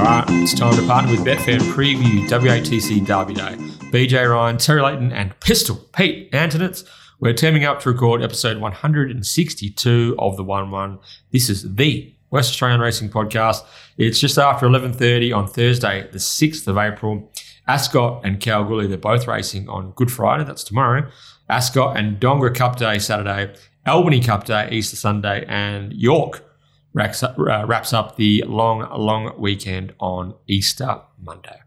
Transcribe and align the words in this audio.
All 0.00 0.06
right, 0.06 0.24
it's 0.30 0.54
time 0.54 0.74
to 0.76 0.86
partner 0.86 1.10
with 1.10 1.26
Betfair 1.26 1.60
and 1.60 1.62
preview 1.74 2.26
WATC 2.26 3.06
Derby 3.06 3.34
Day. 3.34 3.54
BJ 3.90 4.30
Ryan, 4.30 4.56
Terry 4.56 4.80
Leighton, 4.80 5.12
and 5.12 5.38
Pistol 5.40 5.76
Pete 5.94 6.32
Anthonisz. 6.32 6.88
We're 7.20 7.34
teaming 7.34 7.66
up 7.66 7.80
to 7.80 7.90
record 7.90 8.22
episode 8.22 8.62
162 8.62 10.16
of 10.18 10.38
the 10.38 10.42
One 10.42 10.70
One. 10.70 11.00
This 11.32 11.50
is 11.50 11.74
the 11.74 12.14
West 12.30 12.48
Australian 12.48 12.80
Racing 12.80 13.10
Podcast. 13.10 13.62
It's 13.98 14.18
just 14.18 14.38
after 14.38 14.64
11:30 14.64 15.36
on 15.36 15.46
Thursday, 15.46 16.08
the 16.10 16.18
6th 16.18 16.66
of 16.66 16.78
April. 16.78 17.30
Ascot 17.68 18.22
and 18.24 18.40
Kalgoorlie, 18.40 18.86
they're 18.86 18.96
both 18.96 19.26
racing 19.26 19.68
on 19.68 19.92
Good 19.96 20.10
Friday. 20.10 20.44
That's 20.44 20.64
tomorrow. 20.64 21.10
Ascot 21.50 21.98
and 21.98 22.18
Dongara 22.18 22.54
Cup 22.54 22.76
Day 22.76 22.98
Saturday. 22.98 23.52
Albany 23.86 24.22
Cup 24.22 24.46
Day 24.46 24.70
Easter 24.72 24.96
Sunday, 24.96 25.44
and 25.46 25.92
York 25.92 26.49
wraps 26.92 27.22
up, 27.22 27.38
uh, 27.38 27.64
wraps 27.66 27.92
up 27.92 28.16
the 28.16 28.42
long, 28.46 28.80
long 28.98 29.32
weekend 29.38 29.94
on 30.00 30.34
Easter 30.48 31.00
Monday. 31.20 31.58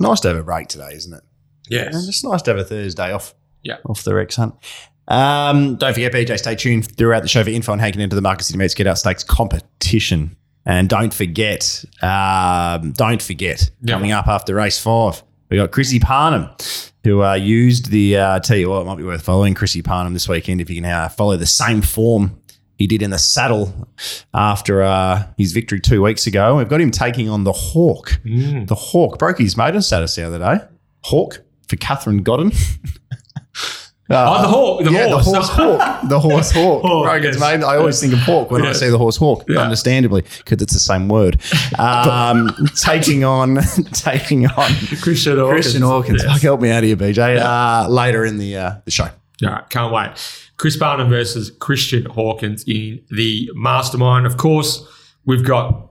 Nice 0.00 0.20
to 0.20 0.28
have 0.28 0.36
a 0.36 0.42
break 0.42 0.68
today, 0.68 0.90
isn't 0.94 1.12
it? 1.12 1.22
Yes. 1.68 1.94
And 1.94 2.08
it's 2.08 2.24
nice 2.24 2.42
to 2.42 2.50
have 2.52 2.58
a 2.58 2.64
Thursday 2.64 3.12
off. 3.12 3.34
Yeah. 3.62 3.76
Off 3.86 4.04
the 4.04 4.14
Rex 4.14 4.36
Hunt. 4.36 4.54
Um, 5.08 5.76
don't 5.76 5.94
forget, 5.94 6.12
BJ, 6.12 6.38
stay 6.38 6.54
tuned 6.54 6.96
throughout 6.96 7.22
the 7.22 7.28
show 7.28 7.42
for 7.42 7.50
info 7.50 7.72
on 7.72 7.78
how 7.78 7.86
you 7.86 7.92
can 7.92 8.00
enter 8.02 8.14
the 8.14 8.22
Market 8.22 8.44
City 8.44 8.58
Meets 8.58 8.74
Get 8.74 8.86
Out 8.86 8.98
Stakes 8.98 9.24
competition. 9.24 10.36
And 10.66 10.88
don't 10.88 11.12
forget, 11.14 11.84
um, 12.02 12.92
don't 12.92 13.22
forget, 13.22 13.70
Yeah. 13.82 13.94
coming 13.94 14.12
up 14.12 14.26
after 14.28 14.54
race 14.54 14.78
five, 14.78 15.22
we 15.50 15.56
got 15.56 15.70
Chrissy 15.72 15.98
Parnham, 15.98 16.50
who 17.04 17.22
uh, 17.22 17.34
used 17.34 17.90
the, 17.90 18.18
uh, 18.18 18.40
tell 18.40 18.58
you 18.58 18.68
what, 18.68 18.82
it 18.82 18.84
might 18.84 18.98
be 18.98 19.02
worth 19.04 19.22
following 19.22 19.54
Chrissy 19.54 19.80
Parnham 19.82 20.12
this 20.12 20.28
weekend 20.28 20.60
if 20.60 20.68
you 20.68 20.76
can 20.76 20.84
uh, 20.84 21.08
follow 21.08 21.36
the 21.38 21.46
same 21.46 21.80
form 21.80 22.38
he 22.78 22.86
did 22.86 23.02
in 23.02 23.10
the 23.10 23.18
saddle 23.18 23.88
after 24.32 24.82
uh, 24.82 25.26
his 25.36 25.52
victory 25.52 25.80
two 25.80 26.00
weeks 26.02 26.26
ago. 26.26 26.56
We've 26.56 26.68
got 26.68 26.80
him 26.80 26.90
taking 26.90 27.28
on 27.28 27.44
the 27.44 27.52
Hawk. 27.52 28.20
Mm. 28.24 28.66
The 28.68 28.74
Hawk 28.74 29.18
broke 29.18 29.38
his 29.38 29.56
maiden 29.56 29.82
status 29.82 30.14
the 30.14 30.22
other 30.26 30.38
day. 30.38 30.64
Hawk 31.02 31.42
for 31.66 31.76
Catherine 31.76 32.22
Godden. 32.22 32.52
Oh, 34.10 34.40
the 34.40 34.48
hawk, 34.48 34.84
the 34.84 34.90
yeah, 34.90 35.08
horse. 35.08 35.26
the 35.26 35.32
horse 35.34 35.48
hawk. 35.50 36.08
The 36.08 36.18
horse 36.28 36.50
hawk. 36.50 36.80
Hawk, 36.80 37.04
Broke 37.10 37.24
yes. 37.24 37.38
maiden- 37.38 37.62
I 37.64 37.76
always 37.76 38.00
think 38.00 38.14
of 38.14 38.20
hawk 38.20 38.50
when 38.50 38.62
I 38.62 38.68
Yeah. 38.68 38.72
see 38.72 38.88
the 38.88 38.96
horse 38.96 39.18
hawk, 39.18 39.44
Yeah. 39.46 39.58
understandably, 39.60 40.22
because 40.22 40.62
it's 40.62 40.72
the 40.72 40.80
same 40.80 41.08
word. 41.08 41.38
Um, 41.78 42.48
taking 42.76 43.24
on, 43.24 43.58
taking 43.92 44.46
on 44.46 44.70
Christian 45.02 45.36
Hawkins. 45.36 45.52
Christian 45.60 45.82
Hawkins. 45.82 46.22
Yes. 46.22 46.32
Fuck, 46.32 46.40
help 46.40 46.62
me 46.62 46.70
out 46.70 46.84
here, 46.84 46.96
BJ. 46.96 47.38
Uh, 47.38 47.86
later 47.90 48.24
in 48.24 48.38
the 48.38 48.56
uh, 48.56 48.72
the 48.86 48.90
show. 48.90 49.04
All 49.44 49.50
right, 49.50 49.68
can't 49.68 49.92
wait. 49.92 50.08
Chris 50.58 50.76
Parnham 50.76 51.08
versus 51.08 51.50
Christian 51.60 52.04
Hawkins 52.06 52.64
in 52.66 53.00
the 53.10 53.48
mastermind. 53.54 54.26
Of 54.26 54.36
course, 54.36 54.86
we've 55.24 55.44
got 55.44 55.90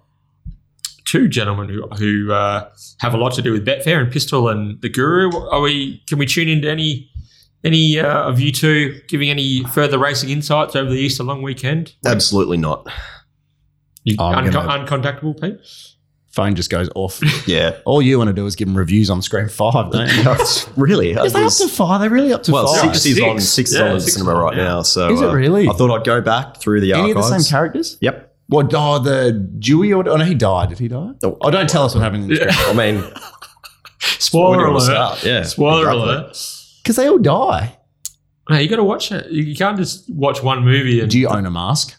two 1.06 1.28
gentlemen 1.30 1.70
who 1.70 1.88
who 1.98 2.32
uh, 2.34 2.70
have 3.00 3.14
a 3.14 3.18
lot 3.18 3.34
to 3.36 3.42
do 3.42 3.52
with 3.54 3.66
Betfair 3.66 4.00
and 4.02 4.12
Pistol 4.12 4.50
and 4.50 4.80
the 4.82 4.90
Guru. 4.90 5.36
Are 5.50 5.62
we? 5.62 6.04
Can 6.08 6.18
we 6.20 6.26
tune 6.26 6.50
into 6.50 6.70
any 6.70 7.10
any 7.64 8.00
uh, 8.00 8.24
of 8.30 8.40
you 8.40 8.52
two 8.52 9.00
giving 9.08 9.30
any 9.30 9.64
further 9.66 9.98
racing 9.98 10.30
insights 10.30 10.76
over 10.76 10.90
the 10.90 10.98
Easter 10.98 11.24
long 11.24 11.42
weekend? 11.42 11.96
Absolutely 12.06 12.58
not. 12.58 12.88
You, 14.04 14.16
I'm 14.20 14.46
unco- 14.46 14.66
gonna- 14.66 14.86
uncontactable, 14.86 15.42
Pete. 15.42 15.60
Phone 16.38 16.54
just 16.56 16.70
goes 16.70 16.88
off. 16.94 17.20
Yeah. 17.48 17.78
All 17.86 18.00
you 18.02 18.18
want 18.20 18.28
to 18.28 18.34
do 18.34 18.46
is 18.46 18.56
give 18.56 18.68
them 18.68 18.78
reviews 18.78 19.10
on 19.10 19.22
screen 19.24 19.48
five, 19.50 19.92
don't 19.92 20.08
you? 20.08 20.24
really? 20.76 21.18
I 21.18 21.24
Is 21.24 21.34
they 21.34 21.44
up 21.44 21.52
to 21.54 21.68
five? 21.68 22.00
They're 22.02 22.10
really 22.12 22.32
up 22.32 22.44
to 22.44 22.52
well, 22.52 22.68
five. 22.76 22.96
six 22.96 23.06
is 23.08 23.20
on 23.22 23.40
Six. 23.40 23.50
six 23.54 23.70
is 23.72 23.78
Yeah, 23.78 23.92
on 23.94 24.00
six 24.00 24.14
cinema 24.14 24.32
is 24.32 24.36
on, 24.38 24.44
right 24.44 24.58
yeah. 24.58 24.64
now. 24.64 24.82
So 24.84 25.10
Is 25.12 25.20
it 25.22 25.30
uh, 25.30 25.34
really? 25.34 25.68
I 25.68 25.74
thought 25.74 25.90
I'd 25.98 26.06
go 26.06 26.22
back 26.22 26.58
through 26.58 26.82
the 26.82 26.94
Any 26.94 27.10
of 27.12 27.18
the 27.18 27.24
same 27.24 27.42
characters? 27.50 27.98
Yep. 28.02 28.36
What? 28.50 28.72
Oh, 28.76 29.00
the 29.00 29.32
Dewey 29.32 29.92
or 29.94 30.08
oh, 30.08 30.16
no? 30.18 30.24
He 30.26 30.36
died. 30.36 30.70
Did 30.70 30.80
he 30.80 30.88
die? 30.88 31.12
Oh, 31.24 31.38
Oh, 31.42 31.50
don't 31.50 31.70
tell 31.70 31.84
us 31.86 31.96
what 31.96 32.04
happened 32.04 32.24
in 32.26 32.30
the 32.30 32.36
Yeah. 32.46 32.52
I 32.52 32.74
mean, 32.74 33.04
Spoiler 34.00 34.50
where 34.50 34.58
do 34.58 34.62
you 34.62 34.68
alert! 34.68 34.74
want 34.74 34.80
to 34.80 34.86
start? 34.86 35.24
Yeah, 35.24 35.44
Spoiler 35.44 35.82
exactly. 35.90 36.02
alert! 36.04 36.54
because 36.84 36.96
they 36.96 37.08
all 37.10 37.18
die. 37.18 37.78
No, 38.50 38.58
you 38.58 38.70
got 38.70 38.76
to 38.78 38.84
watch 38.84 39.12
it. 39.12 39.30
You 39.32 39.44
you 39.44 39.56
can't 39.56 39.78
just 39.78 40.10
watch 40.10 40.42
one 40.44 40.64
movie 40.64 41.02
and 41.02 41.10
Do 41.12 41.20
you 41.20 41.28
own 41.28 41.46
a 41.46 41.52
mask? 41.52 41.97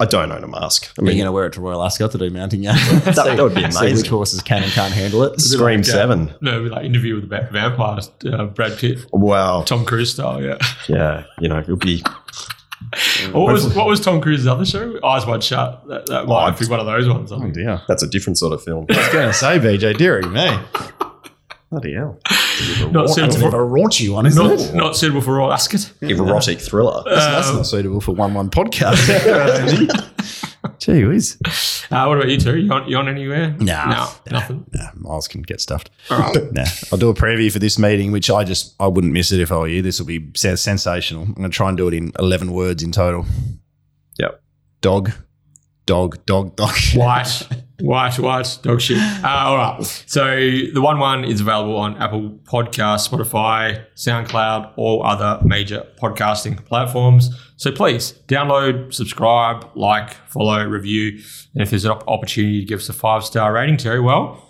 I 0.00 0.04
don't 0.04 0.30
own 0.30 0.44
a 0.44 0.48
mask. 0.48 0.92
I 0.96 1.02
Are 1.02 1.04
you 1.04 1.08
mean, 1.08 1.16
going 1.18 1.26
to 1.26 1.32
wear 1.32 1.46
it 1.46 1.52
to 1.54 1.60
Royal 1.60 1.82
Ascot 1.82 2.12
to 2.12 2.18
do 2.18 2.30
mounting 2.30 2.62
games? 2.62 2.78
that, 3.04 3.16
that 3.16 3.38
would 3.42 3.54
be 3.54 3.62
See 3.62 3.66
which 3.66 3.76
amazing. 3.90 4.10
horses 4.10 4.42
can 4.42 4.62
and 4.62 4.70
can't 4.72 4.92
handle 4.94 5.24
it. 5.24 5.40
Scream 5.40 5.80
like, 5.80 5.88
uh, 5.88 5.92
Seven. 5.92 6.34
No, 6.40 6.52
it'd 6.52 6.64
be 6.64 6.70
like 6.70 6.84
interview 6.84 7.14
with 7.16 7.28
the 7.28 7.36
Va- 7.36 7.48
vampires, 7.50 8.10
uh, 8.32 8.44
Brad 8.46 8.78
Pitt, 8.78 9.06
Wow. 9.12 9.62
Tom 9.62 9.84
Cruise 9.84 10.12
style. 10.12 10.42
Yeah. 10.42 10.58
Yeah. 10.88 11.24
You 11.40 11.48
know, 11.48 11.58
it'll 11.58 11.76
be. 11.76 12.02
What 13.32 13.52
was 13.52 13.74
what 13.74 13.86
was 13.86 14.00
Tom 14.00 14.20
Cruise's 14.20 14.46
other 14.46 14.64
show? 14.64 14.98
Eyes 15.04 15.26
Wide 15.26 15.42
Shut. 15.44 15.86
That, 15.88 16.06
that 16.06 16.26
might 16.26 16.54
Oh, 16.54 16.58
be 16.58 16.66
one 16.66 16.80
of 16.80 16.86
those 16.86 17.08
ones. 17.08 17.32
I 17.32 17.36
Oh 17.36 17.50
dear. 17.50 17.82
That's 17.88 18.02
a 18.02 18.06
different 18.08 18.38
sort 18.38 18.52
of 18.54 18.62
film. 18.62 18.86
I 18.90 18.96
was 18.96 19.08
going 19.08 19.26
to 19.26 19.34
say, 19.34 19.58
BJ, 19.58 19.98
dearie 19.98 20.22
me. 20.28 20.56
Bloody 21.70 21.94
hell. 21.94 22.18
Not 22.90 23.08
That's 23.08 23.18
a 23.18 23.20
bit 23.22 23.32
suitable 23.32 23.46
of 23.46 23.52
for 23.52 23.62
a 23.62 23.68
raunchy 23.68 24.10
one, 24.10 24.24
isn't 24.24 24.42
not, 24.42 24.58
it? 24.58 24.74
not 24.74 24.96
suitable 24.96 25.20
for 25.20 25.34
Royal 25.34 25.52
Ascot. 25.52 25.92
Erotic 26.00 26.60
thriller. 26.60 27.02
That's 27.04 27.48
Um, 27.48 27.56
not 27.56 27.66
suitable 27.66 28.00
for 28.00 28.12
one 28.12 28.32
one 28.32 28.48
podcast. 28.48 28.96
Gee 30.78 31.04
whiz. 31.04 31.36
Uh, 31.90 32.06
what 32.06 32.16
about 32.18 32.28
you 32.28 32.38
two? 32.38 32.56
You 32.58 32.72
on, 32.72 32.88
you 32.88 32.96
on 32.96 33.08
anywhere? 33.08 33.50
Nah. 33.58 33.84
no, 33.90 34.08
nothing. 34.38 34.64
Nah, 34.72 34.88
Miles 34.94 35.28
can 35.28 35.42
get 35.42 35.60
stuffed. 35.60 35.90
All 36.10 36.18
right. 36.18 36.36
Nah, 36.52 36.64
I'll 36.90 36.98
do 36.98 37.10
a 37.10 37.14
preview 37.14 37.52
for 37.52 37.58
this 37.58 37.78
meeting, 37.78 38.12
which 38.12 38.30
I 38.30 38.44
just 38.44 38.74
I 38.80 38.86
wouldn't 38.86 39.12
miss 39.12 39.30
it 39.30 39.40
if 39.40 39.52
I 39.52 39.58
were 39.58 39.68
you. 39.68 39.82
This 39.82 39.98
will 39.98 40.06
be 40.06 40.30
sen- 40.34 40.56
sensational. 40.56 41.24
I'm 41.24 41.34
going 41.34 41.50
to 41.50 41.54
try 41.54 41.68
and 41.68 41.76
do 41.76 41.86
it 41.88 41.94
in 41.94 42.12
11 42.18 42.52
words 42.52 42.82
in 42.82 42.92
total. 42.92 43.26
Yep. 44.18 44.40
Dog, 44.80 45.12
dog, 45.88 46.26
dog, 46.26 46.54
dog. 46.54 46.76
White, 46.94 47.48
white, 47.80 48.18
white, 48.18 48.58
dog 48.62 48.80
shit. 48.80 48.98
Uh, 49.24 49.28
all 49.28 49.56
right. 49.56 50.04
So 50.06 50.36
the 50.36 50.80
one 50.80 50.98
one 50.98 51.24
is 51.24 51.40
available 51.40 51.76
on 51.76 51.96
Apple 51.96 52.38
Podcasts, 52.44 53.08
Spotify, 53.08 53.86
SoundCloud, 53.96 54.74
all 54.76 55.02
other 55.02 55.42
major 55.44 55.86
podcasting 56.00 56.62
platforms. 56.66 57.30
So 57.56 57.72
please 57.72 58.12
download, 58.28 58.92
subscribe, 58.92 59.66
like, 59.74 60.12
follow, 60.28 60.62
review, 60.66 61.20
and 61.54 61.62
if 61.62 61.70
there's 61.70 61.86
an 61.86 61.92
opportunity 61.92 62.60
to 62.60 62.66
give 62.66 62.80
us 62.80 62.88
a 62.90 62.92
five 62.92 63.24
star 63.24 63.54
rating, 63.54 63.78
Terry, 63.78 64.00
well, 64.00 64.46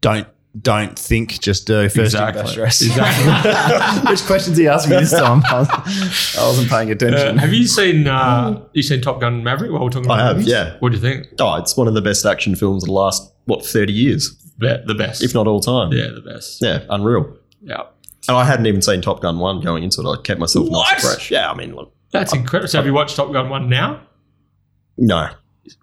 Don't 0.00 0.26
don't 0.60 0.98
think, 0.98 1.40
just 1.40 1.66
do 1.66 1.88
first 1.88 1.98
Exactly. 1.98 2.42
best 2.42 2.54
dress. 2.54 2.82
Exactly. 2.82 4.10
Which 4.10 4.22
questions 4.26 4.56
he 4.58 4.68
asked 4.68 4.88
me 4.88 4.96
this 4.96 5.10
time? 5.12 5.42
I, 5.46 5.60
was, 5.60 5.68
I 6.38 6.46
wasn't 6.46 6.68
paying 6.68 6.90
uh, 6.90 6.92
attention. 6.92 7.38
have 7.38 7.52
you 7.54 7.66
seen 7.66 8.06
uh, 8.06 8.62
you 8.74 8.82
seen 8.82 9.00
Top 9.00 9.20
Gun 9.20 9.42
Maverick? 9.42 9.70
While 9.72 9.82
we're 9.84 9.88
talking 9.90 10.06
about 10.06 10.20
I 10.20 10.26
have, 10.26 10.36
movies? 10.36 10.52
yeah. 10.52 10.76
What 10.80 10.90
do 10.90 10.96
you 10.96 11.02
think? 11.02 11.26
Oh, 11.40 11.54
it's 11.56 11.76
one 11.76 11.88
of 11.88 11.94
the 11.94 12.02
best 12.02 12.26
action 12.26 12.54
films 12.54 12.82
of 12.82 12.88
the 12.88 12.92
last, 12.92 13.32
what, 13.46 13.64
30 13.64 13.92
years, 13.92 14.30
Be- 14.58 14.76
the 14.86 14.94
best, 14.94 15.22
if 15.22 15.32
not 15.34 15.46
all 15.46 15.60
time. 15.60 15.90
yeah, 15.92 16.08
the 16.14 16.20
best. 16.20 16.58
Yeah, 16.62 16.84
unreal. 16.90 17.34
yeah. 17.62 17.84
And 18.28 18.36
I 18.36 18.44
hadn't 18.44 18.66
even 18.66 18.82
seen 18.82 19.00
Top 19.00 19.20
Gun 19.20 19.38
1 19.38 19.62
going 19.62 19.82
into 19.82 20.00
it. 20.02 20.06
I 20.06 20.20
kept 20.22 20.38
myself 20.38 20.68
What? 20.68 20.92
nice 20.92 21.02
fresh. 21.04 21.30
Yeah, 21.30 21.50
I 21.50 21.54
mean, 21.56 21.74
look, 21.74 21.92
That's 22.12 22.32
incredible. 22.34 22.68
So 22.68 22.78
have 22.78 22.86
you 22.86 22.92
watched 22.92 23.16
Top 23.16 23.32
Gun 23.32 23.48
one 23.48 23.68
now? 23.68 24.00
no. 24.98 25.30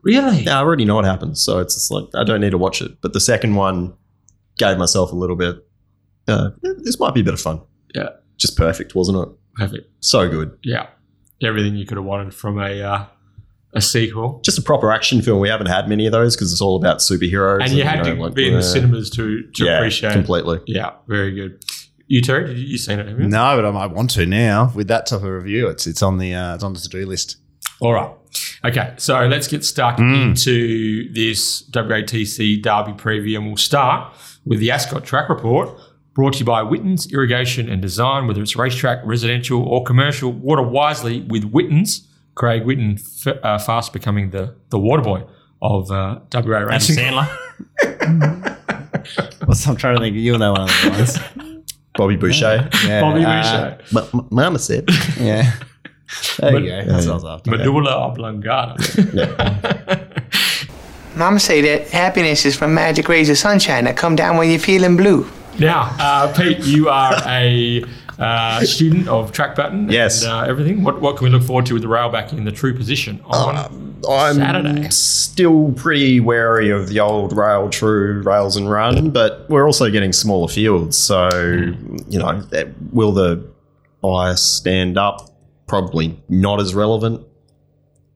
Really? 0.03 0.41
Yeah, 0.43 0.57
I 0.57 0.59
already 0.61 0.83
know 0.85 0.95
what 0.95 1.05
happens. 1.05 1.41
So 1.41 1.59
it's 1.59 1.73
just 1.73 1.89
like, 1.89 2.03
I 2.13 2.23
don't 2.25 2.41
need 2.41 2.49
to 2.51 2.57
watch 2.57 2.81
it. 2.81 2.99
But 3.01 3.13
the 3.13 3.19
second 3.21 3.55
one 3.55 3.93
gave 4.59 4.77
myself 4.77 5.11
a 5.11 5.15
little 5.15 5.35
bit, 5.35 5.65
uh, 6.27 6.51
this 6.61 6.99
might 6.99 7.15
be 7.15 7.21
a 7.21 7.23
bit 7.23 7.33
of 7.33 7.41
fun. 7.41 7.61
Yeah. 7.95 8.09
Just 8.37 8.55
perfect, 8.55 8.93
wasn't 8.93 9.17
it? 9.17 9.29
Perfect. 9.55 9.89
So 10.01 10.29
good. 10.29 10.57
Yeah, 10.63 10.87
everything 11.41 11.75
you 11.75 11.85
could 11.85 11.97
have 11.97 12.05
wanted 12.05 12.33
from 12.33 12.59
a 12.59 12.81
uh, 12.81 13.05
a 13.73 13.81
sequel, 13.81 14.41
Just 14.43 14.57
a 14.57 14.61
proper 14.61 14.91
action 14.91 15.21
film. 15.21 15.39
We 15.39 15.49
haven't 15.49 15.67
had 15.67 15.87
many 15.89 16.05
of 16.05 16.11
those 16.11 16.35
because 16.35 16.51
it's 16.51 16.61
all 16.61 16.75
about 16.75 16.99
superheroes. 16.99 17.63
and 17.63 17.71
you 17.71 17.83
had 17.83 18.03
know, 18.03 18.15
to 18.15 18.21
like, 18.21 18.33
be 18.33 18.47
in 18.47 18.53
the 18.53 18.59
uh, 18.59 18.63
cinemas 18.63 19.09
to 19.11 19.43
to 19.43 19.65
yeah, 19.65 19.77
appreciate. 19.77 20.11
it. 20.11 20.13
completely. 20.13 20.59
Yeah, 20.65 20.93
very 21.07 21.33
good. 21.33 21.63
You 22.07 22.21
too? 22.21 22.47
Did 22.47 22.57
you, 22.57 22.65
you 22.65 22.77
seen 22.77 22.99
it? 22.99 23.07
Have 23.07 23.19
you? 23.19 23.27
No, 23.27 23.55
but 23.55 23.65
I 23.65 23.71
might 23.71 23.91
want 23.91 24.09
to 24.11 24.25
now. 24.25 24.71
With 24.73 24.87
that 24.87 25.05
type 25.05 25.19
of 25.19 25.29
review, 25.29 25.67
it's 25.67 25.85
it's 25.85 26.01
on 26.01 26.17
the 26.17 26.33
uh, 26.33 26.55
it's 26.55 26.63
on 26.63 26.73
the 26.73 26.79
to 26.79 26.89
do 26.89 27.05
list. 27.05 27.37
All 27.81 27.93
right. 27.93 28.11
Okay, 28.63 28.93
so 28.97 29.25
let's 29.27 29.47
get 29.47 29.63
stuck 29.65 29.97
Mm. 29.97 30.29
into 30.29 31.11
this 31.13 31.63
WATC 31.71 32.61
Derby 32.61 32.91
preview, 32.93 33.37
and 33.37 33.47
we'll 33.47 33.57
start 33.57 34.13
with 34.45 34.59
the 34.59 34.69
Ascot 34.71 35.03
Track 35.05 35.29
Report, 35.29 35.69
brought 36.13 36.33
to 36.33 36.39
you 36.39 36.45
by 36.45 36.61
Witten's 36.61 37.11
Irrigation 37.13 37.69
and 37.69 37.81
Design. 37.81 38.27
Whether 38.27 38.41
it's 38.41 38.55
racetrack, 38.55 38.99
residential, 39.05 39.63
or 39.63 39.83
commercial, 39.83 40.31
water 40.31 40.61
wisely 40.61 41.21
with 41.21 41.45
Witten's. 41.45 42.05
Craig 42.35 42.63
Witten, 42.63 42.97
f- 43.27 43.37
uh, 43.43 43.57
fast 43.57 43.91
becoming 43.91 44.29
the 44.29 44.55
the 44.69 44.79
water 44.79 45.01
boy 45.01 45.23
of 45.61 45.91
uh, 45.91 46.19
WA 46.33 46.59
racing. 46.59 47.13
What's 49.45 49.67
I'm 49.67 49.75
trying 49.75 49.95
to 49.97 50.01
think. 50.01 50.15
You'll 50.15 50.37
know 50.39 50.53
one 50.53 50.61
of 50.61 50.69
the 50.83 50.89
ones. 50.89 51.19
Bobby 51.95 52.15
Boucher. 52.15 52.69
Yeah, 52.85 53.01
Bobby 53.01 53.25
uh, 53.25 53.41
Boucher. 53.41 53.77
M- 54.13 54.19
M- 54.21 54.27
Mama 54.31 54.59
said. 54.59 54.87
Yeah. 55.19 55.51
There 56.39 56.51
But- 56.51 56.63
you 56.63 56.69
go. 56.69 56.83
That's 56.85 57.07
what 57.07 57.25
I 57.25 57.33
after. 57.35 57.51
Medulla 57.51 57.91
oblongata. 57.91 58.75
Mama 61.15 61.39
say 61.39 61.61
that 61.61 61.89
happiness 61.89 62.45
is 62.45 62.55
from 62.55 62.73
magic 62.73 63.07
rays 63.09 63.29
of 63.29 63.37
sunshine 63.37 63.83
that 63.85 63.97
come 63.97 64.15
down 64.15 64.37
when 64.37 64.49
you're 64.49 64.59
feeling 64.59 64.95
blue. 64.95 65.27
now, 65.59 65.93
uh, 65.99 66.31
Pete, 66.33 66.59
you 66.59 66.87
are 66.87 67.15
a 67.25 67.83
uh, 68.19 68.61
student 68.61 69.07
of 69.09 69.31
track 69.31 69.55
pattern 69.55 69.89
Yes. 69.89 70.23
and 70.23 70.31
uh, 70.31 70.41
everything. 70.43 70.83
What, 70.83 71.01
what 71.01 71.17
can 71.17 71.25
we 71.25 71.29
look 71.31 71.43
forward 71.43 71.65
to 71.67 71.73
with 71.73 71.81
the 71.81 71.87
rail 71.89 72.09
back 72.09 72.31
in 72.31 72.45
the 72.45 72.51
true 72.51 72.73
position 72.73 73.21
on 73.25 73.55
I'm 74.09 74.35
Saturday. 74.35 74.89
still 74.91 75.73
pretty 75.73 76.19
wary 76.21 76.69
of 76.69 76.87
the 76.89 76.99
old 77.01 77.35
rail 77.35 77.69
true 77.69 78.21
rails 78.21 78.55
and 78.55 78.69
run, 78.71 79.09
but 79.09 79.45
we're 79.49 79.65
also 79.65 79.89
getting 79.89 80.13
smaller 80.13 80.47
fields. 80.47 80.97
So, 80.97 81.27
you 82.07 82.19
know, 82.19 82.41
that- 82.51 82.69
will 82.93 83.11
the 83.11 83.43
bias 84.01 84.41
stand 84.43 84.97
up? 84.97 85.28
Probably 85.69 86.21
not 86.27 86.59
as 86.59 86.75
relevant. 86.75 87.25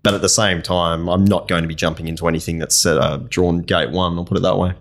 But 0.03 0.13
at 0.13 0.21
the 0.21 0.27
same 0.27 0.61
time, 0.61 1.07
I'm 1.07 1.23
not 1.23 1.47
going 1.47 1.61
to 1.61 1.67
be 1.69 1.75
jumping 1.75 2.09
into 2.09 2.27
anything 2.27 2.57
that's 2.57 2.85
uh, 2.85 3.19
drawn 3.29 3.59
gate 3.61 3.91
one, 3.91 4.17
I'll 4.17 4.25
put 4.25 4.37
it 4.37 4.41
that 4.41 4.57
way. 4.57 4.73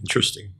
Interesting. 0.00 0.52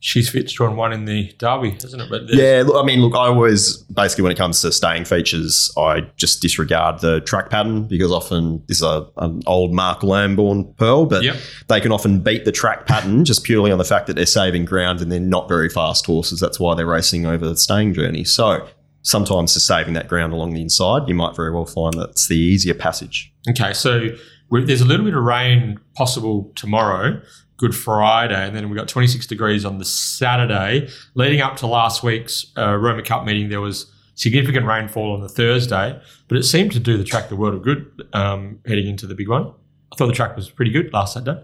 She's 0.00 0.28
fit's 0.28 0.52
drawn 0.52 0.74
one 0.74 0.92
in 0.92 1.04
the 1.04 1.32
derby, 1.38 1.70
hasn't 1.70 2.02
it? 2.02 2.10
But 2.10 2.22
Yeah, 2.26 2.64
look, 2.66 2.74
I 2.82 2.84
mean, 2.84 3.00
look, 3.00 3.14
I 3.14 3.26
always 3.28 3.76
basically 3.84 4.22
when 4.22 4.32
it 4.32 4.38
comes 4.38 4.60
to 4.62 4.72
staying 4.72 5.04
features, 5.04 5.72
I 5.78 6.00
just 6.16 6.42
disregard 6.42 6.98
the 7.00 7.20
track 7.20 7.50
pattern 7.50 7.84
because 7.86 8.10
often 8.10 8.64
this 8.66 8.78
is 8.78 8.82
a, 8.82 9.06
an 9.18 9.42
old 9.46 9.72
Mark 9.72 10.02
Lambourne 10.02 10.74
pearl, 10.76 11.06
but 11.06 11.22
Yep. 11.22 11.36
they 11.68 11.80
can 11.80 11.92
often 11.92 12.18
beat 12.18 12.44
the 12.44 12.50
track 12.50 12.86
pattern 12.86 13.24
just 13.24 13.44
purely 13.44 13.70
on 13.70 13.78
the 13.78 13.84
fact 13.84 14.08
that 14.08 14.14
they're 14.14 14.26
saving 14.26 14.64
ground 14.64 15.00
and 15.00 15.12
they're 15.12 15.20
not 15.20 15.48
very 15.48 15.68
fast 15.68 16.04
horses. 16.06 16.40
That's 16.40 16.58
why 16.58 16.74
they're 16.74 16.84
racing 16.84 17.24
over 17.24 17.46
the 17.46 17.56
staying 17.56 17.94
journey. 17.94 18.24
So 18.24 18.66
sometimes 19.02 19.54
just 19.54 19.66
saving 19.66 19.94
that 19.94 20.08
ground 20.08 20.32
along 20.32 20.54
the 20.54 20.62
inside, 20.62 21.08
you 21.08 21.14
might 21.14 21.36
very 21.36 21.52
well 21.52 21.66
find 21.66 21.94
that's 21.94 22.28
the 22.28 22.36
easier 22.36 22.74
passage. 22.74 23.32
Okay, 23.50 23.72
so 23.72 24.08
we 24.50 24.64
there's 24.64 24.80
a 24.80 24.86
little 24.86 25.04
bit 25.04 25.14
of 25.14 25.22
rain 25.22 25.78
possible 25.94 26.52
tomorrow, 26.54 27.20
Good 27.56 27.74
Friday, 27.74 28.46
and 28.46 28.56
then 28.56 28.70
we 28.70 28.76
got 28.76 28.88
26 28.88 29.26
degrees 29.26 29.64
on 29.64 29.78
the 29.78 29.84
Saturday. 29.84 30.88
Leading 31.14 31.40
up 31.40 31.56
to 31.56 31.66
last 31.66 32.02
week's 32.02 32.52
uh, 32.56 32.76
Roma 32.76 33.02
Cup 33.02 33.24
meeting, 33.24 33.48
there 33.48 33.60
was 33.60 33.90
significant 34.14 34.66
rainfall 34.66 35.14
on 35.14 35.20
the 35.20 35.28
Thursday, 35.28 36.00
but 36.28 36.36
it 36.38 36.44
seemed 36.44 36.72
to 36.72 36.80
do 36.80 36.96
the 36.96 37.04
track 37.04 37.28
the 37.28 37.36
world 37.36 37.54
of 37.54 37.62
good 37.62 38.08
um, 38.12 38.60
heading 38.66 38.86
into 38.86 39.06
the 39.06 39.14
big 39.14 39.28
one. 39.28 39.52
I 39.92 39.96
thought 39.96 40.06
the 40.06 40.12
track 40.12 40.36
was 40.36 40.48
pretty 40.50 40.70
good 40.70 40.92
last 40.92 41.14
Saturday. 41.14 41.42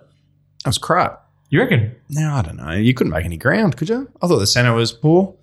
That 0.65 0.71
was 0.71 0.79
crap. 0.79 1.25
You 1.51 1.61
reckon? 1.61 1.97
No, 2.11 2.35
I 2.35 2.43
don't 2.43 2.57
know. 2.57 2.73
You 2.73 2.93
couldn't 2.93 3.13
make 3.13 3.25
any 3.25 3.39
ground, 3.39 3.77
could 3.77 3.89
you? 3.89 4.11
I 4.21 4.27
thought 4.27 4.39
the 4.39 4.47
centre 4.47 4.75
was 4.75 4.93
poor. 4.93 5.35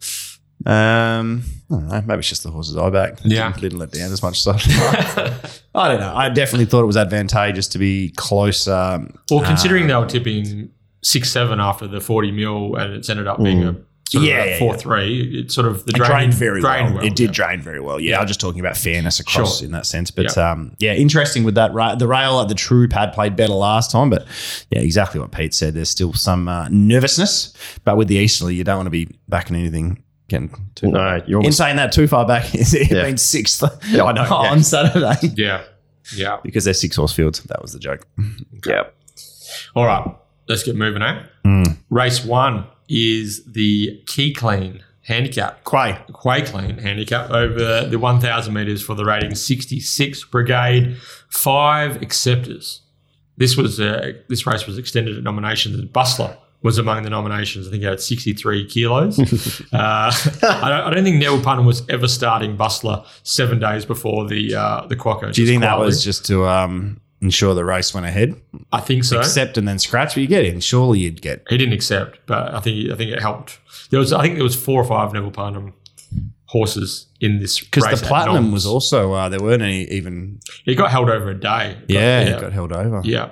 Um, 0.66 1.44
I 1.70 1.74
don't 1.76 1.88
know. 1.88 2.02
Maybe 2.08 2.20
it's 2.20 2.30
just 2.30 2.44
the 2.44 2.52
horse's 2.52 2.76
eye 2.78 2.90
back. 2.90 3.20
Yeah. 3.24 3.48
Didn't, 3.50 3.62
didn't 3.62 3.80
let 3.80 3.92
down 3.92 4.12
as 4.12 4.24
much 4.24 4.42
stuff. 4.42 4.64
I 5.76 5.88
don't 5.90 6.00
know. 6.00 6.14
I 6.16 6.30
definitely 6.30 6.66
thought 6.66 6.82
it 6.84 6.88
was 6.88 6.98
advantageous 6.98 7.68
to 7.70 7.78
be 7.80 8.12
close. 8.16 8.68
Um, 8.68 9.14
Well, 9.30 9.44
considering 9.44 9.88
they 9.88 9.96
were 9.96 10.06
tipping 10.06 10.72
six 11.04 11.32
seven 11.32 11.60
after 11.60 11.88
the 11.88 12.02
40 12.02 12.32
mil, 12.32 12.76
and 12.76 12.94
it's 12.94 13.10
ended 13.10 13.28
up 13.28 13.42
being 13.44 13.64
a 13.64 13.76
sort 14.10 14.24
Yeah, 14.24 14.40
of 14.42 14.48
yeah, 14.48 14.56
a 14.56 14.60
four 14.60 14.76
three. 14.78 15.40
It's 15.42 15.54
sort 15.54 15.68
of 15.68 15.86
the 15.86 15.92
drain, 15.92 16.10
drained 16.10 16.34
very 16.34 16.62
drained 16.62 16.96
well. 16.96 17.04
It 17.06 17.16
did 17.16 17.30
yeah. 17.30 17.46
drain 17.48 17.62
very 17.62 17.80
well. 17.80 18.00
Yeah, 18.00 18.12
Yeah. 18.12 18.18
I 18.18 18.22
was 18.22 18.30
just 18.30 18.40
talking 18.40 18.60
about 18.60 18.78
fairness 18.78 19.20
across 19.20 19.60
Sure. 19.60 19.66
in 19.66 19.72
that 19.74 19.86
sense. 19.86 20.10
But 20.12 20.36
um, 20.38 20.76
yeah, 20.80 20.94
interesting 20.94 21.44
with 21.44 21.56
that. 21.56 21.74
Ra- 21.74 21.96
the 21.96 22.08
rail 22.08 22.40
at 22.40 22.48
the 22.48 22.56
True 22.56 22.88
pad 22.88 23.14
played 23.14 23.36
better 23.36 23.54
last 23.54 23.92
time, 23.92 24.10
but 24.10 24.26
yeah, 24.72 24.80
exactly 24.80 25.20
what 25.20 25.32
Pete 25.32 25.54
said. 25.54 25.74
There's 25.76 25.90
still 25.90 26.14
some 26.14 26.48
uh, 26.48 26.68
nervousness, 26.70 27.54
but 27.84 27.98
with 27.98 28.08
the 28.08 28.16
Easterly, 28.16 28.56
you 28.56 28.64
don't 28.64 28.78
want 28.78 28.88
to 28.88 28.92
be 28.92 29.10
backing 29.28 29.56
anything 29.56 30.02
getting 30.28 30.50
too. 30.76 30.88
No, 30.88 31.22
you're 31.28 31.44
In 31.44 31.52
saying 31.52 31.76
that, 31.78 31.92
too 31.92 32.08
far 32.08 32.26
back, 32.26 32.46
it's 32.56 32.74
Yeah. 32.74 33.04
been 33.04 33.18
sixth 33.18 33.64
Yeah, 33.90 34.04
I 34.06 34.12
know, 34.14 34.24
yeah. 34.24 34.52
on 34.52 34.64
Saturday 34.64 35.16
Yeah, 35.36 35.64
yeah. 36.16 36.38
because 36.44 36.64
they're 36.66 36.74
six 36.74 36.96
horse 36.96 37.14
fields. 37.14 37.42
That 37.44 37.62
was 37.62 37.74
the 37.74 37.80
joke. 37.80 38.06
yeah. 38.66 38.84
All 39.76 39.86
right, 39.86 40.08
let's 40.50 40.64
get 40.64 40.76
moving. 40.76 41.02
Eh? 41.02 41.24
Race 41.90 42.24
one 42.26 42.66
is 42.90 43.44
the 43.46 44.02
Key 44.08 44.34
Clean 44.34 44.84
handicap. 45.02 45.64
Quay. 45.66 45.98
Quay 46.24 46.42
Clean 46.42 46.78
handicap 46.78 47.30
over 47.30 47.88
the 47.88 47.98
1,000 48.00 48.54
metres 48.54 48.82
for 48.82 48.96
the 48.96 49.06
rating 49.06 49.36
66 49.36 50.24
Brigade, 50.26 50.98
five 51.30 52.02
acceptors. 52.02 52.82
This 53.38 53.56
was 53.58 53.80
uh, 53.80 54.14
this 54.30 54.48
race 54.48 54.66
was 54.66 54.78
extended 54.78 55.18
at 55.18 55.24
nominations. 55.24 55.80
Bustler 55.92 56.38
was 56.62 56.78
among 56.78 57.04
the 57.04 57.10
nominations. 57.10 57.68
I 57.68 57.72
think 57.72 57.82
he 57.82 57.88
had 57.88 58.00
63 58.00 58.66
kilos. 58.66 59.20
uh, 59.74 59.76
I, 59.76 60.12
don't, 60.42 60.44
I 60.44 60.90
don't 60.94 61.04
think 61.04 61.18
Neville 61.18 61.42
Parnham 61.42 61.66
was 61.66 61.88
ever 61.90 62.08
starting 62.08 62.58
Bustler 62.58 63.06
seven 63.24 63.60
days 63.60 63.86
before 63.86 64.28
the 64.28 64.56
uh, 64.56 64.88
the 64.88 64.96
Quokka. 64.96 65.34
Do 65.34 65.42
you 65.42 65.48
think 65.48 65.62
that 65.62 65.78
was 65.80 66.04
just 66.04 66.26
to 66.28 66.46
um, 66.46 67.00
ensure 67.22 67.54
the 67.54 67.66
race 67.66 67.94
went 67.94 68.06
ahead? 68.06 68.40
I 68.72 68.82
think 68.82 69.04
so. 69.04 69.20
Accept 69.20 69.58
and 69.58 69.68
then 69.68 69.80
scratch, 69.80 70.16
but 70.16 70.22
you 70.22 70.28
get 70.28 70.46
in. 70.46 70.60
Surely 70.60 71.00
you'd 71.00 71.22
get. 71.22 71.44
He 71.50 71.58
didn't 71.58 71.74
accept, 71.74 72.20
but 72.26 72.54
I 72.54 72.60
think 72.60 72.92
I 72.92 72.96
think 72.96 73.12
it 73.12 73.22
helped. 73.22 73.60
There 73.92 74.00
was 74.00 74.12
I 74.12 74.22
think 74.22 74.36
there 74.36 74.44
was 74.44 74.56
four 74.56 74.82
or 74.82 74.86
five 74.86 75.14
Neville 75.14 75.32
Parnham 75.32 75.74
horses 76.48 77.08
in 77.20 77.40
this 77.40 77.60
Because 77.60 78.00
the 78.00 78.08
platinum 78.08 78.52
was 78.52 78.66
also, 78.66 79.14
uh, 79.14 79.28
there 79.30 79.42
weren't 79.42 79.62
any 79.62 79.84
even. 79.86 80.40
It 80.66 80.76
got 80.76 80.92
held 80.92 81.10
over 81.10 81.30
a 81.30 81.40
day. 81.40 81.78
But, 81.82 81.90
Yeah, 81.90 82.22
yeah, 82.22 82.38
it 82.38 82.42
got 82.42 82.54
held 82.54 82.72
over. 82.72 83.02
yeah. 83.04 83.32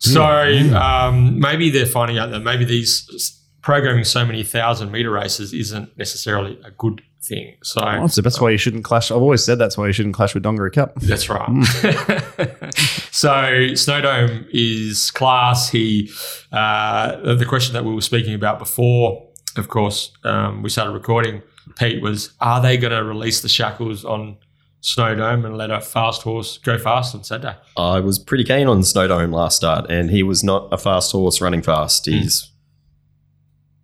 So 0.00 0.22
um, 0.22 1.38
maybe 1.38 1.70
they're 1.70 1.86
finding 1.86 2.18
out 2.18 2.30
that 2.30 2.40
maybe 2.40 2.64
these 2.64 3.38
programming 3.62 4.04
so 4.04 4.24
many 4.24 4.42
thousand 4.42 4.90
meter 4.90 5.10
races 5.10 5.52
isn't 5.52 5.96
necessarily 5.98 6.58
a 6.64 6.70
good 6.70 7.02
thing. 7.22 7.54
So 7.62 8.06
so 8.06 8.22
that's 8.22 8.40
why 8.40 8.50
you 8.50 8.56
shouldn't 8.56 8.84
clash. 8.84 9.10
I've 9.10 9.18
always 9.18 9.44
said 9.44 9.58
that's 9.58 9.76
why 9.76 9.86
you 9.86 9.92
shouldn't 9.92 10.14
clash 10.14 10.34
with 10.34 10.42
Dongara 10.42 10.72
Cup. 10.72 10.94
That's 10.96 11.28
right. 11.28 11.48
so 13.12 13.30
Snowdome 13.74 14.46
is 14.50 15.10
class. 15.10 15.68
He 15.68 16.10
uh, 16.50 17.34
the 17.34 17.46
question 17.46 17.74
that 17.74 17.84
we 17.84 17.94
were 17.94 18.00
speaking 18.00 18.34
about 18.34 18.58
before, 18.58 19.28
of 19.56 19.68
course, 19.68 20.12
um, 20.24 20.62
we 20.62 20.70
started 20.70 20.92
recording. 20.92 21.42
Pete 21.78 22.02
was, 22.02 22.32
are 22.40 22.60
they 22.60 22.76
going 22.76 22.92
to 22.92 23.04
release 23.04 23.42
the 23.42 23.48
shackles 23.48 24.04
on 24.04 24.36
Snowdome 24.82 25.44
and 25.44 25.56
let 25.58 25.70
a 25.70 25.80
fast 25.80 26.22
horse 26.22 26.58
go 26.58 26.78
fast 26.78 27.14
on 27.14 27.22
Saturday? 27.24 27.56
I 27.76 28.00
was 28.00 28.18
pretty 28.18 28.44
keen 28.44 28.66
on 28.66 28.80
Snowdome 28.80 29.32
last 29.32 29.56
start, 29.56 29.90
and 29.90 30.10
he 30.10 30.22
was 30.22 30.42
not 30.42 30.68
a 30.72 30.78
fast 30.78 31.12
horse 31.12 31.40
running 31.40 31.62
fast. 31.62 32.06
He's 32.06 32.50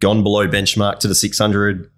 gone 0.00 0.22
below 0.22 0.46
benchmark 0.46 0.98
to 1.00 1.08
the 1.08 1.14
600. 1.14 1.90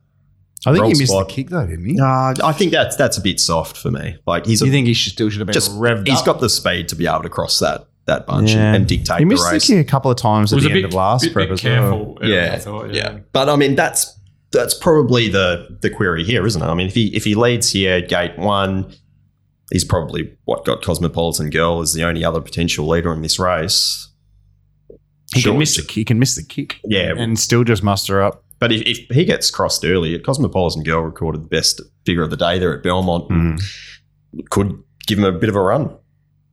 I 0.67 0.73
think 0.73 0.85
he 0.87 0.91
missed 0.95 1.12
spot. 1.12 1.29
the 1.29 1.35
kick 1.35 1.50
though, 1.50 1.67
didn't 1.67 1.85
he? 1.85 2.00
Uh, 2.00 2.35
I 2.45 2.53
think 2.53 2.73
that's 2.73 2.97
that's 2.97 3.17
a 3.17 3.21
bit 3.21 3.39
soft 3.39 3.77
for 3.77 3.93
me. 3.93 4.17
Like 4.27 4.45
he's 4.45 4.61
you 4.61 4.67
a, 4.67 4.71
think 4.71 4.89
he 4.89 4.95
should, 4.95 5.12
still 5.12 5.31
should 5.31 5.39
have 5.39 5.47
been 5.47 5.55
just 5.55 5.71
revved 5.73 6.09
he's 6.09 6.19
up? 6.19 6.27
got 6.27 6.41
the 6.41 6.49
speed 6.50 6.89
to 6.89 6.97
be 6.97 7.06
able 7.06 7.23
to 7.23 7.29
cross 7.29 7.61
that 7.61 7.87
that 8.06 8.27
bunch 8.27 8.50
Yeah. 8.50 8.65
and, 8.67 8.77
and 8.79 8.87
dictate 8.89 9.19
He 9.19 9.25
the 9.25 9.29
missed 9.29 9.47
the 9.47 9.53
race. 9.53 9.67
kick 9.69 9.87
a 9.87 9.89
couple 9.89 10.11
of 10.11 10.17
times 10.17 10.53
It 10.53 10.56
at 10.56 10.62
the 10.62 10.69
a 10.69 10.71
end 10.73 10.75
bit, 10.79 10.85
of 10.87 10.95
last 10.95 11.23
bit, 11.23 11.33
prep 11.33 11.49
bit 11.50 11.53
as 11.53 11.62
well. 11.65 11.81
careful. 12.17 12.19
yeah, 12.29 12.50
I 12.55 12.59
thought, 12.59 12.93
yeah. 12.93 13.19
But 13.33 13.49
I 13.49 13.55
mean, 13.55 13.77
that's 13.77 14.18
that's 14.53 14.75
probably 14.75 15.29
the 15.29 15.79
the 15.83 15.91
query 15.91 16.25
here, 16.25 16.47
isn't 16.47 16.62
it? 16.62 16.67
I 16.67 16.75
mean, 16.75 16.87
if 16.89 16.95
he 16.95 17.15
if 17.17 17.25
he 17.25 17.35
leads 17.35 17.71
here, 17.71 18.00
gate 18.00 18.39
one, 18.39 18.93
he's 19.73 19.85
probably 19.85 20.37
what 20.45 20.65
got 20.65 20.83
Cosmopolitan 20.83 21.50
Girl 21.50 21.81
as 21.81 21.93
the 21.93 22.05
only 22.05 22.25
other 22.25 22.41
potential 22.41 22.87
leader 22.87 23.12
in 23.12 23.23
this 23.23 23.39
race. 23.39 24.09
He 25.35 25.40
Sure. 25.40 25.52
can 25.52 25.59
miss 25.59 25.76
the 25.76 25.83
kick. 25.83 25.90
He 25.93 26.05
can 26.05 26.19
miss 26.19 26.35
the 26.37 26.43
kick. 26.45 26.76
Yeah. 26.85 27.12
and 27.17 27.38
still 27.38 27.62
just 27.64 27.83
muster 27.83 28.23
up. 28.23 28.43
But 28.61 28.73
if, 28.73 28.81
if 28.83 29.14
he 29.14 29.25
gets 29.25 29.50
crossed 29.50 29.85
early, 29.85 30.19
Cosmopolitan 30.19 30.83
Girl 30.83 31.02
recorded 31.02 31.43
the 31.45 31.49
best 31.49 31.81
figure 32.07 32.23
of 32.23 32.31
the 32.31 32.37
day 32.37 32.59
there 32.59 32.75
at 32.76 32.83
Belmont. 32.83 33.28
Mm. 33.28 33.62
Could 34.50 34.83
give 35.07 35.19
him 35.19 35.25
a 35.25 35.33
bit 35.33 35.49
of 35.49 35.55
a 35.57 35.61
run. 35.61 35.83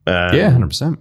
Um, 0.08 0.36
Yeah, 0.36 0.50
hundred 0.52 0.68
percent. 0.68 1.00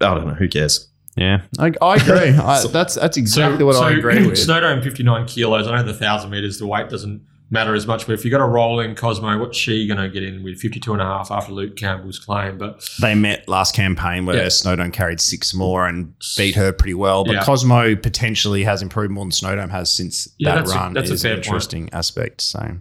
I 0.00 0.14
don't 0.14 0.26
know. 0.28 0.34
Who 0.34 0.48
cares? 0.48 0.88
Yeah, 1.16 1.42
I, 1.58 1.72
I 1.80 1.96
agree. 1.96 2.30
I, 2.38 2.58
So- 2.60 2.68
that's 2.68 2.94
that's 2.94 3.16
exactly 3.16 3.64
what 3.64 3.76
I 3.76 3.92
agree 3.92 4.26
with. 4.26 4.34
Snowdome 4.38 4.82
59 4.82 5.26
kilos. 5.26 5.66
I 5.68 5.76
know 5.76 5.82
the 5.82 5.92
1,000 5.92 6.30
metres, 6.30 6.58
the 6.58 6.66
weight 6.66 6.88
doesn't 6.88 7.22
matter 7.50 7.74
as 7.74 7.86
much, 7.86 8.06
but 8.06 8.14
if 8.14 8.24
you've 8.24 8.32
got 8.32 8.40
a 8.40 8.46
rolling 8.48 8.96
Cosmo, 8.96 9.38
what's 9.38 9.56
she 9.56 9.86
going 9.86 10.00
to 10.00 10.08
get 10.08 10.24
in 10.24 10.42
with 10.42 10.58
52 10.60 10.92
and 10.92 11.00
a 11.00 11.04
half 11.04 11.30
after 11.30 11.52
Luke 11.52 11.76
Campbell's 11.76 12.18
claim? 12.18 12.58
But 12.58 12.88
they 13.00 13.14
met 13.14 13.46
last 13.48 13.76
campaign 13.76 14.26
where 14.26 14.34
Yeah. 14.36 14.46
Snowdome 14.46 14.92
carried 14.92 15.20
six 15.20 15.54
more 15.54 15.86
and 15.86 16.14
beat 16.36 16.56
her 16.56 16.72
pretty 16.72 16.94
well. 16.94 17.22
But 17.24 17.34
Yeah. 17.34 17.44
Cosmo 17.44 17.94
potentially 17.94 18.64
has 18.64 18.82
improved 18.82 19.12
more 19.12 19.24
than 19.24 19.30
Snowdome 19.30 19.70
has 19.70 19.92
since 19.92 20.26
Yeah, 20.38 20.54
that 20.54 20.60
that's 20.62 20.72
a- 20.72 20.74
run. 20.74 20.92
that's 20.94 21.10
a 21.10 21.14
is 21.14 21.22
fair 21.22 21.32
an 21.32 21.36
point. 21.38 21.46
interesting 21.46 21.90
aspect. 21.92 22.40
So 22.40 22.76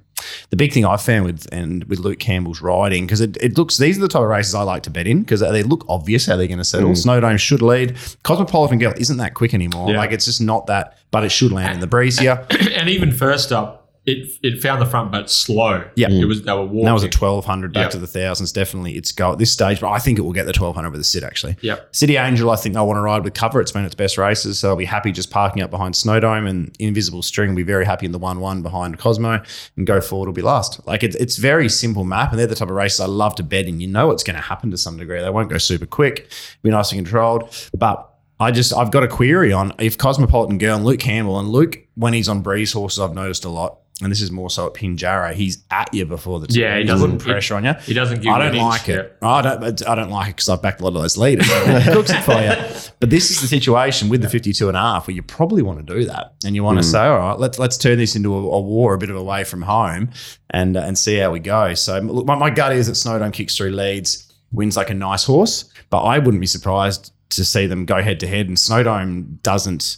the 0.50 0.56
big 0.56 0.74
thing 0.74 0.86
I 0.86 0.98
found 0.98 1.25
with 1.25 1.48
and 1.51 1.84
with 1.86 2.00
Luke 2.00 2.20
Campbell's 2.20 2.62
riding 2.62 3.06
because 3.06 3.22
it, 3.22 3.38
it 3.42 3.58
looks 3.58 3.77
these 3.77 3.98
are 3.98 4.01
the 4.01 4.08
type 4.08 4.22
of 4.22 4.27
races 4.27 4.56
I 4.56 4.63
like 4.63 4.84
to 4.84 4.89
bet 4.89 5.08
in 5.08 5.22
because 5.22 5.39
they 5.39 5.63
look 5.63 5.86
obvious 5.88 6.25
how 6.25 6.36
they're 6.36 6.48
going 6.48 6.58
to 6.58 6.63
settle. 6.63 6.89
Mm. 6.89 7.03
Snowdome 7.03 7.39
should 7.39 7.62
lead. 7.62 7.98
Cosmopolitan 8.24 8.80
Girl 8.80 8.94
isn't 8.98 9.18
that 9.18 9.34
quick 9.34 9.53
anymore. 9.53 9.89
Yeah. 9.89 9.98
Like 9.98 10.12
it's 10.12 10.25
just 10.25 10.42
not 10.42 10.68
that, 10.68 10.98
but 11.12 11.24
it 11.24 11.30
should 11.30 11.51
land 11.51 11.75
in 11.75 11.80
the 11.80 11.88
breeze 11.88 12.20
here. 12.20 12.46
and 12.75 12.89
even 12.89 13.12
first 13.12 13.51
up, 13.51 13.83
it 14.05 14.38
it 14.43 14.62
found 14.62 14.81
the 14.81 14.86
front, 14.86 15.12
but 15.13 15.29
slow. 15.29 15.89
Yeah. 15.95 16.07
it 16.07 16.12
mm. 16.12 16.27
was 16.27 16.41
they 16.41 16.51
were 16.51 16.65
walking. 16.65 16.86
That 16.86 16.91
was 16.91 17.03
a 17.03 17.10
twelve 17.10 17.45
hundred 17.45 17.74
back 17.74 17.86
Yeah. 17.86 17.89
to 17.91 17.98
the 18.00 18.07
thousands. 18.07 18.51
Definitely, 18.51 18.98
it's 18.98 19.13
go 19.13 19.31
at 19.31 19.38
this 19.38 19.51
stage, 19.51 19.79
but 19.79 19.91
I 19.91 20.00
think 20.00 20.19
it 20.19 20.24
will 20.24 20.33
get 20.33 20.45
the 20.45 20.51
twelve 20.51 20.75
hundred 20.75 20.91
with 20.91 21.00
the 21.00 21.05
sit 21.05 21.24
actually. 21.24 21.55
Yeah. 21.62 21.77
City 21.91 22.17
Angel, 22.17 22.50
I 22.50 22.57
think 22.57 22.75
they'll 22.75 22.86
want 22.86 22.98
to 22.98 23.01
ride 23.01 23.24
with 23.24 23.33
cover. 23.33 23.62
It's 23.62 23.72
been 23.72 23.86
its 23.86 23.95
best 23.95 24.17
races, 24.17 24.60
so 24.60 24.69
I'll 24.69 24.75
be 24.75 24.83
happy 24.83 25.13
just 25.13 25.31
parking 25.31 25.63
up 25.63 25.72
behind 25.72 25.95
Snowdome 25.95 26.50
and 26.50 26.75
Invisible 26.79 27.22
String 27.22 27.51
will 27.51 27.55
be 27.55 27.63
very 27.63 27.86
happy 27.86 28.05
in 28.05 28.12
the 28.12 28.19
one 28.19 28.41
one 28.41 28.62
behind 28.62 29.00
Cosmo 29.00 29.41
and 29.77 29.88
go 29.88 30.01
forward 30.01 30.25
will 30.25 30.33
be 30.33 30.41
last. 30.41 30.86
Like 30.86 31.01
it's 31.03 31.15
it's 31.15 31.38
very 31.38 31.69
simple 31.69 32.03
map, 32.03 32.31
and 32.31 32.39
they're 32.39 32.48
the 32.48 32.55
type 32.55 32.69
of 32.69 32.75
races 32.75 33.00
I 33.00 33.05
love 33.05 33.36
to 33.36 33.43
bet 33.43 33.65
in. 33.67 33.79
You 33.79 33.88
know 33.88 34.07
what's 34.07 34.24
going 34.24 34.36
to 34.36 34.41
happen 34.41 34.69
to 34.72 34.77
some 34.77 34.98
degree. 34.98 35.22
They 35.22 35.29
won't 35.29 35.50
go 35.50 35.57
super 35.57 35.86
quick, 35.86 36.29
be 36.62 36.72
nice 36.72 36.91
and 36.91 37.00
controlled, 37.00 37.69
but. 37.77 38.10
I 38.39 38.51
just 38.51 38.74
I've 38.74 38.91
got 38.91 39.03
a 39.03 39.07
query 39.07 39.53
on 39.53 39.74
if 39.79 39.98
Cosmopolitan 39.98 40.57
Girl 40.57 40.75
and 40.75 40.83
Luke 40.83 41.00
Campbell 41.00 41.39
and 41.39 41.50
Luke 41.50 41.77
when 41.95 42.13
he's 42.13 42.27
on 42.27 42.41
breeze 42.41 42.74
horses 42.74 43.00
I've 43.00 43.13
noticed 43.13 43.45
a 43.45 43.50
lot 43.50 43.83
and 44.01 44.12
this 44.12 44.21
is 44.21 44.31
more 44.31 44.50
so 44.50 44.65
at 44.67 44.73
Pinjarra, 44.73 45.33
he's 45.33 45.63
at 45.69 45.93
you 45.93 46.03
before 46.05 46.39
the 46.39 46.47
Yeah, 46.50 46.73
he 46.75 46.81
he's 46.81 46.89
doesn't- 46.89 47.12
putting 47.19 47.31
pressure 47.33 47.55
on 47.55 47.63
you. 47.63 47.73
He 47.85 47.93
doesn't 47.93 48.21
give 48.21 48.33
I 48.33 48.39
don't 48.39 48.47
an 48.50 48.55
inch, 48.55 48.63
like 48.63 48.89
it. 48.89 49.17
I 49.21 49.41
don't. 49.41 49.88
I 49.88 49.95
don't 49.95 50.09
like 50.09 50.29
it 50.29 50.35
because 50.38 50.50
I've 50.50 50.62
backed 50.63 50.81
a 50.81 50.83
lot 50.83 50.95
of 50.95 51.01
those 51.01 51.15
leaders. 51.17 51.47
It 51.51 51.93
cooks 51.93 52.09
it 52.09 52.21
for 52.23 52.33
you. 52.33 52.91
But 53.00 53.09
this 53.12 53.29
is 53.29 53.39
the 53.41 53.47
situation 53.47 54.09
with 54.09 54.21
the 54.21 54.29
52 54.29 54.67
and 54.67 54.75
a 54.75 54.79
half 54.79 55.07
where 55.07 55.15
you 55.15 55.21
probably 55.21 55.62
want 55.62 55.85
to 55.85 55.93
do 55.95 56.05
that, 56.05 56.33
and 56.43 56.55
you 56.55 56.63
want 56.63 56.79
to 56.79 56.83
say, 56.83 57.00
all 57.05 57.17
right, 57.17 57.38
let's 57.39 57.59
let's 57.59 57.77
turn 57.77 57.97
this 58.00 58.15
into 58.15 58.33
a, 58.33 58.38
a 58.38 58.62
war, 58.62 58.95
a 58.95 58.97
bit 58.97 59.09
of 59.12 59.15
away 59.15 59.43
from 59.43 59.62
home, 59.62 60.09
and 60.50 60.75
uh, 60.75 60.81
and 60.81 60.97
see 60.97 61.17
how 61.17 61.31
we 61.31 61.39
go. 61.39 61.73
So 61.75 62.00
look, 62.00 62.25
my, 62.25 62.35
my 62.35 62.50
gut 62.50 62.73
is 62.73 62.88
that 62.88 62.93
Snowdome 62.93 63.31
kicks 63.31 63.55
through 63.55 63.71
leads, 63.71 64.33
wins 64.51 64.75
like 64.75 64.89
a 64.89 64.93
nice 64.95 65.23
horse, 65.25 65.65
but 65.91 66.01
I 66.01 66.17
wouldn't 66.17 66.41
be 66.41 66.47
surprised 66.47 67.13
to 67.29 67.45
see 67.45 67.67
them 67.67 67.85
go 67.85 68.01
head 68.01 68.19
to 68.21 68.27
head, 68.27 68.47
and 68.47 68.57
Snowdome 68.57 69.41
doesn't. 69.43 69.97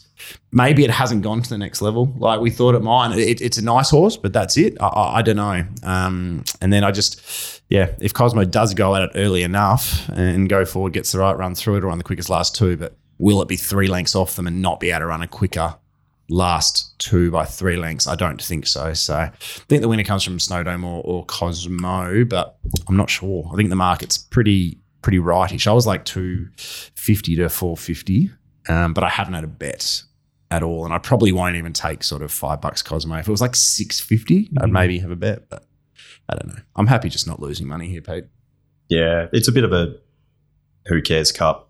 Maybe 0.52 0.84
it 0.84 0.92
hasn't 0.92 1.24
gone 1.24 1.42
to 1.42 1.50
the 1.50 1.58
next 1.58 1.82
level 1.82 2.14
like 2.18 2.40
we 2.40 2.50
thought 2.50 2.76
it 2.76 2.82
might. 2.82 3.18
It, 3.18 3.42
it's 3.42 3.58
a 3.58 3.64
nice 3.64 3.90
horse, 3.90 4.18
but 4.18 4.34
that's 4.34 4.58
it. 4.58 4.78
I, 4.80 4.88
I, 4.88 5.18
I 5.18 5.22
don't 5.22 5.36
know. 5.36 5.66
Um, 5.84 6.44
and 6.62 6.72
then 6.72 6.84
I 6.84 6.92
just, 6.92 7.62
yeah, 7.70 7.92
if 8.00 8.14
Cosmo 8.14 8.46
does 8.46 8.74
go 8.74 8.96
at 8.96 9.04
it 9.04 9.12
early 9.16 9.44
enough 9.44 10.08
and 10.10 10.50
go 10.50 10.66
forward, 10.66 10.94
gets 10.94 11.12
the 11.12 11.20
right 11.20 11.38
run 11.38 11.56
through 11.56 11.78
it, 11.78 11.84
or 11.84 11.90
on 11.90 11.98
the 11.98 12.04
quickest 12.04 12.30
last 12.30 12.56
two, 12.56 12.78
but 12.78 12.96
will 13.18 13.42
it 13.42 13.48
be 13.48 13.56
three 13.56 13.88
lengths 13.88 14.16
off 14.16 14.36
them 14.36 14.48
and 14.48 14.62
not 14.62 14.80
be 14.80 14.92
able 14.92 15.00
to 15.00 15.06
run 15.08 15.22
a 15.22 15.28
quicker 15.28 15.76
last 16.28 16.98
two 16.98 17.30
by 17.32 17.46
three 17.46 17.78
lengths? 17.78 18.08
I 18.08 18.16
don't 18.16 18.42
think 18.42 18.68
so. 18.68 18.94
So 18.94 19.16
I 19.16 19.32
think 19.68 19.82
the 19.82 19.88
winner 19.88 20.04
comes 20.04 20.24
from 20.24 20.38
Snowdome 20.38 20.84
or, 20.84 21.02
or 21.04 21.26
Cosmo, 21.26 22.26
but 22.26 22.58
I'm 22.88 22.98
not 22.98 23.10
sure. 23.10 23.50
I 23.52 23.56
think 23.56 23.70
the 23.70 23.76
market's 23.76 24.18
pretty 24.18 24.80
pretty 25.02 25.20
rightish. 25.20 25.68
I 25.68 25.72
was 25.72 25.86
like 25.86 26.04
two 26.04 26.50
fifty 26.58 27.36
to 27.36 27.48
four 27.48 27.78
fifty, 27.78 28.32
um, 28.70 28.94
but 28.94 29.04
I 29.04 29.10
haven't 29.10 29.34
had 29.34 29.44
a 29.44 29.48
bet 29.48 30.04
at 30.52 30.64
all, 30.64 30.86
and 30.86 30.94
I 30.94 30.98
probably 31.00 31.32
won't 31.32 31.56
even 31.56 31.74
take 31.74 32.04
sort 32.04 32.22
of 32.22 32.32
five 32.32 32.62
bucks 32.62 32.82
Cosmo. 32.82 33.16
If 33.18 33.28
it 33.28 33.32
was 33.32 33.42
like 33.42 33.56
six 33.56 34.00
fifty, 34.00 34.50
I'd 34.62 34.72
maybe 34.72 35.00
have 35.00 35.12
a 35.12 35.16
bet, 35.16 35.50
but 35.50 35.66
I 36.30 36.36
don't 36.36 36.48
know. 36.56 36.62
I'm 36.76 36.88
happy 36.88 37.10
just 37.10 37.28
not 37.28 37.40
losing 37.40 37.68
money 37.68 37.88
here, 37.90 38.02
Pete. 38.02 38.26
Yeah, 38.90 39.28
it's 39.34 39.48
a 39.48 39.52
bit 39.52 39.64
of 39.64 39.74
a 39.74 39.96
who 40.88 41.02
cares 41.02 41.32
cup. 41.32 41.70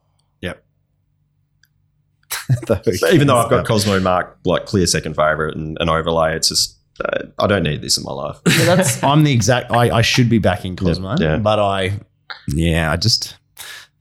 So 2.97 3.09
even 3.09 3.27
though 3.27 3.37
I've 3.37 3.49
got 3.49 3.65
Cosmo 3.65 3.99
Mark 3.99 4.37
like 4.45 4.65
clear 4.65 4.85
second 4.85 5.15
favorite 5.15 5.55
and 5.55 5.77
an 5.79 5.89
overlay, 5.89 6.35
it's 6.35 6.49
just 6.49 6.77
uh, 7.03 7.23
I 7.39 7.47
don't 7.47 7.63
need 7.63 7.81
this 7.81 7.97
in 7.97 8.03
my 8.03 8.11
life. 8.11 8.37
Yeah, 8.47 8.75
that's 8.75 9.03
I'm 9.03 9.23
the 9.23 9.31
exact. 9.31 9.71
I, 9.71 9.89
I 9.97 10.01
should 10.01 10.29
be 10.29 10.37
backing 10.37 10.75
Cosmo, 10.75 11.15
Yeah, 11.19 11.31
yeah. 11.33 11.37
but 11.37 11.59
I, 11.59 11.99
yeah, 12.47 12.91
I 12.91 12.97
just, 12.97 13.35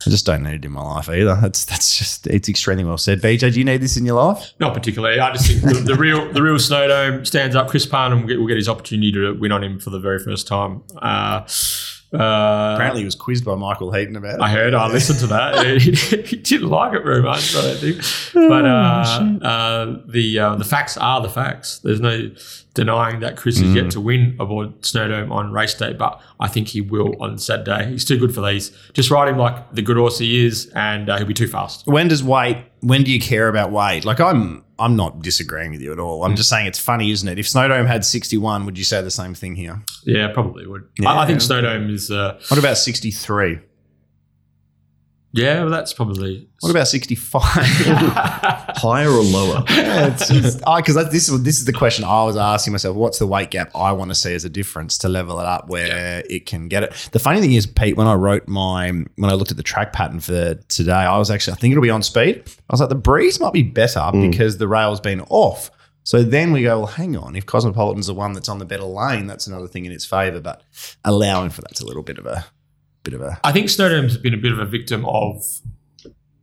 I 0.07 0.11
just 0.11 0.27
don't 0.27 0.43
need 0.43 0.55
it 0.55 0.65
in 0.65 0.73
my 0.73 0.83
life 0.83 1.09
either. 1.09 1.37
That's 1.41 1.65
that's 1.65 1.97
just 1.97 2.27
it's 2.27 2.49
extremely 2.49 2.85
well 2.85 2.99
said. 2.99 3.21
BJ, 3.21 3.53
do 3.53 3.59
you 3.59 3.65
need 3.65 3.81
this 3.81 3.97
in 3.97 4.05
your 4.05 4.23
life? 4.23 4.53
Not 4.61 4.75
particularly. 4.75 5.19
I 5.19 5.33
just 5.33 5.47
think 5.47 5.63
the, 5.63 5.81
the 5.81 5.95
real 5.95 6.33
the 6.33 6.43
real 6.43 6.57
Snowdome 6.57 7.27
stands 7.27 7.57
up. 7.57 7.69
Chris 7.69 7.87
Parnham 7.87 8.21
will 8.21 8.29
get, 8.29 8.39
will 8.39 8.47
get 8.47 8.57
his 8.57 8.69
opportunity 8.69 9.13
to 9.13 9.35
win 9.35 9.53
on 9.53 9.63
him 9.65 9.79
for 9.79 9.91
the 9.91 10.01
very 10.01 10.19
first 10.19 10.47
time. 10.47 10.83
Uh, 10.97 11.47
uh, 12.15 12.75
Apparently, 12.75 13.01
he 13.01 13.05
was 13.05 13.15
quizzed 13.15 13.45
by 13.45 13.55
Michael 13.55 13.93
Heaton 13.93 14.17
about 14.17 14.35
it. 14.37 14.41
I 14.41 14.51
heard. 14.51 14.75
I 14.75 14.87
listened 14.89 15.19
to 15.21 15.27
that. 15.29 15.81
he, 15.81 15.93
he 16.23 16.37
didn't 16.37 16.69
like 16.69 16.95
it 16.95 17.03
very 17.05 17.23
much. 17.23 17.55
I 17.57 17.63
don't 17.63 17.77
think. 17.79 18.03
But 18.35 18.65
uh, 18.65 19.39
uh, 19.47 20.03
the 20.07 20.39
uh, 20.39 20.57
the 20.57 20.65
facts 20.65 20.97
are 20.97 21.21
the 21.21 21.29
facts. 21.29 21.79
There's 21.79 22.01
no 22.01 22.31
denying 22.75 23.21
that 23.21 23.37
Chris 23.37 23.61
is 23.61 23.73
yet 23.73 23.91
to 23.93 24.01
win 24.01 24.37
aboard 24.41 24.83
Snowdome 24.83 25.31
on 25.31 25.53
race 25.53 25.75
day. 25.75 25.93
But 25.93 26.21
I 26.41 26.49
think 26.49 26.69
he 26.69 26.81
will 26.81 27.15
on 27.23 27.39
Saturday. 27.39 27.91
He's 27.91 28.05
too 28.05 28.19
good 28.19 28.35
for 28.35 28.41
these. 28.41 28.77
Just 28.93 29.11
ride 29.11 29.29
him 29.29 29.39
like 29.39 29.73
the 29.73 29.83
good 29.83 29.97
horse 29.97 30.19
he 30.19 30.45
is, 30.45 30.71
and 30.75 31.09
uh, 31.09 31.19
he'll 31.19 31.27
be 31.27 31.35
too 31.35 31.47
fast. 31.49 31.87
when 31.87 32.09
does 32.09 32.25
weight? 32.25 32.59
When 32.81 33.05
do 33.05 33.13
you 33.13 33.21
care 33.21 33.49
about 33.49 33.71
weight? 33.71 34.05
Like 34.05 34.21
I'm, 34.21 34.64
I'm 34.79 34.97
not 34.97 35.21
disagreeing 35.23 35.71
with 35.71 35.81
you 35.81 35.93
at 35.93 35.99
all. 35.99 36.25
I'm 36.25 36.35
just 36.37 36.49
saying 36.49 36.67
it's 36.67 36.79
funny, 36.79 37.11
isn't 37.13 37.29
it? 37.29 37.39
If 37.39 37.47
Snowdome 37.47 37.87
had 37.87 38.05
61, 38.05 38.67
would 38.67 38.77
you 38.77 38.85
say 38.85 39.03
the 39.03 39.11
same 39.11 39.35
thing 39.35 39.55
here? 39.55 39.83
Yeah, 40.05 40.29
probably 40.33 40.67
would. 40.67 40.89
Yeah. 40.99 41.11
I, 41.11 41.23
I 41.23 41.27
think 41.27 41.41
Snowdome 41.41 41.91
is. 41.91 42.11
Uh, 42.11 42.41
What 42.49 42.59
about 42.59 42.77
63? 42.77 43.61
Yeah, 45.35 45.63
well, 45.63 45.71
that's 45.71 45.93
probably. 45.93 46.49
What 46.61 46.71
about 46.71 46.87
65? 46.87 47.43
Higher 48.77 49.11
or 49.11 49.23
lower? 49.23 49.65
Yeah, 49.69 50.11
because 50.11 50.95
this 51.11 51.29
is 51.29 51.43
this 51.43 51.59
is 51.59 51.65
the 51.65 51.73
question 51.73 52.05
I 52.05 52.23
was 52.23 52.37
asking 52.37 52.73
myself. 52.73 52.97
What's 52.97 53.19
the 53.19 53.27
weight 53.27 53.51
gap 53.51 53.75
I 53.75 53.91
want 53.91 54.13
to 54.13 54.15
see 54.15 54.33
as 54.33 54.45
a 54.45 54.49
difference 54.49 54.97
to 54.99 55.09
level 55.09 55.41
it 55.41 55.47
up 55.47 55.69
where 55.69 56.23
it 56.31 56.47
can 56.47 56.69
get 56.69 56.85
it? 56.85 57.09
The 57.11 57.19
funny 57.19 57.41
thing 57.41 57.53
is, 57.53 57.67
Pete, 57.67 57.97
when 57.97 58.07
I 58.07 58.15
wrote 58.15 58.47
my 58.47 58.91
when 58.91 59.31
I 59.31 59.35
looked 59.35 59.51
at 59.51 59.57
the 59.57 59.65
track 59.65 59.93
pattern 59.93 60.21
for 60.21 60.55
today, 60.69 60.93
I 60.93 61.19
was 61.19 61.33
actually 61.33 61.55
I 61.55 61.57
think 61.57 61.73
it'll 61.73 61.83
be 61.83 61.91
on 61.91 62.05
speed. 62.05 62.45
I 62.47 62.73
was 62.73 62.79
like, 62.79 62.91
the 62.91 62.95
breeze 62.95 63.41
might 63.41 63.53
be 63.53 63.65
better 63.65 63.99
mm. 63.99 64.31
because 64.31 64.59
the 64.59 64.69
rail's 64.69 65.01
been 65.01 65.23
off. 65.23 65.73
So 66.05 66.23
then 66.23 66.53
we 66.53 66.63
go, 66.63 66.79
well, 66.81 66.87
hang 66.87 67.17
on. 67.17 67.35
If 67.35 67.47
Cosmopolitan's 67.47 68.07
the 68.07 68.15
one 68.15 68.35
that's 68.35 68.49
on 68.49 68.59
the 68.59 68.67
better 68.67 68.85
lane, 68.85 69.27
that's 69.27 69.47
another 69.49 69.67
thing 69.67 69.85
in 69.85 69.91
its 69.91 70.05
favour. 70.05 70.41
But 70.41 70.63
allowing 71.05 71.51
for 71.51 71.63
that's 71.63 71.81
a 71.81 71.87
little 71.87 72.05
bit 72.05 72.19
of 72.19 72.27
a 72.27 72.45
bit 73.05 73.15
of 73.15 73.21
a 73.21 73.39
I 73.45 73.53
think 73.53 73.69
Snowdome's 73.69 74.17
been 74.17 74.35
a 74.35 74.39
bit 74.39 74.53
of 74.53 74.59
a 74.59 74.67
victim 74.67 75.05
of 75.07 75.45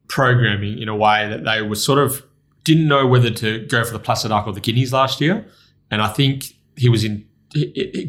programming 0.07 0.79
in 0.79 0.87
a 0.87 0.95
way 0.95 1.27
that 1.27 1.43
they 1.43 1.61
were 1.61 1.75
sort 1.75 1.99
of 1.99 2.23
didn't 2.63 2.87
know 2.87 3.07
whether 3.07 3.31
to 3.31 3.65
go 3.65 3.83
for 3.83 3.93
the 3.93 3.99
Placid 3.99 4.31
Ark 4.31 4.47
or 4.47 4.53
the 4.53 4.59
Guineas 4.59 4.93
last 4.93 5.19
year, 5.19 5.45
and 5.89 6.01
I 6.01 6.07
think 6.07 6.45
he 6.77 6.89
was 6.89 7.03
in 7.03 7.27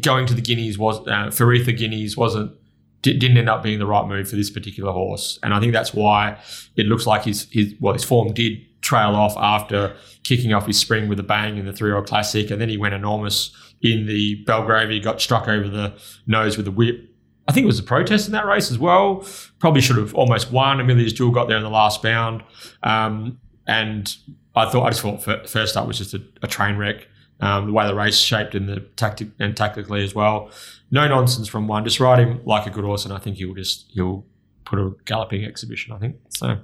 going 0.01 0.25
to 0.27 0.33
the 0.33 0.41
Guineas 0.41 0.77
was 0.77 0.99
uh, 0.99 1.27
Faritha 1.27 1.77
Guineas 1.77 2.15
wasn't 2.15 2.53
didn't 3.01 3.35
end 3.35 3.49
up 3.49 3.61
being 3.61 3.79
the 3.79 3.85
right 3.85 4.07
move 4.07 4.29
for 4.29 4.37
this 4.37 4.49
particular 4.49 4.91
horse, 4.91 5.39
and 5.43 5.53
I 5.53 5.59
think 5.59 5.73
that's 5.73 5.93
why 5.93 6.37
it 6.75 6.85
looks 6.85 7.05
like 7.05 7.23
his 7.23 7.47
his 7.51 7.73
well 7.79 7.93
his 7.93 8.03
form 8.03 8.33
did 8.33 8.59
trail 8.81 9.15
off 9.15 9.35
after 9.37 9.95
kicking 10.23 10.53
off 10.53 10.67
his 10.67 10.77
spring 10.77 11.07
with 11.09 11.19
a 11.19 11.23
bang 11.23 11.57
in 11.57 11.65
the 11.65 11.73
three 11.73 11.91
old 11.91 12.07
classic, 12.07 12.51
and 12.51 12.61
then 12.61 12.69
he 12.69 12.77
went 12.77 12.93
enormous 12.93 13.51
in 13.81 14.05
the 14.05 14.35
Belgrave. 14.45 14.89
He 14.89 14.99
got 14.99 15.21
struck 15.21 15.47
over 15.47 15.67
the 15.67 15.93
nose 16.27 16.57
with 16.57 16.67
a 16.67 16.71
whip. 16.71 17.09
I 17.47 17.51
think 17.51 17.63
it 17.65 17.67
was 17.67 17.79
a 17.79 17.83
protest 17.83 18.27
in 18.27 18.31
that 18.33 18.45
race 18.45 18.71
as 18.71 18.79
well. 18.79 19.25
Probably 19.59 19.81
should 19.81 19.97
have 19.97 20.13
almost 20.15 20.51
won. 20.51 20.79
Amelia's 20.79 21.13
Jewel 21.13 21.31
got 21.31 21.47
there 21.47 21.57
in 21.57 21.63
the 21.63 21.69
last 21.69 22.01
bound. 22.01 22.43
Um, 22.83 23.39
and 23.67 24.15
I 24.55 24.69
thought 24.69 24.85
I 24.85 24.89
just 24.89 25.01
thought 25.01 25.23
fir- 25.23 25.45
first 25.45 25.75
up 25.75 25.87
was 25.87 25.97
just 25.97 26.13
a, 26.13 26.21
a 26.41 26.47
train 26.47 26.77
wreck. 26.77 27.07
Um, 27.39 27.65
the 27.65 27.73
way 27.73 27.85
the 27.85 27.95
race 27.95 28.17
shaped 28.17 28.55
and 28.55 28.69
the 28.69 28.79
tactic 28.95 29.29
and 29.39 29.57
tactically 29.57 30.03
as 30.03 30.15
well. 30.15 30.51
No 30.91 31.07
nonsense 31.07 31.47
from 31.47 31.67
one. 31.67 31.83
Just 31.83 31.99
ride 31.99 32.19
him 32.19 32.39
like 32.45 32.65
a 32.67 32.69
good 32.69 32.85
horse, 32.85 33.03
and 33.03 33.13
I 33.13 33.17
think 33.17 33.37
he'll 33.37 33.55
just 33.55 33.85
he'll 33.89 34.25
put 34.65 34.79
a 34.79 34.91
galloping 35.05 35.43
exhibition. 35.43 35.93
I 35.93 35.97
think 35.97 36.15
so. 36.29 36.59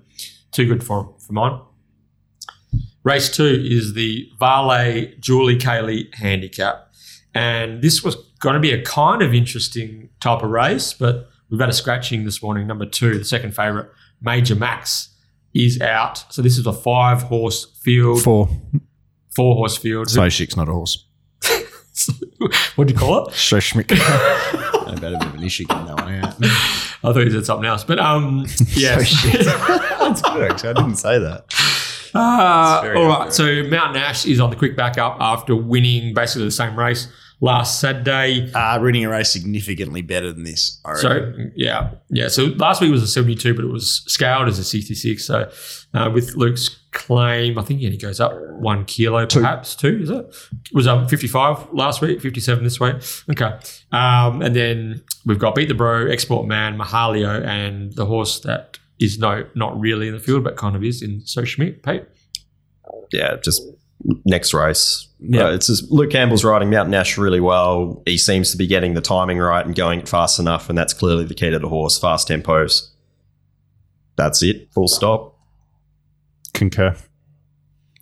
Too 0.51 0.65
good 0.67 0.83
for 0.83 1.01
him 1.01 1.09
for 1.19 1.33
mine. 1.33 1.59
Race 3.03 3.29
two 3.35 3.61
is 3.65 3.93
the 3.93 4.29
Varley 4.39 5.15
Julie 5.19 5.57
Cayley 5.57 6.09
handicap. 6.13 6.88
And 7.33 7.81
this 7.81 8.03
was 8.03 8.15
going 8.39 8.55
to 8.55 8.59
be 8.59 8.71
a 8.71 8.81
kind 8.83 9.21
of 9.21 9.33
interesting 9.33 10.09
type 10.19 10.43
of 10.43 10.49
race, 10.49 10.93
but 10.93 11.29
we've 11.49 11.59
had 11.59 11.69
a 11.69 11.73
scratching 11.73 12.25
this 12.25 12.41
morning. 12.41 12.67
Number 12.67 12.85
two, 12.85 13.17
the 13.17 13.25
second 13.25 13.55
favourite, 13.55 13.87
Major 14.21 14.55
Max, 14.55 15.09
is 15.53 15.79
out. 15.81 16.25
So 16.33 16.41
this 16.41 16.57
is 16.57 16.65
a 16.65 16.73
five 16.73 17.23
horse 17.23 17.65
field, 17.81 18.21
four. 18.21 18.49
four 19.35 19.55
horse 19.55 19.77
field. 19.77 20.09
So 20.09 20.21
Schick's 20.21 20.55
not 20.55 20.69
a 20.69 20.73
horse. 20.73 21.05
what 22.75 22.87
do 22.87 22.93
you 22.93 22.99
call 22.99 23.27
it? 23.27 23.33
So 23.33 23.57
Schmick. 23.57 23.91
I 24.89 24.95
bet 24.95 25.13
a 25.13 25.17
bit 25.17 25.27
of 25.27 25.35
an 25.35 25.43
issue 25.43 25.65
getting 25.65 25.85
that 25.85 25.95
one 25.95 26.13
out. 26.15 26.35
I 26.43 27.13
thought 27.13 27.19
you 27.19 27.31
said 27.31 27.45
something 27.45 27.67
else. 27.67 27.83
But 27.83 27.99
um, 27.99 28.45
yeah. 28.69 28.97
That's 28.97 30.21
good, 30.21 30.51
actually. 30.51 30.69
I 30.69 30.73
didn't 30.73 30.95
say 30.95 31.19
that. 31.19 31.45
Uh, 32.13 32.93
all 32.95 33.07
right. 33.07 33.33
So 33.33 33.63
Mount 33.63 33.93
Nash 33.93 34.25
is 34.25 34.39
on 34.39 34.49
the 34.49 34.55
quick 34.55 34.75
backup 34.75 35.17
after 35.19 35.55
winning 35.55 36.13
basically 36.13 36.45
the 36.45 36.51
same 36.51 36.77
race 36.77 37.07
last 37.41 37.79
Saturday. 37.79 38.51
Uh, 38.53 38.79
running 38.79 39.05
a 39.05 39.09
race 39.09 39.31
significantly 39.31 40.01
better 40.01 40.31
than 40.33 40.43
this. 40.43 40.81
I 40.85 40.95
So 40.95 41.33
yeah, 41.55 41.91
yeah. 42.09 42.27
So 42.27 42.45
last 42.57 42.81
week 42.81 42.91
was 42.91 43.03
a 43.03 43.07
seventy-two, 43.07 43.53
but 43.53 43.63
it 43.63 43.71
was 43.71 44.03
scaled 44.07 44.47
as 44.47 44.59
a 44.59 44.63
sixty-six. 44.63 45.25
So 45.25 45.49
uh, 45.93 46.11
with 46.13 46.35
Luke's 46.35 46.69
claim, 46.91 47.57
I 47.59 47.61
think 47.61 47.79
he 47.81 47.85
only 47.85 47.97
goes 47.97 48.19
up 48.19 48.33
one 48.59 48.83
kilo, 48.85 49.25
perhaps 49.25 49.75
two. 49.75 49.99
Is 50.01 50.09
it? 50.09 50.25
It 50.51 50.73
was 50.73 50.87
um 50.87 51.07
fifty-five 51.07 51.73
last 51.73 52.01
week, 52.01 52.21
fifty-seven 52.21 52.63
this 52.63 52.79
week. 52.79 52.95
Okay, 53.31 53.57
um, 53.91 54.41
and 54.41 54.55
then 54.55 55.03
we've 55.25 55.39
got 55.39 55.55
Beat 55.55 55.69
the 55.69 55.75
Bro, 55.75 56.07
Export 56.07 56.47
Man, 56.47 56.77
Mahalio, 56.77 57.45
and 57.45 57.93
the 57.93 58.05
horse 58.05 58.39
that 58.41 58.79
is 58.99 59.17
no 59.19 59.45
not 59.55 59.79
really 59.79 60.07
in 60.07 60.13
the 60.13 60.19
field, 60.19 60.43
but 60.43 60.57
kind 60.57 60.75
of 60.75 60.83
is 60.83 61.01
in 61.01 61.21
So 61.25 61.43
Schmidt. 61.45 61.83
Pete. 61.83 62.03
yeah, 63.11 63.37
just 63.43 63.61
next 64.25 64.53
race. 64.53 65.07
Yeah. 65.19 65.47
Yeah, 65.49 65.53
it's 65.55 65.67
just 65.67 65.91
Luke 65.91 66.11
Campbell's 66.11 66.43
riding 66.43 66.69
Mount 66.69 66.89
Nash 66.89 67.17
really 67.17 67.39
well. 67.41 68.01
He 68.05 68.17
seems 68.17 68.51
to 68.51 68.57
be 68.57 68.67
getting 68.67 68.93
the 68.93 69.01
timing 69.01 69.37
right 69.37 69.65
and 69.65 69.75
going 69.75 70.05
fast 70.05 70.39
enough, 70.39 70.69
and 70.69 70.77
that's 70.77 70.93
clearly 70.93 71.25
the 71.25 71.33
key 71.33 71.49
to 71.49 71.59
the 71.59 71.67
horse. 71.69 71.99
Fast 71.99 72.29
tempos. 72.29 72.89
That's 74.15 74.41
it. 74.43 74.71
Full 74.73 74.87
stop. 74.87 75.37
Concur. 76.53 76.95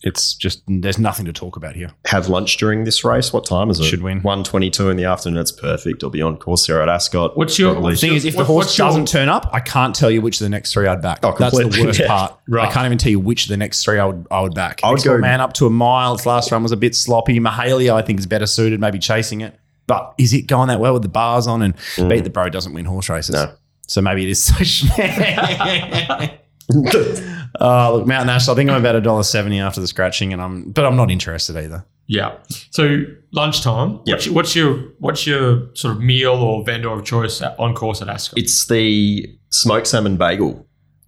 It's 0.03 0.35
just 0.35 0.61
there's 0.67 0.99
nothing 0.99 1.25
to 1.25 1.33
talk 1.33 1.55
about 1.55 1.75
here. 1.75 1.91
Have 2.05 2.29
lunch 2.29 2.57
during 2.57 2.83
this 2.83 3.03
race. 3.03 3.33
What 3.33 3.45
time 3.45 3.71
is 3.71 3.79
it? 3.79 3.85
Should 3.85 4.03
win. 4.03 4.21
One 4.21 4.43
twenty-two 4.43 4.89
in 4.89 4.97
the 4.97 5.05
afternoon. 5.05 5.39
It's 5.39 5.51
perfect. 5.51 6.03
I'll 6.03 6.11
be 6.11 6.21
on 6.21 6.37
course 6.37 6.67
here 6.67 6.79
at 6.79 6.87
Ascot. 6.87 7.35
What's 7.35 7.57
your- 7.57 7.71
Probably. 7.73 7.91
what's 7.91 8.01
thing 8.01 8.13
is, 8.13 8.23
if 8.23 8.35
the 8.35 8.43
horse 8.43 8.75
doesn't 8.77 9.07
turn 9.07 9.27
up, 9.27 9.49
I 9.51 9.59
can't 9.59 9.95
tell 9.95 10.11
you 10.11 10.21
which 10.21 10.39
of 10.39 10.45
the 10.45 10.49
next 10.49 10.71
three 10.73 10.87
I'd 10.87 11.01
back. 11.01 11.19
Oh, 11.23 11.35
That's 11.37 11.57
the 11.57 11.67
worst 11.83 11.99
Yeah. 11.99 12.07
part. 12.07 12.37
Right. 12.47 12.67
I 12.67 12.71
can't 12.71 12.85
even 12.85 12.99
tell 12.99 13.09
you 13.11 13.19
which 13.19 13.43
of 13.45 13.49
the 13.49 13.57
next 13.57 13.83
three 13.83 13.97
I 13.97 14.05
would 14.05 14.27
I 14.29 14.41
would 14.41 14.53
back. 14.53 14.81
I 14.83 14.91
would 14.91 15.03
go- 15.03 15.17
man 15.17 15.41
up 15.41 15.53
to 15.53 15.65
a 15.65 15.71
mile. 15.71 16.13
Its 16.13 16.25
last 16.27 16.51
run 16.51 16.61
was 16.61 16.71
a 16.71 16.77
bit 16.77 16.95
sloppy. 16.95 17.39
Mahalia, 17.39 17.93
I 17.93 18.03
think, 18.03 18.19
is 18.19 18.27
better 18.27 18.45
suited, 18.45 18.79
maybe 18.79 18.99
chasing 18.99 19.41
it. 19.41 19.59
But 19.87 20.13
is 20.17 20.33
it 20.33 20.47
going 20.47 20.67
that 20.67 20.79
well 20.79 20.93
with 20.93 21.01
the 21.01 21.09
bars 21.09 21.47
on? 21.47 21.61
And 21.61 21.75
mm. 21.95 22.09
beat 22.09 22.23
the 22.23 22.29
bro 22.29 22.49
doesn't 22.49 22.73
win 22.73 22.85
horse 22.85 23.09
races. 23.09 23.33
No. 23.35 23.53
So 23.87 24.01
maybe 24.01 24.23
it 24.25 24.29
is 24.29 24.45
so. 26.71 27.23
Oh, 27.59 27.69
uh, 27.69 27.91
look, 27.93 28.07
Mountain 28.07 28.29
Ash. 28.29 28.49
I 28.49 28.53
think 28.53 28.69
I'm 28.69 28.79
about 28.79 28.95
a 28.95 29.01
dollar 29.01 29.23
seventy 29.23 29.59
after 29.59 29.81
the 29.81 29.87
scratching, 29.87 30.31
and 30.31 30.41
I'm, 30.41 30.69
but 30.69 30.85
I'm 30.85 30.95
not 30.95 31.09
interested 31.09 31.55
either. 31.55 31.85
Yeah. 32.07 32.37
So 32.71 33.03
lunchtime. 33.31 33.99
Yep. 34.05 34.15
What's, 34.15 34.25
your, 34.25 34.33
what's 34.33 34.55
your 34.55 34.77
what's 34.99 35.27
your 35.27 35.75
sort 35.75 35.95
of 35.95 36.01
meal 36.01 36.33
or 36.33 36.63
vendor 36.63 36.89
of 36.89 37.03
choice 37.03 37.41
at, 37.41 37.57
on 37.59 37.73
course 37.73 38.01
at 38.01 38.09
Ascot? 38.09 38.39
It's 38.39 38.67
the 38.67 39.27
smoked 39.49 39.87
salmon 39.87 40.17
bagel 40.17 40.65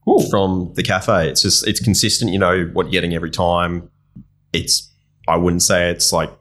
Ooh. 0.08 0.28
from 0.30 0.74
the 0.76 0.84
cafe. 0.84 1.30
It's 1.30 1.42
just 1.42 1.68
it's 1.68 1.80
consistent. 1.80 2.32
You 2.32 2.40
know 2.40 2.66
what 2.74 2.88
you're 2.88 2.92
getting 2.92 3.14
every 3.14 3.32
time. 3.32 3.90
It's 4.52 4.92
I 5.28 5.38
wouldn't 5.38 5.62
say 5.62 5.90
it's 5.90 6.12
like 6.12 6.32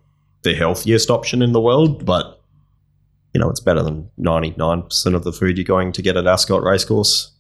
the 0.42 0.54
healthiest 0.54 1.10
option 1.10 1.40
in 1.40 1.52
the 1.52 1.60
world, 1.60 2.04
but 2.04 2.42
you 3.32 3.40
know 3.40 3.48
it's 3.48 3.60
better 3.60 3.82
than 3.82 4.10
ninety 4.16 4.54
nine 4.56 4.82
percent 4.82 5.14
of 5.14 5.22
the 5.22 5.32
food 5.32 5.56
you're 5.56 5.64
going 5.64 5.92
to 5.92 6.02
get 6.02 6.16
at 6.16 6.26
Ascot 6.26 6.62
Racecourse, 6.62 7.30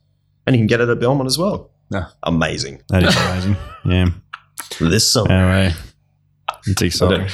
and 0.48 0.56
you 0.56 0.60
can 0.60 0.66
get 0.66 0.80
it 0.80 0.88
at 0.88 0.98
Belmont 0.98 1.26
as 1.26 1.36
well. 1.36 1.70
Yeah. 1.90 2.06
Amazing. 2.22 2.82
That 2.88 3.02
is 3.02 3.14
amazing. 3.16 3.56
yeah. 3.84 4.08
This 4.80 5.10
summer. 5.10 5.30
Anyway, 5.30 5.74
it's 6.66 6.80
exciting. 6.80 7.28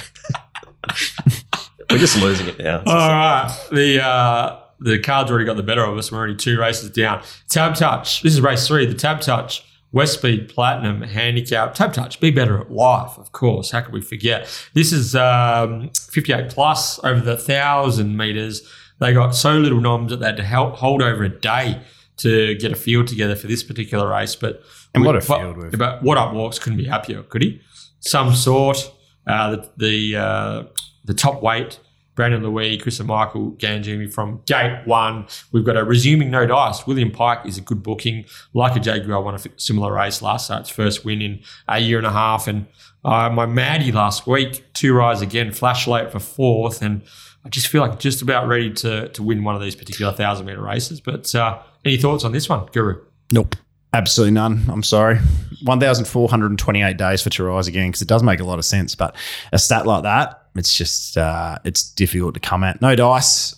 We're 1.91 1.99
just 1.99 2.21
losing 2.21 2.49
it 2.49 2.59
now. 2.59 2.79
All 2.79 2.95
right. 2.95 3.67
The 3.71 4.05
uh, 4.05 4.61
the 4.81 4.99
card's 4.99 5.31
already 5.31 5.45
got 5.45 5.57
the 5.57 5.63
better 5.63 5.85
of 5.85 5.97
us. 5.97 6.11
We're 6.11 6.19
already 6.19 6.35
two 6.35 6.59
races 6.59 6.91
down. 6.91 7.23
Tab 7.49 7.77
Touch. 7.77 8.23
This 8.23 8.35
is 8.35 8.41
race 8.41 8.67
three. 8.67 8.85
The 8.85 8.95
Tab 8.95 9.21
Touch. 9.21 9.65
West 9.93 10.15
Speed 10.15 10.49
Platinum 10.49 11.03
Handicap. 11.03 11.75
Tab 11.75 11.93
Touch. 11.93 12.19
Be 12.19 12.33
better 12.33 12.59
at 12.59 12.69
life, 12.73 13.17
of 13.17 13.31
course. 13.31 13.71
How 13.71 13.81
could 13.81 13.95
we 13.95 14.01
forget? 14.01 14.49
This 14.75 14.93
is 14.93 15.15
um, 15.15 15.91
58 16.11 16.51
plus 16.51 16.99
over 17.05 17.21
the 17.21 17.37
thousand 17.37 18.17
meters. 18.17 18.69
They 18.99 19.13
got 19.13 19.37
so 19.37 19.57
little 19.57 19.81
noms 19.81 20.11
that 20.11 20.19
they 20.19 20.27
had 20.27 20.37
to 20.39 20.43
help 20.43 20.75
hold 20.77 21.01
over 21.01 21.23
a 21.23 21.29
day 21.29 21.81
to 22.19 22.55
get 22.57 22.73
a 22.73 22.77
field 22.77 23.07
together 23.07 23.37
for 23.37 23.47
this 23.47 23.63
particular 23.63 24.09
race. 24.09 24.37
But 24.37 24.63
And 24.95 25.05
what 25.05 25.17
a 25.17 25.21
field 25.21 25.57
with. 25.57 25.79
But 25.79 26.03
what 26.03 26.19
up 26.19 26.33
walks 26.33 26.59
couldn't 26.59 26.79
be 26.79 26.87
happier, 26.87 27.23
could 27.23 27.43
he? 27.43 27.61
Some 28.01 28.35
sort. 28.35 28.93
Uh, 29.27 29.57
the 29.57 29.71
the, 29.77 30.17
uh, 30.17 30.63
the 31.05 31.15
top 31.15 31.43
weight, 31.43 31.81
Brandon 32.15 32.43
Louis, 32.43 32.77
Chris 32.79 33.01
and 33.01 33.09
Michael 33.09 33.53
Ganjimi 33.53 34.13
from 34.13 34.43
gate 34.47 34.83
one. 34.85 35.27
We've 35.53 35.65
got 35.65 35.77
a 35.77 35.85
resuming 35.85 36.31
no 36.31 36.47
dice. 36.47 36.87
William 36.87 37.11
Pike 37.11 37.47
is 37.47 37.59
a 37.59 37.61
good 37.61 37.83
booking. 37.83 38.27
Like 38.53 38.77
a 38.77 38.81
Jaguar 38.81 39.23
won 39.23 39.35
a 39.35 39.41
similar 39.57 39.93
race 39.93 40.23
last, 40.23 40.49
so 40.49 40.57
its 40.59 40.71
first 40.71 41.05
win 41.05 41.23
in 41.23 41.43
a 41.69 41.79
year 41.81 41.99
and 41.99 42.07
a 42.07 42.13
half. 42.13 42.47
And 42.47 42.67
uh, 43.05 43.31
my 43.31 43.47
Maddie 43.47 43.93
last 43.93 44.27
week, 44.27 44.73
two 44.75 44.95
rides 44.95 45.23
again, 45.23 45.53
flash 45.53 45.87
late 45.87 46.13
for 46.13 46.21
fourth. 46.21 46.83
And 46.83 47.03
I 47.45 47.49
just 47.51 47.69
feel 47.69 47.83
like 47.83 47.99
just 47.99 48.23
about 48.23 48.49
ready 48.49 48.73
to, 48.73 49.09
to 49.11 49.23
win 49.23 49.45
one 49.45 49.55
of 49.55 49.61
these 49.61 49.77
particular 49.77 50.13
thousand 50.13 50.47
meter 50.47 50.63
races. 50.63 51.01
But 51.01 51.35
uh, 51.35 51.61
any 51.85 51.97
thoughts 51.99 52.25
on 52.25 52.33
this 52.33 52.49
one, 52.49 52.67
Guru? 52.73 53.03
Nope. 53.33 53.57
Absolutely 53.93 54.33
none. 54.33 54.65
I'm 54.69 54.83
sorry. 54.83 55.19
1,428 55.63 56.97
days 56.97 57.23
for 57.23 57.31
Tarais 57.31 57.69
again 57.69 57.89
because 57.89 58.03
it 58.03 58.09
does 58.09 58.23
make 58.23 58.41
a 58.41 58.45
lot 58.45 58.59
of 58.59 58.65
sense. 58.65 58.95
But 58.95 59.15
a 59.53 59.59
stat 59.59 59.87
like 59.87 60.03
that, 60.03 60.49
it's 60.57 60.75
just, 60.75 61.17
uh, 61.17 61.59
it's 61.65 61.91
difficult 61.93 62.35
to 62.35 62.41
come 62.41 62.65
at. 62.65 62.81
No 62.83 62.97
dice. 62.97 63.55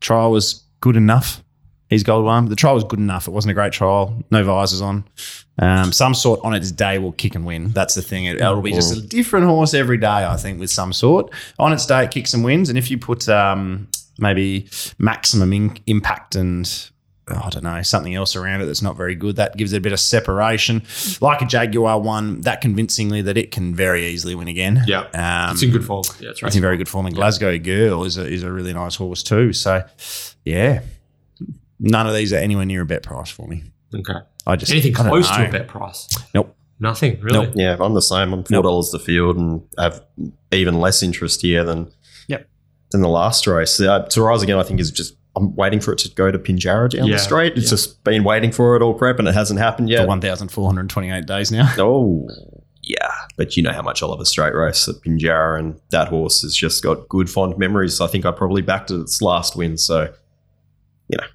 Trial 0.00 0.30
was 0.30 0.62
good 0.80 0.96
enough. 0.96 1.42
He's 1.92 2.02
gold 2.02 2.24
one. 2.24 2.48
The 2.48 2.56
trial 2.56 2.74
was 2.74 2.84
good 2.84 2.98
enough. 2.98 3.28
It 3.28 3.32
wasn't 3.32 3.50
a 3.50 3.54
great 3.54 3.72
trial. 3.72 4.22
No 4.30 4.42
visors 4.44 4.80
on. 4.80 5.04
Um, 5.58 5.92
some 5.92 6.14
sort 6.14 6.40
on 6.42 6.54
its 6.54 6.70
day 6.70 6.98
will 6.98 7.12
kick 7.12 7.34
and 7.34 7.44
win. 7.44 7.68
That's 7.72 7.94
the 7.94 8.00
thing. 8.00 8.24
It, 8.24 8.40
will 8.40 8.62
be 8.62 8.72
just 8.72 8.96
a 8.96 9.00
different 9.02 9.46
horse 9.46 9.74
every 9.74 9.98
day, 9.98 10.06
I 10.06 10.36
think, 10.36 10.58
with 10.58 10.70
some 10.70 10.94
sort. 10.94 11.30
On 11.58 11.72
its 11.72 11.84
day, 11.84 12.04
it 12.04 12.10
kicks 12.10 12.32
and 12.32 12.42
wins. 12.44 12.70
And 12.70 12.78
if 12.78 12.90
you 12.90 12.96
put 12.96 13.28
um, 13.28 13.88
maybe 14.18 14.68
maximum 14.98 15.52
in- 15.52 15.78
impact 15.86 16.34
and 16.34 16.90
I 17.28 17.50
don't 17.50 17.62
know, 17.62 17.82
something 17.82 18.14
else 18.14 18.36
around 18.36 18.62
it 18.62 18.66
that's 18.66 18.82
not 18.82 18.96
very 18.96 19.14
good. 19.14 19.36
That 19.36 19.56
gives 19.56 19.72
it 19.72 19.76
a 19.76 19.80
bit 19.80 19.92
of 19.92 20.00
separation. 20.00 20.82
Like 21.20 21.40
a 21.42 21.46
Jaguar 21.46 22.00
one, 22.00 22.40
that 22.40 22.60
convincingly 22.60 23.22
that 23.22 23.36
it 23.36 23.50
can 23.50 23.74
very 23.74 24.06
easily 24.06 24.34
win 24.34 24.48
again. 24.48 24.82
Yeah. 24.86 25.02
Um, 25.14 25.52
It's 25.52 25.62
in 25.62 25.70
good 25.70 25.84
form. 25.84 26.04
Yeah, 26.20 26.28
that's 26.28 26.42
right. 26.42 26.48
It's 26.48 26.56
in 26.56 26.62
very 26.62 26.76
good 26.76 26.88
form. 26.88 27.06
And 27.06 27.14
Glasgow 27.14 27.58
Girl 27.58 28.04
is 28.04 28.16
a, 28.18 28.26
is 28.26 28.42
a 28.42 28.50
really 28.50 28.72
nice 28.72 28.96
horse 28.96 29.22
too. 29.22 29.52
So, 29.52 29.84
yeah, 30.44 30.80
none 31.82 32.06
of 32.06 32.14
these 32.14 32.32
are 32.32 32.36
anywhere 32.36 32.64
near 32.64 32.80
a 32.82 32.86
bet 32.86 33.02
price 33.02 33.28
for 33.30 33.46
me. 33.46 33.64
Okay. 33.94 34.14
I 34.46 34.56
just 34.56 34.72
Anything 34.72 34.96
I 34.96 35.08
close 35.08 35.28
to 35.28 35.46
a 35.48 35.50
bet 35.50 35.68
price? 35.68 36.08
Nope. 36.34 36.56
Nothing, 36.80 37.20
really. 37.20 37.46
Nope. 37.46 37.52
Yeah, 37.54 37.76
I'm 37.78 37.92
the 37.94 38.00
same. 38.02 38.32
I'm 38.32 38.42
four 38.44 38.62
dollars 38.62 38.90
the 38.90 38.98
field 38.98 39.36
and 39.36 39.62
have 39.78 40.02
even 40.50 40.80
less 40.80 41.02
interest 41.02 41.42
here 41.42 41.62
than 41.62 41.92
Yep. 42.28 42.48
than 42.90 43.02
the 43.02 43.08
last 43.08 43.46
race. 43.46 43.78
Uh, 43.78 44.04
Taraz 44.06 44.42
again, 44.42 44.58
I 44.58 44.62
think 44.62 44.80
is 44.80 44.90
just. 44.90 45.16
I'm 45.34 45.54
waiting 45.56 45.80
for 45.80 45.92
it 45.92 45.98
to 46.00 46.10
go 46.10 46.30
to 46.30 46.38
Pinjarra 46.38 46.90
down 46.90 47.06
Yeah, 47.06 47.14
the 47.14 47.18
straight. 47.18 47.54
It's 47.56 47.66
yeah. 47.66 47.70
just 47.70 48.04
been 48.04 48.22
waiting 48.22 48.52
for 48.52 48.76
it 48.76 48.82
all 48.82 48.92
prep 48.92 49.18
and 49.18 49.26
it 49.26 49.32
hasn't 49.32 49.58
happened 49.60 49.88
yet. 49.88 50.02
For 50.02 50.06
1,428 50.08 51.24
days 51.24 51.50
now. 51.50 51.72
Oh, 51.78 52.28
yeah. 52.82 53.10
But 53.38 53.56
you 53.56 53.62
know 53.62 53.72
how 53.72 53.80
much 53.80 54.02
I 54.02 54.06
love 54.06 54.20
a 54.20 54.26
straight 54.26 54.54
race 54.54 54.86
at 54.88 54.96
Pinjarra, 54.96 55.58
and 55.58 55.80
that 55.90 56.08
horse 56.08 56.42
has 56.42 56.54
just 56.54 56.82
got 56.82 57.08
good, 57.08 57.30
fond 57.30 57.56
memories. 57.56 57.98
I 58.00 58.08
think 58.08 58.26
I 58.26 58.30
probably 58.32 58.60
backed 58.60 58.90
it 58.90 59.00
its 59.00 59.22
last 59.22 59.56
win. 59.56 59.78
So, 59.78 60.12
you 61.08 61.16
know, 61.18 61.26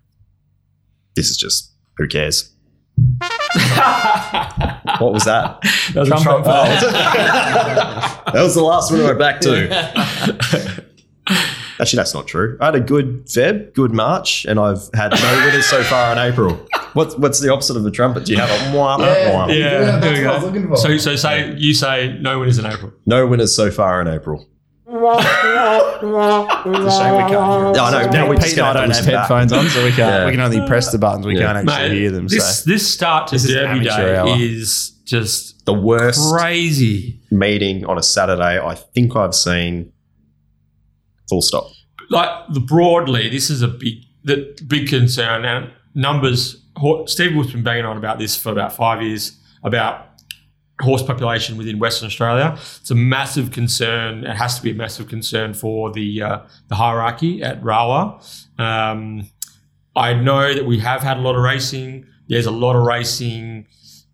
this 1.17 1.29
is 1.29 1.37
just 1.37 1.73
who 1.97 2.07
cares? 2.07 2.53
What 4.99 5.13
was 5.13 5.25
that? 5.25 5.61
That 5.93 5.99
was 5.99 6.09
a 6.09 6.17
trumpet. 6.23 6.45
that 8.33 8.33
was 8.33 8.55
the 8.55 8.63
last 8.63 8.91
one 8.91 9.01
I 9.01 9.03
went 9.03 9.19
back 9.19 9.41
to. 9.41 9.69
Actually, 11.79 11.97
that's 11.97 12.15
not 12.15 12.25
true. 12.25 12.57
I 12.59 12.65
had 12.67 12.75
a 12.75 12.79
good 12.79 13.27
Feb, 13.27 13.75
good 13.75 13.91
March, 13.93 14.45
and 14.45 14.59
I've 14.59 14.89
had 14.95 15.11
no 15.11 15.45
winners 15.45 15.67
so 15.67 15.83
far 15.83 16.11
in 16.13 16.17
April. 16.17 16.59
What's 16.93 17.15
what's 17.17 17.39
the 17.39 17.53
opposite 17.53 17.77
of 17.77 17.85
a 17.85 17.91
trumpet? 17.91 18.25
Do 18.25 18.31
you 18.31 18.39
have 18.39 18.49
a 18.49 18.75
wah, 18.75 18.97
wah, 18.97 19.33
wah? 19.33 19.47
Yeah, 19.49 19.99
there 19.99 20.13
we 20.13 20.25
what 20.25 20.29
I 20.29 20.33
was 20.33 20.41
go. 20.41 20.47
looking 20.47 20.67
for. 20.67 20.77
So, 20.77 20.97
so 20.97 21.15
say 21.15 21.53
you 21.57 21.75
say 21.75 22.17
no 22.19 22.39
winners 22.39 22.57
in 22.57 22.65
April. 22.65 22.91
No 23.05 23.27
winners 23.27 23.55
so 23.55 23.69
far 23.69 24.01
in 24.01 24.07
April. 24.07 24.47
It's 24.99 26.03
a 26.03 26.91
shame 26.91 27.13
we 27.13 27.19
can't 27.19 27.29
hear 27.29 27.71
No, 27.73 27.83
I 27.83 27.91
know. 28.05 28.09
Now 28.11 28.29
we're 28.29 28.35
Pete 28.35 28.43
just 28.43 28.57
and 28.57 28.65
I 28.67 28.73
don't 28.73 28.81
have 28.83 28.89
listen 28.89 29.13
headphones 29.13 29.53
on, 29.53 29.67
so 29.69 29.83
we 29.83 29.89
can't. 29.91 29.97
Yeah. 29.99 30.25
We 30.25 30.31
can 30.31 30.39
only 30.41 30.65
press 30.67 30.91
the 30.91 30.97
buttons. 30.97 31.25
We 31.25 31.35
Yeah. 31.37 31.53
can't 31.53 31.69
actually 31.69 31.89
Mate, 31.89 31.97
hear 31.97 32.11
them. 32.11 32.27
This 32.27 32.63
so 32.63 32.69
this 32.69 32.91
start 32.91 33.27
to 33.29 33.35
This 33.35 33.45
is 33.45 33.51
Derby 33.53 33.67
amateur 33.69 33.95
Day 33.97 34.15
hour. 34.17 34.35
is 34.37 34.91
just 35.05 35.65
The 35.65 35.73
worst 35.73 36.31
crazy. 36.31 37.19
meeting 37.31 37.85
on 37.85 37.97
a 37.97 38.03
Saturday 38.03 38.59
I 38.59 38.75
think 38.75 39.15
I've 39.15 39.35
seen. 39.35 39.91
Full 41.29 41.41
stop. 41.41 41.67
Like 42.09 42.29
the 42.53 42.59
broadly, 42.61 43.29
this 43.29 43.49
is 43.49 43.61
a 43.61 43.67
big 43.67 43.95
the 44.23 44.57
big 44.67 44.87
concern. 44.89 45.45
And 45.45 45.71
numbers. 45.93 46.63
Ho- 46.77 47.05
Steve 47.07 47.33
Wolf's 47.35 47.51
been 47.53 47.63
banging 47.63 47.85
on 47.85 47.97
about 47.97 48.19
this 48.19 48.35
for 48.37 48.51
about 48.51 48.71
five 48.71 49.01
years 49.01 49.37
about 49.63 50.06
horse 50.81 51.03
population 51.03 51.57
within 51.57 51.79
Western 51.79 52.07
Australia. 52.07 52.53
It's 52.55 52.91
a 52.91 52.95
massive 52.95 53.51
concern. 53.51 54.23
It 54.23 54.35
has 54.35 54.57
to 54.57 54.63
be 54.63 54.71
a 54.71 54.75
massive 54.75 55.07
concern 55.07 55.53
for 55.53 55.91
the 55.91 56.21
uh, 56.21 56.39
the 56.67 56.75
hierarchy 56.75 57.41
at 57.43 57.61
Rawa. 57.61 58.21
Um, 58.59 59.27
I 59.95 60.13
know 60.13 60.53
that 60.53 60.65
we 60.65 60.79
have 60.79 61.01
had 61.01 61.17
a 61.17 61.21
lot 61.21 61.35
of 61.35 61.41
racing. 61.41 62.05
There's 62.27 62.45
a 62.45 62.51
lot 62.51 62.75
of 62.75 62.83
racing 62.85 63.67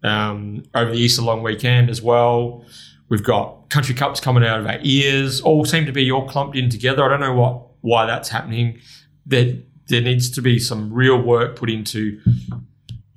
um, 0.04 0.64
over 0.74 0.92
the 0.92 0.98
Easter 0.98 1.22
long 1.22 1.44
weekend 1.44 1.90
as 1.90 2.02
well. 2.02 2.66
We've 3.10 3.24
got 3.24 3.70
country 3.70 3.94
cups 3.94 4.20
coming 4.20 4.46
out 4.46 4.60
of 4.60 4.66
our 4.66 4.80
ears. 4.82 5.42
All 5.42 5.66
seem 5.66 5.86
to 5.86 5.92
be 5.92 6.12
all 6.12 6.28
clumped 6.28 6.56
in 6.56 6.70
together. 6.70 7.04
I 7.04 7.10
don't 7.10 7.20
know 7.20 7.34
what 7.34 7.68
why 7.82 8.06
that's 8.06 8.30
happening. 8.30 8.80
There, 9.26 9.56
there 9.88 10.02
needs 10.02 10.30
to 10.32 10.42
be 10.42 10.58
some 10.58 10.94
real 10.94 11.22
work 11.22 11.58
put 11.58 11.70
into 11.70 12.20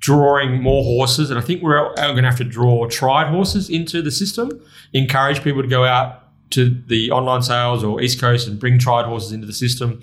drawing 0.07 0.61
more 0.61 0.85
horses, 0.85 1.29
and 1.29 1.37
I 1.37 1.41
think 1.41 1.61
we're 1.61 1.93
going 1.97 2.15
to 2.15 2.29
have 2.29 2.37
to 2.37 2.45
draw 2.45 2.87
tried 2.87 3.27
horses 3.27 3.69
into 3.69 4.01
the 4.01 4.09
system. 4.09 4.49
Encourage 4.93 5.43
people 5.43 5.61
to 5.61 5.67
go 5.67 5.83
out 5.83 6.23
to 6.51 6.69
the 6.87 7.11
online 7.11 7.41
sales 7.41 7.83
or 7.83 8.01
East 8.01 8.21
Coast 8.21 8.47
and 8.47 8.57
bring 8.57 8.79
tried 8.79 9.05
horses 9.05 9.33
into 9.33 9.45
the 9.45 9.51
system. 9.51 9.99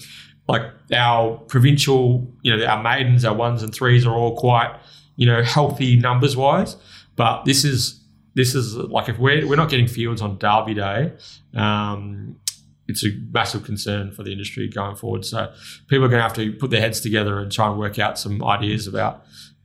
Like 0.47 0.61
our 0.93 1.39
provincial, 1.49 2.31
you 2.43 2.55
know, 2.55 2.67
our 2.67 2.83
maidens, 2.83 3.25
our 3.25 3.35
ones 3.35 3.63
and 3.63 3.75
threes 3.75 4.05
are 4.05 4.13
all 4.13 4.37
quite, 4.37 4.79
you 5.17 5.25
know, 5.25 5.43
healthy 5.43 5.97
numbers 5.97 6.37
wise. 6.37 6.77
But 7.17 7.47
this 7.47 7.65
is 7.65 7.99
this 8.35 8.55
is 8.55 8.77
like 8.77 9.09
if 9.09 9.19
we're 9.19 9.49
we're 9.49 9.57
not 9.57 9.71
getting 9.71 9.87
fields 9.87 10.21
on 10.21 10.37
Derby 10.37 10.75
Day, 10.75 11.15
um, 11.55 12.37
it's 12.89 13.07
a 13.07 13.09
massive 13.33 13.65
concern 13.65 14.13
for 14.13 14.23
the 14.23 14.33
industry 14.33 14.69
going 14.69 14.97
forward. 14.97 15.25
So 15.25 15.51
people 15.89 16.05
are 16.05 16.09
going 16.09 16.19
to 16.19 16.29
have 16.29 16.35
to 16.35 16.53
put 16.53 16.69
their 16.69 16.83
heads 16.83 17.01
together 17.01 17.39
and 17.39 17.51
try 17.51 17.71
and 17.71 17.79
work 17.79 17.99
out 17.99 18.19
some 18.19 18.45
ideas 18.45 18.87
about 18.87 19.25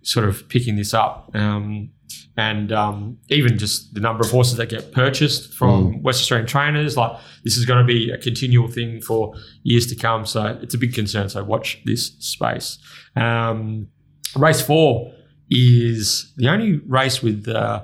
sort 0.10 0.28
of 0.28 0.50
picking 0.50 0.76
this 0.76 0.94
up. 0.94 1.30
Um, 1.36 1.92
and 2.36 2.72
um, 2.72 3.18
even 3.30 3.58
just 3.58 3.94
the 3.94 4.00
number 4.00 4.24
of 4.24 4.32
horses 4.32 4.58
that 4.58 4.70
get 4.70 4.92
purchased 4.92 5.54
from 5.54 6.02
West 6.02 6.22
Australian 6.22 6.48
trainers. 6.48 6.98
Like 6.98 7.20
this 7.44 7.58
is 7.58 7.66
going 7.66 7.80
to 7.80 7.86
be 7.86 8.10
a 8.12 8.18
continual 8.18 8.68
thing 8.68 9.02
for 9.02 9.36
years 9.64 9.86
to 9.88 9.96
come. 9.96 10.26
So 10.26 10.58
it's 10.64 10.74
a 10.74 10.78
big 10.78 10.94
concern. 10.94 11.30
So 11.30 11.44
watch 11.44 11.80
this 11.86 12.14
space. 12.20 12.80
Um, 13.16 13.88
race 14.36 14.62
four 14.62 15.14
is 15.52 16.34
the 16.38 16.48
only 16.48 16.78
race 16.88 17.22
with 17.22 17.48
uh, 17.48 17.84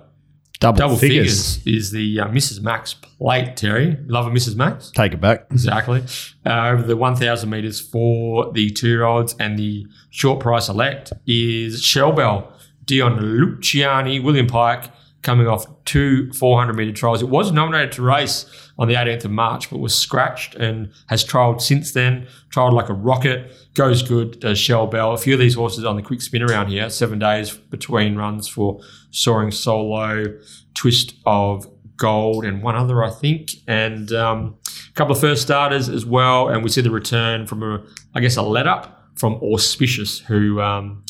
Double, 0.59 0.77
double 0.77 0.97
figures. 0.97 1.57
figures. 1.57 1.83
is 1.85 1.91
the 1.91 2.19
uh, 2.21 2.27
Mrs. 2.27 2.61
Max 2.61 2.93
plate. 2.93 3.55
Terry, 3.57 3.97
love 4.07 4.27
a 4.27 4.29
Mrs. 4.29 4.55
Max. 4.55 4.91
Take 4.91 5.13
it 5.13 5.21
back. 5.21 5.47
Exactly. 5.51 6.03
Uh, 6.45 6.69
over 6.69 6.83
the 6.83 6.95
1,000 6.95 7.49
metres 7.49 7.79
for 7.79 8.51
the 8.53 8.69
two 8.69 8.87
year 8.87 9.03
olds 9.03 9.35
and 9.39 9.57
the 9.59 9.85
short 10.09 10.39
price 10.39 10.69
elect 10.69 11.11
is 11.27 11.81
Shellbell, 11.81 12.51
Dion 12.85 13.19
Luciani, 13.19 14.23
William 14.23 14.47
Pike 14.47 14.91
coming 15.21 15.47
off 15.47 15.65
two 15.85 16.31
400 16.33 16.73
metre 16.73 16.91
trials. 16.93 17.21
It 17.21 17.29
was 17.29 17.51
nominated 17.51 17.91
to 17.93 18.03
race 18.03 18.45
on 18.77 18.87
the 18.87 18.95
18th 18.95 19.25
of 19.25 19.31
March, 19.31 19.69
but 19.69 19.79
was 19.79 19.95
scratched 19.95 20.55
and 20.55 20.91
has 21.07 21.23
trialled 21.23 21.61
since 21.61 21.91
then. 21.91 22.27
Trialled 22.49 22.73
like 22.73 22.89
a 22.89 22.93
rocket, 22.93 23.51
goes 23.73 24.01
good, 24.01 24.39
does 24.39 24.57
Shellbell. 24.57 25.13
A 25.13 25.17
few 25.17 25.33
of 25.33 25.39
these 25.39 25.55
horses 25.55 25.85
on 25.85 25.95
the 25.95 26.01
quick 26.01 26.21
spin 26.21 26.41
around 26.41 26.67
here, 26.67 26.89
seven 26.89 27.19
days 27.19 27.51
between 27.51 28.15
runs 28.15 28.47
for 28.47 28.81
Soaring 29.11 29.51
Solo, 29.51 30.25
Twist 30.73 31.15
of 31.25 31.67
Gold, 31.97 32.43
and 32.43 32.61
one 32.61 32.75
other, 32.75 33.03
I 33.03 33.11
think. 33.11 33.51
And 33.67 34.11
um, 34.11 34.57
a 34.89 34.93
couple 34.93 35.13
of 35.13 35.21
first 35.21 35.41
starters 35.41 35.87
as 35.87 36.05
well. 36.05 36.49
And 36.49 36.63
we 36.63 36.69
see 36.69 36.81
the 36.81 36.91
return 36.91 37.47
from 37.47 37.63
a, 37.63 37.83
I 38.13 38.19
guess, 38.19 38.35
a 38.35 38.41
let 38.41 38.67
up 38.67 39.09
from 39.15 39.35
Auspicious, 39.35 40.19
who 40.19 40.59
um, 40.59 41.03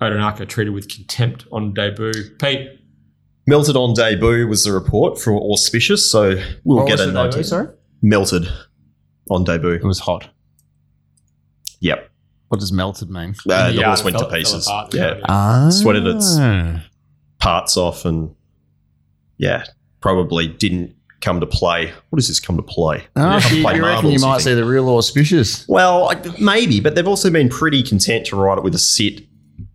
Odonaka 0.00 0.48
treated 0.48 0.72
with 0.72 0.88
contempt 0.88 1.46
on 1.50 1.74
debut. 1.74 2.12
Pete, 2.38 2.77
Melted 3.48 3.76
on 3.76 3.94
debut 3.94 4.46
was 4.46 4.64
the 4.64 4.72
report 4.72 5.18
for 5.18 5.32
auspicious, 5.32 6.10
so 6.10 6.38
we'll 6.64 6.86
get 6.86 7.00
a 7.00 7.10
note. 7.10 7.32
sorry? 7.46 7.68
Melted 8.02 8.46
on 9.30 9.42
debut. 9.44 9.70
It 9.70 9.84
was 9.84 10.00
hot. 10.00 10.28
Yep. 11.80 12.10
What 12.48 12.60
does 12.60 12.72
melted 12.72 13.08
mean? 13.10 13.34
Uh, 13.48 13.68
the 13.70 13.74
Yeah, 13.78 13.86
horse 13.86 14.00
it 14.00 14.04
went 14.04 14.16
to 14.18 14.20
fell- 14.24 14.30
fell 14.30 14.38
pieces. 14.38 14.66
apart. 14.66 14.94
Yeah. 14.94 15.20
Ah. 15.28 15.68
Sweated 15.70 16.06
its 16.06 16.38
parts 17.38 17.76
off 17.76 18.04
and 18.04 18.34
yeah, 19.38 19.64
probably 20.00 20.48
didn't 20.48 20.94
come 21.20 21.40
to 21.40 21.46
play. 21.46 21.92
What 22.10 22.16
does 22.16 22.28
this 22.28 22.40
come 22.40 22.56
to 22.56 22.62
play? 22.62 23.04
Oh, 23.16 23.38
Come 23.42 23.56
you, 23.56 23.62
play 23.62 23.76
you 23.76 23.82
reckon 23.82 23.94
marbles, 24.04 24.12
you 24.12 24.20
might 24.20 24.32
think? 24.34 24.42
see 24.42 24.54
the 24.54 24.64
real 24.64 24.88
auspicious? 24.90 25.66
Well, 25.68 26.12
maybe, 26.40 26.80
but 26.80 26.94
they've 26.94 27.08
also 27.08 27.30
been 27.30 27.48
pretty 27.48 27.82
content 27.82 28.26
to 28.26 28.36
ride 28.36 28.58
it 28.58 28.64
with 28.64 28.74
a 28.74 28.78
sit 28.78 29.22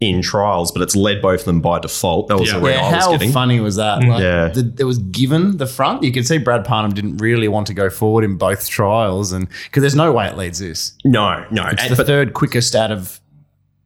in 0.09 0.21
trials, 0.21 0.71
but 0.71 0.81
it's 0.81 0.95
led 0.95 1.21
both 1.21 1.39
of 1.41 1.45
them 1.45 1.61
by 1.61 1.79
default. 1.79 2.27
That 2.27 2.37
was 2.37 2.49
Yeah. 2.51 2.59
the 2.59 2.65
read 2.65 2.75
Yeah, 2.75 2.81
I 2.87 2.95
was 2.95 3.05
how 3.05 3.11
getting. 3.13 3.31
funny 3.31 3.59
was 3.59 3.75
that? 3.77 4.01
Mm. 4.01 4.07
Like, 4.09 4.21
Yeah. 4.21 4.47
the, 4.49 4.73
it 4.79 4.83
was 4.83 4.97
given 4.97 5.57
the 5.57 5.65
front. 5.67 6.03
You 6.03 6.11
could 6.11 6.27
see 6.27 6.37
Brad 6.37 6.65
Parnham 6.65 6.93
didn't 6.93 7.17
really 7.17 7.47
want 7.47 7.67
to 7.67 7.73
go 7.73 7.89
forward 7.89 8.23
in 8.23 8.35
both 8.37 8.67
trials, 8.69 9.31
and 9.31 9.47
because 9.65 9.81
there's 9.81 9.95
no 9.95 10.11
way 10.11 10.27
it 10.27 10.37
leads 10.37 10.59
this. 10.59 10.93
No, 11.05 11.45
no. 11.51 11.65
It's 11.67 11.83
and- 11.83 11.91
the 11.91 11.95
but 11.95 12.05
third 12.07 12.33
quickest 12.33 12.75
out 12.75 12.91
of, 12.91 13.19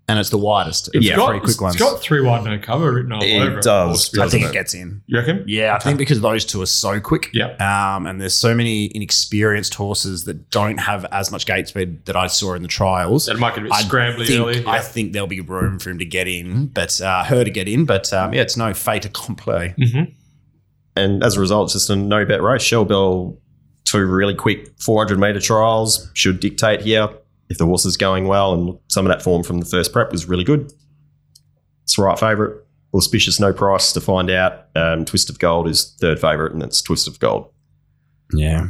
and 0.10 0.18
it's 0.20 0.30
the 0.30 0.38
widest. 0.38 0.88
Of 0.96 1.04
Yeah. 1.04 1.14
the 1.14 1.18
Got- 1.18 1.30
three 1.32 1.40
quick 1.42 1.60
ones. 1.62 1.76
It's 1.76 1.84
got 1.84 2.02
three 2.02 2.22
wide 2.22 2.44
no 2.46 2.58
cover 2.60 2.94
written 2.94 3.12
all 3.12 3.22
It 3.22 3.40
over 3.42 3.60
does, 3.60 3.92
Auspicious. 3.98 4.20
I 4.20 4.24
doesn't 4.24 4.40
think 4.40 4.46
it? 4.46 4.50
it 4.52 4.60
gets 4.60 4.74
in. 4.74 5.02
You 5.06 5.18
reckon? 5.18 5.44
Yeah, 5.48 5.76
I 5.76 5.80
think 5.80 5.98
because 5.98 6.22
those 6.22 6.46
two 6.46 6.62
are 6.62 6.66
so 6.66 7.00
quick. 7.02 7.30
Yeah. 7.34 7.56
Um, 7.96 8.08
and 8.08 8.22
there's 8.22 8.34
so 8.34 8.56
many 8.56 8.90
inexperienced 8.96 9.74
horses 9.76 10.24
that 10.24 10.50
don't 10.50 10.78
have 10.80 11.06
as 11.12 11.30
much 11.32 11.46
gate 11.46 11.68
speed 11.68 12.06
that 12.06 12.16
I 12.16 12.28
saw 12.28 12.54
in 12.54 12.62
the 12.62 12.68
trials. 12.70 13.26
That 13.26 13.38
might 13.38 13.56
get 13.56 13.60
a 13.60 13.64
bit 13.64 13.74
I 13.74 13.82
scrambly 13.84 14.28
think, 14.28 14.40
early. 14.40 14.64
I 14.66 14.80
think 14.80 15.12
there'll 15.12 15.28
be 15.28 15.42
room 15.42 15.78
for 15.78 15.90
him 15.90 16.00
to 16.00 16.06
get 16.06 16.28
in, 16.30 16.68
but 16.68 17.02
uh, 17.02 17.26
her 17.26 17.44
to 17.44 17.52
get 17.52 17.68
in. 17.68 17.84
But 17.86 18.14
um, 18.14 18.34
yeah, 18.34 18.44
it's 18.44 18.56
no 18.56 18.74
fait 18.74 19.04
accompli. 19.06 19.76
and 20.96 21.24
as 21.24 21.36
a 21.38 21.40
result, 21.40 21.68
it's 21.68 21.74
just 21.74 21.90
a 21.90 21.96
no 21.96 22.26
bet 22.26 22.42
race. 22.42 22.62
Shell 22.62 22.86
Bell, 22.86 23.38
two 23.84 24.06
really 24.06 24.34
quick 24.36 24.70
400 24.80 25.20
meter 25.20 25.40
trials 25.40 26.10
should 26.14 26.40
dictate 26.40 26.82
here 26.82 27.10
if 27.50 27.58
the 27.58 27.66
horse 27.66 27.86
is 27.86 27.98
going 27.98 28.28
well. 28.28 28.54
And 28.54 28.78
some 28.88 29.06
of 29.06 29.10
that 29.10 29.22
form 29.22 29.44
from 29.44 29.60
the 29.60 29.66
first 29.66 29.94
prep 29.94 30.12
was 30.12 30.28
really 30.28 30.44
good. 30.44 30.72
It's 31.84 31.98
right 31.98 32.18
favourite. 32.20 32.64
Auspicious, 32.94 33.40
no 33.40 33.54
price 33.54 33.94
to 33.94 34.02
find 34.02 34.30
out. 34.32 34.68
Um, 34.76 35.06
Twist 35.06 35.30
of 35.30 35.40
Gold 35.40 35.68
is 35.68 35.96
third 36.00 36.20
favourite, 36.20 36.54
and 36.54 36.64
it's 36.64 36.82
Twist 36.82 37.08
of 37.08 37.20
Gold. 37.20 37.52
Yeah. 38.34 38.68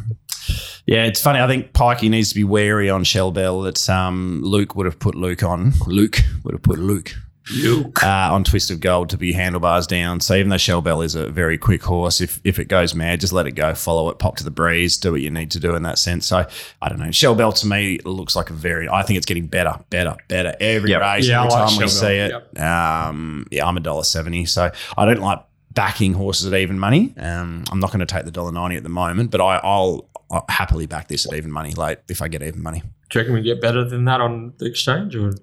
Yeah, 0.86 1.04
it's 1.04 1.22
funny. 1.22 1.40
I 1.40 1.48
think 1.48 1.74
Pikey 1.74 2.10
needs 2.10 2.30
to 2.30 2.36
be 2.36 2.44
wary 2.44 2.90
on 2.90 3.04
Shell 3.04 3.32
Bell 3.32 3.62
that 3.62 3.90
um, 3.90 4.42
Luke 4.44 4.76
would 4.76 4.86
have 4.86 5.00
put 5.00 5.16
Luke 5.16 5.44
on. 5.44 5.74
Luke 5.86 6.20
would 6.44 6.54
have 6.54 6.64
put 6.64 6.80
Luke. 6.80 7.14
Luke. 7.56 8.04
Uh, 8.04 8.30
on 8.34 8.44
Twist 8.44 8.72
of 8.72 8.80
Gold 8.80 9.10
to 9.12 9.18
be 9.18 9.34
handlebars 9.34 9.88
down. 9.88 10.20
So 10.20 10.36
even 10.36 10.50
though 10.50 10.58
Shell 10.58 10.82
Bell 10.82 11.02
is 11.02 11.16
a 11.16 11.30
very 11.30 11.58
quick 11.58 11.84
horse, 11.84 12.20
if 12.22 12.42
if 12.44 12.60
it 12.60 12.66
goes 12.66 12.94
mad, 12.94 13.20
just 13.22 13.34
let 13.34 13.48
it 13.48 13.52
go, 13.52 13.74
follow 13.74 14.10
it, 14.10 14.20
pop 14.20 14.38
to 14.38 14.44
the 14.44 14.52
breeze, 14.52 14.98
do 14.98 15.12
what 15.14 15.22
you 15.22 15.30
need 15.32 15.52
to 15.52 15.60
do 15.60 15.76
in 15.76 15.84
that 15.84 15.98
sense. 15.98 16.26
So 16.28 16.46
I 16.82 16.90
don't 16.90 17.00
know. 17.00 17.12
Shell 17.12 17.36
Bell 17.36 17.52
to 17.54 17.68
me 17.68 18.00
looks 18.06 18.36
like 18.36 18.50
a 18.50 18.54
very. 18.54 18.90
I 18.90 19.04
think 19.04 19.18
it's 19.18 19.26
getting 19.26 19.48
better, 19.48 19.76
better, 19.90 20.16
better 20.28 20.56
every 20.60 20.92
Yep. 20.92 21.02
race. 21.02 21.28
Yeah, 21.28 21.42
I 21.42 21.46
every 21.46 21.58
like 21.60 21.68
time 21.70 21.78
we 21.78 21.82
Shell 21.84 21.90
see 21.90 22.28
Bell. 22.28 22.44
it. 22.54 22.60
Um, 22.60 23.48
yeah, 23.52 23.66
I'm 23.66 23.78
a 23.78 23.82
dollar 23.82 24.04
seventy. 24.04 24.46
So 24.46 24.70
I 24.98 25.06
don't 25.06 25.22
like 25.22 25.40
backing 25.72 26.14
horses 26.14 26.52
at 26.52 26.58
even 26.60 26.80
money. 26.80 27.14
Um, 27.18 27.64
I'm 27.72 27.80
not 27.80 27.92
going 27.92 28.00
to 28.00 28.06
take 28.06 28.26
the 28.26 28.32
dollar 28.32 28.52
ninety 28.52 28.76
at 28.78 28.84
the 28.84 28.90
moment, 28.90 29.32
but 29.32 29.40
I, 29.42 29.58
I'll, 29.64 30.10
I'll 30.32 30.46
happily 30.50 30.86
back 30.88 31.08
this 31.08 31.26
at 31.26 31.34
even 31.34 31.52
money 31.52 31.72
late 31.74 32.00
if 32.10 32.22
I 32.22 32.28
get 32.28 32.42
even 32.44 32.62
money. 32.64 32.82
Do 33.10 33.18
you 33.18 33.22
reckon 33.22 33.36
we 33.36 33.42
get 33.42 33.62
better 33.62 33.86
than 33.86 34.04
that 34.06 34.20
on 34.20 34.54
the 34.58 34.66
exchange? 34.66 35.16
Or 35.16 35.34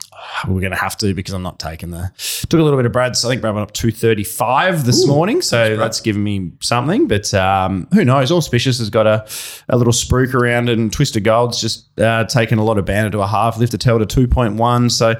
We're 0.46 0.60
going 0.60 0.72
to 0.72 0.76
have 0.76 0.98
to 0.98 1.14
because 1.14 1.32
I'm 1.32 1.42
not 1.42 1.58
taking 1.58 1.90
the. 1.92 2.10
Took 2.48 2.60
a 2.60 2.62
little 2.62 2.78
bit 2.78 2.84
of 2.84 2.92
Brad's. 2.92 3.24
I 3.24 3.30
think 3.30 3.40
Brad 3.40 3.54
went 3.54 3.66
up 3.66 3.72
235 3.72 4.84
this 4.84 5.06
morning, 5.06 5.40
so 5.40 5.76
that's 5.76 6.00
given 6.00 6.22
me 6.22 6.52
something. 6.60 7.08
But 7.08 7.32
um, 7.32 7.88
who 7.94 8.04
knows? 8.04 8.30
Auspicious 8.30 8.78
has 8.80 8.90
got 8.90 9.06
a, 9.06 9.26
a 9.70 9.78
little 9.78 9.94
spruik 9.94 10.34
around, 10.34 10.68
and 10.68 10.92
Twister 10.92 11.20
Gold's 11.20 11.58
just 11.58 11.98
uh, 11.98 12.24
taken 12.24 12.58
a 12.58 12.64
lot 12.64 12.76
of 12.76 12.84
banner 12.84 13.08
to 13.10 13.20
a 13.20 13.26
half, 13.26 13.56
lift 13.56 13.72
a 13.72 13.78
tail 13.78 14.04
to 14.04 14.26
2.1. 14.26 14.90
So 14.90 15.14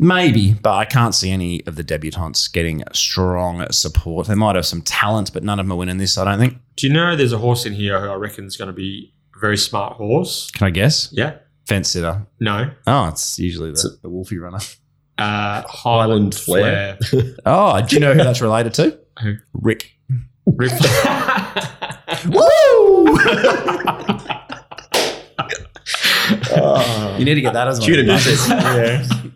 maybe, 0.00 0.54
but 0.54 0.74
I 0.74 0.84
can't 0.86 1.14
see 1.14 1.30
any 1.30 1.64
of 1.66 1.76
the 1.76 1.84
debutantes 1.84 2.52
getting 2.52 2.82
strong 2.92 3.70
support. 3.70 4.26
They 4.26 4.34
might 4.34 4.56
have 4.56 4.66
some 4.66 4.82
talent, 4.82 5.32
but 5.32 5.44
none 5.44 5.60
of 5.60 5.66
them 5.66 5.72
are 5.72 5.76
winning 5.76 5.98
this. 5.98 6.18
I 6.18 6.24
don't 6.24 6.40
think. 6.40 6.58
do 6.74 6.88
you 6.88 6.92
know 6.92 7.14
there's 7.14 7.32
a 7.32 7.38
horse 7.38 7.64
in 7.66 7.72
here 7.72 8.00
who 8.00 8.08
I 8.08 8.14
reckon 8.14 8.46
is 8.46 8.56
going 8.56 8.66
to 8.66 8.74
be 8.74 9.14
a 9.36 9.38
very 9.38 9.56
smart 9.56 9.92
horse? 9.94 10.50
Can 10.50 10.66
I 10.66 10.70
guess? 10.70 11.08
Yeah. 11.12 11.36
Fence 11.66 11.90
sitter. 11.90 12.26
No. 12.40 12.70
Oh, 12.86 13.08
it's 13.08 13.38
usually 13.38 13.70
the, 13.72 13.98
the 14.02 14.08
Wolfie 14.08 14.38
runner. 14.38 14.58
Uh, 15.18 15.62
Highland 15.66 15.66
Highland 15.68 16.34
Flair. 16.34 16.96
Flair. 16.96 17.34
Oh, 17.46 17.80
do 17.86 17.96
you 17.96 18.00
know 18.00 18.12
who 18.12 18.22
that's 18.22 18.40
related 18.40 18.74
to? 18.74 18.98
Who? 19.22 19.36
Rick. 19.54 19.92
Rick- 20.46 20.72
Woo! 22.28 23.18
you 27.18 27.24
need 27.24 27.34
to 27.34 27.40
get 27.40 27.52
that 27.54 27.68
as 27.68 27.78
well. 27.78 27.86
Cue 27.86 27.96
to 27.96 28.02
music. 28.04 29.32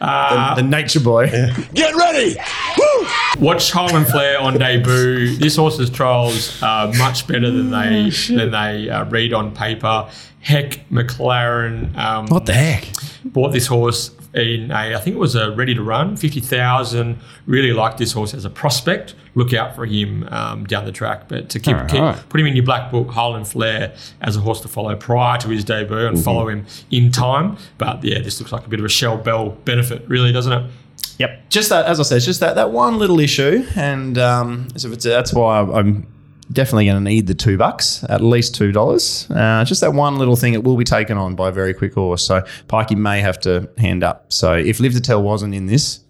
Uh, 0.00 0.54
The 0.54 0.62
nature 0.62 1.00
boy. 1.00 1.26
Get 1.72 1.94
ready! 1.94 2.36
Woo! 2.78 3.06
Watch 3.38 3.70
Highland 3.72 4.06
Flair 4.08 4.38
on 4.40 4.58
debut. 4.58 5.36
This 5.36 5.56
horse's 5.56 5.90
trials 5.90 6.62
are 6.62 6.92
much 6.94 7.26
better 7.26 7.50
than 7.50 7.70
they 7.70 8.10
than 8.28 8.50
they 8.50 8.90
uh, 8.90 9.04
read 9.06 9.32
on 9.32 9.54
paper. 9.54 10.08
Heck, 10.40 10.88
McLaren. 10.90 11.96
Um, 11.96 12.26
What 12.26 12.46
the 12.46 12.52
heck? 12.54 12.88
bought 13.24 13.52
this 13.52 13.66
horse 13.66 14.10
in 14.34 14.70
a, 14.70 14.94
I 14.94 15.00
think 15.00 15.16
it 15.16 15.18
was 15.18 15.34
a 15.34 15.52
ready 15.52 15.74
to 15.74 15.82
run, 15.82 16.16
50,000. 16.16 17.18
Really 17.46 17.72
liked 17.72 17.98
this 17.98 18.12
horse 18.12 18.34
as 18.34 18.44
a 18.44 18.50
prospect. 18.50 19.14
Look 19.34 19.52
out 19.52 19.74
for 19.74 19.86
him 19.86 20.28
um, 20.30 20.64
down 20.64 20.84
the 20.84 20.92
track. 20.92 21.28
But 21.28 21.48
to 21.50 21.60
keep, 21.60 21.76
All 21.76 21.86
keep 21.86 22.00
right. 22.00 22.28
put 22.28 22.40
him 22.40 22.46
in 22.46 22.56
your 22.56 22.64
black 22.64 22.90
book, 22.90 23.10
Highland 23.10 23.48
Flair, 23.48 23.94
as 24.20 24.36
a 24.36 24.40
horse 24.40 24.60
to 24.62 24.68
follow 24.68 24.94
prior 24.96 25.38
to 25.38 25.48
his 25.48 25.64
debut 25.64 26.06
and 26.06 26.22
follow 26.22 26.48
him 26.48 26.66
in 26.90 27.10
time. 27.10 27.56
But 27.78 28.02
yeah, 28.04 28.20
this 28.20 28.40
looks 28.40 28.52
like 28.52 28.66
a 28.66 28.68
bit 28.68 28.80
of 28.80 28.86
a 28.86 28.88
Shell 28.88 29.18
Bell 29.18 29.50
benefit, 29.50 30.08
really, 30.08 30.32
doesn't 30.32 30.52
it? 30.52 30.70
Yep. 31.18 31.48
Just 31.48 31.68
that, 31.68 31.86
as 31.86 32.00
I 32.00 32.02
said, 32.02 32.16
it's 32.16 32.26
just 32.26 32.40
that 32.40 32.56
that 32.56 32.70
one 32.72 32.98
little 32.98 33.20
issue, 33.20 33.64
and 33.76 34.18
um, 34.18 34.68
so 34.76 34.90
it's, 34.90 35.04
that's 35.04 35.32
why 35.32 35.60
I'm 35.60 36.06
definitely 36.52 36.86
going 36.86 37.02
to 37.02 37.10
need 37.10 37.26
the 37.26 37.34
two 37.34 37.56
bucks, 37.56 38.04
at 38.08 38.20
least 38.20 38.54
two 38.54 38.72
dollars. 38.72 39.28
Uh, 39.30 39.64
just 39.64 39.80
that 39.80 39.92
one 39.94 40.16
little 40.18 40.36
thing, 40.36 40.54
it 40.54 40.62
will 40.64 40.76
be 40.76 40.84
taken 40.84 41.16
on 41.18 41.34
by 41.34 41.48
a 41.48 41.52
very 41.52 41.74
quick 41.74 41.94
horse. 41.94 42.26
So 42.26 42.42
Pikey 42.68 42.96
may 42.96 43.20
have 43.20 43.38
to 43.40 43.68
hand 43.78 44.04
up. 44.04 44.32
So 44.32 44.52
if 44.54 44.80
Live 44.80 44.92
to 44.94 45.00
Tell 45.00 45.22
wasn't 45.22 45.54
in 45.54 45.66
this, 45.66 46.00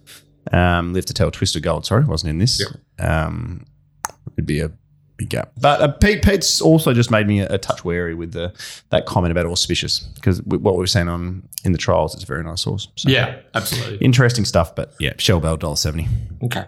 um, 0.51 0.93
Live 0.93 1.05
to 1.05 1.13
Tell 1.13 1.31
Twister 1.31 1.59
Gold, 1.59 1.85
sorry, 1.85 2.03
wasn't 2.05 2.29
in 2.31 2.37
this, 2.39 2.61
um, 2.99 3.65
it'd 4.33 4.45
be 4.45 4.59
a 4.59 4.71
big 5.17 5.29
gap. 5.29 5.51
But 5.59 5.81
uh, 5.81 5.87
Pete, 5.93 6.21
Pete's 6.23 6.59
also 6.61 6.93
just 6.93 7.09
made 7.09 7.25
me 7.27 7.39
a, 7.39 7.47
a 7.53 7.57
touch 7.57 7.85
wary 7.85 8.13
with 8.13 8.33
the 8.33 8.53
that 8.89 9.05
comment 9.05 9.31
about 9.31 9.45
auspicious 9.45 9.99
because 9.99 10.41
what 10.43 10.75
we've 10.77 10.89
seen 10.89 11.07
on 11.07 11.47
in 11.63 11.71
the 11.71 11.77
trials, 11.77 12.13
it's 12.13 12.23
a 12.23 12.27
very 12.27 12.43
nice 12.43 12.63
horse. 12.65 12.89
So 12.95 13.09
Yeah, 13.09 13.39
absolutely. 13.53 13.97
interesting 13.97 14.45
stuff. 14.45 14.75
But 14.75 14.93
yeah, 14.99 15.13
Shell 15.17 15.39
Bell 15.39 15.55
dollar 15.57 15.77
seventy. 15.77 16.07
Okay. 16.43 16.65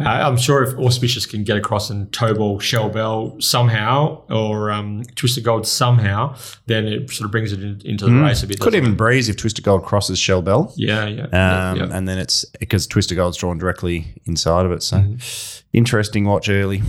Uh, 0.00 0.04
I'm 0.08 0.36
sure 0.36 0.62
if 0.62 0.78
Auspicious 0.78 1.26
can 1.26 1.42
get 1.42 1.56
across 1.56 1.90
and 1.90 2.06
Tobal 2.12 2.60
Shell 2.60 2.90
Bell 2.90 3.36
somehow, 3.40 4.22
or 4.30 4.70
um, 4.70 5.02
Twisted 5.16 5.42
Gold 5.42 5.66
somehow, 5.66 6.36
then 6.66 6.86
it 6.86 7.10
sort 7.10 7.24
of 7.26 7.32
brings 7.32 7.52
it 7.52 7.60
in, 7.60 7.80
into 7.84 8.04
the 8.04 8.12
race 8.12 8.42
a 8.44 8.46
bit. 8.46 8.60
Could 8.60 8.76
even 8.76 8.92
it? 8.92 8.96
breeze 8.96 9.28
if 9.28 9.36
Twisted 9.36 9.64
Gold 9.64 9.84
crosses 9.84 10.18
Shell 10.18 10.42
Bell. 10.42 10.72
Yeah, 10.76 11.06
yeah. 11.06 11.22
Um, 11.24 11.30
yeah, 11.32 11.74
yeah. 11.74 11.88
And 11.96 12.08
then 12.08 12.18
it's 12.18 12.44
because 12.60 12.86
Twister 12.86 13.14
Gold's 13.16 13.36
drawn 13.38 13.58
directly 13.58 14.20
inside 14.24 14.66
of 14.66 14.72
it. 14.72 14.82
So 14.82 14.98
Mm-hmm. 14.98 15.66
interesting 15.72 16.24
watch 16.24 16.48
early. 16.48 16.82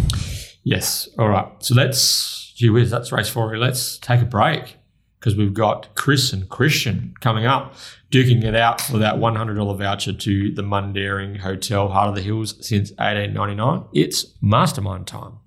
Yes. 0.63 1.09
All 1.17 1.29
right. 1.29 1.47
So 1.59 1.73
let's, 1.73 2.53
gee 2.55 2.69
whiz, 2.69 2.91
that's 2.91 3.11
race 3.11 3.29
four. 3.29 3.57
Let's 3.57 3.97
take 3.97 4.21
a 4.21 4.25
break 4.25 4.75
because 5.19 5.35
we've 5.35 5.53
got 5.53 5.93
Chris 5.95 6.31
and 6.31 6.47
Christian 6.47 7.13
coming 7.19 7.45
up, 7.45 7.75
duking 8.09 8.43
it 8.43 8.55
out 8.55 8.79
for 8.79 8.97
that 8.99 9.15
$100 9.15 9.77
voucher 9.77 10.13
to 10.13 10.51
the 10.51 10.61
Mundaring 10.61 11.39
Hotel, 11.39 11.89
Heart 11.89 12.09
of 12.09 12.15
the 12.15 12.21
Hills 12.21 12.55
since 12.61 12.91
1899. 12.91 13.85
It's 13.93 14.33
mastermind 14.41 15.07
time. 15.07 15.39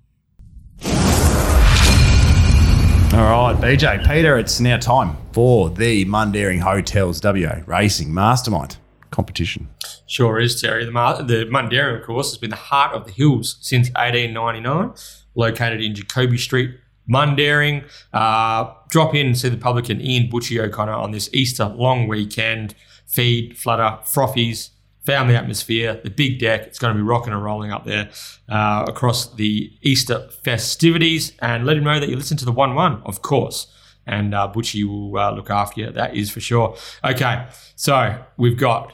All 3.13 3.19
right, 3.19 3.55
BJ, 3.61 4.07
Peter, 4.07 4.37
it's 4.37 4.59
now 4.59 4.77
time 4.77 5.17
for 5.33 5.69
the 5.69 6.05
Mundaring 6.05 6.59
Hotels 6.59 7.21
WA 7.23 7.61
Racing 7.67 8.13
Mastermind 8.13 8.77
competition. 9.11 9.69
Sure 10.07 10.39
is, 10.39 10.59
Terry. 10.59 10.83
The, 10.85 10.91
Ma- 10.91 11.21
the 11.21 11.45
Mundaring, 11.45 11.99
of 11.99 12.05
course, 12.05 12.31
has 12.31 12.37
been 12.37 12.49
the 12.49 12.55
heart 12.55 12.95
of 12.95 13.05
the 13.05 13.11
hills 13.11 13.57
since 13.61 13.89
1899, 13.89 14.93
located 15.35 15.81
in 15.81 15.93
Jacoby 15.93 16.37
Street, 16.37 16.75
Mundaring. 17.07 17.83
Uh, 18.11 18.73
drop 18.93 19.15
in 19.15 19.25
and 19.25 19.35
see 19.37 19.49
the 19.49 19.57
publican 19.57 19.99
Ian 19.99 20.29
Butchie 20.29 20.63
O'Connor 20.63 20.93
on 20.93 21.09
this 21.09 21.27
Easter 21.33 21.65
long 21.65 22.07
weekend. 22.07 22.75
Feed, 23.07 23.57
flutter, 23.57 23.97
frothies, 24.03 24.69
family 25.03 25.35
atmosphere, 25.35 25.99
the 26.03 26.11
big 26.11 26.39
deck. 26.39 26.61
It's 26.67 26.77
going 26.77 26.93
to 26.93 26.97
be 26.97 27.03
rocking 27.03 27.33
and 27.33 27.43
rolling 27.43 27.71
up 27.71 27.85
there 27.85 28.11
uh, 28.47 28.85
across 28.87 29.33
the 29.33 29.73
Easter 29.81 30.29
festivities. 30.43 31.33
And 31.39 31.65
let 31.65 31.77
him 31.77 31.85
know 31.85 31.99
that 31.99 32.07
you 32.07 32.15
listen 32.15 32.37
to 32.37 32.45
the 32.45 32.51
1 32.51 32.75
1, 32.75 33.01
of 33.03 33.23
course. 33.23 33.65
And 34.05 34.35
uh, 34.35 34.51
Butchie 34.53 34.85
will 34.87 35.17
uh, 35.17 35.31
look 35.31 35.49
after 35.49 35.81
you. 35.81 35.89
That 35.89 36.15
is 36.15 36.29
for 36.29 36.39
sure. 36.39 36.77
Okay, 37.03 37.47
so 37.75 38.23
we've 38.37 38.57
got 38.59 38.93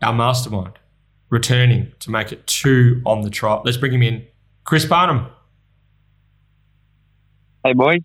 our 0.00 0.14
mastermind 0.14 0.78
returning 1.28 1.92
to 1.98 2.10
make 2.10 2.32
it 2.32 2.46
two 2.46 3.02
on 3.04 3.20
the 3.20 3.30
trot. 3.30 3.66
Let's 3.66 3.76
bring 3.76 3.92
him 3.92 4.02
in. 4.02 4.26
Chris 4.64 4.86
Parnham. 4.86 5.26
Hey, 7.62 7.74
boys. 7.74 8.00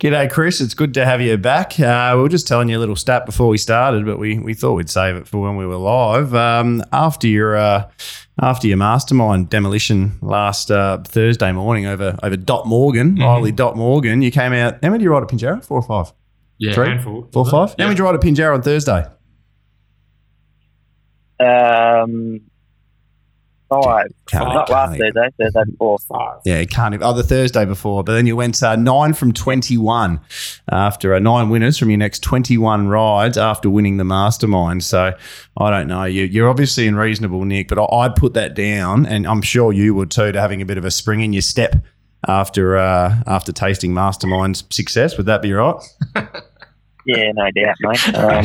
G'day, 0.00 0.30
Chris. 0.30 0.62
It's 0.62 0.72
good 0.72 0.94
to 0.94 1.04
have 1.04 1.20
you 1.20 1.36
back. 1.36 1.78
Uh, 1.78 2.12
we 2.16 2.22
were 2.22 2.30
just 2.30 2.48
telling 2.48 2.70
you 2.70 2.78
a 2.78 2.80
little 2.80 2.96
stat 2.96 3.26
before 3.26 3.48
we 3.48 3.58
started, 3.58 4.06
but 4.06 4.18
we, 4.18 4.38
we 4.38 4.54
thought 4.54 4.72
we'd 4.72 4.88
save 4.88 5.14
it 5.14 5.28
for 5.28 5.42
when 5.42 5.58
we 5.58 5.66
were 5.66 5.76
live. 5.76 6.34
Um, 6.34 6.82
after 6.90 7.28
your 7.28 7.54
uh, 7.54 7.86
after 8.40 8.66
your 8.66 8.78
mastermind 8.78 9.50
demolition 9.50 10.18
last 10.22 10.70
uh, 10.70 11.02
Thursday 11.04 11.52
morning 11.52 11.84
over 11.84 12.16
over 12.22 12.34
Dot 12.38 12.66
Morgan, 12.66 13.16
Riley 13.16 13.52
Dot 13.52 13.76
Morgan, 13.76 14.22
you 14.22 14.30
came 14.30 14.54
out. 14.54 14.82
How 14.82 14.88
many 14.88 15.00
did 15.00 15.04
you 15.04 15.10
ride 15.10 15.22
at 15.22 15.28
Pinjarra? 15.28 15.62
Four 15.62 15.80
or 15.80 15.82
five? 15.82 16.14
Yeah, 16.56 16.72
Three? 16.72 16.86
handful. 16.88 17.28
Four 17.30 17.44
or 17.46 17.50
five? 17.50 17.68
How 17.78 17.84
many 17.84 17.90
did 17.90 17.98
you 17.98 18.04
ride 18.06 18.14
at 18.14 18.22
Pinjarra 18.22 18.54
on 18.54 18.62
Thursday? 18.62 19.04
Um, 21.40 22.40
five. 23.70 24.06
Can't- 24.26 24.44
Not 24.48 24.66
can't 24.66 24.70
last 24.70 24.94
even- 24.96 25.12
Thursday, 25.14 25.30
Thursday 25.44 25.70
before. 25.70 25.98
Five. 26.00 26.40
Yeah, 26.44 26.64
can't 26.64 26.92
even. 26.94 27.06
Oh, 27.06 27.12
the 27.14 27.22
Thursday 27.22 27.64
before, 27.64 28.04
but 28.04 28.12
then 28.12 28.26
you 28.26 28.36
went 28.36 28.62
uh, 28.62 28.76
nine 28.76 29.12
from 29.14 29.32
twenty-one 29.32 30.20
after 30.70 31.14
uh, 31.14 31.18
nine 31.18 31.48
winners 31.48 31.78
from 31.78 31.88
your 31.90 31.98
next 31.98 32.22
twenty-one 32.22 32.88
rides 32.88 33.38
after 33.38 33.70
winning 33.70 33.96
the 33.96 34.04
mastermind. 34.04 34.84
So 34.84 35.12
I 35.56 35.70
don't 35.70 35.86
know. 35.88 36.04
You, 36.04 36.24
you're 36.24 36.50
obviously 36.50 36.86
in 36.86 36.96
reasonable 36.96 37.44
nick, 37.44 37.68
but 37.68 37.78
I, 37.78 37.84
I'd 38.00 38.16
put 38.16 38.34
that 38.34 38.54
down, 38.54 39.06
and 39.06 39.26
I'm 39.26 39.42
sure 39.42 39.72
you 39.72 39.94
would 39.94 40.10
too, 40.10 40.32
to 40.32 40.40
having 40.40 40.60
a 40.60 40.66
bit 40.66 40.76
of 40.78 40.84
a 40.84 40.90
spring 40.90 41.20
in 41.20 41.32
your 41.32 41.42
step 41.42 41.76
after 42.28 42.76
uh, 42.76 43.22
after 43.26 43.52
tasting 43.52 43.94
mastermind's 43.94 44.64
success. 44.70 45.16
Would 45.16 45.26
that 45.26 45.40
be 45.42 45.52
right? 45.52 45.76
Yeah, 47.06 47.32
no 47.32 47.50
doubt, 47.52 47.76
mate. 47.80 48.14
Um, 48.14 48.44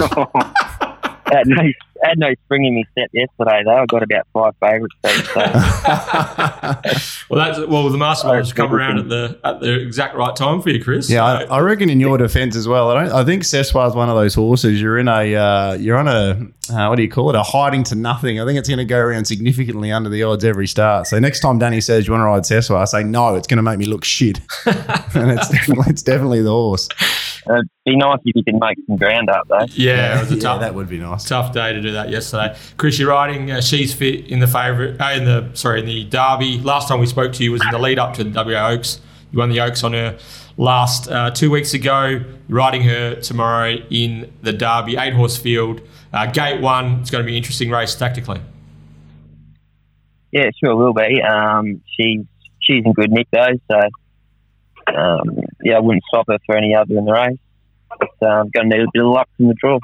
no, 2.05 2.09
had 2.09 2.19
no 2.19 2.33
spring 2.45 2.65
in 2.65 2.75
my 2.75 2.83
step 2.91 3.09
yesterday, 3.13 3.63
though. 3.65 3.75
I 3.77 3.85
got 3.85 4.03
about 4.03 4.27
five 4.33 4.53
favourites 4.59 4.95
each. 5.05 5.25
So, 5.25 5.41
Well, 7.29 7.43
that's 7.43 7.67
well. 7.67 7.89
The 7.89 7.97
mastermind 7.97 8.37
has 8.39 8.53
come 8.53 8.73
around 8.73 8.99
at 8.99 9.09
the 9.09 9.39
at 9.43 9.59
the 9.59 9.73
exact 9.79 10.15
right 10.15 10.35
time 10.35 10.61
for 10.61 10.69
you, 10.69 10.83
Chris. 10.83 11.09
Yeah, 11.09 11.25
I, 11.25 11.45
So- 11.45 11.51
I 11.51 11.59
reckon 11.59 11.89
in 11.89 11.99
your 11.99 12.17
defence 12.17 12.55
as 12.55 12.67
well. 12.67 12.91
I 12.91 13.03
don't. 13.03 13.11
I 13.13 13.23
think 13.25 13.43
Sessoir's 13.43 13.95
one 13.95 14.09
of 14.09 14.15
those 14.15 14.35
horses. 14.35 14.79
You're 14.81 14.99
in 14.99 15.07
a. 15.07 15.35
Uh, 15.35 15.73
you're 15.73 15.97
on 15.97 16.07
a. 16.07 16.47
Uh, 16.71 16.87
what 16.87 16.95
do 16.95 17.03
you 17.03 17.09
call 17.09 17.29
it? 17.29 17.35
A 17.35 17.43
hiding 17.43 17.83
to 17.85 17.95
nothing. 17.95 18.39
I 18.39 18.45
think 18.45 18.57
it's 18.59 18.67
going 18.69 18.79
to 18.79 18.85
go 18.85 18.99
around 18.99 19.25
significantly 19.25 19.91
under 19.91 20.09
the 20.09 20.23
odds 20.23 20.43
every 20.43 20.67
start. 20.67 21.07
So 21.07 21.19
next 21.19 21.39
time 21.41 21.59
Danny 21.59 21.81
says 21.81 22.07
you 22.07 22.13
want 22.13 22.21
to 22.21 22.25
ride 22.25 22.43
Sessoir, 22.43 22.77
I 22.77 22.85
say 22.85 23.03
no. 23.03 23.35
It's 23.35 23.47
going 23.47 23.57
to 23.57 23.63
make 23.63 23.77
me 23.79 23.85
look 23.85 24.03
shit. 24.03 24.39
and 24.65 25.31
it's 25.31 25.49
definitely, 25.49 25.85
it's 25.89 26.01
definitely 26.03 26.41
the 26.41 26.49
horse. 26.49 26.89
It'd 27.49 27.69
be 27.85 27.95
nice 27.95 28.19
if 28.25 28.35
you 28.35 28.43
could 28.43 28.59
make 28.59 28.77
some 28.87 28.97
ground 28.97 29.29
up, 29.29 29.47
though. 29.47 29.65
yeah, 29.71 30.17
it 30.17 30.21
was 30.21 30.31
a 30.31 30.35
Yeah, 30.35 30.41
tough, 30.41 30.59
that 30.61 30.73
would 30.75 30.89
be 30.89 30.97
nice. 30.99 31.23
tough 31.25 31.53
day 31.53 31.73
to 31.73 31.81
do 31.81 31.91
that 31.91 32.09
yesterday. 32.09 32.55
Chris, 32.77 32.97
you're 32.99 33.09
riding. 33.09 33.51
Uh, 33.51 33.61
she's 33.61 33.93
fit 33.93 34.27
in 34.27 34.39
the 34.39 34.47
favourite. 34.47 34.99
Uh, 34.99 35.11
in 35.17 35.25
the 35.25 35.49
sorry, 35.53 35.79
in 35.81 35.85
the 35.85 36.03
Derby. 36.05 36.59
Last 36.59 36.87
time 36.87 36.99
we 36.99 37.05
spoke 37.05 37.33
to 37.33 37.43
you 37.43 37.51
was 37.51 37.61
in 37.63 37.71
the 37.71 37.79
lead 37.79 37.99
up 37.99 38.13
to 38.15 38.23
the 38.23 38.29
WA 38.43 38.69
Oaks. 38.69 38.99
You 39.31 39.39
won 39.39 39.49
the 39.49 39.59
Oaks 39.61 39.83
on 39.83 39.93
her 39.93 40.17
last 40.57 41.09
uh, 41.11 41.31
two 41.31 41.51
weeks 41.51 41.73
ago. 41.73 42.05
You're 42.07 42.57
riding 42.57 42.83
her 42.83 43.15
tomorrow 43.15 43.75
in 43.89 44.31
the 44.41 44.53
Derby 44.53 44.95
eight 44.97 45.13
horse 45.13 45.37
field. 45.37 45.81
Uh, 46.13 46.27
gate 46.31 46.61
one. 46.61 46.99
It's 47.01 47.11
going 47.11 47.23
to 47.23 47.25
be 47.25 47.33
an 47.33 47.37
interesting 47.37 47.69
race 47.69 47.93
tactically. 47.95 48.39
Yeah, 50.31 50.49
sure 50.63 50.75
will 50.75 50.93
be. 50.93 51.21
Um, 51.21 51.81
she's 51.97 52.21
she's 52.59 52.83
in 52.85 52.93
good 52.93 53.11
nick 53.11 53.27
though, 53.31 53.53
so 53.71 53.79
um, 54.93 55.39
yeah, 55.63 55.75
I 55.77 55.79
wouldn't 55.79 56.03
stop 56.07 56.25
her 56.29 56.37
for 56.45 56.55
any 56.57 56.75
other 56.75 56.97
in 56.97 57.05
the 57.05 57.11
race. 57.13 57.37
But 57.97 58.27
um, 58.27 58.49
going 58.53 58.69
to 58.69 58.77
need 58.77 58.83
a 58.83 58.87
bit 58.93 59.03
of 59.03 59.11
luck 59.11 59.29
from 59.37 59.47
the 59.47 59.53
draw. 59.53 59.79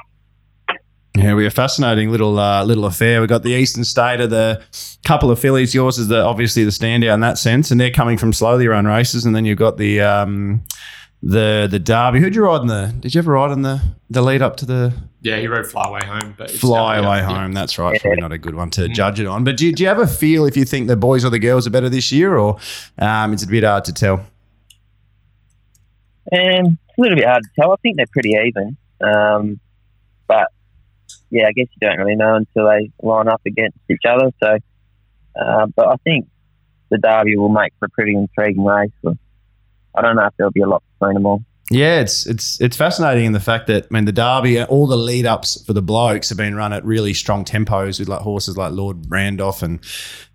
Yeah, 1.16 1.34
we 1.34 1.44
have 1.44 1.52
a 1.52 1.56
fascinating 1.56 2.10
little 2.10 2.40
uh, 2.40 2.64
little 2.64 2.86
affair. 2.86 3.20
We've 3.20 3.30
got 3.30 3.44
the 3.44 3.52
Eastern 3.52 3.84
State 3.84 4.22
of 4.22 4.30
the 4.30 4.62
couple 5.06 5.30
of 5.30 5.40
fillies. 5.40 5.74
Yours 5.76 5.98
is 5.98 6.08
the 6.08 6.22
obviously 6.22 6.64
the 6.64 6.72
standout 6.72 7.14
in 7.14 7.20
that 7.20 7.38
sense, 7.38 7.70
and 7.70 7.80
they're 7.80 7.92
coming 7.92 8.18
from 8.18 8.32
slowly 8.32 8.68
run 8.68 8.86
races. 8.86 9.26
And 9.26 9.36
then 9.36 9.44
you've 9.46 9.58
got 9.58 9.78
the 9.78 10.00
um, 10.02 10.62
the 11.22 11.68
the 11.70 11.80
Derby. 11.80 12.20
Who'd 12.22 12.34
you 12.34 12.46
ride 12.46 12.62
in 12.62 12.68
the? 12.68 12.94
Did 13.00 13.14
you 13.14 13.20
ever 13.20 13.34
ride 13.34 13.52
in 13.52 13.62
the 13.62 13.82
the 14.10 14.22
lead 14.22 14.42
up 14.42 14.56
to 14.58 14.66
the 14.66 14.94
Yeah, 15.22 15.38
he 15.38 15.48
rode 15.48 15.68
Fly 15.68 15.84
Away 15.88 16.06
Home, 16.06 16.34
but 16.38 16.46
it's- 16.46 16.60
Fly 16.60 16.98
yeah, 17.00 17.06
Away 17.06 17.18
yeah. 17.18 17.42
Home? 17.42 17.52
That's 17.52 17.78
right. 17.78 18.00
Probably 18.00 18.22
not 18.22 18.32
a 18.32 18.38
good 18.38 18.56
one 18.56 18.70
to 18.72 18.88
judge 18.88 19.20
it 19.20 19.28
on. 19.28 19.44
But 19.44 19.58
do 19.58 19.66
you, 19.68 19.74
do 19.74 19.84
you 19.84 19.90
have 19.90 20.00
a 20.00 20.08
feel 20.08 20.46
if 20.46 20.56
you 20.56 20.64
think 20.64 20.88
the 20.88 20.96
boys 20.96 21.26
or 21.26 21.30
the 21.30 21.40
girls 21.40 21.68
are 21.68 21.72
better 21.72 21.90
this 21.90 22.12
year, 22.12 22.38
or 22.38 22.58
um, 23.00 23.34
it's 23.34 23.44
a 23.44 23.48
bit 23.48 23.66
hard 23.66 23.84
to 23.86 23.94
tell? 23.94 24.26
Um, 26.32 26.78
it's 26.88 26.98
a 26.98 27.02
little 27.02 27.18
bit 27.18 27.26
hard 27.26 27.44
to 27.44 27.50
tell. 27.60 27.72
I 27.72 27.76
think 27.82 27.98
they're 27.98 28.06
pretty 28.12 28.36
even. 28.46 28.78
Um, 29.02 29.60
but 30.28 30.48
yeah, 31.30 31.48
I 31.48 31.52
guess 31.52 31.68
you 31.80 31.88
don't 31.88 31.98
really 31.98 32.16
know 32.16 32.36
until 32.36 32.68
they 32.68 32.92
line 33.02 33.28
up 33.28 33.42
against 33.46 33.78
each 33.90 34.04
other. 34.08 34.32
So, 34.42 34.58
uh, 35.40 35.66
but 35.76 35.88
I 35.88 35.96
think 36.04 36.28
the 36.90 36.98
Derby 36.98 37.38
will 37.38 37.50
make 37.50 37.74
for 37.80 37.86
a 37.86 37.90
pretty 37.90 38.16
intriguing 38.16 38.64
race. 38.64 38.92
I 39.96 40.02
don't 40.02 40.16
know 40.16 40.26
if 40.26 40.34
there'll 40.38 40.52
be 40.52 40.62
a 40.62 40.68
lot 40.68 40.84
between 40.94 41.16
them 41.16 41.26
all. 41.26 41.44
Yeah, 41.72 42.02
it's 42.02 42.26
it's 42.26 42.60
it's 42.60 42.76
fascinating 42.76 43.24
in 43.24 43.32
the 43.32 43.40
fact 43.40 43.68
that 43.68 43.86
I 43.90 43.94
mean 43.94 44.04
the 44.04 44.12
Derby, 44.12 44.62
all 44.62 44.88
the 44.88 44.98
lead 44.98 45.26
ups 45.26 45.64
for 45.64 45.72
the 45.72 45.82
blokes 45.82 46.28
have 46.28 46.38
been 46.38 46.54
run 46.54 46.74
at 46.74 46.84
really 46.84 47.14
strong 47.14 47.46
tempos 47.46 47.98
with 47.98 48.10
like 48.10 48.20
horses 48.20 48.58
like 48.58 48.74
Lord 48.74 49.10
Randolph 49.10 49.64
and 49.64 49.80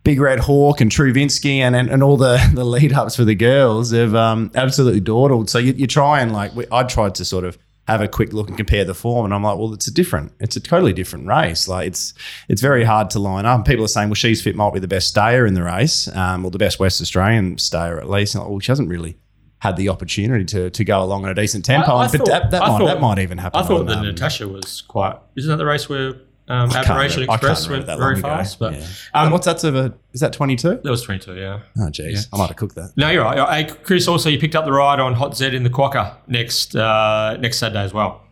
Big 0.02 0.18
Red 0.18 0.40
Hawk 0.40 0.80
and 0.80 0.90
Truvinsky 0.90 1.58
and, 1.58 1.76
and, 1.76 1.90
and 1.90 2.02
all 2.02 2.16
the, 2.16 2.38
the 2.54 2.64
lead 2.64 2.94
ups 2.94 3.16
for 3.16 3.24
the 3.26 3.34
girls 3.34 3.90
have 3.90 4.14
um, 4.14 4.50
absolutely 4.54 5.00
dawdled. 5.00 5.50
So 5.50 5.58
you, 5.58 5.74
you 5.74 5.86
try 5.86 6.20
and 6.20 6.32
like 6.32 6.54
we, 6.56 6.64
I 6.72 6.84
tried 6.84 7.14
to 7.16 7.24
sort 7.24 7.44
of 7.44 7.58
have 7.86 8.00
a 8.00 8.08
quick 8.08 8.32
look 8.32 8.48
and 8.48 8.56
compare 8.56 8.84
the 8.84 8.94
form, 8.94 9.26
and 9.26 9.34
I'm 9.34 9.42
like, 9.42 9.58
well, 9.58 9.74
it's 9.74 9.88
a 9.88 9.92
different, 9.92 10.32
it's 10.40 10.56
a 10.56 10.60
totally 10.60 10.94
different 10.94 11.26
race. 11.26 11.68
Like 11.68 11.88
it's 11.88 12.14
it's 12.48 12.62
very 12.62 12.82
hard 12.82 13.10
to 13.10 13.18
line 13.18 13.44
up. 13.44 13.66
People 13.66 13.84
are 13.84 13.88
saying, 13.88 14.08
well, 14.08 14.14
she's 14.14 14.40
fit 14.40 14.56
might 14.56 14.72
be 14.72 14.80
the 14.80 14.88
best 14.88 15.08
stayer 15.08 15.44
in 15.44 15.52
the 15.52 15.62
race, 15.62 16.08
um, 16.16 16.46
or 16.46 16.50
the 16.50 16.58
best 16.58 16.80
West 16.80 17.02
Australian 17.02 17.58
stayer 17.58 18.00
at 18.00 18.08
least. 18.08 18.34
And 18.34 18.42
like, 18.42 18.50
well, 18.50 18.60
she 18.60 18.72
hasn't 18.72 18.88
really 18.88 19.18
had 19.60 19.76
the 19.76 19.88
opportunity 19.88 20.44
to 20.44 20.70
to 20.70 20.84
go 20.84 21.02
along 21.02 21.24
at 21.24 21.30
a 21.30 21.34
decent 21.34 21.64
tempo. 21.64 21.92
I- 21.92 22.02
I 22.02 22.04
And- 22.04 22.12
but 22.12 22.18
thought- 22.18 22.28
that, 22.28 22.50
that, 22.50 22.62
I 22.62 22.68
might, 22.68 22.78
thought- 22.78 22.86
that 22.86 23.00
might 23.00 23.18
even 23.18 23.38
happen. 23.38 23.60
I 23.60 23.64
thought 23.64 23.80
on, 23.80 23.86
that 23.86 23.98
um, 23.98 24.06
Natasha 24.06 24.46
was 24.48 24.82
quite. 24.82 25.16
Isn't 25.36 25.48
that 25.50 25.56
the 25.56 25.64
race 25.66 25.88
where 25.88 26.14
um, 26.48 26.68
I 26.70 26.74
can't 26.74 26.90
Admiration 26.90 27.20
remember- 27.22 27.34
Express 27.34 27.68
went 27.68 27.86
that 27.86 27.98
very 27.98 28.14
long 28.14 28.18
ago. 28.20 28.28
fast? 28.28 28.58
But 28.58 28.74
Yeah. 28.74 28.86
um, 29.14 29.32
what's 29.32 29.46
that? 29.46 29.64
Of 29.64 29.74
a, 29.74 29.94
is 30.12 30.20
that 30.20 30.32
22? 30.32 30.80
that 30.84 30.90
was 30.90 31.02
22, 31.02 31.34
yeah. 31.34 31.60
Oh, 31.80 31.90
geez. 31.90 32.28
I 32.32 32.36
might 32.38 32.48
have 32.48 32.56
cooked 32.56 32.76
that. 32.76 32.92
No, 32.96 33.10
you're 33.10 33.24
right. 33.24 33.66
Hey, 33.66 33.74
Chris, 33.82 34.06
also 34.06 34.28
you 34.30 34.38
picked 34.38 34.54
up 34.54 34.64
the 34.64 34.72
ride 34.72 35.00
on 35.00 35.14
Hot 35.14 35.36
Z 35.36 35.56
in 35.56 35.62
the 35.64 35.70
Quokka 35.70 36.14
next 36.28 36.76
uh, 36.76 37.36
next 37.40 37.58
Saturday 37.58 37.80
as 37.82 37.92
well. 37.94 38.22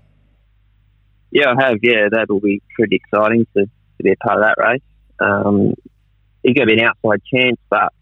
Yeah, 1.33 1.53
I 1.59 1.65
have. 1.65 1.79
Yeah, 1.83 2.09
that'll 2.11 2.39
be 2.41 2.63
pretty 2.77 2.97
exciting 2.97 3.47
to, 3.57 3.65
to 3.65 4.03
be 4.03 4.13
a 4.13 4.17
part 4.17 4.39
of 4.39 4.45
that 4.45 4.63
race. 4.63 4.81
Um, 5.21 5.75
it's 6.45 6.57
going 6.57 6.69
to 6.69 6.75
be 6.77 6.81
an 6.81 6.87
outside 6.89 7.21
chance, 7.33 7.57
but 7.71 7.93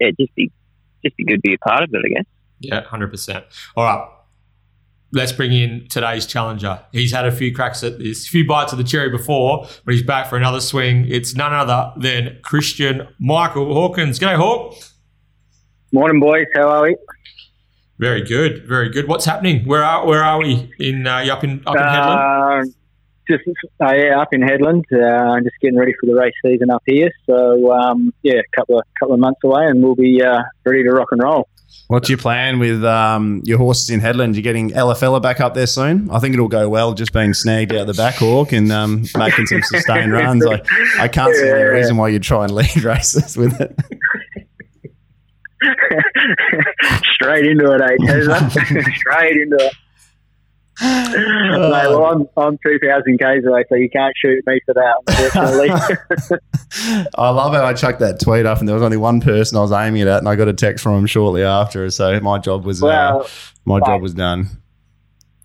yeah, 0.00 0.10
just 0.18 0.34
be 0.34 0.50
just 1.04 1.16
be 1.16 1.24
good 1.24 1.36
to 1.36 1.40
be 1.42 1.54
a 1.54 1.58
part 1.58 1.84
of 1.84 1.90
it, 1.92 2.02
I 2.04 2.08
guess. 2.08 2.24
Yeah, 2.60 2.82
hundred 2.82 3.10
percent. 3.10 3.44
All 3.76 3.84
right. 3.84 4.08
let's 5.12 5.32
bring 5.32 5.52
in 5.52 5.86
today's 5.88 6.26
challenger. 6.26 6.80
He's 6.92 7.12
had 7.12 7.26
a 7.26 7.32
few 7.32 7.54
cracks 7.54 7.82
at 7.82 7.98
this, 7.98 8.26
a 8.26 8.30
few 8.30 8.46
bites 8.46 8.72
of 8.72 8.78
the 8.78 8.84
cherry 8.84 9.10
before, 9.10 9.66
but 9.84 9.94
he's 9.94 10.02
back 10.02 10.28
for 10.28 10.36
another 10.36 10.60
swing. 10.60 11.06
It's 11.08 11.34
none 11.34 11.52
other 11.52 11.92
than 11.96 12.38
Christian 12.42 13.08
Michael 13.18 13.72
Hawkins. 13.72 14.18
G'day, 14.18 14.36
Hawk. 14.36 14.74
Morning, 15.92 16.20
boys. 16.20 16.46
How 16.54 16.68
are 16.68 16.82
we? 16.82 16.96
Very 17.98 18.22
good, 18.22 18.66
very 18.68 18.90
good. 18.90 19.08
What's 19.08 19.24
happening? 19.24 19.64
Where 19.64 19.82
are 19.82 20.06
where 20.06 20.22
are 20.22 20.38
we 20.38 20.70
in 20.78 21.06
uh, 21.06 21.20
you 21.20 21.32
up 21.32 21.42
in 21.42 21.62
up 21.66 21.74
in 21.74 21.82
Hedland? 21.82 22.62
Uh, 22.62 22.64
just 23.28 23.42
uh, 23.80 23.92
yeah, 23.94 24.20
up 24.20 24.28
in 24.32 24.42
Hedland. 24.42 24.84
Uh, 24.92 25.40
just 25.40 25.56
getting 25.60 25.78
ready 25.78 25.92
for 26.00 26.06
the 26.06 26.14
race 26.14 26.34
season 26.44 26.70
up 26.70 26.82
here. 26.86 27.10
So 27.26 27.72
um, 27.72 28.12
yeah, 28.22 28.34
a 28.34 28.56
couple 28.56 28.78
of 28.78 28.84
couple 29.00 29.14
of 29.14 29.20
months 29.20 29.40
away, 29.42 29.64
and 29.66 29.82
we'll 29.82 29.96
be 29.96 30.22
uh, 30.22 30.42
ready 30.64 30.84
to 30.84 30.90
rock 30.90 31.08
and 31.10 31.22
roll. 31.22 31.48
What's 31.88 32.08
your 32.10 32.18
plan 32.18 32.58
with 32.58 32.84
um, 32.84 33.40
your 33.44 33.56
horses 33.56 33.88
in 33.88 34.00
Hedland? 34.00 34.34
You're 34.34 34.42
getting 34.42 34.72
Ella 34.74 34.94
Fella 34.94 35.20
back 35.20 35.40
up 35.40 35.54
there 35.54 35.66
soon. 35.66 36.10
I 36.10 36.18
think 36.18 36.34
it'll 36.34 36.48
go 36.48 36.68
well, 36.68 36.92
just 36.92 37.14
being 37.14 37.32
snagged 37.32 37.72
out 37.72 37.86
the 37.86 37.94
back 37.94 38.16
hawk 38.16 38.52
and 38.52 38.70
um, 38.70 39.04
making 39.16 39.46
some 39.46 39.62
sustained 39.62 40.12
runs. 40.12 40.44
I, 40.44 40.60
I 40.98 41.08
can't 41.08 41.34
see 41.34 41.48
any 41.48 41.62
reason 41.62 41.96
why 41.96 42.08
you'd 42.08 42.22
try 42.22 42.44
and 42.44 42.54
lead 42.54 42.76
races 42.84 43.36
with 43.38 43.58
it. 43.60 43.74
Straight 47.14 47.46
into 47.46 47.72
it, 47.72 47.80
eh? 47.80 47.96
Straight 48.96 49.36
into 49.36 49.56
it. 49.58 49.74
Mate, 50.80 51.88
well, 51.88 52.04
I'm 52.04 52.28
I'm 52.36 52.58
two 52.64 52.78
thousand 52.78 53.18
k's 53.18 53.44
away, 53.44 53.64
so 53.68 53.74
you 53.74 53.90
can't 53.90 54.14
shoot 54.16 54.44
me 54.46 54.60
for 54.64 54.74
that, 54.74 54.94
unfortunately. 55.08 56.38
I 57.16 57.30
love 57.30 57.52
how 57.52 57.64
I 57.64 57.72
chucked 57.74 58.00
that 58.00 58.20
tweet 58.20 58.46
up, 58.46 58.58
and 58.60 58.68
there 58.68 58.74
was 58.74 58.82
only 58.82 58.96
one 58.96 59.20
person 59.20 59.58
I 59.58 59.60
was 59.60 59.72
aiming 59.72 60.02
it 60.02 60.08
at, 60.08 60.18
and 60.18 60.28
I 60.28 60.36
got 60.36 60.48
a 60.48 60.52
text 60.52 60.82
from 60.82 60.94
him 60.98 61.06
shortly 61.06 61.42
after. 61.42 61.88
So 61.90 62.20
my 62.20 62.38
job 62.38 62.64
was 62.64 62.82
uh, 62.82 62.86
well, 62.86 63.28
my 63.64 63.80
job 63.80 64.02
was 64.02 64.14
done. 64.14 64.48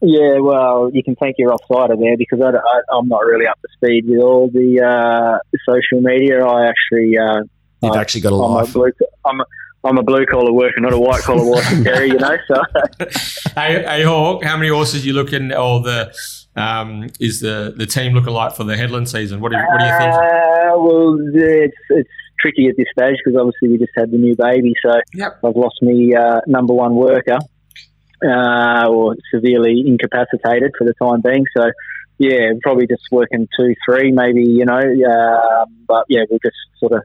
Yeah, 0.01 0.39
well, 0.39 0.89
you 0.93 1.01
can 1.01 1.15
thank 1.15 1.37
your 1.39 1.55
offsider 1.55 1.97
there 1.97 2.17
because 2.17 2.41
I, 2.41 2.49
I, 2.49 2.81
I'm 2.97 3.07
not 3.07 3.19
really 3.25 3.47
up 3.47 3.57
to 3.61 3.67
speed 3.73 4.03
with 4.07 4.19
all 4.21 4.49
the 4.49 4.81
uh, 4.81 5.39
social 5.65 6.01
media. 6.01 6.45
I 6.45 6.67
actually, 6.67 7.17
uh, 7.17 7.43
You've 7.81 7.95
I- 7.95 8.01
actually 8.01 8.21
got 8.21 8.33
a 8.33 8.35
I'm 8.35 8.41
a 8.41 8.53
life. 8.55 8.73
blue, 8.73 8.91
I'm 9.25 9.39
a, 9.39 9.45
I'm 9.85 9.97
a 9.97 10.03
blue 10.03 10.25
collar 10.25 10.51
worker, 10.53 10.79
not 10.79 10.93
a 10.93 10.99
white 10.99 11.21
collar 11.21 11.43
worker, 11.45 11.83
Terry. 11.83 12.07
You 12.09 12.17
know, 12.17 12.37
so 12.47 12.61
Hey, 13.55 13.83
hey 13.83 14.03
Hawk, 14.03 14.43
how 14.43 14.55
many 14.57 14.69
horses 14.69 15.05
you 15.05 15.13
looking 15.13 15.51
or 15.51 15.81
the 15.81 16.13
um, 16.55 17.09
is 17.19 17.39
the 17.41 17.73
the 17.75 17.85
team 17.85 18.13
looking 18.13 18.33
like 18.33 18.55
for 18.55 18.63
the 18.63 18.75
Hedland 18.75 19.07
season? 19.07 19.41
What 19.41 19.51
do 19.51 19.57
you, 19.57 19.63
what 19.63 19.79
do 19.79 19.85
you 19.85 19.97
think? 19.97 20.13
Uh, 20.13 20.77
well, 20.77 21.17
it's 21.33 21.77
it's 21.89 22.09
tricky 22.39 22.67
at 22.67 22.75
this 22.77 22.87
stage 22.97 23.17
because 23.23 23.39
obviously 23.39 23.69
we 23.69 23.77
just 23.77 23.91
had 23.95 24.11
the 24.11 24.17
new 24.17 24.35
baby, 24.35 24.73
so 24.85 24.93
Yep. 25.13 25.39
I've 25.43 25.55
lost 25.55 25.81
me 25.81 26.13
uh, 26.15 26.41
number 26.47 26.73
one 26.73 26.95
worker, 26.95 27.39
uh, 28.25 28.87
or 28.87 29.15
severely 29.33 29.83
incapacitated 29.85 30.71
for 30.77 30.85
the 30.85 30.93
time 31.01 31.21
being. 31.21 31.45
So 31.57 31.71
yeah, 32.19 32.51
probably 32.61 32.87
just 32.87 33.03
working 33.11 33.47
two, 33.57 33.73
three, 33.85 34.11
maybe 34.11 34.43
you 34.43 34.65
know. 34.65 34.77
Uh, 34.79 35.65
but 35.87 36.05
yeah, 36.07 36.21
we'll 36.29 36.39
just 36.43 36.55
sort 36.79 36.93
of 36.93 37.03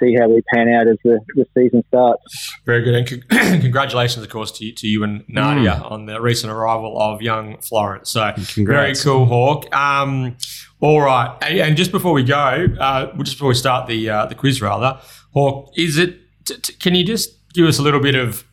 see 0.00 0.14
how 0.18 0.28
we 0.28 0.42
pan 0.52 0.68
out 0.68 0.88
as 0.88 0.96
the, 1.04 1.20
the 1.34 1.46
season 1.54 1.82
starts. 1.88 2.22
Very 2.64 2.82
good, 2.82 2.94
and 2.94 3.08
con- 3.08 3.60
congratulations, 3.60 4.24
of 4.24 4.30
course, 4.30 4.52
to 4.52 4.64
you, 4.64 4.72
to 4.74 4.86
you 4.86 5.04
and 5.04 5.24
Nadia 5.28 5.74
on 5.74 6.06
the 6.06 6.20
recent 6.20 6.52
arrival 6.52 7.00
of 7.00 7.22
young 7.22 7.58
Florence. 7.60 8.10
So 8.10 8.32
very 8.56 8.94
cool, 8.94 9.26
Hawk. 9.26 9.74
Um, 9.74 10.36
all 10.80 11.00
right, 11.00 11.36
and, 11.42 11.58
and 11.60 11.76
just 11.76 11.92
before 11.92 12.12
we 12.12 12.22
go, 12.24 12.66
uh, 12.78 13.12
just 13.22 13.36
before 13.36 13.48
we 13.48 13.54
start 13.54 13.86
the 13.86 14.08
uh, 14.10 14.26
the 14.26 14.34
quiz, 14.34 14.60
rather, 14.62 15.00
Hawk, 15.32 15.70
is 15.76 15.98
it? 15.98 16.18
T- 16.44 16.58
t- 16.58 16.74
can 16.74 16.94
you 16.94 17.04
just 17.04 17.30
give 17.54 17.66
us 17.66 17.78
a 17.78 17.82
little 17.82 18.00
bit 18.00 18.14
of, 18.14 18.44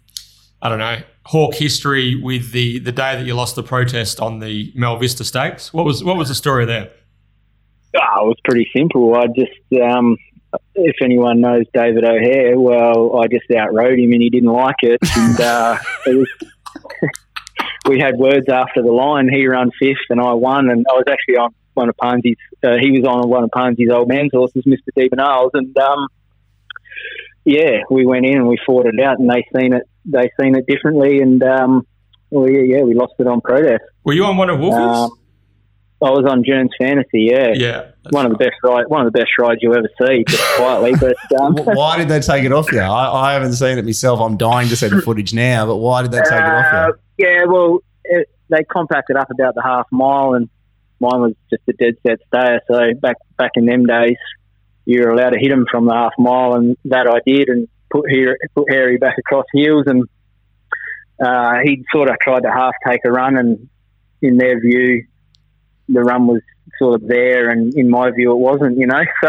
I 0.62 0.70
don't 0.70 0.80
know, 0.80 1.00
Hawk 1.26 1.56
history 1.56 2.16
with 2.16 2.52
the 2.52 2.80
the 2.80 2.92
day 2.92 3.16
that 3.16 3.26
you 3.26 3.34
lost 3.34 3.56
the 3.56 3.64
protest 3.64 4.20
on 4.20 4.40
the 4.40 4.72
Mel 4.76 4.98
Vista 4.98 5.24
Stakes? 5.24 5.74
What 5.74 5.86
was 5.86 6.04
what 6.04 6.18
was 6.18 6.30
the 6.30 6.36
story 6.36 6.66
there? 6.66 6.92
Oh, 7.96 8.26
it 8.26 8.28
was 8.28 8.38
pretty 8.44 8.68
simple. 8.76 9.16
I 9.16 9.28
just, 9.28 9.84
um, 9.84 10.18
if 10.76 10.96
anyone 11.02 11.42
knows 11.42 11.66
David 11.74 12.04
O'Hare, 12.04 12.60
well, 12.60 13.20
I 13.20 13.28
just 13.28 13.50
outrode 13.52 14.00
him 14.00 14.12
and 14.12 14.22
he 14.22 14.30
didn't 14.30 14.52
like 14.52 14.78
it. 14.82 15.00
And 15.16 15.40
uh, 15.40 15.78
it 16.06 16.16
was, 16.16 16.30
we 17.88 18.00
had 18.00 18.18
words 18.18 18.50
after 18.50 18.82
the 18.82 18.92
line. 18.92 19.30
He 19.30 19.48
ran 19.48 19.72
fifth 19.80 20.10
and 20.10 20.20
I 20.20 20.34
won. 20.34 20.70
And 20.70 20.86
I 20.90 20.94
was 20.94 21.06
actually 21.10 21.38
on 21.38 21.54
one 21.74 21.90
of 21.90 21.96
Ponzi's, 21.98 22.38
uh, 22.64 22.78
he 22.80 22.92
was 22.92 23.06
on 23.08 23.30
one 23.30 23.44
of 23.44 23.52
Ponzi's 23.52 23.92
old 23.92 24.08
man's 24.08 24.32
horses, 24.34 24.64
Mr. 24.66 24.90
Debenales. 24.98 25.52
And 25.54 25.78
um, 25.78 26.08
yeah, 27.46 27.84
we 27.90 28.06
went 28.06 28.26
in 28.26 28.36
and 28.36 28.48
we 28.48 28.58
fought 28.66 28.88
it 28.88 29.00
out 29.00 29.20
and 29.20 29.30
they 29.30 29.46
seen 29.56 29.74
it, 29.74 29.84
they 30.06 30.32
seen 30.40 30.56
it 30.56 30.66
differently. 30.68 31.20
And 31.20 31.44
um, 31.44 31.88
well, 32.30 32.50
yeah, 32.50 32.78
yeah, 32.78 32.82
we 32.82 32.96
lost 32.96 33.14
it 33.20 33.28
on 33.28 33.42
protest. 33.42 33.84
Were 34.04 34.14
you 34.14 34.26
on 34.26 34.38
one 34.38 34.50
of 34.50 34.60
Wolfie's? 34.60 35.12
Um, 35.12 35.12
I 36.04 36.10
was 36.10 36.26
on 36.30 36.44
June's 36.44 36.72
Fantasy, 36.80 37.30
yeah 37.32 37.54
yeah, 37.56 37.92
one 38.10 38.26
of 38.26 38.32
the 38.32 38.38
best 38.38 38.56
ride, 38.64 38.88
one 38.88 39.06
of 39.06 39.12
the 39.12 39.18
best 39.18 39.32
rides 39.40 39.60
you'll 39.62 39.78
ever 39.78 39.90
see, 40.06 40.24
just 40.28 40.44
quietly. 40.58 40.94
But 41.00 41.16
um, 41.40 41.56
Why 41.56 41.98
did 41.98 42.10
they 42.10 42.20
take 42.20 42.44
it 42.44 42.52
off 42.52 42.72
you? 42.72 42.80
I, 42.80 43.30
I 43.30 43.34
haven't 43.34 43.54
seen 43.54 43.78
it 43.78 43.86
myself. 43.86 44.20
I'm 44.20 44.38
dying 44.38 44.70
to 44.70 44.76
see 44.76 44.90
the 44.90 45.02
footage 45.02 45.34
now, 45.34 45.66
but 45.66 45.78
why 45.78 46.02
did 46.02 46.12
they 46.12 46.20
take 46.20 46.32
it 46.32 46.54
off 46.54 46.74
uh, 46.74 46.92
you? 47.18 47.28
yeah, 47.28 47.46
well, 47.46 47.80
it, 48.04 48.30
they 48.50 48.64
compacted 48.64 49.16
up 49.16 49.30
about 49.32 49.56
the 49.56 49.62
half 49.62 49.88
mile, 49.92 50.34
and 50.34 50.50
mine 51.00 51.22
was 51.22 51.34
just 51.50 51.64
a 51.70 51.74
dead 51.74 51.96
set 52.06 52.20
stayer. 52.28 52.60
So 52.68 52.94
back 53.00 53.18
back 53.38 53.52
in 53.56 53.66
them 53.66 53.86
days, 53.86 54.18
you 54.86 55.02
were 55.02 55.10
allowed 55.10 55.32
to 55.32 55.40
hit 55.40 55.50
them 55.50 55.66
from 55.70 55.86
the 55.86 55.94
half 55.94 56.14
mile, 56.18 56.54
and 56.56 56.78
that 56.86 57.08
I 57.08 57.20
did, 57.26 57.50
and 57.50 57.68
put 57.90 58.10
here 58.10 58.38
put 58.56 58.70
Harry 58.70 58.98
back 58.98 59.18
across 59.18 59.46
heels, 59.54 59.86
and 59.88 60.04
uh, 61.24 61.60
he 61.64 61.86
sort 61.94 62.10
of 62.10 62.18
tried 62.22 62.42
to 62.42 62.52
half 62.52 62.74
take 62.86 63.02
a 63.06 63.12
run, 63.12 63.38
and 63.38 63.70
in 64.22 64.38
their 64.38 64.60
view, 64.60 65.06
the 65.88 66.02
run 66.02 66.28
was 66.28 66.42
sort 66.80 67.02
of 67.02 67.08
there, 67.08 67.50
and 67.50 67.74
in 67.76 67.90
my 67.90 68.12
view, 68.12 68.32
it 68.32 68.38
wasn't. 68.38 68.78
You 68.78 68.88
know, 68.88 69.04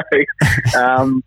so 0.70 0.80
um, 0.80 1.22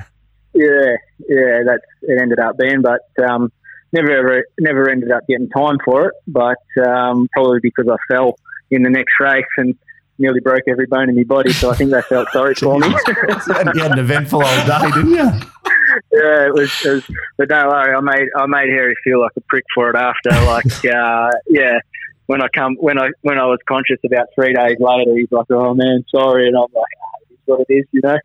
yeah, 0.54 0.96
yeah, 1.28 1.64
that's 1.66 1.84
it 2.02 2.22
ended 2.22 2.40
up 2.40 2.58
being, 2.58 2.82
but. 2.82 3.02
Um, 3.24 3.52
never 3.94 4.12
ever 4.12 4.46
never 4.60 4.90
ended 4.90 5.12
up 5.12 5.26
getting 5.28 5.50
time 5.50 5.78
for 5.84 6.08
it, 6.08 6.14
but 6.28 6.58
um, 6.86 7.28
probably 7.34 7.60
because 7.62 7.88
I 7.88 7.96
fell 8.14 8.36
in 8.70 8.84
the 8.84 8.90
next 8.90 9.14
race 9.20 9.46
and 9.58 9.76
nearly 10.20 10.40
broke 10.40 10.64
every 10.68 10.88
bone 10.88 11.10
in 11.10 11.16
my 11.16 11.24
body. 11.24 11.54
So 11.54 11.70
I 11.70 11.76
think 11.76 11.92
they 11.92 12.02
felt 12.04 12.30
sorry 12.32 12.56
for 12.56 12.80
me. 12.80 12.88
you 13.08 13.54
had 13.56 13.92
an 13.92 14.00
eventful 14.00 14.44
old 14.44 14.68
day, 14.68 14.92
didn't 14.94 15.12
you? 15.12 15.18
yeah, 15.18 16.48
it 16.48 16.54
was, 16.54 16.72
it 16.86 16.90
was. 16.90 17.04
But 17.38 17.50
don't 17.50 17.68
worry, 17.68 17.96
I 17.96 18.02
made 18.02 18.28
I 18.36 18.46
made 18.46 18.70
Harry 18.70 18.96
feel 19.04 19.22
like 19.22 19.34
a 19.38 19.42
prick 19.42 19.66
for 19.74 19.90
it 19.90 19.96
after. 19.96 20.32
Like, 20.46 20.86
uh, 20.86 21.32
yeah. 21.48 21.80
When 22.28 22.42
I 22.42 22.48
come, 22.50 22.76
when 22.76 23.00
I 23.00 23.10
when 23.22 23.40
I 23.40 23.46
was 23.46 23.60
conscious 23.68 23.98
about 24.06 24.28
three 24.36 24.54
days 24.54 24.78
later, 24.80 25.16
he's 25.16 25.32
like, 25.32 25.46
"Oh 25.50 25.74
man, 25.74 26.04
sorry," 26.14 26.48
and 26.48 26.56
I'm 26.56 26.64
like, 26.74 26.94
ah, 27.02 27.18
"It's 27.32 27.42
what 27.46 27.66
it 27.68 27.74
is," 27.74 27.86
you 27.92 28.02
know. 28.04 28.18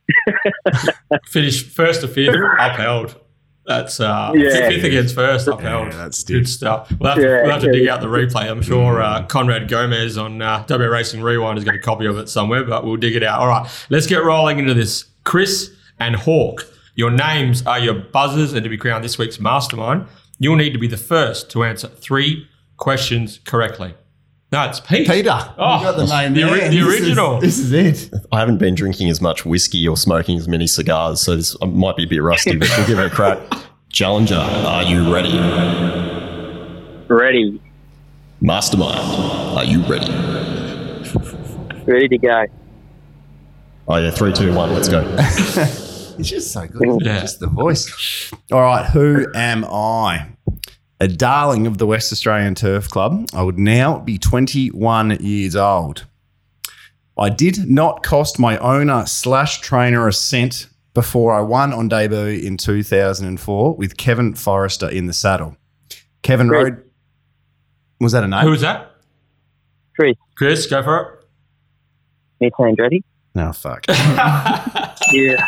Finish 1.29 1.65
first 1.69 2.01
to 2.03 2.09
fifth, 2.09 2.35
upheld. 2.59 3.17
That's 3.65 4.01
uh, 4.01 4.33
Yeah. 4.35 4.69
fifth 4.69 4.83
against 4.85 5.15
first, 5.15 5.47
upheld. 5.47 5.93
Yeah, 5.93 5.97
that's 5.97 6.25
Good 6.25 6.49
stuff. 6.49 6.93
We'll 6.99 7.11
have 7.11 7.19
to, 7.21 7.23
Yeah, 7.25 7.43
we'll 7.43 7.53
have 7.53 7.63
to 7.63 7.71
dig 7.71 7.87
out 7.87 8.01
the 8.01 8.09
replay. 8.09 8.51
I'm 8.51 8.61
sure 8.61 9.01
uh, 9.01 9.25
Conrad 9.27 9.69
Gomez 9.69 10.19
on 10.19 10.43
uh, 10.43 10.65
W 10.67 10.91
Racing 10.91 11.23
Rewind 11.23 11.59
has 11.59 11.65
got 11.65 11.77
a 11.77 11.79
copy 11.79 12.07
of 12.07 12.19
it 12.19 12.29
somewhere, 12.29 12.65
but 12.65 12.85
we'll 12.85 12.97
dig 12.97 13.15
it 13.15 13.23
out. 13.23 13.39
All 13.39 13.47
right, 13.47 13.71
let's 13.89 14.09
get 14.09 14.25
rolling 14.25 14.59
into 14.59 14.75
this. 14.75 15.05
Chris 15.23 15.71
and 16.01 16.17
Hawk, 16.17 16.67
your 16.97 17.13
names 17.13 17.65
are 17.65 17.79
your 17.79 17.95
buzzers, 17.95 18.53
and 18.53 18.65
to 18.65 18.69
be 18.69 18.77
crowned 18.77 19.05
this 19.05 19.17
week's 19.17 19.39
mastermind, 19.39 20.07
you'll 20.41 20.57
need 20.57 20.73
to 20.73 20.79
be 20.81 20.89
the 20.89 20.97
first 20.97 21.49
to 21.53 21.63
answer 21.63 21.87
three 21.87 22.49
questions 22.83 23.39
correctly. 23.45 23.95
No, 24.51 24.65
it's 24.69 24.81
Pete. 24.81 25.09
Peter. 25.09 25.31
Oh, 25.57 25.79
you 25.79 25.85
got 25.85 25.97
the 25.97 26.05
name 26.07 26.35
the 26.35 26.41
there. 26.43 26.51
ori- 26.51 26.61
the 26.61 26.69
This 26.69 26.75
is- 26.77 26.87
original. 27.01 27.41
This 27.41 27.59
is, 27.59 27.73
it. 27.73 28.11
I 28.33 28.41
haven't 28.41 28.59
been 28.59 28.75
drinking 28.75 29.09
as 29.09 29.21
much 29.21 29.47
whiskey 29.47 29.87
or 29.89 29.97
smoking 29.97 30.37
as 30.37 30.47
many 30.49 30.67
cigars, 30.67 31.23
so 31.23 31.37
this 31.37 31.57
might 31.63 31.97
be 31.97 32.03
a 32.05 32.07
bit 32.07 32.23
rusty, 32.23 32.57
but 32.57 32.69
we'll 32.77 32.87
give 32.87 32.99
it 32.99 33.07
a 33.07 33.11
crack. 33.11 33.39
Challenger, 33.89 34.35
are 34.37 34.83
you 34.83 35.13
ready? 35.15 35.39
Ready, 37.09 37.61
Mastermind, 38.41 38.99
are 39.57 39.65
you 39.65 39.81
ready? 39.85 40.11
ready 41.87 42.09
to 42.09 42.19
go. 42.19 42.45
Oh 43.89 43.97
yeah, 43.97 44.11
three, 44.11 44.33
two, 44.33 44.53
one, 44.55 44.73
let's 44.75 44.89
go. 44.89 45.03
It's 46.19 46.29
just 46.29 46.53
so 46.53 46.67
good. 46.67 47.01
Yeah. 47.01 47.21
Just 47.21 47.41
the 47.41 47.47
voice. 47.47 48.31
All 48.53 48.61
right. 48.61 48.85
Who 48.91 49.27
am 49.35 49.65
I? 49.65 50.27
A 51.03 51.09
darling 51.09 51.67
of 51.67 51.79
the 51.79 51.87
West 51.89 52.13
Australian 52.13 52.55
Turf 52.55 52.89
Club. 52.89 53.29
I 53.35 53.43
would 53.43 53.59
now 53.59 53.99
be 53.99 54.19
21 54.19 55.19
years 55.19 55.57
old. 55.57 56.07
I 57.19 57.29
did 57.29 57.69
not 57.69 58.05
cost 58.05 58.39
my 58.39 58.57
owner 58.59 59.05
slash 59.07 59.61
trainer 59.63 60.07
a 60.07 60.13
cent 60.13 60.69
before 60.95 61.35
I 61.35 61.41
won 61.41 61.73
on 61.73 61.89
debut 61.89 62.47
in 62.47 62.57
2004 62.57 63.75
with 63.75 63.97
Kevin 63.97 64.35
Forrester 64.37 64.89
in 64.89 65.07
the 65.07 65.13
saddle. 65.13 65.57
Kevin 66.23 66.47
Great. 66.47 66.63
Road. 66.63 66.85
Was 68.01 68.13
that 68.13 68.23
a 68.23 68.29
name? 68.29 68.45
Who 68.45 68.51
was 68.51 68.61
that? 68.61 68.93
Chris, 69.97 70.15
Chris, 70.37 70.67
go 70.67 70.85
for 70.85 71.25
me 72.41 72.53
team's 72.57 72.79
ready. 72.79 73.03
No, 73.35 73.53
fuck. 73.53 73.87
Yeah, 75.13 75.45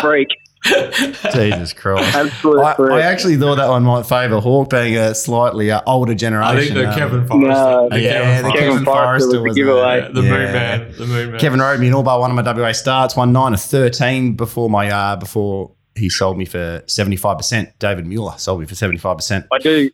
freak. 0.00 0.28
Jesus 1.32 1.72
Christ. 1.72 2.14
Absolute 2.16 2.60
I. 2.60 2.74
I 2.98 3.00
actually 3.02 3.36
thought 3.36 3.56
that 3.56 3.68
one 3.68 3.82
might 3.84 4.06
favour 4.06 4.40
Hawk 4.40 4.70
being 4.70 4.96
a 4.96 5.14
slightly 5.14 5.70
uh, 5.70 5.80
older 5.86 6.14
generation. 6.14 6.56
I 6.56 6.60
think 6.60 6.74
the 6.74 6.88
um, 6.88 6.94
Kevin 6.98 7.26
Forrester. 7.26 7.48
No. 7.64 7.88
the 7.90 8.00
Yeah, 8.00 8.42
the 8.42 8.48
Kevin, 8.50 8.58
Kevin 8.58 8.84
Forrester. 8.84 8.84
Kevin 8.84 8.84
Forrester 8.84 9.42
was 9.42 9.54
the 9.54 9.60
giveaway. 9.60 9.98
Yeah, 10.00 10.08
the 10.08 10.22
Yeah. 10.22 10.30
Moon 10.30 10.52
Man. 10.52 10.92
The 10.98 11.06
Moon 11.06 11.30
Man. 11.30 11.40
Kevin 11.40 11.60
rode 11.60 11.80
me 11.80 11.88
in 11.88 11.94
all 11.94 12.02
bar 12.02 12.20
one 12.20 12.36
of 12.36 12.44
my 12.44 12.52
WA 12.52 12.72
starts, 12.72 13.16
won 13.16 13.32
nine 13.32 13.54
of 13.54 13.60
thirteen 13.60 14.34
before 14.34 14.68
my 14.70 14.90
uh, 14.90 15.16
before 15.16 15.72
he 15.94 16.08
sold 16.08 16.36
me 16.38 16.44
for 16.44 16.82
seventy 16.86 17.16
five 17.16 17.36
percent. 17.38 17.70
David 17.78 18.06
Mueller 18.06 18.36
sold 18.38 18.60
me 18.60 18.66
for 18.66 18.74
seventy 18.74 18.98
five 18.98 19.16
percent. 19.16 19.46
I 19.52 19.58
do, 19.58 19.90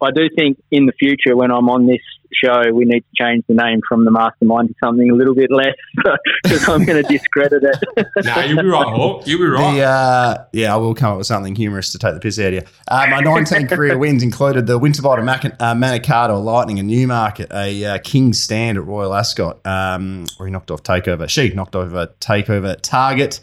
I 0.00 0.10
do 0.10 0.28
think 0.36 0.62
in 0.70 0.86
the 0.86 0.92
future 0.92 1.36
when 1.36 1.50
I'm 1.50 1.68
on 1.68 1.86
this 1.86 2.00
show, 2.42 2.62
we 2.72 2.84
need 2.84 3.00
to 3.00 3.22
change 3.22 3.44
the 3.48 3.54
name 3.54 3.80
from 3.88 4.04
the 4.04 4.10
Mastermind 4.10 4.68
to 4.68 4.74
something 4.82 5.10
a 5.10 5.14
little 5.14 5.34
bit 5.34 5.50
less 5.50 5.74
because 6.42 6.68
I'm 6.68 6.84
going 6.84 7.02
to 7.02 7.08
discredit 7.08 7.62
it. 7.64 8.06
No, 8.24 8.40
you'll 8.40 8.62
be 8.62 8.68
right, 8.68 8.86
Hawk. 8.86 9.26
You'll 9.26 9.38
be 9.40 9.46
right. 9.46 9.74
The, 9.74 9.82
uh, 9.82 10.44
yeah, 10.52 10.72
I 10.72 10.76
will 10.76 10.94
come 10.94 11.12
up 11.12 11.18
with 11.18 11.26
something 11.26 11.54
humorous 11.54 11.92
to 11.92 11.98
take 11.98 12.14
the 12.14 12.20
piss 12.20 12.38
out 12.38 12.46
of 12.48 12.54
you. 12.54 12.62
Uh, 12.88 13.06
my 13.10 13.20
19 13.20 13.66
career 13.68 13.98
wins 13.98 14.22
included 14.22 14.66
the 14.66 14.78
Winterbottom 14.78 15.24
Mac- 15.24 15.44
uh, 15.44 15.74
Manikato 15.74 16.42
Lightning 16.42 16.78
in 16.78 16.86
Newmarket, 16.86 17.52
a 17.52 17.84
uh, 17.84 17.98
King's 18.02 18.40
Stand 18.40 18.78
at 18.78 18.84
Royal 18.84 19.14
Ascot, 19.14 19.64
um, 19.66 20.26
where 20.36 20.46
he 20.46 20.52
knocked 20.52 20.70
off 20.70 20.82
Takeover. 20.82 21.28
She 21.28 21.50
knocked 21.50 21.76
over 21.76 22.06
Takeover 22.20 22.78
Target. 22.80 23.40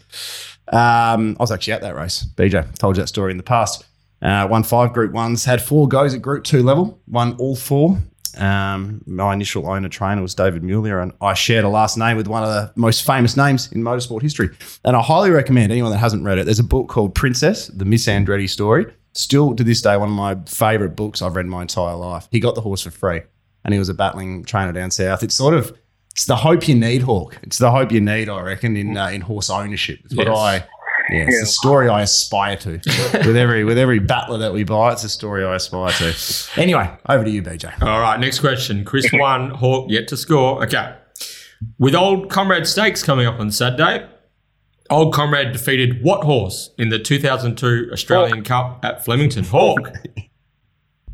Um, 0.68 1.36
I 1.38 1.42
was 1.42 1.52
actually 1.52 1.74
at 1.74 1.82
that 1.82 1.94
race. 1.94 2.26
BJ 2.36 2.74
told 2.78 2.96
you 2.96 3.02
that 3.02 3.08
story 3.08 3.30
in 3.30 3.36
the 3.36 3.42
past. 3.42 3.84
Uh, 4.22 4.46
won 4.48 4.62
five 4.62 4.92
Group 4.92 5.12
Ones, 5.12 5.44
had 5.44 5.60
four 5.60 5.88
goes 5.88 6.14
at 6.14 6.22
Group 6.22 6.44
Two 6.44 6.62
level, 6.62 7.00
won 7.08 7.34
all 7.38 7.56
four. 7.56 7.98
Um, 8.38 9.02
my 9.06 9.32
initial 9.34 9.68
owner 9.68 9.88
trainer 9.88 10.22
was 10.22 10.34
David 10.34 10.62
Mueller, 10.62 11.00
and 11.00 11.12
I 11.20 11.34
shared 11.34 11.64
a 11.64 11.68
last 11.68 11.96
name 11.98 12.16
with 12.16 12.26
one 12.26 12.42
of 12.42 12.48
the 12.48 12.72
most 12.76 13.04
famous 13.04 13.36
names 13.36 13.70
in 13.72 13.82
motorsport 13.82 14.22
history. 14.22 14.50
And 14.84 14.96
I 14.96 15.00
highly 15.02 15.30
recommend 15.30 15.70
anyone 15.72 15.90
that 15.92 15.98
hasn't 15.98 16.24
read 16.24 16.38
it. 16.38 16.44
There's 16.44 16.58
a 16.58 16.64
book 16.64 16.88
called 16.88 17.14
Princess: 17.14 17.66
The 17.68 17.84
Miss 17.84 18.06
Andretti 18.06 18.48
Story. 18.48 18.86
Still 19.14 19.54
to 19.56 19.62
this 19.64 19.82
day, 19.82 19.96
one 19.98 20.08
of 20.08 20.14
my 20.14 20.36
favorite 20.46 20.96
books 20.96 21.20
I've 21.20 21.36
read 21.36 21.46
my 21.46 21.62
entire 21.62 21.94
life. 21.96 22.28
He 22.30 22.40
got 22.40 22.54
the 22.54 22.62
horse 22.62 22.82
for 22.82 22.90
free, 22.90 23.20
and 23.64 23.74
he 23.74 23.78
was 23.78 23.88
a 23.90 23.94
battling 23.94 24.44
trainer 24.44 24.72
down 24.72 24.90
south. 24.90 25.22
It's 25.22 25.34
sort 25.34 25.52
of 25.54 25.76
it's 26.12 26.24
the 26.26 26.36
hope 26.36 26.66
you 26.68 26.74
need, 26.74 27.02
Hawk. 27.02 27.38
It's 27.42 27.58
the 27.58 27.70
hope 27.70 27.92
you 27.92 28.00
need, 28.00 28.28
I 28.28 28.40
reckon, 28.40 28.76
in 28.76 28.96
uh, 28.96 29.08
in 29.08 29.20
horse 29.20 29.50
ownership. 29.50 30.00
It's 30.04 30.14
what 30.14 30.26
Yes. 30.28 30.36
I. 30.38 30.64
Yeah, 31.12 31.24
it's 31.28 31.42
a 31.42 31.46
story 31.46 31.88
I 31.88 32.02
aspire 32.02 32.56
to. 32.58 32.70
with 32.72 33.36
every 33.36 33.64
with 33.64 33.78
every 33.78 33.98
battler 33.98 34.38
that 34.38 34.52
we 34.52 34.64
buy, 34.64 34.92
it's 34.92 35.04
a 35.04 35.08
story 35.08 35.44
I 35.44 35.56
aspire 35.56 35.92
to. 35.92 36.14
Anyway, 36.60 36.90
over 37.08 37.24
to 37.24 37.30
you, 37.30 37.42
BJ. 37.42 37.80
All 37.82 38.00
right, 38.00 38.18
next 38.18 38.40
question. 38.40 38.84
Chris 38.84 39.10
one, 39.12 39.50
Hawk 39.50 39.90
yet 39.90 40.08
to 40.08 40.16
score. 40.16 40.62
Okay. 40.64 40.96
With 41.78 41.94
Old 41.94 42.28
Comrade 42.30 42.66
Stakes 42.66 43.02
coming 43.02 43.26
up 43.26 43.38
on 43.38 43.50
Saturday, 43.52 44.08
Old 44.90 45.14
Comrade 45.14 45.52
defeated 45.52 46.02
what 46.02 46.24
horse 46.24 46.70
in 46.76 46.88
the 46.88 46.98
2002 46.98 47.90
Australian 47.92 48.42
Cup 48.42 48.84
at 48.84 49.04
Flemington? 49.04 49.44
Hawk, 49.44 49.92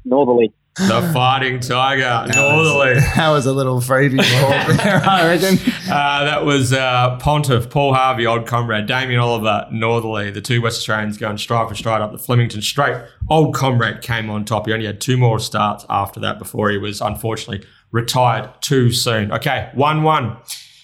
Northerly. 0.04 0.52
The 0.78 1.10
Fighting 1.12 1.60
Tiger, 1.60 2.26
Northerly. 2.34 3.00
That 3.18 3.30
was 3.30 3.46
a 3.46 3.52
little 3.52 3.80
freebie 3.80 4.18
for 4.18 4.46
Hawk 4.46 4.76
there, 4.76 5.02
I 5.04 5.26
reckon. 5.26 5.58
Uh, 5.88 6.24
that 6.24 6.44
was 6.44 6.74
uh, 6.74 7.16
Pontiff, 7.18 7.70
Paul 7.70 7.94
Harvey, 7.94 8.26
Old 8.26 8.46
Comrade, 8.46 8.84
Damien 8.84 9.18
Oliver, 9.20 9.66
Northerly, 9.72 10.30
the 10.30 10.42
two 10.42 10.60
West 10.60 10.80
Australians 10.80 11.16
going 11.16 11.38
stride 11.38 11.66
for 11.66 11.74
stride 11.74 12.02
up 12.02 12.12
the 12.12 12.18
Flemington 12.18 12.60
Straight. 12.60 13.02
Old 13.30 13.54
Comrade 13.54 14.02
came 14.02 14.28
on 14.28 14.44
top. 14.44 14.66
He 14.66 14.74
only 14.74 14.84
had 14.84 15.00
two 15.00 15.16
more 15.16 15.40
starts 15.40 15.86
after 15.88 16.20
that 16.20 16.38
before 16.38 16.68
he 16.68 16.76
was 16.76 17.00
unfortunately 17.00 17.66
retired 17.90 18.50
too 18.60 18.92
soon. 18.92 19.32
Okay, 19.32 19.70
1 19.72 20.02
1. 20.02 20.36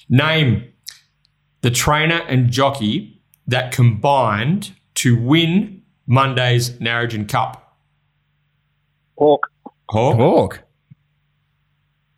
Name 0.09 0.72
the 1.61 1.70
trainer 1.70 2.22
and 2.26 2.51
jockey 2.51 3.20
that 3.47 3.72
combined 3.72 4.74
to 4.95 5.20
win 5.20 5.82
Monday's 6.07 6.70
Narrogin 6.78 7.28
Cup. 7.28 7.78
Hawk. 9.16 9.51
Hawk? 9.89 10.16
Hawk. 10.16 10.61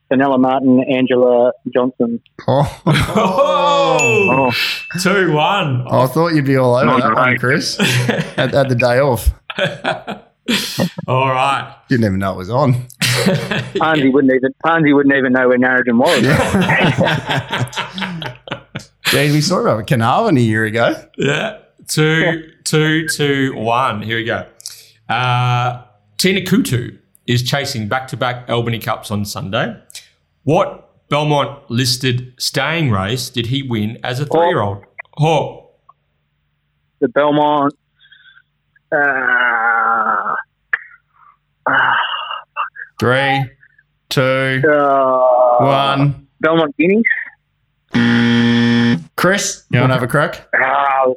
Fenella 0.09 0.39
Martin, 0.39 0.85
Angela 0.85 1.53
Johnson. 1.73 2.21
Oh. 2.49 2.83
Oh, 4.49 4.53
2 5.01 5.33
1. 5.33 5.89
I 5.89 6.07
thought 6.07 6.29
you'd 6.29 6.45
be 6.45 6.57
all 6.57 6.77
over 6.77 6.87
Not 6.87 7.01
that 7.01 7.14
one. 7.14 7.39
Chris. 7.39 7.77
had, 8.37 8.55
had 8.55 8.69
the 8.69 8.75
day 8.77 9.01
off. 9.01 9.31
All 11.09 11.29
right. 11.29 11.77
Didn't 11.89 12.05
even 12.07 12.19
know 12.21 12.35
it 12.35 12.37
was 12.37 12.51
on. 12.51 12.75
Pansy 13.81 14.11
wouldn't 14.11 14.33
even 14.33 14.55
Pansy 14.64 14.93
wouldn't 14.93 15.14
even 15.14 15.33
know 15.33 15.49
where 15.49 15.59
Narrogin 15.59 15.99
was. 15.99 16.23
Jeez, 19.07 19.33
we 19.33 19.41
saw 19.41 19.61
about 19.61 19.87
Carnarvon 19.87 20.37
a 20.37 20.41
year 20.41 20.64
ago. 20.64 20.95
Yeah. 21.17 21.59
Two, 21.89 22.51
two, 22.64 23.09
two, 23.09 23.55
one. 23.57 24.03
Here 24.03 24.19
we 24.19 24.25
go. 24.25 24.47
Uh, 25.09 25.83
Tina 26.19 26.41
Kutu 26.43 26.99
is 27.27 27.43
chasing 27.43 27.89
back 27.89 28.09
to 28.09 28.16
back 28.16 28.49
Albany 28.49 28.79
Cups 28.79 29.11
on 29.11 29.24
Sunday. 29.24 29.77
What 30.45 31.09
Belmont 31.09 31.70
listed 31.70 32.35
staying 32.39 32.91
race 32.91 33.29
did 33.31 33.47
he 33.47 33.62
win 33.62 33.99
as 34.03 34.20
a 34.20 34.27
three 34.27 34.49
year 34.49 34.61
old? 34.61 34.85
Hawk. 35.14 35.72
The 37.01 37.09
Belmont. 37.09 37.74
Uh, 38.93 40.35
uh, 41.66 41.72
Three, 42.99 43.45
two, 44.09 44.62
uh, 44.70 45.57
one. 45.59 46.29
Belmont 46.41 46.74
Guineas. 46.79 47.03
Chris, 49.16 49.64
you 49.70 49.81
want 49.81 49.91
to 49.91 49.95
have 49.95 50.03
a 50.03 50.07
crack? 50.07 50.49
Uh, 50.55 51.12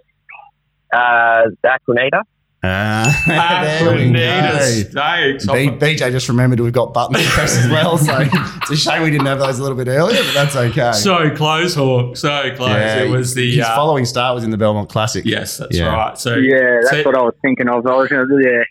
uh, 0.93 1.43
Aquanita. 1.64 2.24
Uh, 2.62 3.14
there 3.28 3.95
we 3.95 4.12
Aquanita 4.12 4.93
go. 4.93 5.39
Stakes. 5.39 5.45
B- 5.45 5.95
BJ 5.95 6.12
just 6.12 6.28
remembered 6.28 6.60
we've 6.60 6.74
got 6.74 6.93
buttons 6.93 7.24
to 7.24 7.30
press 7.32 7.57
as 7.57 7.70
well, 7.72 7.97
so 7.97 8.18
it's 8.22 8.70
a 8.72 8.76
shame 8.76 9.01
we 9.03 9.12
didn't 9.12 9.28
have 9.28 9.39
those 9.39 9.60
a 9.60 9.62
little 9.62 9.78
bit 9.78 9.88
earlier, 9.88 10.22
but 10.24 10.34
that's 10.34 10.55
okay. 10.57 10.91
So 10.91 11.34
close, 11.36 11.74
Hawk. 11.76 12.18
So 12.18 12.53
close. 12.57 12.70
Yeah, 12.72 13.03
it 13.03 13.10
was 13.10 13.34
the. 13.34 13.55
his 13.55 13.66
Uh, 13.66 13.76
following 13.76 14.03
start 14.05 14.36
was 14.36 14.43
in 14.43 14.49
the 14.49 14.57
Belmont 14.57 14.89
Classic. 14.89 15.24
yes, 15.26 15.57
that's 15.57 15.78
Yeah. 15.78 15.93
right. 15.93 16.18
So 16.18 16.36
Yeah, 16.36 16.80
that's 16.84 16.89
so- 16.97 17.03
what 17.03 17.16
I 17.18 17.22
was 17.22 17.34
thinking 17.41 17.70
of. 17.70 17.86
I 17.88 17.95
was 17.95 18.10
going 18.10 18.28
to 18.28 18.38
do. 18.43 18.49
Yeah. 18.49 18.64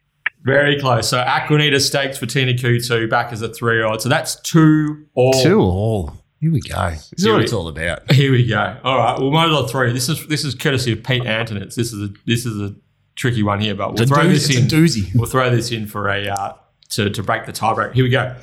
Very 0.45 0.78
close. 0.78 1.09
So 1.09 1.18
Aquanita 1.18 1.80
Stakes 1.80 2.16
for 2.18 2.26
Tina 2.26 2.53
Q2 2.53 3.09
back 3.11 3.32
as 3.32 3.43
a 3.43 3.49
three 3.49 3.74
year 3.76 3.86
old. 3.86 4.01
So 4.03 4.09
that's 4.09 4.36
two 4.41 5.07
all. 5.14 5.32
Two 5.43 5.61
all. 5.61 6.12
Here 6.41 6.53
we 6.53 6.61
go. 6.61 6.91
This 6.91 7.12
is 7.16 7.26
what 7.28 7.41
it's 7.43 7.53
all 7.53 7.66
about. 7.68 8.11
Here 8.12 8.30
we 8.30 8.47
go. 8.47 8.76
All 8.84 8.97
right. 8.99 9.18
Well, 9.18 9.30
might 9.32 9.47
as 9.47 9.51
well 9.51 9.66
throw. 9.66 9.93
This 9.93 10.09
is 10.09 10.26
this 10.28 10.45
is 10.45 10.55
courtesy 10.55 10.93
of 10.93 11.03
Pete 11.03 11.24
Anthonisz. 11.24 11.74
This 11.74 11.93
is 11.93 12.01
a 12.11 12.12
this 12.26 12.47
is 12.47 12.61
a 12.61 12.74
tricky 13.18 13.42
one 13.42 13.60
here, 13.60 13.74
but 13.74 13.92
we'll 13.92 14.02
It's 14.02 14.10
throw 14.10 14.22
doozy- 14.24 14.28
this 14.30 14.56
in. 14.56 14.64
it's 14.64 14.72
a 14.72 14.76
doozy. 14.76 15.14
We'll 15.14 15.26
throw 15.28 15.50
this 15.50 15.70
in 15.72 15.86
for 15.86 16.08
a 16.08 16.28
uh, 16.28 16.52
to 16.90 17.10
to 17.10 17.22
break 17.22 17.44
the 17.44 17.52
tiebreak. 17.52 17.92
Here 17.92 18.04
we 18.04 18.10
go. 18.10 18.34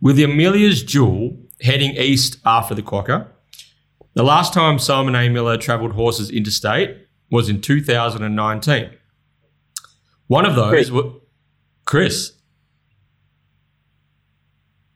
With 0.00 0.14
the 0.16 0.24
Amelia's 0.24 0.82
Jewel 0.84 1.36
heading 1.62 1.96
east 1.96 2.38
after 2.44 2.74
the 2.74 2.82
Quokka, 2.82 3.26
the 4.14 4.22
last 4.22 4.52
time 4.52 4.78
Simon 4.78 5.14
A. 5.16 5.28
Miller 5.28 5.56
travelled 5.56 5.92
horses 5.92 6.30
interstate 6.30 6.96
was 7.30 7.48
in 7.48 7.60
2019. 7.60 8.90
One 10.28 10.44
of 10.46 10.54
those, 10.54 10.70
Chris. 10.70 10.90
wa- 10.90 11.12
Chris. 11.86 12.32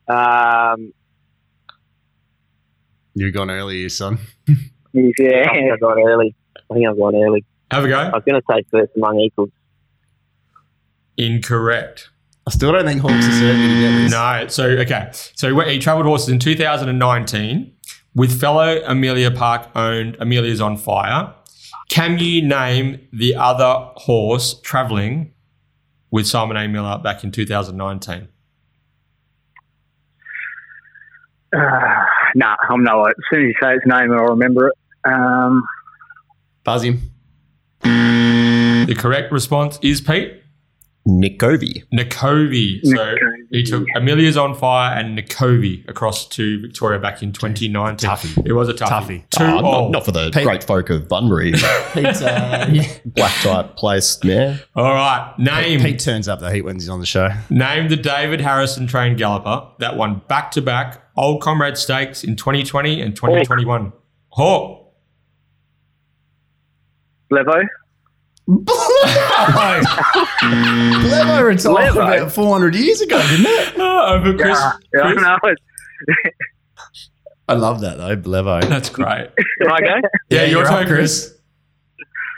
Um, 0.08 0.92
You've 3.14 3.34
gone 3.34 3.50
earlier, 3.50 3.88
son. 3.88 4.18
I 4.48 4.52
Yeah. 4.94 5.52
think 5.52 5.72
I've 5.72 5.80
gone 5.80 5.98
early. 6.00 6.34
I 6.70 6.74
think 6.74 6.86
I've 6.88 6.96
gone 6.96 7.14
early. 7.16 7.44
Have 7.72 7.84
a 7.84 7.88
go. 7.88 7.98
I 7.98 8.10
was 8.10 8.22
going 8.26 8.40
to 8.40 8.46
say 8.50 8.62
first 8.70 8.92
among 8.96 9.18
equals. 9.20 9.48
Incorrect. 11.16 12.10
I 12.46 12.50
still 12.50 12.72
don't 12.72 12.84
think 12.84 13.00
Hawks 13.00 13.14
are 13.14 13.32
certain 13.32 13.62
to 13.62 13.80
get 13.80 13.90
this. 13.96 14.12
No. 14.12 14.46
So 14.48 14.64
okay. 14.80 15.08
So 15.12 15.58
he, 15.58 15.72
he 15.72 15.78
travelled 15.78 16.04
horses 16.04 16.28
in 16.28 16.38
2019 16.38 17.72
with 18.14 18.38
fellow 18.38 18.82
Amelia 18.86 19.30
Park 19.30 19.70
owned 19.74 20.16
Amelia's 20.20 20.60
on 20.60 20.76
Fire. 20.76 21.34
Can 21.88 22.18
you 22.18 22.46
name 22.46 23.08
the 23.10 23.34
other 23.36 23.90
horse 23.96 24.60
travelling 24.60 25.32
with 26.10 26.26
Simon 26.26 26.58
A. 26.58 26.68
Miller 26.68 26.98
back 26.98 27.24
in 27.24 27.30
2019? 27.30 28.28
Uh, 31.54 31.58
nah, 32.34 32.56
I'm 32.68 32.82
no. 32.82 33.04
As 33.04 33.14
soon 33.30 33.40
as 33.40 33.46
you 33.46 33.54
say 33.62 33.74
its 33.76 33.86
name, 33.86 34.12
I'll 34.12 34.26
remember 34.26 34.68
it. 34.68 34.74
Um, 35.04 35.62
Buzz 36.64 36.82
him. 36.82 37.11
The 37.82 38.94
correct 38.98 39.32
response 39.32 39.78
is 39.82 40.00
Pete 40.00 40.38
Nick 41.04 41.40
Covey. 41.40 41.82
Nicovi. 41.92 42.80
So 42.84 42.94
Nicovi. 42.96 43.46
he 43.50 43.64
took 43.64 43.84
Amelia's 43.96 44.36
on 44.36 44.54
Fire 44.54 44.96
and 44.96 45.18
Nicovi 45.18 45.86
across 45.88 46.28
to 46.28 46.60
Victoria 46.60 47.00
back 47.00 47.22
in 47.24 47.32
2019. 47.32 48.08
Toughie. 48.08 48.46
It 48.46 48.52
was 48.52 48.68
a 48.68 48.74
toughie. 48.74 48.88
Toughie. 48.88 49.30
Two 49.30 49.42
Ah, 49.44 49.60
not, 49.60 49.90
not 49.90 50.04
for 50.04 50.12
the 50.12 50.30
Pete- 50.30 50.44
great 50.44 50.62
folk 50.62 50.90
of 50.90 51.08
Bunbury. 51.08 51.52
Pete, 51.92 52.06
uh, 52.22 52.68
yeah. 52.70 52.88
Black 53.04 53.32
type 53.42 53.76
placed 53.76 54.24
mare. 54.24 54.60
All 54.76 54.92
right. 54.94 55.34
Name 55.38 55.80
Pete 55.80 55.98
turns 55.98 56.28
up 56.28 56.38
the 56.38 56.52
heat 56.52 56.62
when 56.62 56.76
he's 56.76 56.88
on 56.88 57.00
the 57.00 57.06
show. 57.06 57.30
Name 57.50 57.88
the 57.88 57.96
David 57.96 58.40
Harrison 58.40 58.86
trained 58.86 59.18
galloper 59.18 59.66
that 59.80 59.96
won 59.96 60.22
back 60.28 60.52
to 60.52 60.62
back 60.62 61.02
Old 61.16 61.42
Comrade 61.42 61.76
Stakes 61.76 62.22
in 62.22 62.36
2020 62.36 63.00
and 63.00 63.16
2021. 63.16 63.92
Hawk. 64.28 64.81
Levo. 67.32 67.64
Blevo. 68.48 69.82
Blevo 71.02 71.44
retired 71.46 71.92
Blevo? 71.94 72.16
about 72.18 72.32
400 72.32 72.74
years 72.74 73.00
ago, 73.00 73.18
didn't 73.28 73.46
it? 73.46 73.74
Oh, 73.78 74.14
over 74.14 74.34
Chris. 74.36 74.58
Yeah, 74.58 74.72
yeah, 74.94 75.00
I 75.02 75.12
Chris? 75.12 75.22
know. 75.22 75.36
It's- 75.50 76.34
I 77.48 77.54
love 77.54 77.80
that 77.80 77.98
though, 77.98 78.16
Blevo. 78.16 78.62
That's 78.68 78.88
great. 78.88 79.28
Can 79.60 79.70
I 79.70 79.80
go? 79.80 80.00
Yeah, 80.30 80.42
your 80.44 80.60
you're 80.60 80.64
turn, 80.64 80.82
up, 80.82 80.88
Chris. 80.88 81.34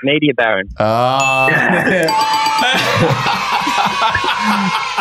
Media 0.02 0.34
Baron. 0.34 0.68
Ah. 0.78 1.46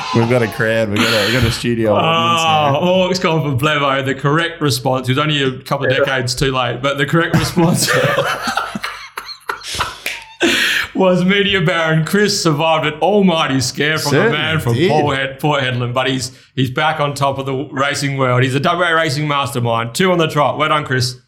We've 0.15 0.29
got 0.29 0.43
a 0.43 0.47
crowd. 0.47 0.89
We've 0.89 0.97
got 0.99 1.07
a, 1.11 1.25
we've 1.25 1.33
got 1.41 1.43
a 1.47 1.51
studio 1.51 1.91
Oh, 1.95 2.77
oh, 2.79 3.09
it's 3.09 3.19
gone 3.19 3.41
for 3.41 3.65
Blevo. 3.65 4.05
The 4.05 4.13
correct 4.15 4.61
response. 4.61 5.07
He 5.07 5.11
was 5.11 5.17
only 5.17 5.41
a 5.43 5.59
couple 5.63 5.87
of 5.87 5.91
decades 5.91 6.35
too 6.35 6.51
late, 6.51 6.81
but 6.81 6.97
the 6.97 7.05
correct 7.05 7.35
response 7.35 7.87
was 11.04 11.26
Media 11.26 11.60
Baron. 11.60 12.06
Chris 12.06 12.41
survived 12.41 12.86
an 12.86 12.93
almighty 13.01 13.60
scare 13.60 13.97
from 13.97 14.14
the 14.14 14.30
man 14.30 14.62
from 14.62 14.74
did. 14.74 14.89
Port, 14.89 15.18
Head, 15.18 15.38
Port 15.38 15.62
Hedland, 15.62 15.93
but 15.93 16.10
he's 16.10 16.32
he's 16.56 16.72
back 16.72 17.01
on 17.01 17.14
top 17.14 17.38
of 17.38 17.45
the 17.45 17.68
racing 17.74 18.16
world. 18.18 18.41
He's 18.41 18.56
a 18.56 18.62
WA 18.64 18.91
racing 18.91 19.28
mastermind. 19.28 19.93
Two 19.93 20.14
on 20.14 20.18
the 20.18 20.30
trot. 20.30 20.58
Well 20.58 20.70
done, 20.70 20.86
Chris. 20.86 21.20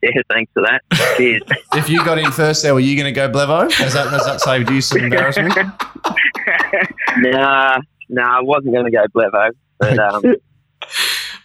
Yeah, 0.00 0.22
thanks 0.30 0.50
for 0.54 0.62
that. 0.62 0.80
Cheers. 1.18 1.42
If 1.74 1.90
you 1.90 2.02
got 2.02 2.16
in 2.18 2.30
first 2.30 2.62
there, 2.62 2.72
were 2.72 2.80
you 2.80 2.96
going 2.96 3.12
to 3.12 3.12
go 3.12 3.28
Blevo? 3.28 3.70
Has 3.72 3.92
that, 3.92 4.08
has 4.08 4.24
that 4.24 4.40
saved 4.40 4.70
you 4.70 4.80
some 4.80 5.00
embarrassment? 5.00 5.54
nah, 7.18 7.78
nah, 8.08 8.38
I 8.38 8.40
wasn't 8.40 8.72
going 8.72 8.86
to 8.86 8.90
go 8.90 9.04
Blevo, 9.14 9.50
but 9.78 9.98
um, 9.98 10.22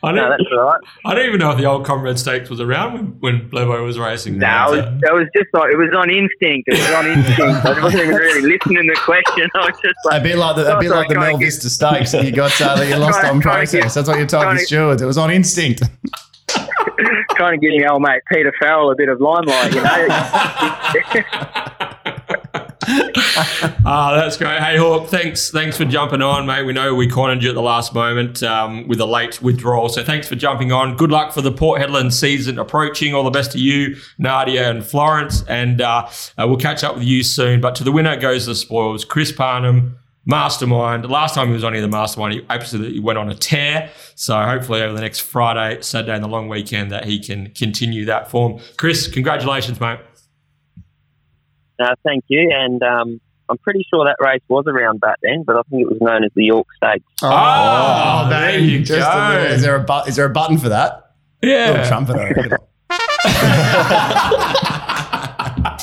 I 0.02 0.12
don't, 0.14 0.30
that's 0.30 0.44
all 0.54 0.60
right. 0.64 0.80
I 1.06 1.14
don't 1.14 1.26
even 1.28 1.40
know 1.40 1.52
if 1.52 1.58
the 1.58 1.66
old 1.66 1.86
Comrade 1.86 2.18
Stakes 2.18 2.50
was 2.50 2.62
around 2.62 2.94
when, 2.94 3.06
when 3.20 3.50
Blevo 3.50 3.84
was 3.84 4.00
racing. 4.00 4.38
No, 4.38 4.74
it 4.74 4.78
was, 4.78 4.86
it 5.04 5.14
was 5.14 5.28
just 5.36 5.48
like 5.54 5.72
it 5.74 5.78
was 5.78 5.90
on 5.96 6.10
instinct. 6.10 6.70
It 6.70 6.80
was 6.80 6.92
on 6.92 7.06
instinct. 7.08 7.40
I 7.66 7.84
wasn't 7.84 8.04
even 8.04 8.16
really 8.16 8.42
listening 8.54 8.88
to 8.88 8.94
the 8.94 9.00
question. 9.04 9.50
I 9.56 9.60
was 9.60 9.76
just 9.84 9.96
A 10.06 10.08
like, 10.08 10.24
bit 10.24 10.38
like 10.38 10.56
the, 10.56 10.78
a 10.78 10.80
bit 10.80 10.90
like 10.90 11.08
the 11.10 11.16
can 11.16 11.24
I 11.24 11.28
Mel 11.32 11.38
get- 11.38 11.46
Vista 11.48 11.70
Stakes. 11.70 12.14
You 12.14 12.32
got 12.32 12.60
uh, 12.62 12.76
that 12.78 12.88
you 12.88 12.96
lost 13.06 13.20
Trying- 13.20 13.36
on 13.36 13.42
trying 13.42 13.66
to 13.68 13.72
get- 13.74 13.82
process. 13.82 13.94
That's 13.96 14.08
what 14.08 14.20
you 14.20 14.26
told 14.26 14.44
trying 14.44 14.56
the 14.56 14.62
to- 14.62 14.68
stewards. 14.68 15.02
It 15.02 15.06
was 15.06 15.18
on 15.18 15.32
instinct. 15.32 15.84
trying 17.36 17.60
to 17.60 17.66
give 17.66 17.72
me 17.78 17.86
old 17.88 18.02
mate 18.02 18.22
Peter 18.32 18.54
Farrell 18.60 18.92
a 18.92 18.96
bit 18.96 19.10
of 19.10 19.20
limelight, 19.22 19.74
you 19.74 19.82
know. 19.84 21.76
Ah, 23.86 24.16
that's 24.16 24.38
great. 24.38 24.60
Hey, 24.60 24.78
Hawk, 24.78 25.08
thanks, 25.08 25.52
thanks 25.52 25.78
for 25.78 25.86
jumping 25.86 26.22
on, 26.22 26.46
mate. 26.46 26.64
We 26.64 26.74
know 26.74 26.96
we 26.96 27.08
cornered 27.08 27.44
you 27.44 27.50
at 27.50 27.56
the 27.56 27.62
last 27.62 27.94
moment 27.94 28.42
um, 28.44 28.88
with 28.88 29.00
a 29.00 29.06
late 29.06 29.42
withdrawal, 29.42 29.90
so 29.90 30.04
thanks 30.04 30.28
for 30.28 30.36
jumping 30.36 30.72
on. 30.72 30.96
Good 30.96 31.12
luck 31.12 31.32
for 31.34 31.42
the 31.42 31.52
Port 31.52 31.82
Hedland 31.82 32.12
season 32.12 32.58
approaching. 32.60 33.14
All 33.14 33.24
the 33.24 33.30
best 33.30 33.52
to 33.54 33.60
you, 33.60 33.98
Nadia 34.18 34.70
and 34.70 34.86
Florence, 34.86 35.44
and 35.48 35.82
uh, 35.82 36.10
uh, 36.38 36.48
we'll 36.48 36.58
catch 36.58 36.84
up 36.84 36.96
with 36.96 37.04
you 37.04 37.24
soon. 37.24 37.62
But 37.62 37.76
to 37.76 37.84
the 37.84 37.92
winner 37.92 38.18
goes 38.18 38.46
the 38.46 38.56
spoils. 38.56 39.06
Chris 39.06 39.32
Parnham, 39.32 39.98
Mastermind. 40.26 41.10
Last 41.10 41.36
time 41.36 41.48
he 41.48 41.54
was 41.54 41.64
on 41.64 41.74
here, 41.74 41.82
the 41.82 41.88
Mastermind, 41.88 42.34
he 42.34 42.46
absolutely 42.50 43.00
went 43.00 43.18
on 43.18 43.30
a 43.30 43.36
tear. 43.36 43.90
So 44.16 44.40
hopefully 44.42 44.82
over 44.82 44.94
the 44.94 45.02
next 45.02 45.20
Friday, 45.20 45.82
Saturday, 45.82 46.14
and 46.14 46.24
the 46.24 46.28
long 46.28 46.50
weekend, 46.50 46.92
that 46.92 47.06
he 47.06 47.20
can 47.20 47.52
continue 47.52 48.06
that 48.06 48.30
form. 48.30 48.60
Chris, 48.78 49.08
congratulations, 49.08 49.80
mate. 49.80 50.00
No, 51.80 51.88
thank 52.04 52.26
you. 52.28 52.52
And 52.54 52.82
um, 52.84 53.22
I'm 53.50 53.58
pretty 53.60 53.86
sure 53.90 54.06
that 54.06 54.18
race 54.24 54.42
was 54.50 54.66
around 54.68 55.00
back 55.00 55.18
then, 55.24 55.44
but 55.44 55.56
I 55.56 55.62
think 55.70 55.82
it 55.84 55.88
was 55.90 55.98
known 56.02 56.24
as 56.26 56.32
the 56.36 56.44
York 56.46 56.68
Stakes. 56.78 57.06
Oh, 57.24 58.28
there 58.30 58.60
you 58.60 58.80
Just 58.84 59.00
a 59.10 59.14
go. 59.14 59.30
little- 59.30 59.46
is 59.56 59.62
there 59.62 59.76
a 59.76 59.84
bu- 59.84 60.08
is 60.08 60.16
there 60.18 60.26
a 60.26 60.30
button 60.30 60.58
for 60.58 60.70
that? 60.70 61.14
Little 61.42 61.76
Yeah. 61.76 61.88
trumpeter. 61.88 62.58
Oh. 62.92 64.76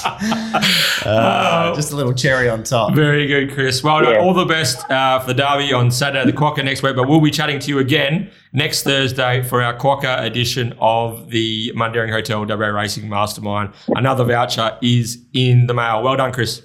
Uh, 1.06 1.72
just 1.76 1.92
a 1.92 1.96
little 1.96 2.12
cherry 2.12 2.48
on 2.48 2.64
top. 2.64 2.92
Very 2.92 3.28
good, 3.28 3.52
Chris. 3.52 3.80
Well 3.80 4.02
done. 4.02 4.14
Yeah. 4.14 4.20
All 4.20 4.34
the 4.34 4.44
best 4.44 4.90
uh, 4.90 5.20
for 5.20 5.28
the 5.28 5.34
derby 5.34 5.72
on 5.72 5.92
Saturday, 5.92 6.28
the 6.28 6.36
Quokka 6.36 6.64
next 6.64 6.82
week. 6.82 6.96
But 6.96 7.08
we'll 7.08 7.20
be 7.20 7.30
chatting 7.30 7.60
to 7.60 7.68
you 7.68 7.78
again 7.78 8.28
next 8.52 8.82
Thursday 8.82 9.42
for 9.42 9.62
our 9.62 9.76
Quokka 9.76 10.24
edition 10.24 10.74
of 10.80 11.30
the 11.30 11.70
Mundaring 11.76 12.10
Hotel 12.10 12.44
WA 12.44 12.66
Racing 12.66 13.08
Mastermind. 13.08 13.72
Another 13.94 14.24
voucher 14.24 14.76
is 14.82 15.24
in 15.32 15.68
the 15.68 15.74
mail. 15.74 16.02
Well 16.02 16.16
done, 16.16 16.32
Chris. 16.32 16.62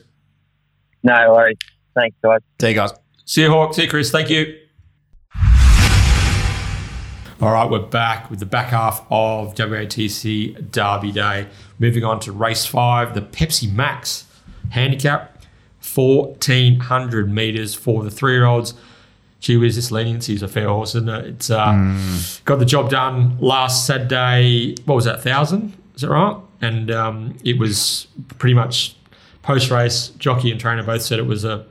No 1.03 1.33
worries. 1.33 1.57
Thanks, 1.93 2.15
guys. 2.23 2.39
See 2.59 2.69
you 2.69 2.73
guys. 2.75 2.93
See 3.25 3.41
you, 3.43 3.49
Hawk. 3.51 3.75
See 3.75 3.83
you, 3.83 3.89
Chris. 3.89 4.09
Thank 4.09 4.31
you. 4.31 4.57
All 7.41 7.53
right, 7.53 7.67
we're 7.67 7.79
back 7.79 8.29
with 8.29 8.39
the 8.39 8.45
back 8.45 8.67
half 8.67 9.03
of 9.09 9.55
WATC 9.55 10.69
Derby 10.69 11.11
Day. 11.11 11.47
Moving 11.79 12.03
on 12.03 12.19
to 12.19 12.31
race 12.31 12.67
five, 12.67 13.15
the 13.15 13.21
Pepsi 13.21 13.73
Max 13.73 14.27
handicap, 14.69 15.43
1400 15.95 17.33
meters 17.33 17.73
for 17.73 18.03
the 18.03 18.11
three 18.11 18.33
year 18.33 18.45
olds. 18.45 18.75
Gee 19.39 19.57
whiz, 19.57 19.75
this 19.75 19.89
leniency 19.89 20.35
is 20.35 20.43
a 20.43 20.47
fair 20.47 20.67
horse, 20.67 20.93
isn't 20.93 21.09
it? 21.09 21.25
It's 21.25 21.49
uh, 21.49 21.97
got 22.45 22.59
the 22.59 22.65
job 22.65 22.91
done 22.91 23.39
last 23.39 23.87
Saturday. 23.87 24.75
What 24.85 24.93
was 24.93 25.05
that, 25.05 25.15
1,000? 25.15 25.73
Is 25.95 26.01
that 26.01 26.09
right? 26.09 26.37
And 26.61 26.91
um, 26.91 27.37
it 27.43 27.57
was 27.57 28.05
pretty 28.37 28.53
much 28.53 28.95
post 29.41 29.71
race, 29.71 30.09
jockey 30.19 30.51
and 30.51 30.59
trainer 30.59 30.83
both 30.83 31.01
said 31.01 31.17
it 31.17 31.25
was 31.25 31.43
a 31.43 31.65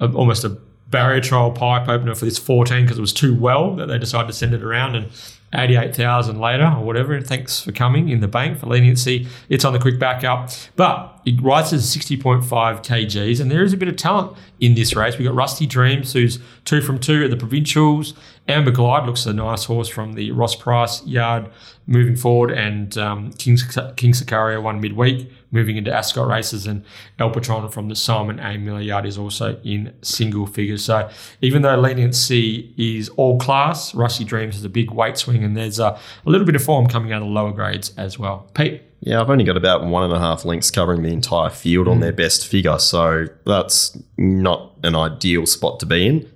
a, 0.00 0.12
almost 0.12 0.44
a 0.44 0.58
barrier 0.94 1.20
trial 1.20 1.50
pipe 1.50 1.88
opener 1.88 2.14
for 2.14 2.24
this 2.24 2.38
14 2.38 2.84
because 2.84 2.98
it 2.98 3.00
was 3.00 3.12
too 3.12 3.34
well 3.34 3.74
that 3.74 3.86
they 3.86 3.98
decided 3.98 4.28
to 4.28 4.32
send 4.32 4.54
it 4.54 4.62
around 4.62 4.94
and 4.94 5.10
88,000 5.52 6.38
later 6.38 6.66
or 6.66 6.84
whatever. 6.84 7.20
Thanks 7.20 7.60
for 7.60 7.72
coming 7.72 8.08
in 8.08 8.20
the 8.20 8.28
bank 8.28 8.58
for 8.58 8.66
leniency. 8.66 9.26
It's 9.48 9.64
on 9.64 9.72
the 9.72 9.80
quick 9.80 9.98
backup, 9.98 10.50
but 10.76 11.20
it 11.24 11.42
rides 11.42 11.72
as 11.72 11.84
60.5 11.84 12.44
kgs 12.48 13.40
and 13.40 13.50
there 13.50 13.64
is 13.64 13.72
a 13.72 13.76
bit 13.76 13.88
of 13.88 13.96
talent 13.96 14.36
in 14.60 14.76
this 14.76 14.94
race. 14.94 15.18
We've 15.18 15.26
got 15.26 15.34
Rusty 15.34 15.66
Dreams 15.66 16.12
who's 16.12 16.38
two 16.64 16.80
from 16.80 17.00
two 17.00 17.24
at 17.24 17.30
the 17.30 17.36
provincials. 17.36 18.14
Amber 18.46 18.70
Glide 18.70 19.04
looks 19.04 19.26
a 19.26 19.32
nice 19.32 19.64
horse 19.64 19.88
from 19.88 20.12
the 20.12 20.30
Ross 20.30 20.54
Price 20.54 21.04
yard 21.04 21.50
moving 21.88 22.14
forward 22.14 22.52
and 22.52 22.96
um, 22.98 23.32
King, 23.32 23.56
King 23.96 24.12
Sicario 24.12 24.62
won 24.62 24.80
midweek 24.80 25.28
moving 25.54 25.76
into 25.76 25.90
Ascot 25.94 26.28
races 26.28 26.66
and 26.66 26.84
El 27.18 27.30
Patron 27.30 27.68
from 27.70 27.88
the 27.88 27.94
Simon 27.94 28.40
A. 28.40 28.58
Miller 28.58 28.80
yard 28.80 29.06
is 29.06 29.16
also 29.16 29.58
in 29.64 29.94
single 30.02 30.46
figures. 30.46 30.84
So 30.84 31.08
even 31.40 31.62
though 31.62 31.76
leniency 31.76 32.74
is 32.76 33.08
all 33.10 33.38
class, 33.38 33.94
Rusty 33.94 34.24
Dreams 34.24 34.56
has 34.56 34.64
a 34.64 34.68
big 34.68 34.90
weight 34.90 35.16
swing 35.16 35.44
and 35.44 35.56
there's 35.56 35.78
a, 35.78 35.98
a 36.26 36.30
little 36.30 36.46
bit 36.46 36.56
of 36.56 36.62
form 36.62 36.88
coming 36.88 37.12
out 37.12 37.22
of 37.22 37.28
the 37.28 37.32
lower 37.32 37.52
grades 37.52 37.94
as 37.96 38.18
well. 38.18 38.50
Pete, 38.54 38.82
Yeah, 39.00 39.20
I've 39.20 39.30
only 39.30 39.44
got 39.44 39.56
about 39.56 39.86
one 39.86 40.02
and 40.02 40.12
a 40.12 40.18
half 40.18 40.44
links 40.44 40.70
covering 40.70 41.02
the 41.02 41.12
entire 41.12 41.50
field 41.50 41.86
on 41.86 42.00
their 42.00 42.12
best 42.12 42.46
figure, 42.46 42.78
so 42.78 43.26
that's 43.46 43.96
not 44.18 44.72
an 44.82 44.96
ideal 44.96 45.46
spot 45.46 45.78
to 45.80 45.86
be 45.86 46.06
in. 46.06 46.30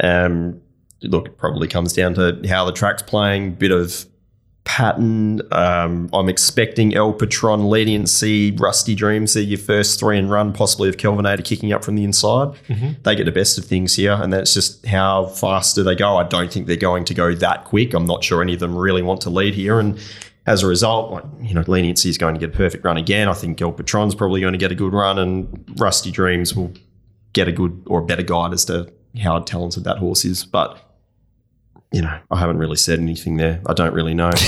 Um, 0.00 0.60
look, 1.02 1.26
it 1.26 1.38
probably 1.38 1.68
comes 1.68 1.92
down 1.92 2.14
to 2.14 2.40
how 2.48 2.64
the 2.64 2.72
track's 2.72 3.02
playing, 3.02 3.54
bit 3.54 3.70
of 3.70 4.06
pattern. 4.64 5.42
Um, 5.52 6.08
I'm 6.12 6.28
expecting 6.28 6.94
El 6.94 7.12
Patron, 7.12 7.64
Leniency, 7.68 8.52
Rusty 8.52 8.94
Dreams. 8.94 9.34
They're 9.34 9.42
your 9.42 9.58
first 9.58 9.98
three 9.98 10.18
and 10.18 10.30
run, 10.30 10.52
possibly 10.52 10.88
of 10.88 10.96
Kelvinator 10.96 11.44
kicking 11.44 11.72
up 11.72 11.84
from 11.84 11.96
the 11.96 12.04
inside. 12.04 12.56
They 13.02 13.16
get 13.16 13.24
the 13.24 13.32
best 13.32 13.58
of 13.58 13.64
things 13.64 13.96
here, 13.96 14.12
and 14.12 14.32
that's 14.32 14.54
just 14.54 14.86
how 14.86 15.26
fast 15.26 15.74
do 15.74 15.82
they 15.82 15.94
go. 15.94 16.16
I 16.16 16.24
don't 16.24 16.52
think 16.52 16.66
they're 16.66 16.76
going 16.76 17.04
to 17.06 17.14
go 17.14 17.34
that 17.34 17.64
quick. 17.64 17.92
I'm 17.92 18.06
not 18.06 18.22
sure 18.22 18.40
any 18.40 18.54
of 18.54 18.60
them 18.60 18.76
really 18.76 19.02
want 19.02 19.20
to 19.22 19.30
lead 19.30 19.54
here, 19.54 19.80
and 19.80 19.98
as 20.46 20.62
a 20.62 20.66
result, 20.66 21.12
like, 21.12 21.24
you 21.40 21.54
know, 21.54 21.64
Leniency 21.66 22.08
is 22.08 22.18
going 22.18 22.34
to 22.34 22.40
get 22.40 22.54
a 22.54 22.56
perfect 22.56 22.84
run 22.84 22.96
again. 22.96 23.28
I 23.28 23.34
think 23.34 23.60
El 23.62 23.72
Patron's 23.72 24.14
probably 24.14 24.40
going 24.40 24.52
to 24.52 24.58
get 24.58 24.72
a 24.72 24.74
good 24.74 24.92
run, 24.92 25.18
and 25.18 25.64
Rusty 25.78 26.10
Dreams 26.10 26.54
will 26.54 26.72
get 27.32 27.48
a 27.48 27.52
good 27.52 27.82
or 27.86 28.00
a 28.00 28.04
better 28.04 28.22
guide 28.22 28.52
as 28.52 28.64
to 28.66 28.92
how 29.20 29.38
talented 29.40 29.84
that 29.84 29.98
horse 29.98 30.24
is. 30.24 30.44
But 30.44 30.78
you 31.92 32.02
know, 32.02 32.18
I 32.30 32.38
haven't 32.38 32.58
really 32.58 32.76
said 32.76 32.98
anything 32.98 33.36
there. 33.36 33.60
I 33.66 33.72
don't 33.74 33.94
really 33.94 34.14
know. 34.14 34.30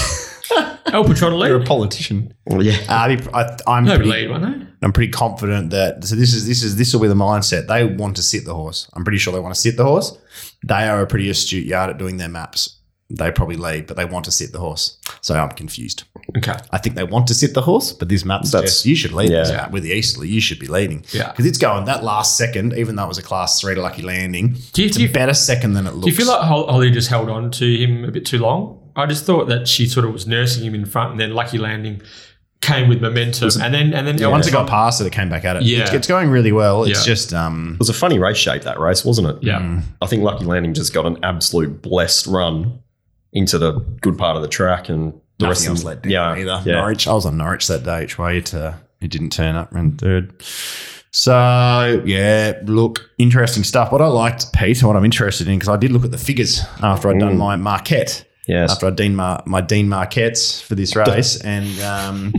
El 0.86 1.04
Patron 1.04 1.32
You're 1.40 1.60
a 1.60 1.64
politician. 1.64 2.32
well, 2.46 2.62
yeah, 2.62 2.76
Uh, 2.88 3.16
I, 3.34 3.56
I'm 3.66 3.84
No 3.84 3.96
pretty, 3.96 4.10
lead, 4.10 4.30
won't 4.30 4.42
they? 4.44 4.66
I'm 4.82 4.92
pretty 4.92 5.10
confident 5.10 5.70
that 5.70 6.04
so 6.04 6.14
this 6.14 6.32
is 6.34 6.46
this 6.46 6.62
is 6.62 6.76
this 6.76 6.92
will 6.92 7.00
be 7.00 7.08
the 7.08 7.14
mindset 7.14 7.66
they 7.66 7.84
want 7.84 8.16
to 8.16 8.22
sit 8.22 8.44
the 8.44 8.54
horse. 8.54 8.88
I'm 8.92 9.02
pretty 9.02 9.18
sure 9.18 9.32
they 9.32 9.40
want 9.40 9.54
to 9.54 9.60
sit 9.60 9.76
the 9.76 9.84
horse. 9.84 10.16
They 10.64 10.86
are 10.88 11.00
a 11.00 11.06
pretty 11.06 11.28
astute 11.30 11.66
yard 11.66 11.90
at 11.90 11.98
doing 11.98 12.18
their 12.18 12.28
maps. 12.28 12.78
They 13.10 13.30
probably 13.30 13.56
lead, 13.56 13.86
but 13.86 13.96
they 13.98 14.06
want 14.06 14.24
to 14.24 14.32
sit 14.32 14.52
the 14.52 14.58
horse. 14.60 14.96
So 15.20 15.34
I'm 15.34 15.50
confused. 15.50 16.04
Okay. 16.38 16.54
I 16.70 16.78
think 16.78 16.96
they 16.96 17.04
want 17.04 17.26
to 17.28 17.34
sit 17.34 17.52
the 17.52 17.60
horse, 17.60 17.92
but 17.92 18.08
this 18.08 18.24
map 18.24 18.40
That's- 18.42 18.50
suggests 18.52 18.86
you 18.86 18.96
should 18.96 19.12
lead. 19.12 19.30
yeah. 19.30 19.40
this 19.40 19.50
map. 19.52 19.70
With 19.72 19.82
the 19.82 19.90
Easterly, 19.92 20.28
you 20.28 20.40
should 20.40 20.58
be 20.58 20.66
leading. 20.66 21.04
Yeah. 21.12 21.30
Because 21.30 21.44
it's 21.46 21.58
going 21.58 21.84
that 21.84 22.02
last 22.02 22.36
second, 22.38 22.72
even 22.74 22.96
though 22.96 23.04
it 23.04 23.08
was 23.08 23.18
a 23.18 23.22
class 23.22 23.60
three 23.60 23.74
to 23.74 23.82
lucky 23.82 24.02
landing, 24.02 24.56
Do 24.72 24.80
you, 24.82 24.88
it's 24.88 24.96
do 24.96 25.02
you, 25.02 25.08
a 25.10 25.12
better 25.12 25.34
second 25.34 25.74
than 25.74 25.86
it 25.86 25.92
looks. 25.92 26.04
do 26.06 26.10
you 26.10 26.16
feel 26.16 26.28
like 26.28 26.40
Holly 26.42 26.90
just 26.90 27.08
held 27.10 27.28
on 27.28 27.50
to 27.52 27.76
him 27.76 28.04
a 28.04 28.10
bit 28.10 28.24
too 28.24 28.38
long? 28.38 28.80
I 28.96 29.04
just 29.06 29.26
thought 29.26 29.48
that 29.48 29.68
she 29.68 29.86
sort 29.86 30.06
of 30.06 30.12
was 30.12 30.26
nursing 30.26 30.64
him 30.64 30.74
in 30.74 30.86
front 30.86 31.10
and 31.12 31.20
then 31.20 31.34
Lucky 31.34 31.58
Landing 31.58 32.00
came 32.62 32.88
with 32.88 33.02
momentum 33.02 33.50
and 33.60 33.74
then 33.74 33.92
and 33.92 34.06
then 34.06 34.16
Yeah, 34.16 34.28
once 34.28 34.46
it 34.46 34.52
got 34.52 34.66
past 34.66 34.98
it, 35.02 35.06
it 35.06 35.12
came 35.12 35.28
back 35.28 35.44
at 35.44 35.56
it. 35.56 35.64
Yeah. 35.64 35.80
It's, 35.82 35.92
it's 35.92 36.06
going 36.06 36.30
really 36.30 36.52
well. 36.52 36.84
It's 36.84 37.00
Yeah. 37.06 37.12
just 37.12 37.34
um 37.34 37.72
it 37.74 37.78
was 37.78 37.90
a 37.90 37.92
funny 37.94 38.18
race 38.18 38.38
shape 38.38 38.62
that 38.62 38.80
race, 38.80 39.04
wasn't 39.04 39.28
it? 39.28 39.42
Yeah. 39.42 39.82
I 40.00 40.06
think 40.06 40.22
Lucky 40.22 40.46
Landing 40.46 40.72
just 40.72 40.94
got 40.94 41.04
an 41.04 41.18
absolute 41.22 41.82
blessed 41.82 42.26
run 42.26 42.78
into 43.34 43.58
the 43.58 43.72
good 44.00 44.16
part 44.16 44.36
of 44.36 44.42
the 44.42 44.48
track, 44.48 44.88
and 44.88 45.12
the 45.38 45.46
nothing 45.46 45.48
rest 45.48 45.68
else 45.68 45.78
of 45.80 45.84
let 45.84 46.02
down 46.02 46.12
yeah, 46.12 46.36
either. 46.36 46.62
yeah. 46.64 46.76
Norwich. 46.76 47.06
I 47.06 47.12
was 47.12 47.26
on 47.26 47.36
Norwich 47.36 47.66
that 47.66 47.84
day 47.84 48.04
each 48.04 48.18
way 48.18 48.40
to 48.40 48.78
It 49.00 49.10
didn't 49.10 49.30
turn 49.30 49.56
up 49.56 49.74
in 49.74 49.96
third. 49.96 50.42
So 51.10 52.02
yeah, 52.04 52.60
look, 52.64 53.08
interesting 53.18 53.62
stuff. 53.62 53.92
What 53.92 54.02
I 54.02 54.06
liked, 54.06 54.52
Pete, 54.52 54.78
and 54.80 54.88
what 54.88 54.96
I'm 54.96 55.04
interested 55.04 55.46
in, 55.48 55.56
because 55.58 55.68
I 55.68 55.76
did 55.76 55.92
look 55.92 56.04
at 56.04 56.10
the 56.10 56.18
figures 56.18 56.62
after 56.82 57.08
I'd 57.08 57.20
done 57.20 57.36
my 57.36 57.56
Marquette. 57.56 58.24
Yes. 58.46 58.72
After 58.72 58.86
I'd 58.86 58.96
done 58.96 59.16
my, 59.16 59.40
my 59.46 59.60
Dean 59.60 59.88
Marquettes 59.88 60.60
for 60.60 60.74
this 60.74 60.94
race, 60.94 61.40
and 61.44 61.80
um, 61.80 62.34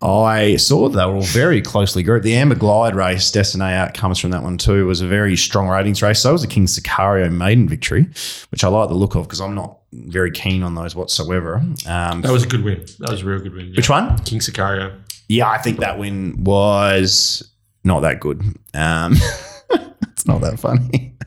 I 0.00 0.56
saw 0.56 0.88
that 0.88 0.96
they 0.98 1.04
were 1.06 1.16
all 1.16 1.22
very 1.22 1.60
closely 1.62 2.02
grouped. 2.02 2.24
The 2.24 2.36
Amber 2.36 2.54
Glide 2.54 2.94
race, 2.94 3.30
Destiny 3.30 3.64
outcomes 3.64 4.18
from 4.18 4.30
that 4.30 4.42
one 4.42 4.58
too, 4.58 4.86
was 4.86 5.00
a 5.00 5.06
very 5.06 5.36
strong 5.36 5.68
ratings 5.68 6.02
race. 6.02 6.20
So 6.20 6.30
it 6.30 6.32
was 6.32 6.42
the 6.42 6.48
King 6.48 6.66
Sicario 6.66 7.32
maiden 7.32 7.68
victory, 7.68 8.08
which 8.50 8.62
I 8.62 8.68
like 8.68 8.88
the 8.88 8.94
look 8.94 9.14
of 9.14 9.24
because 9.24 9.40
I'm 9.40 9.54
not 9.54 9.78
very 9.92 10.30
keen 10.30 10.62
on 10.62 10.74
those 10.74 10.94
whatsoever. 10.96 11.56
Um, 11.86 12.22
That 12.22 12.32
was 12.32 12.44
a 12.44 12.46
good 12.48 12.64
win. 12.64 12.84
That 13.00 13.10
was 13.10 13.22
a 13.22 13.26
real 13.26 13.40
good 13.40 13.54
win. 13.54 13.66
yeah. 13.68 13.76
which 13.76 13.90
one? 13.90 14.18
King 14.24 14.38
Sicario. 14.40 14.98
Yeah, 15.28 15.48
I 15.50 15.58
think 15.58 15.80
that 15.80 15.98
win 15.98 16.42
was 16.44 17.48
not 17.84 18.00
that 18.00 18.20
good. 18.20 18.40
Um, 18.74 19.12
it's 20.12 20.26
not 20.26 20.40
that 20.42 20.58
funny. 20.58 21.14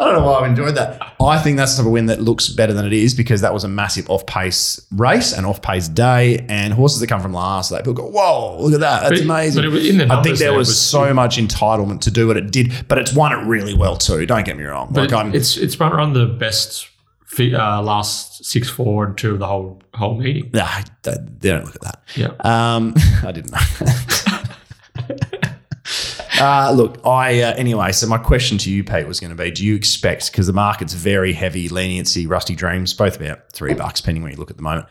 I 0.00 0.04
don't 0.04 0.14
know 0.20 0.26
why 0.26 0.38
I've 0.40 0.48
enjoyed 0.50 0.76
that. 0.76 1.02
I 1.20 1.38
think 1.40 1.56
that's 1.56 1.72
the 1.76 1.78
type 1.82 1.86
of 1.86 1.92
win 1.92 2.06
that 2.06 2.20
looks 2.22 2.48
better 2.48 2.72
than 2.72 2.86
it 2.86 2.92
is 2.92 3.14
because 3.14 3.40
that 3.40 3.52
was 3.52 3.64
a 3.64 3.68
massive 3.68 4.08
off 4.08 4.24
pace 4.26 4.80
race 4.92 5.32
and 5.32 5.44
off 5.44 5.60
pace 5.60 5.88
day. 5.88 6.46
And 6.48 6.72
horses 6.72 7.00
that 7.00 7.08
come 7.08 7.20
from 7.20 7.32
last, 7.32 7.70
they 7.70 7.78
people 7.78 7.94
go, 7.94 8.04
"Whoa, 8.08 8.58
look 8.60 8.74
at 8.74 8.80
that! 8.80 9.00
That's 9.02 9.20
But- 9.20 9.24
amazing." 9.24 9.62
but 9.62 9.64
it 9.66 9.72
was 9.72 9.88
in 9.88 9.98
the 9.98 10.12
I 10.12 10.22
think 10.22 10.38
there 10.38 10.52
was, 10.54 10.68
was- 10.68 10.80
so 10.80 11.12
much 11.12 11.36
entitlement 11.36 12.02
to 12.02 12.12
do 12.12 12.28
what 12.28 12.36
it 12.36 12.52
did, 12.52 12.72
but 12.86 12.98
it's 12.98 13.12
won 13.12 13.32
it 13.32 13.44
really 13.46 13.74
well 13.74 13.96
too. 13.96 14.24
Don't 14.24 14.46
get 14.46 14.56
me 14.56 14.62
wrong. 14.62 14.88
But 14.92 15.10
like 15.10 15.12
I'm, 15.12 15.34
it's 15.34 15.56
it's 15.56 15.80
run 15.80 15.92
around 15.92 16.12
the 16.12 16.26
best 16.26 16.88
uh, 17.38 17.82
last 17.82 18.44
six, 18.44 18.68
four, 18.68 19.04
and 19.04 19.16
two 19.16 19.32
of 19.32 19.38
the 19.38 19.46
whole 19.46 19.82
whole 19.94 20.16
meeting. 20.16 20.50
nah, 20.52 20.82
they 21.02 21.14
they 21.38 21.50
don't 21.50 21.64
look 21.64 21.76
at 21.76 21.82
that. 21.82 22.02
Yeah. 22.16 22.32
Um, 22.40 22.94
I 23.24 23.32
didn't 23.32 23.52
know. 23.52 23.58
uh, 26.40 26.72
look, 26.72 27.00
I 27.06 27.42
uh, 27.42 27.54
anyway. 27.54 27.92
So 27.92 28.06
my 28.06 28.18
question 28.18 28.58
to 28.58 28.70
you, 28.70 28.84
Pete, 28.84 29.06
was 29.06 29.20
going 29.20 29.36
to 29.36 29.42
be: 29.42 29.50
Do 29.50 29.64
you 29.64 29.74
expect 29.74 30.30
because 30.32 30.46
the 30.46 30.52
market's 30.52 30.94
very 30.94 31.32
heavy 31.32 31.68
leniency, 31.68 32.26
rusty 32.26 32.54
dreams, 32.54 32.94
both 32.94 33.16
about 33.20 33.52
three 33.52 33.74
bucks, 33.74 34.00
depending 34.00 34.22
where 34.22 34.32
you 34.32 34.38
look 34.38 34.50
at 34.50 34.56
the 34.56 34.62
moment. 34.62 34.86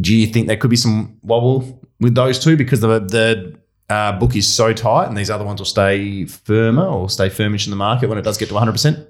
Do 0.00 0.14
you 0.14 0.26
think 0.26 0.46
there 0.46 0.56
could 0.56 0.70
be 0.70 0.76
some 0.76 1.18
wobble 1.22 1.80
with 1.98 2.14
those 2.14 2.38
two 2.38 2.56
because 2.56 2.80
the 2.80 3.00
the 3.00 3.58
uh, 3.92 4.18
book 4.18 4.36
is 4.36 4.46
so 4.50 4.72
tight, 4.72 5.08
and 5.08 5.16
these 5.16 5.30
other 5.30 5.44
ones 5.44 5.60
will 5.60 5.66
stay 5.66 6.24
firmer 6.24 6.86
or 6.86 7.10
stay 7.10 7.28
firmish 7.28 7.66
in 7.66 7.70
the 7.70 7.76
market 7.76 8.08
when 8.08 8.18
it 8.18 8.22
does 8.22 8.38
get 8.38 8.48
to 8.48 8.54
one 8.54 8.60
hundred 8.60 8.72
percent? 8.72 9.06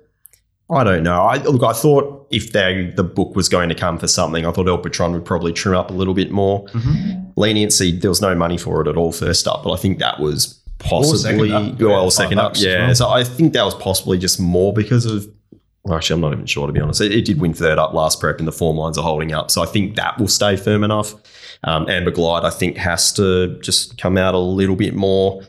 I 0.71 0.85
don't 0.85 1.03
know. 1.03 1.23
I 1.23 1.37
look. 1.39 1.63
I 1.63 1.73
thought 1.73 2.27
if 2.31 2.53
they 2.53 2.93
the 2.95 3.03
book 3.03 3.35
was 3.35 3.49
going 3.49 3.69
to 3.71 3.75
come 3.75 3.99
for 3.99 4.07
something, 4.07 4.47
I 4.47 4.53
thought 4.53 4.69
El 4.69 4.79
Patron 4.79 5.13
would 5.13 5.25
probably 5.25 5.53
trim 5.53 5.75
up 5.75 5.91
a 5.91 5.95
little 5.95 6.15
bit 6.15 6.31
more. 6.31 6.67
Leniency. 7.37 7.97
There 7.97 8.11
was 8.11 8.21
no 8.21 8.35
money 8.35 8.57
for 8.57 8.81
it 8.81 8.89
at 8.89 8.97
all 8.97 9.13
first 9.13 9.49
up, 9.49 9.65
but 9.65 9.73
I 9.73 9.77
think 9.77 9.99
that 9.99 10.21
was 10.21 10.61
possibly 10.79 11.49
second 11.51 11.53
up. 11.53 11.81
well 11.81 12.05
Yeah, 12.05 12.09
second 12.11 12.39
up. 12.39 12.53
Yeah. 12.57 12.87
well. 12.87 12.95
So 12.95 13.09
I 13.09 13.25
think 13.25 13.53
that 13.55 13.65
was 13.65 13.75
possibly 13.75 14.19
just 14.19 14.41
more 14.41 14.73
because 14.73 15.07
of. 15.07 15.29
Well, 15.83 15.97
actually, 15.97 16.15
I'm 16.15 16.21
not 16.21 16.33
even 16.35 16.47
sure 16.47 16.67
to 16.67 16.73
be 16.75 16.81
honest. 16.81 17.01
It, 17.01 17.11
it 17.11 17.25
did 17.25 17.41
win 17.41 17.55
third 17.55 17.79
up 17.79 17.95
last 17.95 18.21
prep, 18.21 18.39
and 18.39 18.47
the 18.47 18.53
form 18.53 18.77
lines 18.77 18.99
are 18.99 19.03
holding 19.03 19.33
up. 19.33 19.51
So 19.51 19.63
I 19.63 19.67
think 19.67 19.97
that 19.97 20.19
will 20.19 20.29
stay 20.29 20.57
firm 20.57 20.85
enough. 20.85 21.15
Um, 21.65 21.89
Amber 21.89 22.11
Glide, 22.11 22.45
I 22.45 22.51
think, 22.51 22.77
has 22.77 23.13
to 23.15 23.59
just 23.61 23.99
come 23.99 24.17
out 24.19 24.35
a 24.35 24.39
little 24.39 24.77
bit 24.77 24.95
more. 24.95 25.43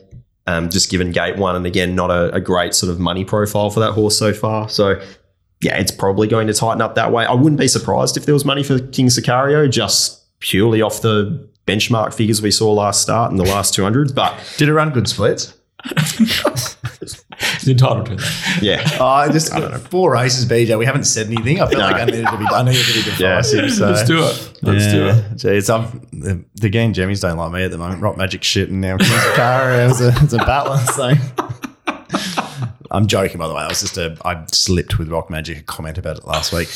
Um, 0.46 0.70
just 0.70 0.90
given 0.90 1.12
gate 1.12 1.36
one, 1.36 1.54
and 1.54 1.64
again, 1.66 1.94
not 1.94 2.10
a, 2.10 2.34
a 2.34 2.40
great 2.40 2.74
sort 2.74 2.90
of 2.90 2.98
money 2.98 3.24
profile 3.24 3.70
for 3.70 3.78
that 3.78 3.92
horse 3.92 4.18
so 4.18 4.32
far. 4.32 4.68
So 4.68 5.00
yeah, 5.60 5.78
it's 5.78 5.92
probably 5.92 6.26
going 6.26 6.48
to 6.48 6.54
tighten 6.54 6.82
up 6.82 6.96
that 6.96 7.12
way. 7.12 7.24
I 7.24 7.32
wouldn't 7.32 7.60
be 7.60 7.68
surprised 7.68 8.16
if 8.16 8.26
there 8.26 8.34
was 8.34 8.44
money 8.44 8.64
for 8.64 8.80
King 8.80 9.06
Sicario, 9.06 9.70
just 9.70 10.20
purely 10.40 10.82
off 10.82 11.00
the 11.00 11.48
benchmark 11.66 12.12
figures 12.12 12.42
we 12.42 12.50
saw 12.50 12.72
last 12.72 13.00
start 13.02 13.30
in 13.30 13.36
the 13.36 13.44
last 13.44 13.74
200s. 13.74 14.12
But 14.12 14.36
Did 14.58 14.68
it 14.68 14.74
run 14.74 14.90
good 14.90 15.08
splits? 15.08 15.54
He's 17.58 17.68
entitled 17.68 18.06
to 18.06 18.16
that. 18.16 18.58
yeah, 18.62 18.86
Oh, 19.00 19.06
I 19.06 19.28
just 19.30 19.52
four 19.90 20.12
races, 20.12 20.46
BJ. 20.46 20.76
We 20.78 20.84
haven't 20.86 21.04
said 21.04 21.26
anything. 21.26 21.60
I 21.60 21.68
feel 21.68 21.78
No. 21.78 21.84
like 21.86 21.96
I 21.96 22.04
needed 22.06 22.26
to 22.26 22.36
be. 22.36 22.44
I 22.46 22.62
needed 22.62 22.84
to 22.84 22.92
be 22.92 23.10
Yeah. 23.22 23.42
divisive. 23.42 23.72
so. 23.72 23.86
Let's 23.90 24.04
do 24.04 24.18
it. 24.22 24.52
Let's 24.62 24.86
do 24.92 25.06
it. 25.08 25.24
Jeez, 25.36 25.72
I'm, 25.74 26.06
the, 26.12 26.44
the 26.54 26.68
game 26.68 26.92
Jemmys 26.92 27.20
don't 27.20 27.36
like 27.36 27.52
me 27.52 27.64
at 27.64 27.70
the 27.70 27.78
moment. 27.78 28.00
Rock 28.02 28.16
magic 28.16 28.42
shit, 28.44 28.68
and 28.70 28.80
now 28.80 28.96
King's 28.96 29.36
car. 29.36 29.72
It 29.80 29.86
was 29.88 30.00
a, 30.00 30.08
it's 30.22 30.32
a 30.32 30.38
battler. 30.38 30.78
So 30.92 31.14
I'm 32.90 33.06
joking, 33.06 33.38
by 33.38 33.48
the 33.48 33.54
way. 33.54 33.62
I 33.62 33.68
was 33.68 33.80
just 33.80 33.96
a 33.96 34.16
I 34.24 34.44
slipped 34.52 34.98
with 34.98 35.08
rock 35.08 35.30
magic 35.30 35.58
a 35.58 35.62
comment 35.62 35.96
about 35.98 36.18
it 36.18 36.26
last 36.26 36.52
week. 36.52 36.68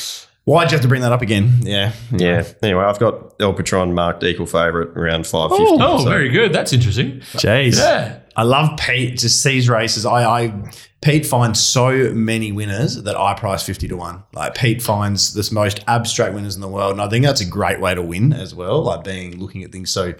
Why'd 0.44 0.70
you 0.70 0.76
have 0.76 0.82
to 0.82 0.88
bring 0.88 1.02
that 1.02 1.12
up 1.12 1.22
again? 1.22 1.58
Yeah, 1.62 1.92
yeah. 2.12 2.44
Anyway, 2.62 2.82
I've 2.84 2.98
got 3.00 3.34
El 3.40 3.52
Patron 3.52 3.92
marked 3.94 4.22
equal 4.22 4.46
favourite 4.46 4.96
around 4.96 5.26
550. 5.26 5.82
Oh, 5.84 5.98
so- 5.98 6.08
very 6.08 6.28
good. 6.30 6.52
That's 6.52 6.72
interesting. 6.72 7.20
Jeez. 7.34 7.76
Yeah. 7.78 8.20
I 8.36 8.42
love 8.42 8.78
Pete. 8.78 9.18
Just 9.18 9.42
sees 9.42 9.68
races. 9.68 10.04
I, 10.04 10.24
I 10.24 10.70
Pete 11.00 11.24
finds 11.24 11.62
so 11.62 12.12
many 12.12 12.52
winners 12.52 13.02
that 13.02 13.16
I 13.16 13.34
price 13.34 13.62
fifty 13.62 13.88
to 13.88 13.96
one. 13.96 14.24
Like 14.34 14.54
Pete 14.54 14.82
finds 14.82 15.34
this 15.34 15.50
most 15.50 15.82
abstract 15.88 16.34
winners 16.34 16.54
in 16.54 16.60
the 16.60 16.68
world, 16.68 16.92
and 16.92 17.00
I 17.00 17.08
think 17.08 17.24
that's 17.24 17.40
a 17.40 17.46
great 17.46 17.80
way 17.80 17.94
to 17.94 18.02
win 18.02 18.32
as 18.32 18.54
well. 18.54 18.82
Like 18.82 19.04
being 19.04 19.38
looking 19.38 19.64
at 19.64 19.72
things 19.72 19.90
so, 19.90 20.14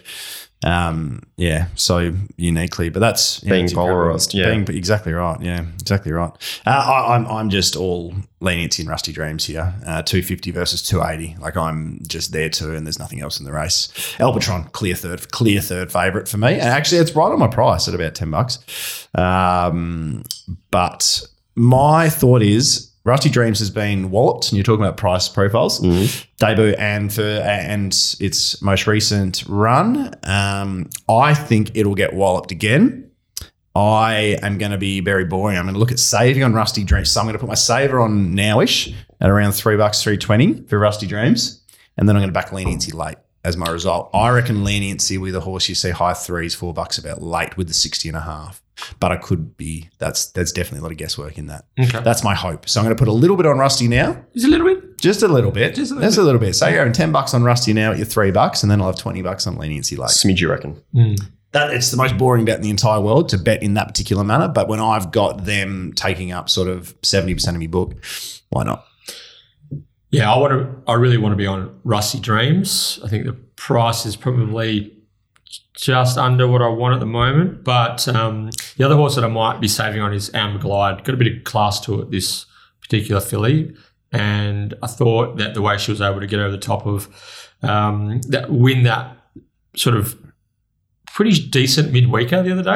um, 0.65 1.23
yeah, 1.37 1.69
so 1.75 2.15
uniquely. 2.37 2.89
But 2.89 3.01
that's 3.01 3.41
Being 3.41 3.67
it's 3.67 3.75
polarised, 3.75 4.35
yeah. 4.35 4.47
Being 4.47 4.67
exactly 4.69 5.13
right. 5.13 5.41
Yeah, 5.41 5.65
exactly 5.81 6.13
right. 6.13 6.33
Uh, 6.67 6.71
I, 6.71 7.15
I'm 7.15 7.27
I'm 7.27 7.51
just 7.51 7.77
all 7.77 8.15
leniency 8.41 8.83
and 8.83 8.91
rusty 8.91 9.13
dreams 9.13 9.45
here. 9.45 9.75
Uh, 9.87 10.03
two 10.03 10.23
fifty 10.23 10.51
versus 10.51 10.83
two 10.83 11.03
eighty. 11.03 11.37
Like 11.41 11.57
I'm 11.57 12.01
just 12.07 12.33
there 12.33 12.49
too, 12.49 12.75
and 12.75 12.87
there's 12.87 12.99
nothing 12.99 13.21
else 13.21 13.39
in 13.39 13.45
the 13.45 13.53
race. 13.53 14.17
El 14.19 14.33
Patron, 14.33 14.65
clear 14.73 14.95
third, 14.95 15.31
clear 15.31 15.61
third 15.61 15.93
favorite 15.93 16.29
for 16.29 16.39
me. 16.39 16.55
And 16.55 16.63
actually, 16.63 17.01
it's 17.01 17.15
right 17.15 17.31
on 17.31 17.39
my 17.39 17.49
price 17.49 17.87
at 17.87 17.95
about 17.95 18.15
ten 18.15 18.31
bucks. 18.31 19.09
Um, 19.15 20.25
but 20.71 21.23
my 21.55 22.09
thought 22.09 22.43
is. 22.43 22.86
Rusty 23.07 23.31
Dreams 23.31 23.61
has 23.61 23.71
been 23.71 24.11
walloped, 24.11 24.49
and 24.49 24.57
you're 24.57 24.65
talking 24.65 24.85
about 24.85 24.97
price 24.97 25.29
profiles 25.29 25.79
debut 26.39 26.75
and 26.77 27.13
for 27.15 27.23
and 27.23 27.93
its 28.19 28.61
most 28.61 28.89
recent 28.89 29.45
run. 29.47 30.13
Um, 30.25 30.91
I 31.09 31.33
think 31.33 31.77
it'll 31.77 31.95
get 31.95 32.15
walloped 32.15 32.51
again. 32.51 33.09
I 33.77 34.39
am 34.43 34.59
going 34.59 34.73
to 34.73 34.79
be 34.79 34.99
very 34.99 35.25
boring. 35.25 35.57
I'm 35.57 35.67
going 35.67 35.75
to 35.75 35.79
look 35.79 35.93
at 35.93 36.01
saving 36.01 36.43
on 36.43 36.53
Rusty 36.53 36.83
Dreams. 36.83 37.13
So 37.13 37.21
I'm 37.21 37.27
going 37.27 37.35
to 37.35 37.39
put 37.39 37.49
my 37.49 37.55
saver 37.55 38.01
on 38.01 38.35
nowish 38.35 38.93
at 39.21 39.31
around 39.31 39.53
three 39.53 39.77
bucks, 39.77 40.03
three 40.03 40.19
twenty 40.19 40.63
for 40.65 40.77
Rusty 40.77 41.07
Dreams, 41.07 41.63
and 41.97 42.09
then 42.09 42.17
I'm 42.17 42.23
going 42.23 42.31
to 42.31 42.35
back 42.35 42.53
leniency 42.53 42.91
late 42.91 43.19
as 43.45 43.57
my 43.57 43.71
result. 43.71 44.11
I 44.15 44.31
reckon 44.31 44.65
leniency 44.65 45.17
with 45.17 45.37
a 45.37 45.41
horse 45.41 45.69
you 45.69 45.77
see 45.77 45.91
high 45.91 46.15
threes, 46.15 46.57
four 46.57 46.75
bucks 46.75 46.99
about 46.99 47.23
late 47.23 47.57
with 47.57 47.69
the 47.69 47.75
60 47.75 48.09
and 48.09 48.17
a 48.17 48.23
half. 48.23 48.65
But 49.01 49.11
I 49.13 49.17
could 49.17 49.57
be 49.57 49.89
that's 49.99 50.27
there's 50.33 50.53
definitely 50.53 50.81
a 50.81 50.83
lot 50.83 50.93
of 50.93 50.99
guesswork 50.99 51.39
in 51.39 51.47
that. 51.47 51.65
Okay. 51.81 52.01
That's 52.01 52.23
my 52.23 52.35
hope. 52.35 52.69
So 52.69 52.81
I'm 52.81 52.85
going 52.87 52.95
to 52.95 52.99
put 53.01 53.09
a 53.09 53.13
little 53.13 53.37
bit 53.37 53.47
on 53.47 53.59
Rusty 53.59 53.89
now. 53.89 54.23
Just 54.35 54.47
a 54.47 54.51
little 54.51 54.67
bit. 54.67 54.99
Just 54.99 55.23
a 55.23 55.29
little 55.29 55.51
bit. 55.51 55.75
Just 55.75 55.93
Just 55.93 55.93
a 55.93 55.95
a 55.95 55.99
little 56.01 56.25
little, 56.25 56.41
bit. 56.41 56.55
So 56.55 56.69
you're 56.69 56.79
having 56.79 56.93
10 56.93 57.13
bucks 57.13 57.33
on 57.35 57.43
Rusty 57.43 57.73
now 57.73 57.93
at 57.93 57.97
your 57.97 58.07
three 58.07 58.31
bucks, 58.31 58.63
and 58.63 58.71
then 58.71 58.81
I'll 58.81 58.89
have 58.89 58.97
20 58.97 59.23
bucks 59.23 59.47
on 59.47 59.57
leniency 59.57 59.97
late. 59.97 60.11
Smidge, 60.11 60.41
you 60.41 60.51
reckon? 60.51 60.83
Hmm. 60.93 61.15
That 61.53 61.73
it's 61.73 61.91
the 61.91 61.97
most 61.97 62.19
boring 62.19 62.45
bet 62.45 62.57
in 62.57 62.63
the 62.63 62.71
entire 62.71 63.01
world 63.01 63.31
to 63.31 63.39
bet 63.39 63.63
in 63.63 63.75
that 63.75 63.87
particular 63.87 64.25
manner. 64.25 64.49
But 64.49 64.69
when 64.69 64.81
I've 64.81 65.11
got 65.11 65.45
them 65.47 65.93
taking 65.95 66.33
up 66.33 66.51
sort 66.51 66.69
of 66.69 67.01
70% 67.01 67.49
of 67.49 67.57
my 67.59 67.67
book, 67.67 67.95
why 68.51 68.65
not? 68.65 68.85
Yeah, 70.11 70.33
I 70.33 70.39
want 70.39 70.53
to. 70.53 70.83
I 70.91 70.95
really 70.95 71.17
want 71.17 71.33
to 71.33 71.37
be 71.37 71.47
on 71.47 71.79
Rusty 71.85 72.21
Dreams. 72.21 73.01
I 73.05 73.09
think 73.09 73.25
the 73.27 73.33
price 73.33 74.07
is 74.07 74.17
probably 74.17 74.96
just 75.75 76.17
under 76.19 76.49
what 76.49 76.63
I 76.63 76.69
want 76.69 76.95
at 76.95 77.01
the 77.01 77.07
moment. 77.07 77.65
But 77.65 78.07
um, 78.09 78.51
the 78.77 78.85
other 78.85 78.97
horse 78.97 79.15
that 79.17 79.25
I 79.25 79.29
might 79.29 79.61
be 79.61 79.69
saving 79.69 80.01
on 80.01 80.13
is 80.13 80.33
Amber 80.35 80.59
Glide. 80.59 81.05
Got 81.05 81.15
a 81.15 81.19
bit 81.19 81.37
of 81.37 81.45
class 81.45 81.81
to 81.83 82.01
it 82.03 82.11
this 82.11 82.47
particular 82.81 83.21
filly, 83.21 83.75
and 84.13 84.75
I 84.83 84.87
thought 84.87 85.37
that 85.39 85.55
the 85.55 85.63
way 85.63 85.77
she 85.79 85.91
was 85.91 86.01
able 86.01 86.21
to 86.21 86.27
get 86.27 86.39
over 86.41 86.51
the 86.53 86.59
top 86.59 86.87
of 86.87 87.09
um, 87.63 88.21
that 88.29 88.51
win 88.51 88.85
that 88.85 89.17
sort 89.75 89.97
of 89.97 90.17
pretty 91.13 91.49
decent 91.49 91.93
midweeker 91.93 92.45
the 92.45 92.53
other 92.53 92.63
day 92.63 92.75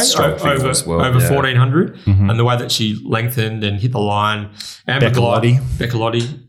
over 0.50 0.72
well, 0.86 1.04
over 1.04 1.18
yeah. 1.18 1.30
1400 1.30 1.94
Mhm. 2.04 2.30
and 2.30 2.38
the 2.38 2.44
way 2.44 2.56
that 2.56 2.72
she 2.72 2.98
lengthened 3.04 3.62
and 3.62 3.80
hit 3.80 3.92
the 3.92 3.98
line 4.00 4.48
Amber 4.88 5.10
Glide 5.10 5.58
Beccalotti. 5.78 6.40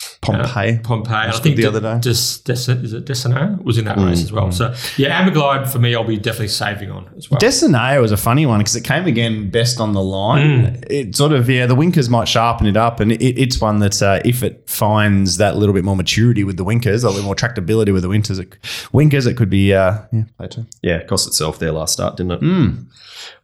Beccalotti 0.00 0.22
Pompeii. 0.22 0.78
Pompeii. 0.82 1.28
I 1.28 1.32
think 1.32 1.56
the 1.56 1.62
the 1.62 1.68
other 1.68 1.80
day. 1.80 1.98
Des, 2.00 2.42
Des, 2.44 2.52
is 2.52 2.92
it 2.92 3.04
Desanea 3.04 3.62
was 3.62 3.78
in 3.78 3.84
that 3.84 3.98
race 3.98 4.22
as 4.22 4.32
well. 4.32 4.50
So 4.52 4.74
yeah, 4.96 5.18
Amber 5.18 5.32
Glide 5.32 5.70
for 5.70 5.78
me, 5.78 5.94
I'll 5.94 6.04
be 6.04 6.16
definitely 6.16 6.48
saving 6.48 6.90
on 6.90 7.10
as 7.16 7.30
well. 7.30 7.40
Desineo 7.40 8.00
was 8.00 8.12
a 8.12 8.16
funny 8.16 8.46
one 8.46 8.60
because 8.60 8.76
it 8.76 8.84
came 8.84 9.06
again 9.06 9.50
best 9.50 9.80
on 9.80 9.92
the 9.92 10.02
line. 10.02 10.82
It 10.88 11.16
sort 11.16 11.32
of, 11.32 11.48
yeah, 11.48 11.66
the 11.66 11.74
winkers 11.74 12.08
might 12.08 12.28
sharpen 12.28 12.66
it 12.66 12.76
up. 12.76 13.00
And 13.00 13.12
it, 13.12 13.22
it's 13.22 13.60
one 13.60 13.80
that 13.80 14.02
uh, 14.02 14.20
if 14.24 14.42
it 14.42 14.68
finds 14.68 15.36
that 15.38 15.56
little 15.56 15.74
bit 15.74 15.84
more 15.84 15.96
maturity 15.96 16.44
with 16.44 16.56
the 16.56 16.64
winkers, 16.64 17.04
a 17.04 17.10
little 17.10 17.24
more 17.24 17.34
tractability 17.34 17.92
with 17.92 18.02
the 18.02 18.08
winters, 18.08 18.38
it, 18.38 18.56
winkers, 18.92 19.26
it 19.26 19.36
could 19.36 19.50
be, 19.50 19.74
uh, 19.74 19.98
yeah, 20.12 20.24
play 20.36 20.48
too. 20.48 20.66
Yeah, 20.82 21.02
cost 21.04 21.26
itself 21.26 21.58
their 21.58 21.72
last 21.72 21.92
start, 21.92 22.16
didn't 22.16 22.32
it? 22.32 22.40
Mm. 22.40 22.86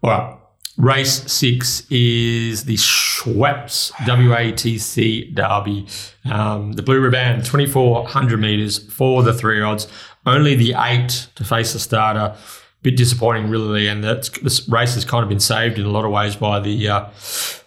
All 0.02 0.11
right. 0.11 0.38
Race 0.77 1.33
six 1.33 1.87
is 1.91 2.64
the 2.64 2.77
Schweppes 2.77 3.93
WATC 3.93 5.35
Derby. 5.35 5.87
Um, 6.31 6.72
the 6.72 6.83
Blue 6.83 7.01
Ribbon, 7.01 7.43
2,400 7.43 8.39
metres 8.39 8.79
for 8.79 9.22
the 9.22 9.33
three 9.33 9.62
odds. 9.62 9.89
Only 10.27 10.55
the 10.55 10.74
eight 10.77 11.29
to 11.37 11.45
face 11.45 11.72
the 11.72 11.79
starter. 11.79 12.37
bit 12.83 12.97
disappointing, 12.97 13.49
really. 13.49 13.89
And 13.89 14.05
this 14.05 14.68
race 14.68 14.95
has 14.95 15.05
kind 15.07 15.22
of 15.22 15.31
been 15.31 15.41
saved 15.41 15.79
in 15.79 15.87
a 15.87 15.91
lot 15.91 16.05
of 16.05 16.11
ways 16.11 16.37
by 16.37 16.61
the 16.61 16.89
uh, 16.89 17.09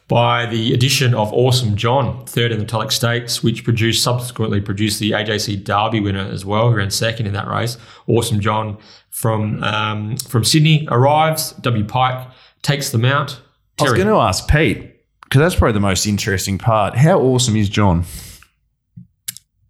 by 0.08 0.48
the 0.48 0.74
addition 0.74 1.14
of 1.14 1.32
Awesome 1.34 1.76
John, 1.76 2.26
third 2.26 2.52
in 2.52 2.58
the 2.58 2.64
Metallic 2.64 2.92
Stakes, 2.92 3.44
which 3.44 3.64
produced 3.64 4.04
subsequently 4.04 4.60
produced 4.60 5.00
the 5.00 5.12
AJC 5.12 5.64
Derby 5.64 6.00
winner 6.00 6.28
as 6.32 6.46
well, 6.46 6.70
who 6.70 6.78
ran 6.78 6.90
second 6.90 7.28
in 7.28 7.34
that 7.34 7.48
race. 7.48 7.78
Awesome 8.08 8.40
John 8.40 8.78
from 9.10 9.64
um, 9.64 10.18
from 10.18 10.44
Sydney 10.44 10.88
arrives. 10.92 11.54
W 11.54 11.86
Pike 11.86 12.28
takes 12.62 12.90
the 12.90 12.98
mount. 12.98 13.42
I 13.80 13.84
was 13.84 13.94
going 13.94 14.08
to 14.08 14.16
ask 14.16 14.50
Pete 14.50 14.96
because 15.24 15.40
that's 15.40 15.56
probably 15.56 15.74
the 15.74 15.80
most 15.80 16.06
interesting 16.06 16.58
part. 16.58 16.98
How 16.98 17.20
awesome 17.20 17.56
is 17.56 17.70
John? 17.70 18.04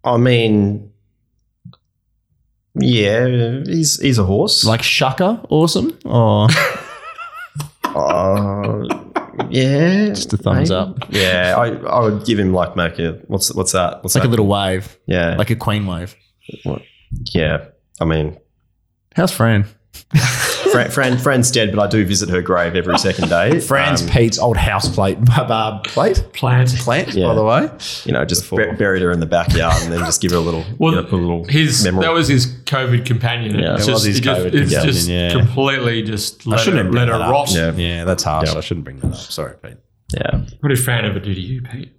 I 0.02 0.16
mean, 0.16 0.90
yeah, 2.74 3.60
he's 3.66 4.00
he's 4.00 4.18
a 4.18 4.24
horse. 4.24 4.64
Like 4.64 4.82
Shaka, 4.82 5.44
awesome, 5.50 5.98
or 6.04 6.48
uh, 7.84 8.82
yeah, 9.50 10.06
Just 10.06 10.32
a 10.32 10.36
thumbs 10.38 10.70
up. 10.70 10.98
Yeah, 11.10 11.54
I, 11.56 11.68
I 11.86 12.00
would 12.00 12.24
give 12.24 12.38
him 12.38 12.52
like 12.52 12.76
make 12.76 12.98
a 12.98 13.20
what's 13.26 13.52
what's 13.54 13.72
that? 13.72 14.02
What's 14.02 14.14
like 14.14 14.24
a 14.24 14.28
little 14.28 14.46
wave, 14.46 14.98
yeah, 15.06 15.36
like 15.36 15.50
a 15.50 15.56
queen 15.56 15.86
wave. 15.86 16.16
yeah. 17.32 17.66
I 18.00 18.06
mean, 18.06 18.38
How's 19.14 19.32
Fran? 19.32 19.66
Fran, 20.72 20.90
Fran 20.90 21.18
Fran's 21.18 21.50
dead, 21.50 21.74
but 21.74 21.80
I 21.82 21.86
do 21.86 22.04
visit 22.04 22.28
her 22.30 22.40
grave 22.42 22.76
every 22.76 22.98
second 22.98 23.28
day. 23.28 23.60
Fran's 23.70 24.02
Um, 24.02 24.08
Pete's 24.08 24.38
old 24.38 24.56
house 24.56 24.88
plate, 24.94 25.18
uh, 25.38 25.80
plate 25.80 26.24
plant. 26.32 26.68
plant, 26.76 27.14
Yeah. 27.14 27.26
by 27.26 27.34
the 27.34 27.42
way. 27.44 27.70
you 28.04 28.12
know, 28.12 28.24
just 28.24 28.48
bur- 28.50 28.74
buried 28.76 29.02
her 29.02 29.10
in 29.12 29.20
the 29.20 29.26
backyard 29.26 29.82
and 29.82 29.92
then 29.92 30.00
just 30.00 30.20
give 30.20 30.30
her 30.32 30.36
a 30.36 30.40
little, 30.40 30.64
Well, 30.78 30.92
you 30.94 31.02
know, 31.02 31.04
put 31.06 31.14
a 31.18 31.22
little 31.22 31.44
his 31.44 31.82
memory. 31.84 32.04
that 32.04 32.12
was 32.12 32.28
his 32.28 32.46
COVID 32.64 33.04
companion. 33.06 33.58
Yeah, 33.58 33.74
it's 33.74 33.88
it 33.88 33.92
was 33.92 34.04
just, 34.04 34.06
his 34.06 34.18
it 34.18 34.22
just, 34.22 34.40
COVID 34.40 34.46
it's 34.46 34.70
companion, 34.72 34.92
just 34.94 35.08
yeah. 35.08 35.30
completely 35.30 36.02
just 36.02 36.46
I 36.46 36.50
let 36.50 36.60
shouldn't 36.60 36.78
her, 36.78 36.82
have 36.84 36.92
bring 36.92 37.08
let 37.08 37.20
her 37.20 37.30
rot. 37.30 37.50
Yeah. 37.52 37.72
Yeah, 37.72 38.04
that's 38.04 38.22
harsh. 38.22 38.52
Yeah. 38.52 38.58
I 38.58 38.60
shouldn't 38.60 38.84
bring 38.84 38.98
that 39.00 39.08
up. 39.12 39.16
Sorry, 39.16 39.54
Pete. 39.62 39.76
yeah. 40.14 40.40
What 40.60 40.68
did 40.70 40.78
Fran 40.80 41.04
ever 41.04 41.18
do 41.20 41.34
to 41.34 41.40
you, 41.40 41.62
Pete? 41.62 41.92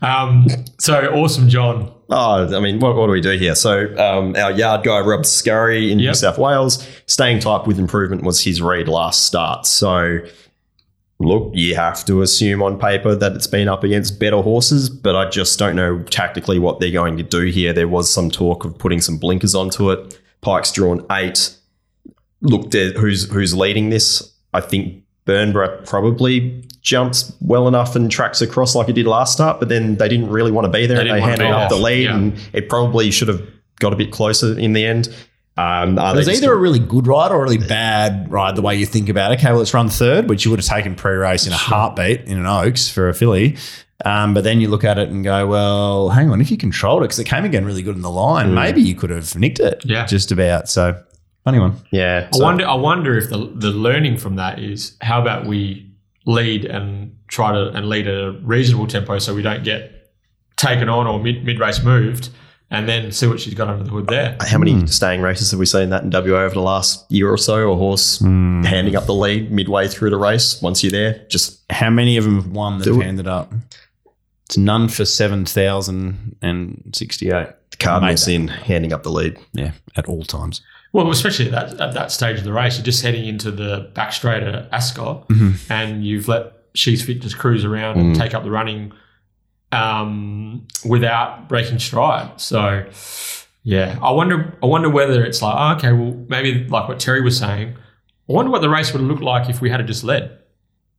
Um, 0.00 0.46
so 0.78 0.94
awesome, 1.14 1.48
John. 1.48 1.92
Oh, 2.14 2.54
I 2.56 2.60
mean, 2.60 2.78
what, 2.78 2.94
what 2.94 3.06
do 3.06 3.12
we 3.12 3.20
do 3.22 3.30
here? 3.38 3.54
So, 3.54 3.86
um, 3.96 4.36
our 4.36 4.50
yard 4.52 4.84
guy, 4.84 5.00
Rob 5.00 5.24
Scurry 5.24 5.90
in 5.90 5.96
New 5.98 6.04
South 6.14 6.36
Wales, 6.36 6.86
staying 7.06 7.40
type 7.40 7.66
with 7.66 7.78
improvement 7.78 8.22
was 8.22 8.44
his 8.44 8.60
read 8.60 8.86
last 8.86 9.24
start. 9.26 9.64
So, 9.64 10.18
look, 11.18 11.52
you 11.54 11.74
have 11.74 12.04
to 12.04 12.20
assume 12.20 12.62
on 12.62 12.78
paper 12.78 13.14
that 13.14 13.32
it's 13.32 13.46
been 13.46 13.66
up 13.68 13.82
against 13.82 14.20
better 14.20 14.42
horses, 14.42 14.90
but 14.90 15.16
I 15.16 15.30
just 15.30 15.58
don't 15.58 15.74
know 15.74 16.02
tactically 16.02 16.58
what 16.58 16.80
they're 16.80 16.90
going 16.92 17.16
to 17.16 17.22
do 17.22 17.44
here. 17.46 17.72
There 17.72 17.88
was 17.88 18.12
some 18.12 18.30
talk 18.30 18.64
of 18.66 18.76
putting 18.76 19.00
some 19.00 19.16
blinkers 19.16 19.54
onto 19.54 19.90
it. 19.90 20.20
Pike's 20.42 20.70
drawn 20.72 21.06
eight. 21.12 21.56
Look, 22.42 22.72
there- 22.72 22.92
who's 22.92 23.30
who's 23.32 23.54
leading 23.54 23.88
this? 23.90 24.34
I 24.52 24.60
think 24.60 25.02
Burnborough 25.24 25.86
probably 25.86 26.64
jumps 26.82 27.32
well 27.40 27.68
enough 27.68 27.94
and 27.96 28.10
tracks 28.10 28.40
across 28.42 28.74
like 28.74 28.88
he 28.88 28.92
did 28.92 29.06
last 29.06 29.32
start, 29.32 29.58
but 29.60 29.68
then 29.68 29.96
they 29.96 30.08
didn't 30.08 30.28
really 30.28 30.50
want 30.50 30.64
to 30.66 30.70
be 30.70 30.86
there. 30.86 30.98
They 30.98 31.08
and 31.08 31.16
they 31.18 31.20
handed 31.20 31.46
up 31.50 31.70
there. 31.70 31.78
the 31.78 31.84
lead, 31.84 32.04
Yeah. 32.04 32.16
and 32.16 32.34
it 32.52 32.68
probably 32.68 33.10
should 33.10 33.28
have 33.28 33.40
got 33.80 33.92
a 33.92 33.96
bit 33.96 34.10
closer 34.10 34.58
in 34.58 34.72
the 34.72 34.84
end. 34.84 35.08
Um, 35.56 35.98
It 35.98 36.16
was 36.16 36.26
just 36.26 36.42
either 36.42 36.52
a 36.52 36.56
really 36.56 36.78
good 36.78 37.06
ride 37.06 37.30
or 37.30 37.36
a 37.36 37.42
really 37.42 37.58
bad 37.58 38.30
ride, 38.30 38.56
the 38.56 38.62
way 38.62 38.74
you 38.74 38.86
think 38.86 39.08
about 39.08 39.32
it. 39.32 39.38
Okay, 39.38 39.52
well, 39.52 39.60
it's 39.60 39.74
run 39.74 39.88
third, 39.88 40.28
which 40.28 40.44
you 40.44 40.50
would 40.50 40.58
have 40.60 40.66
taken 40.66 40.94
pre 40.94 41.12
race 41.14 41.46
in 41.46 41.52
a 41.52 41.56
heartbeat 41.56 42.22
in 42.22 42.38
an 42.38 42.46
Oaks 42.46 42.88
for 42.88 43.08
a 43.08 43.14
filly. 43.14 43.56
Um, 44.04 44.34
but 44.34 44.42
then 44.42 44.60
you 44.60 44.68
look 44.68 44.82
at 44.82 44.98
it 44.98 45.10
and 45.10 45.22
go, 45.22 45.46
well, 45.46 46.08
hang 46.08 46.30
on, 46.30 46.40
if 46.40 46.50
you 46.50 46.56
controlled 46.56 47.02
it, 47.02 47.04
because 47.04 47.20
it 47.20 47.24
came 47.26 47.44
again 47.44 47.64
really 47.64 47.82
good 47.82 47.94
in 47.94 48.02
the 48.02 48.10
line, 48.10 48.52
maybe 48.54 48.80
you 48.80 48.96
could 48.96 49.10
have 49.10 49.36
nicked 49.36 49.60
it. 49.60 49.82
Yeah. 49.84 50.06
Just 50.06 50.32
about. 50.32 50.68
So, 50.68 51.00
funny 51.44 51.60
one. 51.60 51.76
yeah. 51.92 52.28
I 52.32 52.36
so- 52.36 52.42
wonder. 52.42 52.66
I 52.66 52.74
wonder 52.74 53.16
if 53.16 53.28
the 53.30 53.48
the 53.54 53.68
learning 53.70 54.16
from 54.16 54.36
that 54.36 54.58
is 54.58 54.96
how 55.02 55.20
about 55.20 55.46
we 55.46 55.86
lead 56.26 56.64
and 56.64 57.16
try 57.28 57.52
to 57.52 57.68
and 57.70 57.88
lead 57.88 58.06
at 58.06 58.14
a 58.14 58.32
reasonable 58.42 58.86
tempo 58.86 59.18
so 59.18 59.34
we 59.34 59.42
don't 59.42 59.64
get 59.64 60.12
taken 60.56 60.88
on 60.88 61.06
or 61.06 61.20
mid 61.20 61.44
mid 61.44 61.58
race 61.58 61.82
moved, 61.82 62.30
and 62.70 62.88
then 62.88 63.12
see 63.12 63.26
what 63.26 63.40
she's 63.40 63.52
got 63.54 63.68
under 63.68 63.84
the 63.84 63.90
hood 63.90 64.06
there. 64.06 64.36
How 64.40 64.56
many 64.58 64.72
hmm. 64.72 64.86
staying 64.86 65.20
races 65.20 65.50
have 65.50 65.60
we 65.60 65.66
seen 65.66 65.90
that 65.90 66.04
in 66.04 66.10
WA 66.10 66.40
over 66.40 66.54
the 66.54 66.60
last 66.60 67.10
year 67.10 67.30
or 67.30 67.38
so? 67.38 67.72
A 67.72 67.76
horse 67.76 68.20
hmm. 68.20 68.62
handing 68.62 68.96
up 68.96 69.04
the 69.06 69.14
lead 69.14 69.52
midway 69.52 69.88
through 69.88 70.10
the 70.10 70.16
race. 70.16 70.62
Once 70.62 70.82
you're 70.82 70.92
there, 70.92 71.26
just 71.28 71.60
How 71.70 71.90
many 71.90 72.16
of 72.16 72.24
them 72.24 72.36
have 72.36 72.48
won 72.48 72.78
that 72.78 72.84
Do 72.84 72.92
have 72.92 73.02
it. 73.02 73.04
handed 73.04 73.26
up? 73.26 73.52
It's 74.46 74.56
none 74.56 74.88
for 74.88 75.04
7,068. 75.04 77.46
the 77.70 77.76
Cardinals 77.78 78.28
in 78.28 78.48
handing 78.48 78.92
up 78.92 79.02
the 79.02 79.10
lead. 79.10 79.38
Yeah, 79.52 79.72
at 79.96 80.06
all 80.06 80.24
times. 80.24 80.62
Well, 80.92 81.10
especially 81.10 81.46
at 81.46 81.52
that, 81.52 81.80
at 81.80 81.94
that 81.94 82.12
stage 82.12 82.38
of 82.38 82.44
the 82.44 82.52
race, 82.52 82.76
you're 82.76 82.84
just 82.84 83.02
heading 83.02 83.24
into 83.26 83.50
the 83.50 83.90
back 83.94 84.12
straight 84.12 84.42
at 84.42 84.68
Ascot, 84.72 85.26
and 85.70 86.04
you've 86.04 86.28
let 86.28 86.52
She's 86.74 87.02
Fit 87.04 87.20
just 87.20 87.38
cruise 87.38 87.64
around 87.64 87.98
and 87.98 88.14
take 88.16 88.34
up 88.34 88.44
the 88.44 88.50
running 88.50 88.92
um, 89.72 90.66
without 90.84 91.48
breaking 91.48 91.78
stride. 91.78 92.40
So, 92.40 92.84
yeah, 93.62 93.98
I 94.02 94.10
wonder. 94.10 94.56
I 94.62 94.66
wonder 94.66 94.90
whether 94.90 95.24
it's 95.24 95.40
like, 95.42 95.54
oh, 95.56 95.76
okay, 95.76 95.92
well, 95.92 96.14
maybe 96.28 96.64
like 96.68 96.88
what 96.88 97.00
Terry 97.00 97.22
was 97.22 97.38
saying. 97.38 97.76
I 98.28 98.32
wonder 98.32 98.50
what 98.50 98.60
the 98.60 98.68
race 98.70 98.92
would 98.92 99.02
look 99.02 99.20
like 99.20 99.48
if 99.48 99.60
we 99.60 99.70
had 99.70 99.86
just 99.86 100.04
led 100.04 100.38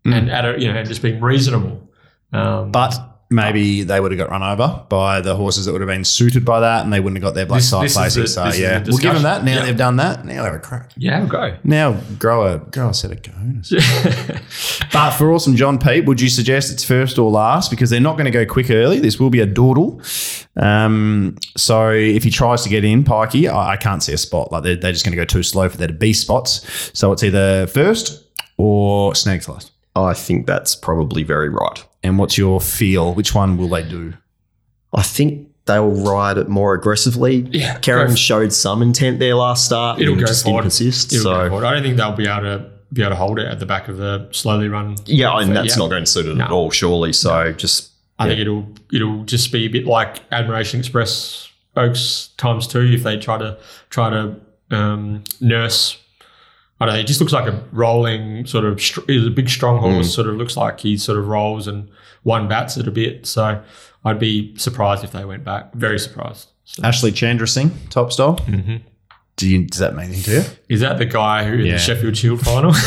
and 0.05 0.29
at 0.29 0.43
a, 0.45 0.59
you 0.59 0.71
know, 0.71 0.77
and 0.77 0.87
just 0.87 1.01
being 1.01 1.21
reasonable. 1.21 1.89
Um, 2.31 2.71
But 2.71 2.95
maybe 3.33 3.83
they 3.83 3.99
would 3.99 4.11
have 4.11 4.17
got 4.19 4.29
run 4.29 4.43
over 4.43 4.83
by 4.89 5.19
the 5.21 5.35
horses 5.35 5.65
that 5.65 5.71
would 5.71 5.81
have 5.81 5.87
been 5.87 6.05
suited 6.05 6.45
by 6.45 6.59
that 6.61 6.83
and 6.83 6.93
they 6.93 6.99
wouldn't 6.99 7.17
have 7.17 7.27
got 7.29 7.35
their 7.35 7.45
black 7.45 7.59
This- 7.59 7.69
side 7.69 7.83
this 7.85 7.95
placing. 7.95 8.21
the- 8.23 8.27
so, 8.29 8.45
yeah, 8.53 8.83
we'll 8.87 8.97
give 8.97 9.13
them 9.13 9.23
that. 9.23 9.43
Now 9.43 9.55
Yeah. 9.55 9.65
they've 9.65 9.77
done 9.77 9.95
that. 9.97 10.25
Now 10.25 10.43
they're 10.43 10.55
a 10.55 10.59
crack. 10.59 10.91
yeah, 10.97 11.15
have 11.19 11.27
a 11.27 11.31
go. 11.31 11.55
Now 11.63 11.97
grow 12.19 12.47
a 12.53 12.57
grow 12.59 12.89
a 12.89 12.93
set 12.93 13.11
of 13.11 13.21
cones. 13.23 13.69
but 14.93 15.11
for 15.11 15.31
awesome 15.31 15.55
John 15.55 15.77
Pete, 15.79 16.05
would 16.05 16.21
you 16.21 16.29
suggest 16.29 16.71
it's 16.71 16.83
first 16.83 17.17
or 17.17 17.29
last? 17.31 17.69
Because 17.69 17.89
they're 17.89 17.99
not 17.99 18.13
going 18.13 18.25
to 18.25 18.31
go 18.31 18.45
quick 18.45 18.69
early. 18.69 18.99
This 18.99 19.19
will 19.19 19.29
be 19.29 19.39
a 19.39 19.45
doodle. 19.45 20.01
Um, 20.55 21.35
so 21.57 21.89
if 21.89 22.23
he 22.23 22.29
tries 22.29 22.61
to 22.63 22.69
get 22.69 22.83
in, 22.85 23.03
Pikey, 23.03 23.51
I, 23.51 23.71
I 23.71 23.77
can't 23.77 24.03
see 24.03 24.13
a 24.13 24.17
spot. 24.17 24.51
Like 24.51 24.63
they're, 24.63 24.75
they're 24.75 24.91
just 24.91 25.03
going 25.03 25.11
to 25.13 25.17
go 25.21 25.25
too 25.25 25.43
slow 25.43 25.67
for 25.69 25.77
there 25.77 25.87
to 25.87 25.93
be 25.93 26.13
spots. 26.13 26.91
So 26.93 27.11
it's 27.11 27.23
either 27.23 27.67
first 27.67 28.23
or 28.57 29.15
snags 29.15 29.49
last. 29.49 29.71
I 29.95 30.13
think 30.13 30.47
that's 30.47 30.75
probably 30.75 31.23
very 31.23 31.49
right. 31.49 31.83
And 32.03 32.17
what's 32.19 32.37
your 32.37 32.59
feel? 32.59 33.13
Which 33.13 33.33
one 33.33 33.57
will 33.57 33.69
they 33.69 33.83
do? 33.83 34.13
I 34.93 35.01
think 35.03 35.47
they'll 35.65 35.89
ride 35.89 36.37
it 36.37 36.49
more 36.49 36.73
aggressively. 36.73 37.47
Yeah, 37.51 37.79
Karen 37.79 38.15
showed 38.15 38.51
some 38.53 38.81
intent 38.81 39.19
there 39.19 39.35
last 39.35 39.65
start. 39.65 40.01
It'll 40.01 40.15
go 40.15 40.21
just 40.25 40.43
forward. 40.43 40.63
persist. 40.63 41.13
It'll 41.13 41.23
go 41.31 41.43
so 41.45 41.49
forward. 41.49 41.65
I 41.65 41.73
don't 41.73 41.83
think 41.83 41.97
they'll 41.97 42.11
be 42.11 42.27
able 42.27 42.41
to 42.41 42.69
be 42.91 43.01
able 43.01 43.11
to 43.11 43.15
hold 43.15 43.39
it 43.39 43.47
at 43.47 43.59
the 43.59 43.65
back 43.65 43.87
of 43.87 43.97
the 43.97 44.27
slowly 44.31 44.67
run. 44.67 44.95
yeah, 45.05 45.35
and 45.39 45.55
that's 45.55 45.69
Yeah. 45.69 45.77
not 45.83 45.89
going 45.89 46.03
to 46.03 46.11
suit 46.11 46.27
it 46.27 46.35
No. 46.35 46.43
at 46.45 46.51
all. 46.51 46.69
Surely. 46.69 47.11
So 47.13 47.51
just 47.53 47.89
I 48.19 48.27
think 48.27 48.39
it'll 48.41 48.67
it'll 48.91 49.23
just 49.23 49.51
be 49.51 49.65
a 49.65 49.69
bit 49.69 49.85
like 49.87 50.21
Admiration 50.31 50.79
Express 50.79 51.49
Oaks 51.75 52.29
times 52.37 52.67
two 52.67 52.81
if 52.81 53.01
they 53.01 53.17
try 53.17 53.37
to 53.39 53.57
try 53.89 54.09
to 54.11 54.35
um, 54.69 55.23
nurse. 55.41 55.97
I 56.83 56.85
don't 56.87 56.95
know. 56.95 56.99
It 56.99 57.07
just 57.07 57.21
looks 57.21 57.31
like 57.31 57.47
a 57.47 57.63
rolling 57.71 58.45
sort 58.45 58.65
of. 58.65 58.81
Str- 58.81 59.01
he's 59.07 59.25
a 59.25 59.29
big 59.29 59.47
strong 59.47 59.79
horse. 59.79 60.09
Mm. 60.09 60.15
Sort 60.15 60.27
of 60.27 60.35
looks 60.35 60.57
like 60.57 60.81
he 60.81 60.97
sort 60.97 61.17
of 61.17 61.29
rolls 61.29 61.65
and 61.65 61.89
one 62.23 62.49
bats 62.49 62.75
it 62.75 62.87
a 62.87 62.91
bit. 62.91 63.25
So 63.25 63.63
I'd 64.03 64.19
be 64.19 64.53
surprised 64.57 65.05
if 65.05 65.13
they 65.13 65.23
went 65.23 65.45
back. 65.45 65.73
Very 65.73 65.97
surprised. 65.97 66.49
So, 66.65 66.83
Ashley 66.83 67.13
Chandrasinghe, 67.13 67.71
top 67.89 68.11
style. 68.11 68.35
Mm-hmm. 68.35 68.77
Do 69.37 69.49
you, 69.49 69.65
does 69.65 69.79
that 69.79 69.95
mean 69.95 70.07
anything 70.07 70.23
to 70.23 70.31
you? 70.31 70.43
is 70.69 70.81
that 70.81 70.97
the 70.97 71.05
guy 71.05 71.45
who 71.45 71.53
in 71.53 71.71
the 71.71 71.77
Sheffield 71.77 72.17
Shield 72.17 72.41
final? 72.41 72.73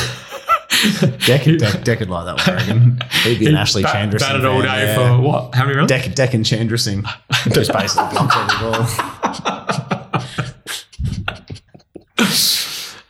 Deck, 1.27 1.45
Deck, 1.45 1.85
Deck 1.85 2.01
would 2.01 2.11
like 2.11 2.27
that 2.27 2.47
one, 2.47 2.51
I 2.51 2.55
reckon. 2.55 2.99
He'd 3.23 3.39
be 3.39 3.47
an 3.47 3.57
Ashley 3.57 3.83
Bat- 3.83 4.11
Chandrasinghe. 4.11 4.21
batted 4.21 4.45
all 4.45 4.61
fan, 4.63 4.79
day 4.79 4.87
yeah. 4.87 5.17
for 5.17 5.23
what? 5.23 5.55
How 5.55 5.65
many 5.65 5.77
runs? 5.77 5.89
Deck, 5.89 6.15
Deck 6.15 6.35
and 6.35 6.45
Chandra 6.45 6.79
Singh. 6.79 7.03
Just 7.51 7.73
basically 7.73 8.11
blocks 8.11 8.37
every 8.37 8.59
ball. 8.61 10.27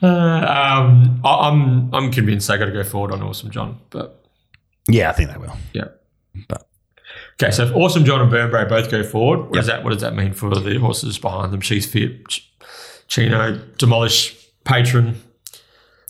Uh, 0.03 0.07
um, 0.09 1.21
I, 1.25 1.49
I'm 1.49 1.95
I'm 1.95 2.13
convinced 2.13 2.49
they 2.49 2.59
got 2.59 2.67
to 2.67 2.73
go 2.73 2.85
forward 2.85 3.13
on 3.13 3.23
Awesome 3.23 3.51
John, 3.51 3.79
but 3.91 4.25
Yeah, 4.89 5.09
I 5.11 5.13
think 5.13 5.31
they 5.31 5.39
will. 5.39 5.57
yeah. 5.73 5.89
But- 6.49 6.69
okay, 7.43 7.51
so 7.51 7.65
if 7.65 7.75
Awesome 7.75 8.05
John 8.05 8.21
and 8.21 8.31
Burnbrae 8.31 8.69
both 8.69 8.91
go 8.91 9.03
forward, 9.03 9.45
what 9.49 9.55
does 9.55 9.67
that 9.67 9.85
what 9.85 9.93
does 9.93 10.03
that 10.03 10.15
mean 10.15 10.33
for 10.35 10.55
the 10.55 10.79
horses 10.79 11.19
behind 11.19 11.53
them? 11.53 11.61
She's 11.63 11.87
fit, 11.87 12.27
Chino, 13.09 13.57
demolish, 13.79 14.37
patron. 14.65 15.21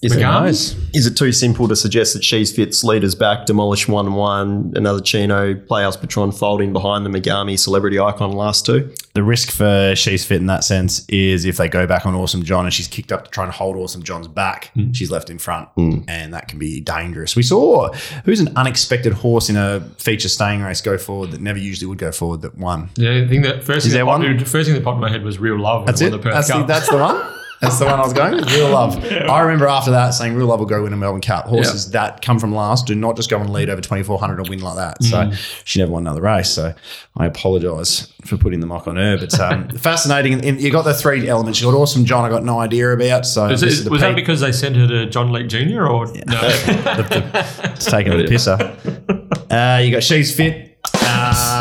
Is 0.07 0.13
it, 0.17 0.21
Nice. 0.21 0.77
is 0.95 1.07
it 1.07 1.17
too 1.17 1.33
simple 1.33 1.69
to 1.69 1.77
suggest 1.77 2.15
that 2.15 2.23
she's 2.25 2.55
fits 2.55 2.83
leaders 2.85 3.15
back, 3.15 3.47
demolish 3.47 3.89
one 3.89 4.15
one, 4.15 4.73
another 4.77 5.01
Chino, 5.01 5.55
Playhouse 5.55 5.97
Patron 5.97 6.33
folding 6.33 6.73
behind 6.73 7.05
the 7.05 7.11
Megami 7.11 7.59
celebrity 7.59 7.99
icon 7.99 8.33
last 8.33 8.65
two? 8.65 8.93
The 9.15 9.23
risk 9.23 9.51
for 9.51 9.95
She's 9.97 10.25
Fit 10.25 10.41
in 10.41 10.47
that 10.47 10.63
sense 10.63 11.05
is 11.09 11.45
if 11.45 11.57
they 11.57 11.69
go 11.69 11.87
back 11.87 12.07
on 12.07 12.15
Awesome 12.15 12.43
John 12.43 12.65
and 12.67 12.73
she's 12.73 12.87
kicked 12.89 13.11
up 13.13 13.25
to 13.25 13.31
try 13.31 13.45
and 13.45 13.53
hold 13.53 13.77
Awesome 13.77 14.03
John's 14.03 14.29
back, 14.29 14.71
hmm. 14.75 14.93
she's 14.93 15.11
left 15.11 15.31
in 15.31 15.39
front. 15.39 15.69
Hmm. 15.71 15.99
And 16.09 16.33
that 16.35 16.49
can 16.49 16.59
be 16.59 16.81
dangerous. 16.81 17.35
We 17.35 17.43
saw 17.43 17.93
who's 18.25 18.41
an 18.41 18.53
unexpected 18.57 19.13
horse 19.15 19.49
in 19.49 19.57
a 19.57 19.81
feature 19.99 20.29
staying 20.29 20.63
race 20.63 20.81
go 20.81 20.99
forward 20.99 21.31
that 21.33 21.41
never 21.41 21.59
usually 21.59 21.87
would 21.89 21.99
go 21.99 22.13
forward 22.13 22.43
that 22.43 22.57
won. 22.59 22.91
Yeah, 22.97 23.23
I 23.25 23.27
think 23.27 23.45
that 23.45 23.65
first 23.65 23.79
Is 23.87 23.93
thing 23.93 23.93
there 23.93 24.05
that, 24.05 24.11
popped, 24.11 24.25
one? 24.25 24.39
first 24.45 24.67
thing 24.67 24.75
that 24.75 24.85
popped 24.85 24.97
in 24.97 25.01
my 25.01 25.11
head 25.11 25.25
was 25.25 25.39
real 25.39 25.59
love. 25.59 25.81
when 25.83 25.87
That's 25.87 26.01
won 26.03 26.09
it. 26.09 26.11
The 26.13 26.19
Perth 26.19 26.35
That's 26.35 26.49
the, 26.49 26.63
that's 26.65 26.89
the 26.89 26.97
one. 26.99 27.33
That's 27.61 27.79
the 27.79 27.87
one 27.87 27.95
I 27.99 28.03
was 28.03 28.13
going 28.13 28.35
with. 28.37 28.51
Real 28.53 28.69
love. 28.71 29.03
I 29.05 29.41
remember 29.41 29.67
after 29.67 29.91
that 29.93 30.11
saying 30.11 30.35
Real 30.35 30.47
love 30.49 30.59
will 30.61 30.67
go 30.67 30.83
win 30.83 30.93
a 30.93 30.97
Melbourne 30.97 31.21
Cup. 31.23 31.47
Horses 31.47 31.91
that 31.93 32.21
come 32.23 32.39
from 32.39 32.55
last 32.55 32.87
do 32.87 32.95
not 32.95 33.17
just 33.17 33.31
go 33.31 33.39
and 33.41 33.51
lead 33.51 33.71
over 33.71 33.81
2,400 33.81 34.39
and 34.41 34.49
win 34.49 34.61
like 34.61 34.77
that. 34.77 35.03
So 35.03 35.31
she 35.65 35.79
never 35.81 35.93
won 35.93 36.03
another 36.03 36.21
race. 36.21 36.51
So 36.51 36.75
I 37.17 37.27
apologise 37.27 38.13
for 38.25 38.37
putting 38.37 38.61
the 38.61 38.67
mock 38.67 38.87
on 38.87 38.97
her. 38.97 39.17
But 39.19 39.39
um, 39.41 39.69
fascinating. 39.79 40.45
And 40.45 40.61
you 40.61 40.71
got 40.71 40.83
the 40.83 40.95
three 40.95 41.29
elements. 41.29 41.61
You 41.61 41.71
got 41.71 41.77
Awesome 41.77 42.05
John, 42.05 42.25
I 42.25 42.29
got 42.29 42.45
no 42.45 42.59
idea 42.61 42.93
about. 42.93 43.25
So 43.27 43.47
Is 43.47 43.61
this 43.63 43.73
it- 43.75 43.79
is 43.79 43.85
the 43.85 43.91
was 43.91 44.01
that 44.03 44.09
peak. 44.15 44.25
because 44.25 44.41
they 44.41 44.53
sent 44.53 44.77
her 44.77 44.87
to 44.87 45.07
John 45.09 45.33
Leake 45.33 45.49
Jr. 45.49 45.87
or 45.87 46.07
no? 46.07 46.41
It's 47.77 47.85
taking 47.91 48.17
the 48.17 48.25
pisser. 48.25 48.61
Uh, 49.51 49.81
you 49.81 49.91
got 49.93 50.03
She's 50.03 50.35
Fit. 50.35 50.66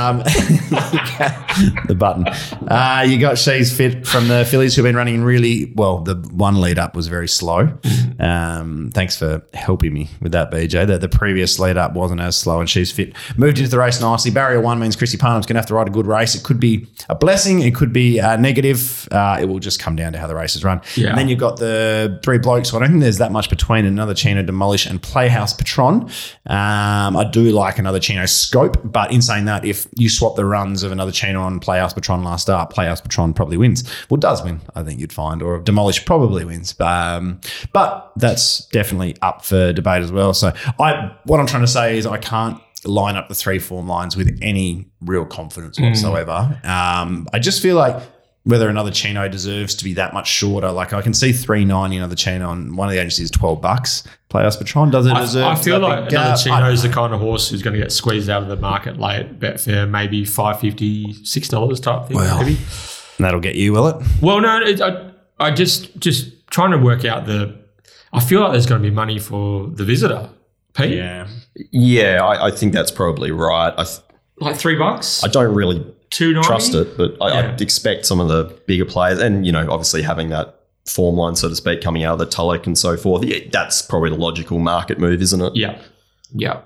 Um, 0.06 0.18
the 1.88 1.96
button. 1.98 2.28
Uh, 2.68 3.06
you 3.08 3.20
got 3.20 3.38
She's 3.38 3.76
Fit 3.76 4.06
from 4.06 4.28
the 4.28 4.46
Phillies 4.46 4.76
who've 4.76 4.84
been 4.84 4.96
running 4.96 5.24
really 5.24 5.74
well. 5.76 6.00
The 6.00 6.16
one 6.16 6.62
lead 6.62 6.78
up 6.78 6.96
was 6.96 7.08
very 7.08 7.28
slow. 7.28 7.78
Um, 8.20 8.92
thanks 8.94 9.18
for 9.18 9.42
helping 9.54 9.94
me 9.94 10.10
with 10.22 10.32
that, 10.34 10.52
BJ. 10.52 10.88
The, 10.88 10.98
the 10.98 11.10
previous 11.10 11.60
lead 11.60 11.78
up 11.78 11.94
wasn't 11.94 12.22
as 12.22 12.38
slow, 12.38 12.60
and 12.60 12.70
She's 12.70 12.92
Fit 12.92 13.14
moved 13.38 13.58
into 13.58 13.70
the 13.70 13.80
race 13.80 14.00
nicely. 14.00 14.32
Barrier 14.32 14.62
one 14.62 14.80
means 14.80 14.96
Chrissy 14.96 15.18
Parnham's 15.18 15.46
going 15.46 15.56
to 15.56 15.60
have 15.60 15.68
to 15.68 15.74
ride 15.74 15.88
a 15.88 15.92
good 15.92 16.08
race. 16.08 16.36
It 16.36 16.44
could 16.44 16.60
be 16.60 16.88
a 17.10 17.16
blessing, 17.16 17.62
it 17.62 17.76
could 17.76 17.94
be 17.94 18.20
a 18.20 18.38
negative. 18.38 19.08
Uh, 19.12 19.38
it 19.42 19.46
will 19.46 19.60
just 19.60 19.80
come 19.80 19.96
down 19.96 20.14
to 20.14 20.20
how 20.20 20.28
the 20.28 20.36
race 20.36 20.56
is 20.56 20.64
run. 20.64 20.82
Yeah. 20.96 21.10
And 21.10 21.18
then 21.18 21.30
you've 21.30 21.40
got 21.40 21.58
the 21.58 22.20
three 22.24 22.38
blokes. 22.38 22.74
I 22.74 22.80
don't 22.80 22.90
think 22.90 23.02
there's 23.02 23.18
that 23.18 23.32
much 23.32 23.50
between 23.50 23.86
another 23.86 24.14
Chino 24.14 24.44
Demolish 24.44 24.86
and 24.86 25.02
Playhouse 25.02 25.54
Patron. 25.54 26.04
Um, 26.48 27.18
I 27.18 27.28
do 27.32 27.52
like 27.52 27.80
another 27.80 28.00
Chino 28.00 28.26
Scope, 28.26 28.78
but 28.84 29.12
in 29.12 29.22
saying 29.22 29.46
that, 29.46 29.66
if 29.66 29.88
you 29.96 30.10
swap 30.10 30.36
the 30.36 30.46
runs 30.46 30.84
of 30.84 30.92
another 30.92 31.12
chain 31.12 31.36
on 31.36 31.60
play 31.60 31.86
Patron 31.94 32.24
last 32.24 32.44
start, 32.44 32.70
Playhouse 32.70 33.02
Patron 33.02 33.34
probably 33.34 33.58
wins. 33.58 33.84
Well, 34.10 34.18
does 34.18 34.44
win, 34.44 34.62
I 34.76 34.84
think 34.84 35.00
you'd 35.00 35.14
find, 35.14 35.42
or 35.42 35.60
Demolish 35.60 36.06
probably 36.06 36.46
wins. 36.46 36.80
Um, 36.80 37.40
but 37.74 38.12
that's 38.16 38.66
definitely 38.68 39.16
up 39.22 39.46
for 39.46 39.74
debate 39.74 40.04
as 40.04 40.12
well. 40.12 40.34
So 40.34 40.54
I, 40.80 41.16
what 41.26 41.40
I'm 41.40 41.48
trying 41.48 41.64
to 41.64 41.68
say 41.68 41.98
is 41.98 42.06
I 42.06 42.18
can't 42.18 42.60
line 42.84 43.16
up 43.16 43.30
the 43.30 43.36
three 43.36 43.60
form 43.60 43.88
lines 43.88 44.16
with 44.16 44.38
any 44.42 44.88
real 45.02 45.26
confidence 45.26 45.80
whatsoever. 45.80 46.60
Um, 46.64 47.28
I 47.34 47.40
just 47.40 47.62
feel 47.62 47.76
like 47.76 48.02
whether 48.46 48.70
another 48.70 48.92
Chino 48.92 49.28
deserves 49.28 49.76
to 49.76 49.84
be 49.84 49.94
that 49.96 50.14
much 50.14 50.28
shorter. 50.28 50.72
Like 50.72 50.94
I 50.94 51.02
can 51.02 51.14
see 51.14 51.34
three 51.34 51.66
ninety 51.66 51.98
another 51.98 52.16
Chino 52.16 52.50
on 52.50 52.76
one 52.76 52.88
of 52.88 52.94
the 52.94 53.00
agencies 53.00 53.30
twelve 53.30 53.62
bucks. 53.62 54.04
Playhouse 54.30 54.56
Patron 54.58 54.92
does 54.92 55.06
it 55.06 55.14
I, 55.14 55.22
deserve? 55.22 55.46
I 55.46 55.56
feel 55.56 55.80
like 55.80 56.06
big 56.06 56.14
another 56.14 56.30
gap? 56.30 56.40
Chino 56.40 56.72
is 56.72 56.84
the 56.84 56.90
kind 56.90 57.14
of 57.14 57.20
horse 57.20 57.50
who's 57.50 57.62
going 57.62 57.74
to 57.74 57.80
get 57.80 57.92
squeezed 57.92 58.30
out 58.30 58.44
of 58.44 58.50
the 58.50 58.56
market 58.56 59.00
late. 59.00 59.40
Betfair, 59.40 59.90
maybe 59.90 60.26
five 60.26 60.60
fifty, 60.60 61.14
six 61.26 61.48
dollars 61.48 61.80
type 61.80 62.08
thing. 62.08 62.18
Well. 62.18 62.40
maybe. 62.44 62.58
That'll 63.18 63.40
get 63.40 63.56
you, 63.56 63.72
will 63.72 63.88
it? 63.88 64.06
Well, 64.22 64.42
no, 64.42 64.62
it, 64.62 64.82
I, 64.82 65.12
I 65.40 65.52
just 65.52 65.98
just 65.98 66.48
trying 66.50 66.72
to 66.72 66.78
work 66.78 67.06
out 67.06 67.26
the. 67.26 67.58
I 68.14 68.20
feel 68.20 68.42
like 68.42 68.52
there's 68.52 68.66
going 68.66 68.82
to 68.82 68.88
be 68.88 68.94
money 68.94 69.20
for 69.20 69.68
the 69.68 69.84
visitor. 69.84 70.30
Pete, 70.74 70.98
Yeah. 70.98 71.28
Yeah, 71.72 72.24
I, 72.24 72.48
I 72.48 72.52
think 72.52 72.74
that's 72.74 72.92
probably 72.92 73.32
right. 73.32 73.74
I, 73.78 73.84
th- 73.86 74.00
like 74.40 74.58
three 74.58 74.78
bucks, 74.78 75.24
I 75.24 75.30
don't 75.30 75.56
really 75.56 75.86
two 76.10 76.34
ninety. 76.34 76.48
trust 76.48 76.74
it, 76.74 76.98
but 76.98 77.16
I, 77.22 77.30
Yeah. 77.30 77.52
I'd 77.54 77.62
expect 77.62 78.06
some 78.06 78.20
of 78.20 78.28
the 78.28 78.46
bigger 78.68 78.86
players, 78.86 79.20
and 79.20 79.46
you 79.46 79.52
know, 79.52 79.70
obviously 79.70 80.02
having 80.02 80.30
that 80.30 80.60
form 80.88 81.16
line, 81.16 81.36
so 81.36 81.50
to 81.50 81.56
speak, 81.56 81.82
coming 81.82 82.04
out 82.04 82.14
of 82.14 82.20
the 82.20 82.26
Tulloch 82.28 82.68
and 82.68 82.78
so 82.78 82.96
forth. 82.98 83.24
Yeah, 83.26 83.40
that's 83.52 83.82
probably 83.82 84.10
the 84.12 84.18
logical 84.18 84.60
market 84.60 85.00
move, 85.00 85.22
isn't 85.22 85.42
it? 85.42 85.56
Yeah, 85.56 85.80
yeah. 86.34 86.62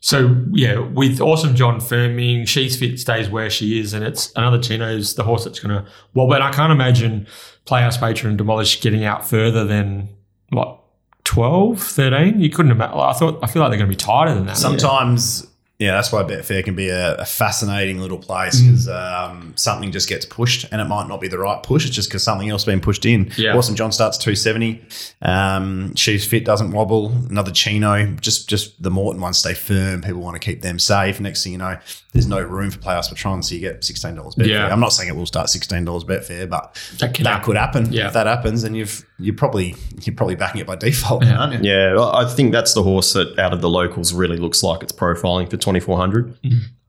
So 0.00 0.36
yeah, 0.52 0.78
with 0.78 1.20
awesome 1.20 1.54
John 1.56 1.80
firming, 1.80 2.46
she's 2.46 2.78
fit, 2.78 2.98
stays 3.00 3.28
where 3.28 3.50
she 3.50 3.80
is, 3.80 3.92
and 3.92 4.04
it's 4.04 4.32
another 4.36 4.58
Chino's 4.62 5.14
the 5.16 5.24
horse 5.24 5.44
that's 5.44 5.58
going 5.58 5.74
to. 5.74 5.90
Well, 6.14 6.28
but 6.28 6.40
I 6.40 6.50
can't 6.52 6.70
imagine 6.72 7.26
Playhouse 7.64 7.96
Patron 7.96 8.30
and 8.30 8.38
Demolish 8.38 8.80
getting 8.80 9.04
out 9.04 9.28
further 9.28 9.64
than 9.64 10.08
what 10.50 10.78
12, 11.24 11.82
13? 11.82 12.40
You 12.40 12.48
couldn't 12.48 12.70
imagine. 12.70 12.96
I 12.96 13.12
thought 13.12 13.40
I 13.42 13.48
feel 13.48 13.60
like 13.60 13.70
they're 13.70 13.78
going 13.78 13.90
to 13.90 13.94
be 13.94 13.96
tighter 13.96 14.32
than 14.34 14.46
that. 14.46 14.56
Sometimes, 14.56 15.47
yeah, 15.78 15.92
that's 15.92 16.10
why 16.10 16.22
Betfair 16.24 16.64
can 16.64 16.74
be 16.74 16.88
a, 16.88 17.14
a 17.16 17.24
fascinating 17.24 17.98
little 18.00 18.18
place 18.18 18.60
Mm. 18.60 18.66
because 18.66 18.88
um, 18.88 19.52
something 19.56 19.92
just 19.92 20.08
gets 20.08 20.26
pushed 20.26 20.66
and 20.72 20.80
it 20.80 20.84
might 20.86 21.06
not 21.06 21.20
be 21.20 21.28
the 21.28 21.38
right 21.38 21.62
push. 21.62 21.86
It's 21.86 21.94
just 21.94 22.08
because 22.08 22.22
something 22.24 22.48
else 22.48 22.64
been 22.64 22.80
pushed 22.80 23.06
in. 23.06 23.30
Yeah. 23.36 23.56
Awesome 23.56 23.76
John 23.76 23.92
starts 23.92 24.18
270. 24.18 24.82
Um, 25.22 25.94
She's 25.94 26.26
Fit 26.26 26.44
doesn't 26.44 26.72
wobble. 26.72 27.12
Another 27.30 27.52
Chino. 27.52 28.06
Just 28.20 28.48
just 28.48 28.82
the 28.82 28.90
Morton 28.90 29.20
ones 29.22 29.38
stay 29.38 29.54
firm. 29.54 30.02
People 30.02 30.20
want 30.20 30.34
to 30.34 30.40
keep 30.44 30.62
them 30.62 30.78
safe. 30.78 31.20
Next 31.20 31.42
thing 31.44 31.52
you 31.52 31.58
know, 31.58 31.78
there's 32.12 32.26
no 32.26 32.40
room 32.40 32.70
for 32.70 32.78
Playhouse 32.78 33.08
Patron, 33.08 33.42
so 33.42 33.54
you 33.54 33.60
get 33.60 33.82
$16 33.82 34.16
Betfair. 34.36 34.46
Yeah. 34.48 34.66
I'm 34.72 34.80
not 34.80 34.92
saying 34.92 35.08
it 35.08 35.16
will 35.16 35.26
start 35.26 35.46
$16 35.48 35.84
Betfair, 36.04 36.48
but 36.48 36.74
That 36.98 37.14
that 37.14 37.26
happen. 37.26 37.44
could 37.44 37.56
happen. 37.56 37.92
Yeah. 37.92 38.08
If 38.08 38.14
that 38.14 38.26
happens, 38.26 38.64
and 38.64 38.76
you've 38.76 39.04
you're 39.18 39.34
probably 39.34 39.74
you're 40.02 40.14
probably 40.14 40.36
backing 40.36 40.60
it 40.60 40.66
by 40.66 40.76
default, 40.76 41.24
Yeah. 41.24 41.38
aren't 41.38 41.64
you? 41.64 41.70
Yeah, 41.70 41.96
I 42.12 42.24
think 42.26 42.52
that's 42.52 42.74
the 42.74 42.82
horse 42.82 43.12
that 43.14 43.38
out 43.38 43.52
of 43.52 43.60
the 43.60 43.68
locals 43.68 44.12
really 44.12 44.36
looks 44.36 44.62
like 44.62 44.82
it's 44.82 44.92
profiling 44.92 45.50
for 45.50 45.56
2400. 45.56 46.34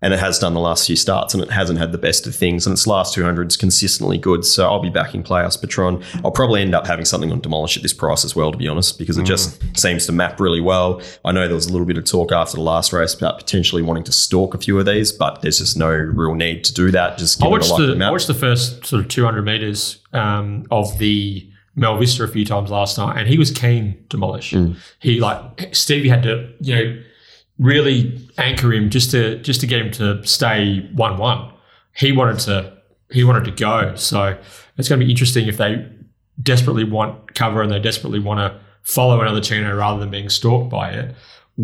And 0.01 0.13
it 0.13 0.19
has 0.21 0.39
done 0.39 0.53
the 0.53 0.61
last 0.61 0.87
few 0.87 0.95
starts 0.95 1.33
and 1.33 1.43
it 1.43 1.51
hasn't 1.51 1.77
had 1.77 1.91
the 1.91 1.97
best 1.97 2.25
of 2.25 2.33
things. 2.33 2.65
And 2.65 2.71
its 2.71 2.87
last 2.87 3.13
200 3.15 3.49
is 3.51 3.57
consistently 3.57 4.17
good. 4.17 4.45
So 4.45 4.65
I'll 4.65 4.79
be 4.81 4.89
backing 4.89 5.23
Playhouse 5.23 5.57
Patron. 5.57 6.01
I'll 6.23 6.31
probably 6.31 6.61
end 6.61 6.73
up 6.73 6.87
having 6.87 7.03
something 7.03 7.33
on 7.33 7.41
Demolish 7.41 7.75
at 7.75 7.83
this 7.83 7.91
price 7.91 8.23
as 8.23 8.33
well, 8.33 8.49
to 8.53 8.57
be 8.57 8.69
honest, 8.69 8.97
because 8.97 9.17
it 9.17 9.25
just 9.25 9.61
seems 9.77 10.05
to 10.05 10.13
map 10.13 10.39
really 10.39 10.61
well. 10.61 11.01
I 11.25 11.33
know 11.33 11.47
there 11.47 11.55
was 11.55 11.67
a 11.67 11.71
little 11.73 11.85
bit 11.85 11.97
of 11.97 12.05
talk 12.05 12.31
after 12.31 12.55
the 12.55 12.63
last 12.63 12.93
race 12.93 13.13
about 13.13 13.39
potentially 13.39 13.81
wanting 13.81 14.05
to 14.05 14.13
stalk 14.13 14.53
a 14.53 14.57
few 14.57 14.79
of 14.79 14.85
these, 14.85 15.11
but 15.11 15.41
there's 15.41 15.57
just 15.57 15.75
no 15.75 15.89
real 15.89 16.33
need 16.33 16.63
to 16.63 16.73
do 16.73 16.91
that. 16.91 17.17
Just 17.17 17.41
I 17.43 17.47
give 17.47 17.51
it 17.51 17.55
a 17.55 17.57
watched 17.59 17.71
likely 17.71 17.97
the 17.97 18.05
I 18.05 18.09
watched 18.11 18.27
the 18.27 18.33
first 18.35 18.85
sort 18.85 19.01
of 19.03 19.09
200 19.09 19.41
meters 19.41 19.97
um, 20.13 20.65
of 20.71 20.97
the 20.99 21.45
Mel 21.79 21.97
Vista 21.97 22.23
a 22.23 22.27
few 22.27 22.45
times 22.45 22.69
last 22.69 22.97
night, 22.97 23.17
and 23.17 23.27
he 23.27 23.37
was 23.37 23.51
keen 23.51 23.93
to 23.93 24.17
demolish. 24.17 24.51
Mm. 24.51 24.75
He 24.99 25.19
like 25.19 25.73
Stevie 25.73 26.09
had 26.09 26.23
to 26.23 26.53
you 26.59 26.75
know 26.75 27.01
really 27.57 28.19
anchor 28.37 28.73
him 28.73 28.89
just 28.89 29.11
to 29.11 29.37
just 29.39 29.61
to 29.61 29.67
get 29.67 29.81
him 29.81 29.91
to 29.91 30.25
stay 30.25 30.89
one 30.93 31.17
one. 31.17 31.51
He 31.95 32.11
wanted 32.11 32.39
to 32.39 32.77
he 33.11 33.23
wanted 33.23 33.45
to 33.45 33.51
go. 33.51 33.95
So 33.95 34.37
it's 34.77 34.89
going 34.89 34.99
to 34.99 35.05
be 35.05 35.11
interesting 35.11 35.47
if 35.47 35.57
they 35.57 35.87
desperately 36.41 36.83
want 36.83 37.33
cover 37.33 37.61
and 37.61 37.71
they 37.71 37.79
desperately 37.79 38.19
want 38.19 38.39
to 38.39 38.59
follow 38.81 39.19
another 39.21 39.41
Chino 39.41 39.75
rather 39.75 39.99
than 39.99 40.09
being 40.09 40.29
stalked 40.29 40.69
by 40.69 40.91
it. 40.91 41.15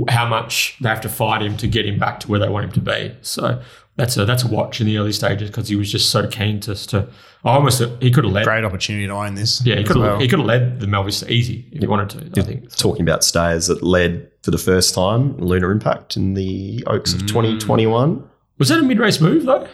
How 0.09 0.27
much 0.27 0.75
they 0.81 0.89
have 0.89 1.01
to 1.01 1.09
fight 1.09 1.41
him 1.41 1.55
to 1.57 1.67
get 1.67 1.85
him 1.85 1.97
back 1.97 2.19
to 2.21 2.27
where 2.27 2.39
they 2.39 2.49
want 2.49 2.65
him 2.65 2.71
to 2.73 2.81
be. 2.81 3.15
So 3.21 3.61
that's 3.97 4.17
a 4.17 4.25
that's 4.25 4.43
a 4.43 4.47
watch 4.47 4.81
in 4.81 4.87
the 4.87 4.97
early 4.97 5.13
stages 5.13 5.49
because 5.49 5.69
he 5.69 5.75
was 5.75 5.91
just 5.91 6.09
so 6.09 6.27
keen 6.27 6.59
to 6.61 6.75
to 6.87 7.07
I 7.43 7.53
almost 7.53 7.81
he 8.01 8.11
could 8.11 8.23
have 8.23 8.33
led. 8.33 8.45
Great 8.45 8.65
opportunity 8.65 9.07
to 9.07 9.13
own 9.13 9.35
this. 9.35 9.65
Yeah, 9.65 9.75
he 9.75 9.83
could 9.83 9.95
have 9.95 10.05
well. 10.05 10.19
he 10.19 10.27
could 10.27 10.39
have 10.39 10.47
led 10.47 10.79
the 10.79 10.87
Melvis 10.87 11.27
easy 11.29 11.67
if 11.71 11.81
he 11.81 11.87
wanted 11.87 12.33
to. 12.33 12.41
I 12.41 12.45
think. 12.45 12.75
Talking 12.75 13.03
about 13.03 13.23
stayers 13.23 13.67
that 13.67 13.81
led 13.83 14.29
for 14.43 14.51
the 14.51 14.57
first 14.57 14.93
time 14.93 15.37
Lunar 15.37 15.71
Impact 15.71 16.17
in 16.17 16.33
the 16.33 16.83
Oaks 16.87 17.13
of 17.13 17.21
2021. 17.21 18.15
Mm. 18.17 18.27
Was 18.57 18.69
that 18.69 18.79
a 18.79 18.83
mid 18.83 18.99
race 18.99 19.21
move 19.21 19.45
though? 19.45 19.67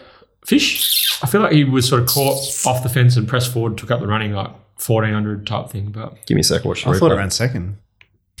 Fish? 0.44 1.20
I 1.22 1.26
feel 1.26 1.40
like 1.40 1.52
he 1.52 1.64
was 1.64 1.88
sort 1.88 2.02
of 2.02 2.08
caught 2.08 2.66
off 2.66 2.82
the 2.82 2.88
fence 2.88 3.16
and 3.16 3.26
pressed 3.26 3.52
forward, 3.52 3.78
took 3.78 3.90
up 3.90 4.00
the 4.00 4.06
running 4.06 4.32
like 4.32 4.50
fourteen 4.76 5.14
hundred 5.14 5.46
type 5.46 5.70
thing. 5.70 5.90
But 5.90 6.26
Give 6.26 6.34
me 6.36 6.40
a 6.40 6.44
sec. 6.44 6.64
Watch 6.64 6.84
the 6.84 6.90
I 6.90 6.98
thought 6.98 7.10
replay. 7.10 7.14
it 7.14 7.18
ran 7.18 7.30
second. 7.30 7.78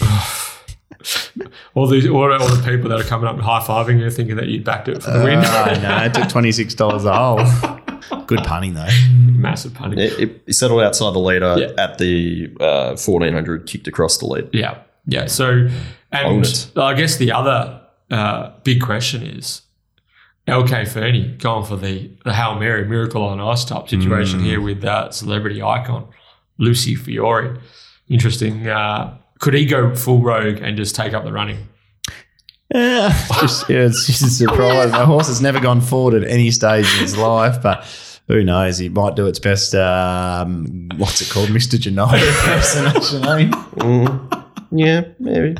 all 1.74 1.86
the 1.86 2.08
all, 2.08 2.32
all 2.32 2.48
the 2.54 2.62
people 2.64 2.88
that 2.90 3.00
are 3.00 3.04
coming 3.04 3.26
up 3.26 3.34
and 3.34 3.42
high 3.42 3.60
fiving 3.60 4.00
you, 4.00 4.10
thinking 4.10 4.36
that 4.36 4.48
you 4.48 4.62
backed 4.62 4.88
it 4.88 5.02
for 5.02 5.10
the 5.10 5.24
win. 5.24 5.38
Uh, 5.38 5.78
no, 5.82 6.04
it 6.04 6.14
took 6.14 6.28
twenty 6.28 6.52
six 6.52 6.74
dollars 6.74 7.04
a 7.04 7.14
hole. 7.14 7.40
Good 8.26 8.40
punning 8.44 8.74
though. 8.74 8.88
Massive 9.32 9.74
punting. 9.74 9.98
It, 9.98 10.12
it, 10.18 10.42
it 10.46 10.52
settled 10.54 10.82
outside 10.82 11.14
the 11.14 11.18
leader 11.18 11.56
Yeah. 11.58 11.82
at 11.82 11.98
the 11.98 12.50
uh, 12.60 12.96
1400, 12.96 13.66
kicked 13.66 13.86
across 13.88 14.18
the 14.18 14.26
lead. 14.26 14.48
Yeah, 14.52 14.78
yeah. 15.06 15.26
So, 15.26 15.68
and 16.12 16.44
it. 16.44 16.70
I 16.76 16.94
guess 16.94 17.16
the 17.16 17.32
other 17.32 17.80
uh, 18.10 18.50
big 18.64 18.80
question 18.82 19.22
is 19.22 19.62
LK 20.48 20.88
Fernie 20.88 21.36
going 21.38 21.64
for 21.64 21.76
the 21.76 22.10
the 22.24 22.32
Hail 22.34 22.58
Mary 22.58 22.84
miracle 22.86 23.22
on 23.24 23.40
ice 23.40 23.64
type 23.64 23.88
situation 23.88 24.40
Mm. 24.40 24.44
here 24.44 24.60
with 24.60 24.84
uh, 24.84 25.10
celebrity 25.10 25.62
icon 25.62 26.08
Lucy 26.58 26.94
Fiore. 26.94 27.58
Interesting. 28.08 28.68
Uh, 29.42 29.44
could 29.44 29.54
he 29.54 29.66
go 29.66 29.94
full 29.94 30.22
rogue 30.22 30.58
and 30.62 30.76
just 30.76 30.94
take 30.94 31.14
up 31.14 31.24
the 31.24 31.32
running? 31.32 31.58
Yeah, 32.74 33.10
just, 33.40 33.68
yeah, 33.68 33.80
it's 33.80 34.06
just 34.06 34.22
a 34.22 34.30
surprise. 34.30 34.90
The 34.92 35.04
horse 35.04 35.26
has 35.28 35.42
never 35.42 35.60
gone 35.60 35.82
forward 35.82 36.14
at 36.22 36.28
any 36.30 36.50
stage 36.50 36.86
in 36.94 37.00
his 37.00 37.16
life, 37.18 37.62
but 37.62 37.84
who 38.28 38.42
knows? 38.44 38.78
He 38.78 38.88
might 38.88 39.14
do 39.14 39.26
its 39.26 39.38
best. 39.38 39.74
Um, 39.74 40.88
what's 40.96 41.20
it 41.20 41.28
called, 41.28 41.50
Mister 41.50 41.76
Genoa 41.76 42.14
impersonation? 42.16 43.24
I 43.24 43.44
mean, 43.44 44.28
Yeah, 44.74 45.02
maybe. 45.18 45.56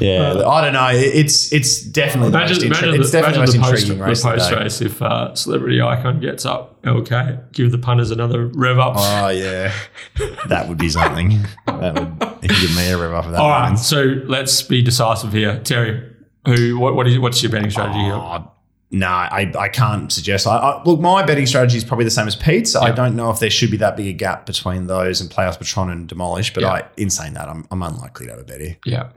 yeah, 0.00 0.42
I 0.46 0.60
don't 0.64 0.72
know. 0.72 0.88
It's 0.90 1.52
it's 1.52 1.82
definitely 1.82 2.30
the 2.30 2.38
most, 2.38 2.62
Imagine, 2.62 2.70
intri- 2.72 2.82
imagine, 2.84 3.00
it's 3.02 3.10
definitely 3.10 3.38
imagine 3.42 3.52
the 3.52 3.58
most 3.60 3.70
the 3.70 3.70
post, 3.72 3.82
intriguing 3.82 3.98
the 3.98 4.04
race. 4.06 4.24
of 4.24 4.30
the 4.32 4.36
post 4.38 4.50
day. 4.50 4.56
race 4.62 4.80
if 4.80 5.02
uh, 5.02 5.34
celebrity 5.34 5.82
icon 5.82 6.20
gets 6.20 6.46
up 6.46 6.78
Okay, 6.86 7.38
give 7.52 7.72
the 7.72 7.78
punters 7.78 8.10
another 8.10 8.46
rev 8.46 8.78
up. 8.78 8.94
Oh 8.96 9.28
yeah, 9.28 9.70
that 10.48 10.66
would 10.66 10.78
be 10.78 10.88
something. 10.88 11.44
That 11.66 11.94
would 11.98 12.18
if 12.42 12.50
you 12.50 12.68
give 12.68 12.76
me 12.76 12.90
a 12.90 12.98
rev 12.98 13.12
off 13.12 13.26
of 13.26 13.32
that. 13.32 13.40
All 13.40 13.48
right, 13.48 13.68
one. 13.68 13.76
so 13.76 14.02
let's 14.26 14.62
be 14.62 14.82
decisive 14.82 15.32
here, 15.32 15.60
Terry. 15.60 16.12
Who? 16.46 16.78
What? 16.78 16.94
What 16.94 17.06
is? 17.06 17.18
What's 17.18 17.42
your 17.42 17.50
betting 17.50 17.70
strategy 17.70 18.00
here? 18.00 18.14
Ah, 18.14 18.44
oh, 18.46 18.52
no, 18.90 19.08
I, 19.08 19.52
I 19.58 19.68
can't 19.68 20.12
suggest. 20.12 20.46
I, 20.46 20.56
I, 20.56 20.82
look, 20.84 21.00
my 21.00 21.24
betting 21.24 21.46
strategy 21.46 21.76
is 21.76 21.84
probably 21.84 22.04
the 22.04 22.10
same 22.10 22.28
as 22.28 22.36
Pete's. 22.36 22.76
I 22.76 22.92
don't 22.92 23.16
know 23.16 23.30
if 23.30 23.40
there 23.40 23.50
should 23.50 23.70
be 23.70 23.76
that 23.78 23.96
big 23.96 24.06
a 24.06 24.12
gap 24.12 24.46
between 24.46 24.86
those 24.86 25.20
and 25.20 25.28
Playhouse 25.28 25.56
Patron 25.56 25.90
and 25.90 26.08
Demolish, 26.08 26.54
but 26.54 26.62
Yeah. 26.62 26.70
I, 26.70 26.84
in 26.96 27.10
saying 27.10 27.34
that, 27.34 27.48
I'm, 27.48 27.66
I'm 27.72 27.82
unlikely 27.82 28.26
to 28.26 28.32
have 28.32 28.40
a 28.40 28.44
bet 28.44 28.60
here. 28.60 28.76
Yeah. 28.84 29.08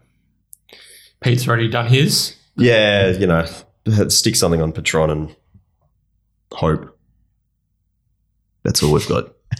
Pete's 1.22 1.47
already 1.47 1.70
done 1.70 1.88
his. 1.88 2.36
Yeah, 2.55 3.09
you 3.09 3.28
know, 3.28 3.45
stick 4.07 4.36
something 4.36 4.61
on 4.61 4.72
Patron 4.72 5.11
and 5.11 5.36
hope. 6.51 6.97
That's 8.63 8.82
all 8.82 8.91
we've 8.91 9.07
got. 9.07 9.34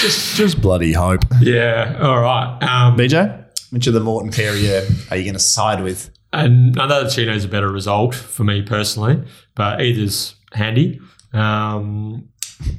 Just, 0.00 0.36
just 0.36 0.60
bloody 0.60 0.92
hope. 0.92 1.22
Yeah. 1.40 1.98
All 2.00 2.20
right. 2.20 2.58
Um, 2.62 2.96
BJ, 2.96 3.44
which 3.70 3.86
of 3.86 3.94
the 3.94 4.00
Morton 4.00 4.30
pair 4.30 4.52
are 4.52 4.56
you, 4.56 4.82
are 5.10 5.16
you 5.16 5.24
going 5.24 5.34
to 5.34 5.40
side 5.40 5.82
with? 5.82 6.10
and 6.32 6.76
another 6.76 7.08
Chino's 7.08 7.44
a 7.44 7.48
better 7.48 7.70
result 7.70 8.14
for 8.14 8.44
me 8.44 8.62
personally, 8.62 9.22
but 9.54 9.80
either's 9.80 10.34
handy. 10.52 11.00
Um, 11.32 12.28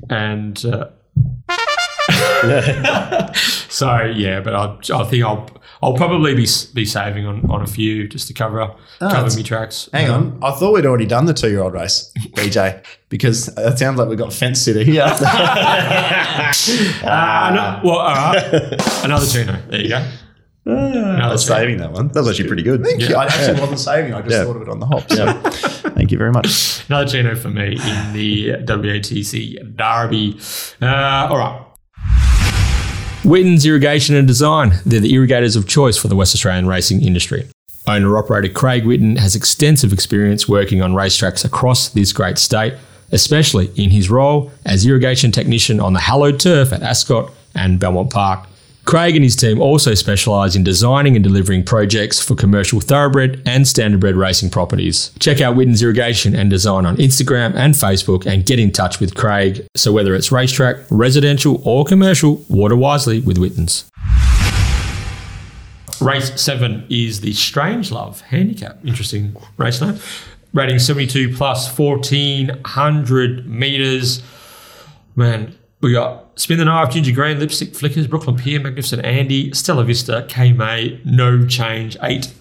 and 0.10 0.64
uh, 0.66 0.90
so 3.70 4.02
yeah, 4.04 4.42
but 4.42 4.54
I, 4.56 4.78
I 4.94 5.04
think 5.06 5.24
I'll 5.24 5.50
I'll 5.82 5.94
probably 5.96 6.34
be 6.36 6.46
be 6.74 6.84
saving 6.86 7.26
on, 7.26 7.50
on 7.50 7.62
a 7.62 7.68
few 7.68 8.08
just 8.08 8.28
to 8.28 8.34
cover 8.34 8.60
cover 9.00 9.14
that's- 9.14 9.38
me 9.38 9.44
tracks. 9.44 9.88
Hang 9.94 10.10
on. 10.10 10.40
I 10.44 10.52
thought 10.52 10.74
we'd 10.74 10.86
already 10.86 11.06
done 11.06 11.26
the 11.26 11.34
two 11.34 11.50
year 11.50 11.62
old 11.62 11.74
race, 11.74 12.12
BJ, 12.36 12.84
because 13.08 13.48
it 13.58 13.78
sounds 13.80 13.98
like 13.98 14.10
we've 14.10 14.18
got 14.18 14.34
fence 14.34 14.62
sitter 14.62 14.84
here. 14.84 15.06
Uh, 17.04 17.52
no- 17.54 17.82
well, 17.84 18.00
all 18.00 18.14
right. 18.14 18.44
Another 19.04 19.26
Chino. 19.26 19.60
There 19.70 19.82
you 19.82 19.90
go. 19.90 19.96
I 20.68 20.72
Another 20.72 21.34
was 21.34 21.46
saving 21.46 21.78
that 21.78 21.92
one. 21.92 22.10
That 22.10 22.20
was 22.22 22.30
actually 22.30 22.48
pretty 22.48 22.64
good. 22.64 22.84
Thank 22.84 23.08
you. 23.08 23.16
I 23.16 23.26
actually 23.26 23.60
wasn't 23.60 23.80
saving. 23.80 24.14
I 24.14 24.22
just 24.22 24.32
Yeah. 24.32 24.44
thought 24.44 24.56
of 24.58 24.62
it 24.62 24.70
on 24.70 24.80
the 24.80 24.86
hop. 24.86 25.10
So 25.10 25.34
thank 25.92 26.12
you 26.12 26.18
very 26.18 26.32
much. 26.32 26.84
Another 26.90 27.10
Chino 27.10 27.36
for 27.36 27.50
me 27.50 27.72
in 27.74 28.14
the 28.14 28.50
WATC 28.66 29.76
Derby. 29.76 30.40
Uh, 30.82 31.28
all 31.32 31.38
right. 31.38 31.66
Witten's 33.24 33.66
Irrigation 33.66 34.16
and 34.16 34.26
Design. 34.26 34.74
They're 34.86 35.02
the 35.02 35.14
irrigators 35.14 35.58
of 35.58 35.68
choice 35.68 35.98
for 35.98 36.08
the 36.08 36.16
West 36.16 36.34
Australian 36.34 36.68
racing 36.68 37.04
industry. 37.04 37.48
Owner 37.86 38.18
operator 38.18 38.48
Craig 38.48 38.84
Witten 38.84 39.18
has 39.18 39.36
extensive 39.36 39.92
experience 39.92 40.48
working 40.48 40.82
on 40.82 40.94
racetracks 40.94 41.44
across 41.44 41.90
this 41.90 42.14
great 42.14 42.38
state, 42.38 42.76
especially 43.12 43.72
in 43.76 43.90
his 43.90 44.10
role 44.10 44.52
as 44.66 44.86
irrigation 44.86 45.32
technician 45.32 45.80
on 45.82 45.94
the 45.94 46.00
hallowed 46.00 46.40
turf 46.40 46.72
at 46.72 46.82
Ascot 46.82 47.32
and 47.56 47.80
Belmont 47.80 48.10
Park. 48.10 48.48
Craig 48.90 49.16
and 49.16 49.24
his 49.24 49.36
team 49.36 49.62
also 49.62 49.94
specialise 49.94 50.56
in 50.56 50.64
designing 50.64 51.16
and 51.16 51.24
delivering 51.24 51.64
projects 51.64 52.20
for 52.20 52.34
commercial 52.34 52.80
thoroughbred 52.80 53.40
and 53.46 53.66
standardbred 53.66 54.18
racing 54.18 54.50
properties. 54.50 55.12
Check 55.20 55.42
out 55.42 55.56
Witten's 55.56 55.84
Irrigation 55.84 56.34
and 56.34 56.50
Design 56.50 56.88
on 56.88 56.98
Instagram 56.98 57.54
and 57.54 57.76
Facebook 57.76 58.26
and 58.26 58.48
get 58.48 58.58
in 58.58 58.72
touch 58.72 59.00
with 59.00 59.14
Craig. 59.14 59.64
So 59.76 59.92
whether 59.92 60.16
it's 60.16 60.32
racetrack, 60.32 60.78
residential 60.90 61.62
or 61.64 61.86
commercial, 61.86 62.44
water 62.50 62.76
wisely 62.76 63.20
with 63.20 63.38
Witten's. 63.38 63.88
Race 66.02 66.42
7 66.42 66.88
is 66.90 67.22
the 67.22 67.34
Strange 67.34 67.92
Love 67.92 68.22
Handicap. 68.22 68.84
Interesting 68.84 69.36
race 69.58 69.80
name. 69.82 70.00
Rating 70.52 70.80
72 70.80 71.36
plus 71.36 71.78
1400 71.78 73.48
metres. 73.48 74.24
Man, 75.16 75.59
we 75.82 75.94
got 75.94 76.40
Spin 76.40 76.58
the 76.58 76.66
Knife, 76.66 76.92
Ginger 76.92 77.14
Green, 77.14 77.40
Lipstick 77.40 77.76
Flickers, 77.76 78.08
Brooklyn 78.08 78.36
Pier, 78.36 78.60
Magnificent 78.60 79.06
Andy, 79.06 79.54
Stella 79.54 79.84
Vista, 79.84 80.26
Kamay, 80.30 81.04
no 81.06 81.46
change, 81.46 81.98
eight 82.04 82.34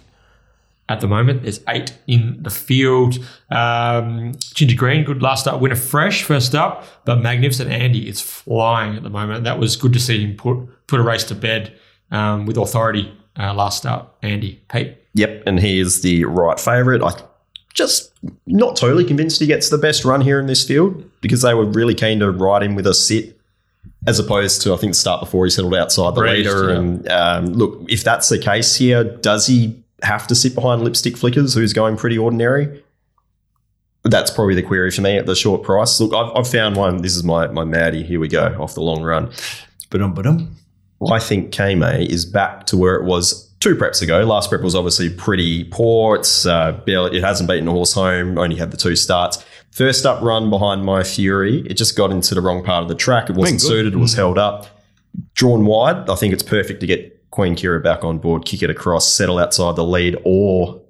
at 0.88 1.00
the 1.00 1.06
moment. 1.06 1.42
There's 1.42 1.60
eight 1.68 1.96
in 2.06 2.42
the 2.42 2.50
field. 2.50 3.18
Um, 3.50 4.34
Ginger 4.54 4.76
Green, 4.76 5.04
good 5.04 5.22
last 5.22 5.42
start 5.42 5.60
winner, 5.60 5.76
fresh 5.76 6.22
first 6.22 6.54
up, 6.54 6.84
but 7.04 7.20
Magnificent 7.20 7.70
Andy 7.70 8.08
is 8.08 8.20
flying 8.20 8.96
at 8.96 9.02
the 9.02 9.10
moment. 9.10 9.44
That 9.44 9.58
was 9.58 9.76
good 9.76 9.92
to 9.92 10.00
see 10.00 10.24
him 10.24 10.36
put 10.36 10.86
put 10.86 10.98
a 10.98 11.02
race 11.02 11.24
to 11.24 11.34
bed 11.34 11.72
um, 12.10 12.46
with 12.46 12.56
authority 12.56 13.12
uh, 13.38 13.54
last 13.54 13.78
start. 13.78 14.08
Andy, 14.22 14.62
Pete. 14.68 14.96
Yep, 15.14 15.44
and 15.46 15.60
he 15.60 15.78
is 15.78 16.02
the 16.02 16.24
right 16.24 16.58
favourite. 16.58 17.02
I 17.02 17.22
just 17.78 18.12
not 18.46 18.76
totally 18.76 19.04
convinced 19.04 19.40
he 19.40 19.46
gets 19.46 19.70
the 19.70 19.78
best 19.78 20.04
run 20.04 20.20
here 20.20 20.40
in 20.40 20.46
this 20.46 20.66
field 20.66 21.08
because 21.20 21.42
they 21.42 21.54
were 21.54 21.64
really 21.64 21.94
keen 21.94 22.18
to 22.18 22.30
ride 22.30 22.62
him 22.62 22.74
with 22.74 22.86
a 22.86 22.92
sit, 22.92 23.38
as 24.06 24.18
opposed 24.18 24.60
to 24.62 24.74
I 24.74 24.76
think 24.76 24.92
the 24.92 24.98
start 24.98 25.20
before 25.20 25.46
he 25.46 25.50
settled 25.50 25.74
outside 25.76 26.16
the 26.16 26.20
leader. 26.20 26.70
yeah. 26.70 26.76
And 26.76 27.08
um, 27.08 27.46
look, 27.46 27.80
if 27.88 28.02
that's 28.02 28.28
the 28.28 28.38
case 28.38 28.74
here, 28.74 29.04
does 29.04 29.46
he 29.46 29.80
have 30.02 30.26
to 30.26 30.34
sit 30.34 30.54
behind 30.54 30.82
Lipstick 30.82 31.16
Flickers, 31.16 31.54
who's 31.54 31.72
going 31.72 31.96
pretty 31.96 32.18
ordinary? 32.18 32.82
That's 34.02 34.30
probably 34.30 34.54
the 34.54 34.62
query 34.62 34.90
for 34.90 35.02
me 35.02 35.16
at 35.16 35.26
the 35.26 35.36
short 35.36 35.62
price. 35.62 36.00
Look, 36.00 36.12
I've, 36.12 36.36
I've 36.36 36.50
found 36.50 36.76
one. 36.76 37.02
This 37.02 37.14
is 37.14 37.22
my 37.22 37.46
my 37.46 37.64
Maddie. 37.64 38.02
Here 38.02 38.18
we 38.18 38.28
go 38.28 38.56
off 38.58 38.74
the 38.74 38.82
long 38.82 39.02
run. 39.02 39.30
Ba-dum, 39.90 40.14
ba-dum. 40.14 40.56
I 41.10 41.20
think 41.20 41.52
Kamay 41.52 42.06
is 42.06 42.26
back 42.26 42.66
to 42.66 42.76
where 42.76 42.96
it 42.96 43.04
was 43.04 43.47
two 43.60 43.74
preps 43.76 44.02
ago. 44.02 44.20
Last 44.24 44.48
prep 44.50 44.62
was 44.62 44.74
obviously 44.74 45.10
pretty 45.10 45.64
poor. 45.64 46.16
It's 46.16 46.46
uh, 46.46 46.72
barely, 46.86 47.18
it 47.18 47.24
hasn't 47.24 47.48
beaten 47.48 47.68
a 47.68 47.72
horse 47.72 47.92
home. 47.92 48.38
Only 48.38 48.56
had 48.56 48.70
the 48.70 48.76
two 48.76 48.96
starts. 48.96 49.44
First 49.70 50.06
up 50.06 50.22
run 50.22 50.50
behind 50.50 50.84
My 50.84 51.02
Fury. 51.04 51.60
It 51.68 51.74
just 51.74 51.96
got 51.96 52.10
into 52.10 52.34
the 52.34 52.40
wrong 52.40 52.64
part 52.64 52.82
of 52.82 52.88
the 52.88 52.94
track. 52.94 53.30
It 53.30 53.36
wasn't 53.36 53.60
suited. 53.60 53.92
It 53.94 53.98
was 53.98 54.14
held 54.14 54.38
up. 54.38 54.66
Drawn 55.34 55.64
wide. 55.66 56.08
I 56.08 56.14
think 56.16 56.32
it's 56.32 56.42
perfect 56.42 56.80
to 56.80 56.86
get 56.86 57.30
Queen 57.30 57.54
Kyra 57.54 57.82
back 57.82 58.04
on 58.04 58.18
board, 58.18 58.44
kick 58.44 58.62
it 58.62 58.70
across, 58.70 59.12
settle 59.12 59.38
outside 59.38 59.76
the 59.76 59.84
lead, 59.84 60.16
or 60.24 60.80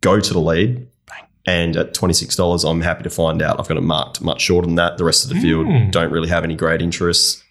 go 0.00 0.20
to 0.20 0.32
the 0.32 0.40
lead. 0.40 0.86
And 1.46 1.76
at 1.76 1.94
twenty 1.94 2.12
six 2.14 2.36
dollars, 2.36 2.62
I'm 2.64 2.82
happy 2.82 3.04
to 3.04 3.10
find 3.10 3.40
out. 3.40 3.58
I've 3.58 3.68
got 3.68 3.78
it 3.78 3.82
marked 3.82 4.20
much 4.20 4.42
shorter 4.42 4.66
than 4.66 4.74
that. 4.74 4.98
The 4.98 5.04
rest 5.04 5.24
of 5.24 5.30
the 5.30 5.40
field 5.40 5.66
Mm. 5.66 5.90
don't 5.90 6.12
really 6.12 6.28
have 6.28 6.44
any 6.44 6.54
great 6.54 6.82
interests. 6.82 7.42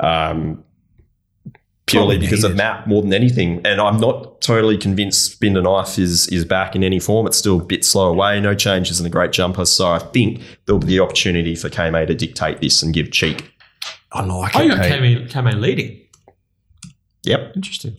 Um, 0.00 0.64
purely 1.86 2.14
Probably 2.14 2.18
because 2.26 2.44
of 2.44 2.52
needed. 2.52 2.56
map 2.64 2.86
more 2.86 3.02
than 3.02 3.12
anything. 3.12 3.60
And 3.64 3.80
I'm 3.80 3.98
not 3.98 4.40
totally 4.40 4.78
convinced 4.78 5.32
Spin 5.32 5.52
the 5.54 5.62
Knife 5.62 5.98
is 5.98 6.26
is 6.28 6.44
back 6.44 6.74
in 6.74 6.82
any 6.82 6.98
form. 6.98 7.26
It's 7.26 7.36
still 7.36 7.60
a 7.60 7.64
bit 7.64 7.84
slow 7.84 8.10
away, 8.10 8.40
no 8.40 8.54
changes 8.54 8.98
in 9.00 9.04
the 9.04 9.10
great 9.10 9.32
jumper. 9.32 9.64
So 9.66 9.88
I 9.90 9.98
think 9.98 10.40
there'll 10.66 10.78
be 10.80 10.86
the 10.86 11.00
opportunity 11.00 11.54
for 11.54 11.68
Kamay 11.68 12.06
to 12.06 12.14
dictate 12.14 12.60
this 12.60 12.82
and 12.82 12.92
give 12.94 13.10
cheek. 13.10 13.50
I 14.12 14.22
like 14.24 14.54
Oh, 14.56 14.60
it. 14.60 14.64
you 14.64 14.70
got 14.70 14.82
Pete. 14.82 15.28
Kame, 15.30 15.44
Kame 15.46 15.60
leading. 15.60 16.00
Yep. 17.24 17.52
Interesting. 17.56 17.96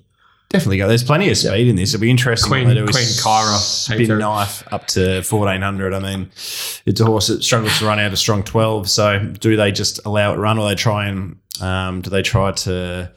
Definitely 0.49 0.77
go. 0.77 0.87
There's 0.87 1.03
plenty 1.03 1.29
of 1.29 1.37
speed 1.37 1.67
in 1.67 1.75
this. 1.75 1.93
It'll 1.93 2.01
be 2.01 2.09
interesting. 2.09 2.49
Queen- 2.49 2.67
what 2.67 2.75
they 2.75 2.81
Queen 2.83 2.93
Kyra, 2.93 3.57
spin 3.57 3.97
Hater. 3.99 4.17
knife 4.17 4.63
up 4.71 4.87
to 4.89 5.21
fourteen 5.23 5.61
hundred. 5.61 5.93
I 5.93 5.99
mean, 5.99 6.29
it's 6.85 7.01
a 7.01 7.05
horse 7.05 7.27
that 7.27 7.43
struggles 7.43 7.77
to 7.79 7.85
run 7.85 7.99
out 7.99 8.13
a 8.13 8.17
strong 8.17 8.43
twelve. 8.43 8.89
So 8.89 9.19
do 9.19 9.57
they 9.57 9.71
just 9.71 9.99
allow 10.05 10.33
it 10.33 10.37
run, 10.37 10.57
or 10.59 10.69
they 10.69 10.75
try 10.75 11.07
and 11.07 11.37
um, 11.59 12.01
do 12.01 12.09
they 12.09 12.21
try 12.21 12.51
to 12.51 13.11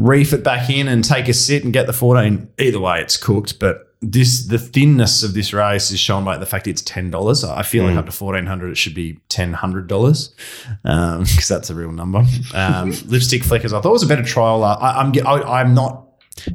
reef 0.00 0.32
it 0.32 0.42
back 0.42 0.70
in 0.70 0.88
and 0.88 1.04
take 1.04 1.28
a 1.28 1.34
sit 1.34 1.64
and 1.64 1.72
get 1.72 1.86
the 1.86 1.92
fourteen? 1.92 2.48
Either 2.58 2.80
way, 2.80 3.00
it's 3.00 3.16
cooked. 3.16 3.58
But 3.58 3.86
this 4.02 4.46
the 4.46 4.58
thinness 4.58 5.22
of 5.22 5.34
this 5.34 5.52
race 5.52 5.90
is 5.90 6.00
shown 6.00 6.24
by 6.24 6.38
the 6.38 6.46
fact 6.46 6.66
it's 6.66 6.82
ten 6.82 7.10
dollars. 7.10 7.44
I 7.44 7.62
feel 7.62 7.84
like 7.84 7.96
up 7.96 8.06
to 8.06 8.12
fourteen 8.12 8.46
hundred, 8.46 8.70
it 8.70 8.76
should 8.76 8.94
be 8.94 9.20
ten 9.28 9.52
hundred 9.52 9.88
dollars 9.88 10.34
because 10.82 11.48
that's 11.48 11.70
a 11.70 11.74
real 11.74 11.92
number. 11.92 12.24
Um, 12.54 12.90
lipstick 13.06 13.44
flickers, 13.44 13.72
I 13.72 13.80
thought 13.80 13.92
was 13.92 14.02
a 14.02 14.06
better 14.08 14.24
trial. 14.24 14.64
Uh, 14.64 14.76
I, 14.76 15.00
I'm 15.00 15.12
I, 15.26 15.60
I'm 15.60 15.74
not 15.74 16.06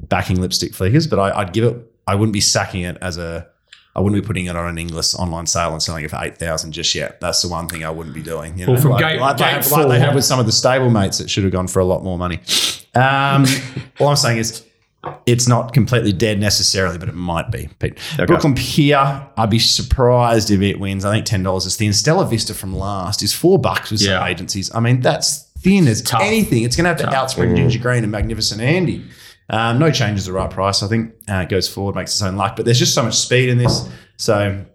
backing 0.07 0.41
lipstick 0.41 0.73
flickers, 0.73 1.07
but 1.07 1.19
I, 1.19 1.39
I'd 1.39 1.53
give 1.53 1.65
it. 1.65 1.77
I 2.07 2.15
wouldn't 2.15 2.33
be 2.33 2.41
sacking 2.41 2.81
it 2.81 2.97
as 3.01 3.17
a. 3.17 3.47
I 3.95 4.01
wouldn't 4.01 4.21
be 4.21 4.25
putting 4.25 4.45
it 4.47 4.55
on 4.55 4.67
an 4.67 4.77
English 4.77 5.15
online 5.15 5.45
sale 5.47 5.71
and 5.71 5.81
selling 5.81 6.03
it 6.03 6.09
for 6.11 6.19
eight 6.21 6.37
thousand 6.37 6.73
just 6.73 6.93
yet. 6.95 7.21
That's 7.21 7.41
the 7.41 7.47
one 7.47 7.67
thing 7.69 7.85
I 7.85 7.89
wouldn't 7.89 8.13
be 8.15 8.21
doing. 8.21 8.57
You 8.59 8.65
know, 8.65 8.73
Well, 8.73 8.81
from 8.81 8.91
like, 8.91 8.99
gate- 9.01 9.21
like, 9.21 9.37
they 9.37 9.43
have, 9.45 9.71
like 9.71 9.87
they 9.87 9.99
have 9.99 10.13
with 10.15 10.25
some 10.25 10.39
of 10.39 10.45
the 10.45 10.51
stable 10.51 10.89
mates 10.89 11.17
that 11.19 11.29
should 11.29 11.43
have 11.43 11.53
gone 11.53 11.67
for 11.67 11.79
a 11.79 11.85
lot 11.85 12.03
more 12.03 12.17
money. 12.17 12.39
Um, 12.93 13.45
all 13.99 14.07
I'm 14.09 14.15
saying 14.15 14.37
is. 14.39 14.63
It's 15.27 15.47
not 15.47 15.71
completely 15.71 16.11
dead 16.13 16.39
necessarily, 16.39 16.97
but 16.97 17.07
it 17.07 17.13
might 17.13 17.51
be. 17.51 17.69
Pete. 17.77 17.99
Brooklyn 18.25 18.55
Pier, 18.55 19.27
I'd 19.37 19.51
be 19.51 19.59
surprised 19.59 20.49
if 20.49 20.61
it 20.63 20.79
wins. 20.79 21.05
I 21.05 21.13
think 21.13 21.27
ten 21.27 21.43
dollars 21.43 21.67
is 21.67 21.75
thin. 21.77 21.93
Stella 21.93 22.25
Vista 22.25 22.55
from 22.55 22.75
last 22.75 23.21
is 23.21 23.31
four 23.31 23.59
bucks 23.59 23.91
with 23.91 24.01
some 24.01 24.23
agencies. 24.23 24.73
I 24.73 24.79
mean, 24.79 25.01
that's 25.01 25.43
thin 25.59 25.87
as 25.87 26.03
anything. 26.19 26.63
It's 26.63 26.75
going 26.75 26.85
to 26.85 26.89
have 26.89 26.97
to 26.97 27.03
Tough. 27.03 27.13
outspring 27.35 27.55
Ginger 27.55 27.77
Green 27.77 28.01
and 28.01 28.11
Magnificent 28.11 28.61
Andy. 28.61 29.05
Um, 29.49 29.79
no 29.79 29.91
change 29.91 30.17
is 30.17 30.25
the 30.25 30.33
right 30.33 30.49
price. 30.49 30.81
I 30.81 30.87
think 30.87 31.13
uh, 31.29 31.35
it 31.35 31.49
goes 31.49 31.67
forward, 31.67 31.95
makes 31.95 32.13
its 32.13 32.21
own 32.21 32.35
luck. 32.35 32.55
But 32.55 32.65
there's 32.65 32.79
just 32.79 32.95
so 32.95 33.03
much 33.03 33.15
speed 33.15 33.49
in 33.49 33.57
this. 33.57 33.87
So, 34.17 34.65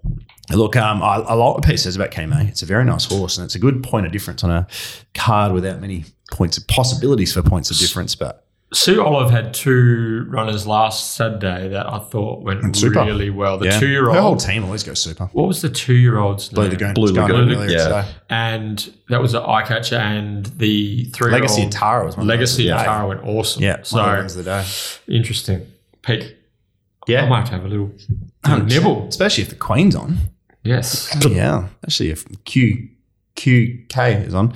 look, 0.50 0.76
um, 0.76 1.02
I, 1.02 1.16
I 1.16 1.34
like 1.34 1.54
what 1.54 1.64
Pete 1.64 1.80
says 1.80 1.96
about 1.96 2.10
Kamay. 2.10 2.48
It's 2.48 2.62
a 2.62 2.66
very 2.66 2.84
nice 2.84 3.04
horse, 3.04 3.38
and 3.38 3.44
it's 3.44 3.54
a 3.54 3.58
good 3.58 3.82
point 3.82 4.06
of 4.06 4.12
difference 4.12 4.44
on 4.44 4.50
a 4.50 4.66
card 5.14 5.52
without 5.52 5.80
many 5.80 6.04
points 6.30 6.56
of 6.56 6.66
possibilities 6.68 7.32
for 7.32 7.42
points 7.42 7.70
of 7.70 7.78
difference. 7.78 8.14
But 8.14 8.46
Sue 8.72 9.02
Olive 9.02 9.30
had 9.30 9.52
two 9.52 10.26
runners 10.28 10.64
last 10.64 11.14
Saturday 11.16 11.68
that 11.70 11.92
I 11.92 11.98
thought 11.98 12.42
went 12.44 12.76
super. 12.76 13.04
really 13.04 13.28
well. 13.28 13.58
The 13.58 13.66
yeah, 13.66 13.80
two-year-old, 13.80 14.14
her 14.14 14.20
whole 14.20 14.30
old. 14.30 14.40
team 14.40 14.62
always 14.62 14.84
goes 14.84 15.02
super. 15.02 15.26
What 15.32 15.48
was 15.48 15.60
the 15.60 15.68
two 15.70 15.94
year 15.94 16.18
old's 16.18 16.48
Blue 16.50 16.62
name? 16.64 16.72
Lagoon, 16.72 16.94
Blue 16.94 17.02
was 17.02 17.10
going 17.12 17.32
Lagoon, 17.32 17.52
earlier 17.56 17.70
yeah. 17.78 17.84
today. 17.84 18.08
And 18.28 18.94
that 19.08 19.20
was 19.20 19.32
the 19.32 19.42
eye 19.42 19.64
catcher, 19.66 19.96
and 19.96 20.46
the 20.46 21.04
three 21.06 21.30
year 21.32 21.40
Legacy 21.40 21.62
old 21.62 21.74
of 21.74 21.80
Tara 21.80 22.04
was 22.06 22.16
one 22.16 22.24
of 22.24 22.28
Legacy 22.28 22.68
those. 22.68 22.78
of 22.80 22.86
Tara 22.86 23.08
went 23.08 23.24
awesome. 23.24 23.62
Yeah, 23.62 23.82
so 23.82 23.96
one 23.96 24.08
of 24.08 24.14
the 24.14 24.20
ones 24.22 24.36
of 24.36 24.44
the 24.44 24.50
day. 24.50 25.16
interesting. 25.16 25.66
Pete, 26.02 26.36
Yeah. 27.08 27.24
I 27.24 27.28
might 27.28 27.48
have 27.48 27.64
a 27.64 27.68
little, 27.68 27.90
little 28.46 28.64
nibble. 28.66 29.08
especially 29.08 29.42
if 29.42 29.50
the 29.50 29.56
Queen's 29.56 29.96
on. 29.96 30.16
Yes. 30.62 31.12
Yeah, 31.28 31.68
actually, 31.84 32.10
if 32.10 32.24
Q 32.44 32.88
QK 33.44 34.26
is 34.26 34.34
on, 34.34 34.52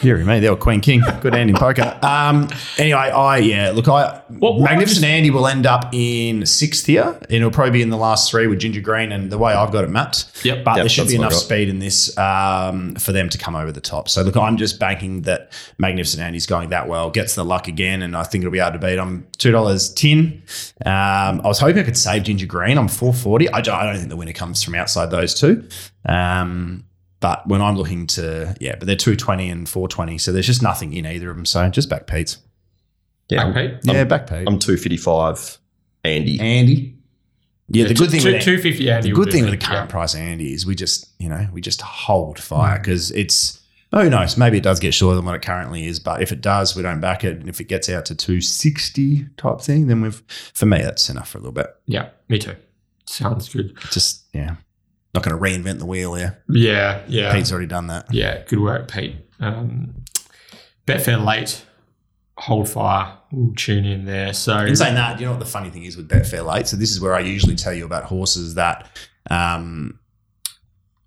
hear 0.00 0.16
me, 0.18 0.40
the 0.40 0.48
old 0.48 0.58
Queen 0.58 0.80
King, 0.80 1.00
good 1.20 1.32
hand 1.34 1.48
in 1.48 1.54
poker. 1.56 1.96
Um, 2.02 2.48
anyway, 2.76 2.98
I 2.98 3.38
yeah, 3.38 3.70
look, 3.70 3.86
I 3.86 4.20
What- 4.28 4.56
what 4.56 4.70
Magnificent 4.70 5.04
Andy 5.04 5.30
will 5.30 5.46
end 5.46 5.64
up 5.64 5.90
in 5.92 6.44
sixth 6.44 6.86
here, 6.86 7.16
and 7.22 7.30
it'll 7.30 7.52
probably 7.52 7.70
be 7.70 7.82
in 7.82 7.90
the 7.90 7.96
last 7.96 8.28
three 8.30 8.48
with 8.48 8.58
Ginger 8.58 8.80
Green, 8.80 9.12
and 9.12 9.30
the 9.30 9.38
way 9.38 9.52
I've 9.52 9.70
got 9.70 9.84
it 9.84 9.90
mapped. 9.90 10.24
Yep. 10.44 10.64
but 10.64 10.72
Yep, 10.72 10.82
there 10.82 10.88
should 10.88 11.08
be 11.08 11.14
enough 11.14 11.34
speed 11.34 11.68
in 11.68 11.78
this 11.78 12.16
um, 12.18 12.96
for 12.96 13.12
them 13.12 13.28
to 13.28 13.38
come 13.38 13.54
over 13.54 13.70
the 13.70 13.80
top. 13.80 14.08
So 14.08 14.22
look, 14.22 14.36
I'm 14.36 14.56
just 14.56 14.80
banking 14.80 15.22
that 15.22 15.52
Magnificent 15.78 16.20
Andy's 16.22 16.46
going 16.46 16.70
that 16.70 16.88
well, 16.88 17.10
gets 17.10 17.36
the 17.36 17.44
luck 17.44 17.68
again, 17.68 18.02
and 18.02 18.16
I 18.16 18.24
think 18.24 18.42
it'll 18.42 18.52
be 18.52 18.58
able 18.58 18.72
to 18.72 18.78
beat. 18.78 18.98
I'm 18.98 19.26
two 19.38 19.52
dollars 19.52 19.92
ten. 19.94 20.42
Um, 20.84 21.40
I 21.42 21.42
was 21.44 21.60
hoping 21.60 21.78
I 21.82 21.84
could 21.84 21.96
save 21.96 22.24
Ginger 22.24 22.46
Green. 22.46 22.76
I'm 22.76 22.88
four 22.88 23.12
forty. 23.14 23.48
I 23.50 23.60
don't, 23.60 23.76
I 23.76 23.84
don't 23.86 23.96
think 23.96 24.08
the 24.08 24.16
winner 24.16 24.32
comes 24.32 24.64
from 24.64 24.74
outside 24.74 25.10
those 25.12 25.32
two. 25.32 25.68
Um, 26.08 26.85
but 27.20 27.46
when 27.48 27.62
I'm 27.62 27.76
looking 27.76 28.06
to, 28.08 28.54
yeah, 28.60 28.76
but 28.76 28.86
they're 28.86 28.96
220 28.96 29.48
and 29.48 29.68
420. 29.68 30.18
So 30.18 30.32
there's 30.32 30.46
just 30.46 30.62
nothing 30.62 30.92
in 30.92 31.06
either 31.06 31.30
of 31.30 31.36
them. 31.36 31.46
So 31.46 31.68
just 31.68 31.88
back 31.88 32.06
Pete's. 32.06 32.38
Yeah, 33.28 33.44
Back 33.44 33.54
Pete? 33.54 33.74
Yeah, 33.82 34.04
back 34.04 34.26
Pete. 34.28 34.46
I'm 34.46 34.58
255 34.58 35.58
Andy. 36.04 36.40
Andy. 36.40 36.96
Yeah, 37.68 37.86
the 37.86 37.94
good 37.94 38.10
thing 38.10 38.20
two, 38.20 38.32
with 38.32 38.42
two 38.42 38.58
fifty. 38.58 38.84
the 38.84 39.10
good 39.10 39.32
thing 39.32 39.42
with 39.42 39.58
the 39.58 39.66
current 39.66 39.90
price 39.90 40.14
Andy 40.14 40.52
is 40.52 40.64
we 40.64 40.76
just, 40.76 41.08
you 41.18 41.28
know, 41.28 41.48
we 41.52 41.60
just 41.60 41.82
hold 41.82 42.38
fire 42.38 42.78
because 42.78 43.10
it's, 43.10 43.60
oh, 43.92 44.02
who 44.04 44.10
knows, 44.10 44.36
maybe 44.36 44.58
it 44.58 44.62
does 44.62 44.78
get 44.78 44.94
shorter 44.94 45.16
than 45.16 45.24
what 45.24 45.34
it 45.34 45.42
currently 45.42 45.86
is. 45.86 45.98
But 45.98 46.22
if 46.22 46.30
it 46.30 46.40
does, 46.40 46.76
we 46.76 46.82
don't 46.82 47.00
back 47.00 47.24
it. 47.24 47.38
And 47.38 47.48
if 47.48 47.60
it 47.60 47.64
gets 47.64 47.88
out 47.88 48.06
to 48.06 48.14
260 48.14 49.26
type 49.36 49.60
thing, 49.60 49.88
then 49.88 50.00
we've, 50.00 50.22
for 50.54 50.66
me, 50.66 50.80
that's 50.80 51.10
enough 51.10 51.30
for 51.30 51.38
a 51.38 51.40
little 51.40 51.52
bit. 51.52 51.66
Yeah, 51.86 52.10
me 52.28 52.38
too. 52.38 52.54
Sounds 53.06 53.48
good. 53.48 53.76
Just, 53.90 54.26
yeah, 54.32 54.56
not 55.16 55.24
going 55.24 55.36
to 55.36 55.42
reinvent 55.42 55.78
the 55.78 55.86
wheel 55.86 56.14
here. 56.14 56.38
Yeah, 56.48 57.02
yeah. 57.08 57.32
Pete's 57.32 57.50
already 57.50 57.66
done 57.66 57.88
that. 57.88 58.12
Yeah, 58.12 58.42
good 58.46 58.60
work, 58.60 58.90
Pete. 58.90 59.16
Um, 59.40 60.04
Betfair 60.86 61.24
late, 61.24 61.64
hold 62.38 62.68
fire. 62.68 63.16
We'll 63.32 63.54
tune 63.54 63.84
in 63.84 64.04
there. 64.04 64.32
So 64.32 64.56
In 64.58 64.76
saying 64.76 64.94
that, 64.94 65.18
you 65.18 65.26
know 65.26 65.32
what 65.32 65.40
the 65.40 65.46
funny 65.46 65.70
thing 65.70 65.84
is 65.84 65.96
with 65.96 66.08
Betfair 66.08 66.46
late? 66.46 66.68
So 66.68 66.76
this 66.76 66.90
is 66.90 67.00
where 67.00 67.14
I 67.14 67.20
usually 67.20 67.56
tell 67.56 67.74
you 67.74 67.84
about 67.84 68.04
horses 68.04 68.54
that, 68.54 68.88
um, 69.30 69.98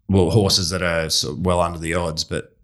well, 0.10 0.32
horses 0.32 0.72
that 0.72 0.82
are 0.82 1.10
sort 1.10 1.38
of 1.38 1.46
well 1.46 1.62
under 1.62 1.80
the 1.80 1.94
odds, 1.94 2.24
but 2.24 2.58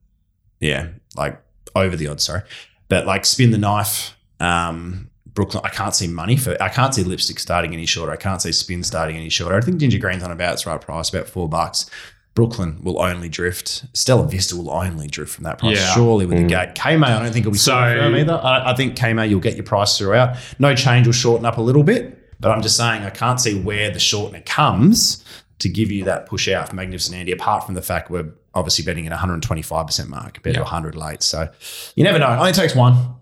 yeah, 0.60 0.90
like 1.16 1.42
over 1.76 1.96
the 1.96 2.08
odds. 2.08 2.24
Sorry, 2.26 2.42
but 2.90 3.06
like 3.06 3.24
spin 3.26 3.52
the 3.52 3.58
knife. 3.58 4.18
Um, 4.40 5.05
Brooklyn, 5.36 5.62
I 5.66 5.70
can't 5.70 5.94
see 5.94 6.08
money 6.08 6.38
for. 6.38 6.62
I 6.64 6.70
can't 6.70 6.96
see 6.96 7.04
lipstick 7.04 7.40
starting 7.40 7.74
any 7.74 7.86
shorter. 7.86 8.12
I 8.12 8.16
can't 8.16 8.42
see 8.42 8.54
spin 8.54 8.84
starting 8.84 9.18
any 9.18 9.30
shorter. 9.30 9.56
I 9.56 9.62
think 9.62 9.78
Ginger 9.78 10.00
Green's 10.00 10.24
on 10.24 10.32
about 10.32 10.54
its 10.54 10.66
right 10.66 10.80
price, 10.80 11.10
about 11.10 11.28
four 11.28 11.50
bucks. 11.50 11.90
Brooklyn 12.36 12.80
will 12.84 13.02
only 13.02 13.30
drift. 13.30 13.86
Stella 13.94 14.28
Vista 14.28 14.56
will 14.56 14.70
only 14.70 15.08
drift 15.08 15.34
from 15.34 15.44
that 15.44 15.60
price. 15.60 15.78
Yeah. 15.78 15.94
Surely 15.94 16.26
with 16.26 16.38
the 16.38 16.44
mm. 16.44 16.50
gate. 16.50 16.76
Kamay, 16.76 17.06
I 17.06 17.24
don't 17.24 17.32
think 17.32 17.44
it'll 17.44 17.52
be 17.52 17.58
So- 17.58 17.72
so 17.72 18.00
firm 18.00 18.16
either. 18.16 18.34
I, 18.34 18.72
I 18.72 18.76
think 18.76 18.98
Kamay, 18.98 19.30
you'll 19.30 19.40
get 19.40 19.56
your 19.56 19.64
price 19.64 19.98
throughout. 19.98 20.36
No 20.60 20.76
change 20.76 21.08
will 21.08 21.14
shorten 21.14 21.46
up 21.46 21.58
a 21.58 21.62
little 21.62 21.84
bit, 21.84 22.36
but 22.42 22.52
I'm 22.52 22.62
just 22.62 22.76
saying 22.76 23.04
I 23.04 23.10
can't 23.10 23.40
see 23.40 23.60
where 23.60 23.90
the 23.90 24.00
shortener 24.00 24.46
comes 24.46 25.24
to 25.60 25.70
give 25.70 25.92
you 25.92 26.04
that 26.06 26.26
push 26.26 26.50
out 26.50 26.70
for 26.70 26.76
Magnificent 26.76 27.16
Andy, 27.16 27.32
apart 27.32 27.66
from 27.66 27.76
the 27.76 27.82
fact 27.82 28.10
we're 28.12 28.34
obviously 28.54 28.84
betting 28.84 29.08
at 29.08 29.18
125% 29.18 30.08
mark 30.10 30.34
compared 30.34 30.56
Yeah. 30.56 30.60
to 30.60 30.64
100 30.64 30.96
late. 30.96 31.24
So 31.24 31.48
you 31.96 32.04
never 32.04 32.20
know. 32.20 32.32
It 32.34 32.38
only 32.38 32.52
takes 32.52 32.76
one. 32.76 33.16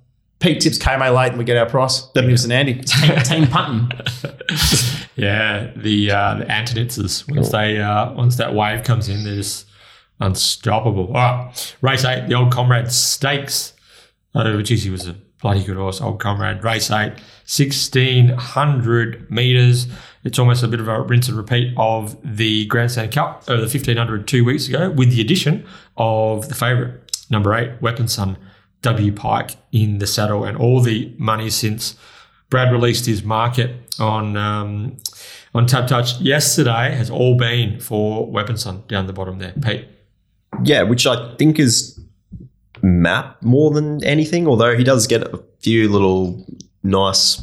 Pete 0.44 0.60
tips 0.60 0.78
Kamay 0.78 1.16
late 1.16 1.30
and 1.30 1.38
we 1.38 1.46
get 1.46 1.56
our 1.56 1.70
price. 1.70 2.06
an 2.44 2.52
Andy. 2.52 2.74
Team, 2.82 3.24
team 3.24 3.48
punting. 3.48 3.98
yeah, 5.16 5.72
the 5.74 6.12
uh, 6.12 6.36
the 6.36 6.44
Anthoniszes 6.44 7.34
once 7.34 7.50
they 7.50 7.80
uh, 7.80 8.12
once 8.12 8.36
that 8.36 8.54
wave 8.54 8.84
comes 8.84 9.08
in, 9.08 9.24
they're 9.24 9.36
just 9.36 9.68
unstoppable. 10.20 11.08
All 11.08 11.14
right, 11.14 11.76
race 11.80 12.04
eight, 12.04 12.28
the 12.28 12.34
old 12.34 12.52
comrade 12.52 12.92
stakes. 12.92 13.72
Oh, 14.36 14.62
geez, 14.62 14.84
he 14.84 14.90
was 14.90 15.08
a 15.08 15.16
bloody 15.42 15.64
good 15.64 15.78
horse, 15.78 16.02
old 16.02 16.20
comrade. 16.20 16.62
Race 16.62 16.92
eight, 16.92 17.14
1600 17.48 19.32
meters. 19.32 19.88
It's 20.26 20.38
almost 20.38 20.62
a 20.62 20.68
bit 20.68 20.82
of 20.82 20.90
a 20.90 21.04
rinse 21.04 21.30
and 21.30 21.38
repeat 21.38 21.74
of 21.78 22.18
the 22.22 22.66
Grandstand 22.66 23.14
Cup 23.14 23.44
over 23.48 23.62
the 23.62 23.68
1500 23.68 24.28
two 24.28 24.44
weeks 24.44 24.68
ago, 24.68 24.90
with 24.90 25.12
the 25.12 25.22
addition 25.22 25.66
of 25.96 26.50
the 26.50 26.56
favourite, 26.56 26.96
number 27.30 27.56
eight, 27.56 27.82
Weapon 27.82 28.10
Son, 28.10 28.38
W 28.84 29.12
Pike 29.12 29.58
in 29.72 29.98
the 29.98 30.08
saddle, 30.08 30.46
and 30.46 30.56
all 30.56 30.80
the 30.80 31.14
money 31.18 31.50
since 31.50 31.96
Brad 32.50 32.72
released 32.72 33.08
his 33.08 33.24
market 33.24 33.72
on 34.00 34.38
um, 34.38 34.98
on 35.56 35.66
TABtouch 35.66 36.18
yesterday 36.20 36.94
has 36.96 37.10
all 37.10 37.36
been 37.36 37.80
for 37.80 38.30
Weapon 38.30 38.58
Son 38.58 38.84
down 38.88 39.08
the 39.08 39.14
bottom 39.14 39.40
there. 39.40 39.54
Pete. 39.62 39.88
Yeah, 40.64 40.84
which 40.84 41.08
I 41.08 41.36
think 41.38 41.58
is 41.58 42.00
map 42.84 43.42
more 43.42 43.72
than 43.72 44.04
anything, 44.04 44.48
although 44.48 44.78
he 44.78 44.84
does 44.84 45.08
get 45.08 45.24
a 45.24 45.44
few 45.60 45.90
little 45.90 46.46
nice 46.84 47.42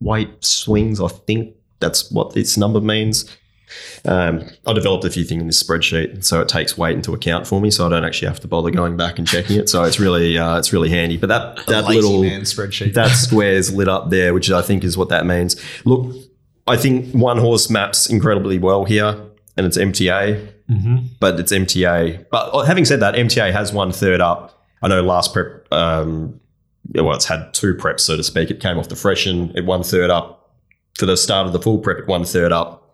weight 0.00 0.42
swings. 0.44 1.00
I 1.00 1.08
think 1.08 1.54
that's 1.80 2.10
what 2.10 2.32
this 2.32 2.56
number 2.56 2.80
means. 2.80 3.36
Um, 4.04 4.44
I 4.66 4.72
developed 4.72 5.04
a 5.04 5.10
few 5.10 5.24
things 5.24 5.40
in 5.40 5.46
this 5.46 5.62
spreadsheet, 5.62 6.24
so 6.24 6.40
it 6.40 6.48
takes 6.48 6.78
weight 6.78 6.96
into 6.96 7.12
account 7.12 7.46
for 7.46 7.60
me, 7.60 7.70
so 7.70 7.86
I 7.86 7.88
don't 7.88 8.04
actually 8.04 8.28
have 8.28 8.40
to 8.40 8.48
bother 8.48 8.70
going 8.70 8.96
back 8.96 9.18
and 9.18 9.26
checking 9.26 9.56
it. 9.58 9.68
So 9.68 9.82
it's 9.84 9.98
really 9.98 10.38
uh, 10.38 10.58
it's 10.58 10.72
really 10.72 10.88
handy. 10.88 11.16
But 11.16 11.28
that 11.28 11.66
that 11.66 11.86
little 11.86 12.20
spreadsheet. 12.20 12.94
that 12.94 13.08
square's 13.16 13.72
lit 13.74 13.88
up 13.88 14.10
there, 14.10 14.32
which 14.34 14.50
I 14.50 14.62
think 14.62 14.84
is 14.84 14.96
what 14.96 15.08
that 15.08 15.26
means. 15.26 15.56
Look, 15.84 16.14
I 16.66 16.76
think 16.76 17.12
one 17.14 17.38
horse 17.38 17.70
maps 17.70 18.08
incredibly 18.08 18.58
well 18.58 18.84
here, 18.84 19.20
and 19.56 19.66
it's 19.66 19.78
MTA, 19.78 20.48
but 21.20 21.38
it's 21.40 21.52
MTA. 21.52 22.26
But 22.30 22.66
having 22.66 22.84
said 22.84 23.00
that, 23.00 23.14
MTA 23.14 23.52
has 23.52 23.72
one 23.72 23.92
third 23.92 24.20
up. 24.20 24.64
I 24.82 24.88
know 24.88 25.02
last 25.02 25.32
prep, 25.32 25.66
um, 25.72 26.38
well, 26.94 27.14
it's 27.14 27.24
had 27.24 27.52
two 27.54 27.74
preps, 27.74 28.00
so 28.00 28.16
to 28.16 28.22
speak. 28.22 28.50
It 28.50 28.60
came 28.60 28.78
off 28.78 28.88
the 28.88 28.96
freshen, 28.96 29.52
it 29.56 29.64
one 29.64 29.82
third 29.82 30.10
up. 30.10 30.34
For 30.98 31.06
the 31.06 31.16
start 31.16 31.46
of 31.46 31.52
the 31.52 31.60
full 31.60 31.78
prep, 31.78 31.98
it 31.98 32.06
one 32.06 32.24
third 32.24 32.52
up. 32.52 32.85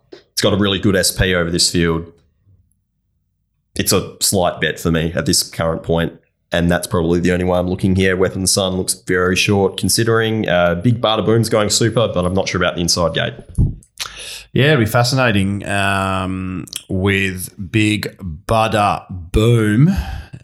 Got 0.43 0.53
a 0.53 0.57
really 0.57 0.77
good 0.77 0.97
SP 0.99 1.31
over 1.33 1.49
this 1.49 1.71
field. 1.71 2.11
It's 3.75 3.93
a 3.93 4.17
slight 4.21 4.59
bet 4.59 4.77
for 4.77 4.91
me 4.91 5.13
at 5.13 5.25
this 5.25 5.41
current 5.41 5.83
point 5.83 6.19
and 6.51 6.69
that's 6.69 6.85
probably 6.85 7.21
the 7.21 7.31
only 7.31 7.45
way 7.45 7.57
I'm 7.57 7.67
looking 7.67 7.95
here. 7.95 8.15
Weapon 8.15 8.45
Sun 8.45 8.73
looks 8.73 8.93
very 8.93 9.35
short, 9.35 9.77
considering 9.77 10.47
uh, 10.47 10.75
Big 10.75 11.01
Bada 11.01 11.25
Boom's 11.25 11.49
going 11.49 11.69
super, 11.69 12.09
but 12.13 12.25
I'm 12.25 12.33
not 12.33 12.47
sure 12.47 12.61
about 12.61 12.75
the 12.75 12.81
inside 12.81 13.15
gate. 13.15 13.33
Yeah, 14.53 14.73
it'll 14.73 14.81
be 14.81 14.85
fascinating 14.85 15.65
um, 15.65 16.65
with 16.89 17.71
Big 17.71 18.15
Bada 18.19 19.07
Boom. 19.09 19.89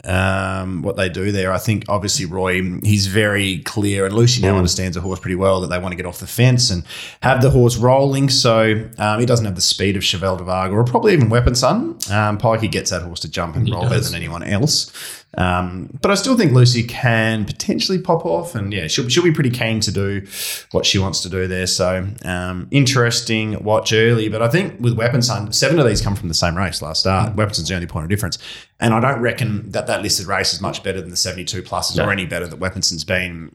Um, 0.04 0.82
what 0.82 0.96
they 0.96 1.08
do 1.08 1.30
there, 1.32 1.52
I 1.52 1.58
think 1.58 1.84
obviously 1.88 2.26
Roy, 2.26 2.62
he's 2.82 3.06
very 3.06 3.58
clear, 3.60 4.06
and 4.06 4.14
Lucy 4.14 4.42
now 4.42 4.56
understands 4.56 4.94
the 4.94 5.00
horse 5.00 5.20
pretty 5.20 5.34
well 5.36 5.60
that 5.60 5.68
they 5.68 5.78
want 5.78 5.92
to 5.92 5.96
get 5.96 6.06
off 6.06 6.20
the 6.20 6.26
fence 6.26 6.70
and 6.70 6.84
have 7.22 7.42
the 7.42 7.50
horse 7.50 7.76
rolling. 7.76 8.28
So 8.28 8.88
um, 8.98 9.20
he 9.20 9.26
doesn't 9.26 9.44
have 9.44 9.54
the 9.56 9.60
speed 9.60 9.96
of 9.96 10.02
Chevelle 10.02 10.38
de 10.38 10.44
Varga 10.44 10.74
or 10.74 10.84
probably 10.84 11.12
even 11.12 11.28
Weapon 11.28 11.54
Sun. 11.54 11.98
Um, 12.10 12.38
Pikey 12.38 12.70
gets 12.70 12.90
that 12.90 13.02
horse 13.02 13.20
to 13.20 13.30
jump 13.30 13.56
and 13.56 13.68
roll 13.70 13.82
better 13.82 14.00
than 14.00 14.14
anyone 14.14 14.42
else. 14.42 15.19
Um, 15.38 15.96
but 16.02 16.10
I 16.10 16.14
still 16.16 16.36
think 16.36 16.52
Lucy 16.52 16.82
can 16.82 17.44
potentially 17.44 18.00
pop 18.00 18.26
off, 18.26 18.56
and 18.56 18.72
yeah, 18.72 18.88
she'll, 18.88 19.08
she'll 19.08 19.22
be 19.22 19.32
pretty 19.32 19.50
keen 19.50 19.78
to 19.80 19.92
do 19.92 20.26
what 20.72 20.84
she 20.84 20.98
wants 20.98 21.20
to 21.20 21.28
do 21.28 21.46
there. 21.46 21.68
So 21.68 22.08
um, 22.24 22.66
interesting 22.72 23.62
watch 23.62 23.92
early. 23.92 24.28
But 24.28 24.42
I 24.42 24.48
think 24.48 24.80
with 24.80 24.94
Weapon 24.94 25.22
Sun, 25.22 25.52
seven 25.52 25.78
of 25.78 25.86
these 25.86 26.00
come 26.00 26.16
from 26.16 26.28
the 26.28 26.34
same 26.34 26.56
race 26.56 26.82
last 26.82 27.00
start. 27.00 27.36
Weapon 27.36 27.54
Sun's 27.54 27.68
the 27.68 27.76
only 27.76 27.86
point 27.86 28.04
of 28.04 28.10
difference, 28.10 28.38
and 28.80 28.92
I 28.92 28.98
don't 28.98 29.20
reckon 29.20 29.70
that 29.70 29.86
that 29.86 30.02
listed 30.02 30.26
race 30.26 30.52
is 30.52 30.60
much 30.60 30.82
better 30.82 31.00
than 31.00 31.10
the 31.10 31.16
seventy-two 31.16 31.62
pluses 31.62 32.04
or 32.04 32.10
any 32.10 32.26
better 32.26 32.48
that 32.48 32.58
Weapon 32.58 32.82
Sun's 32.82 33.04
been 33.04 33.54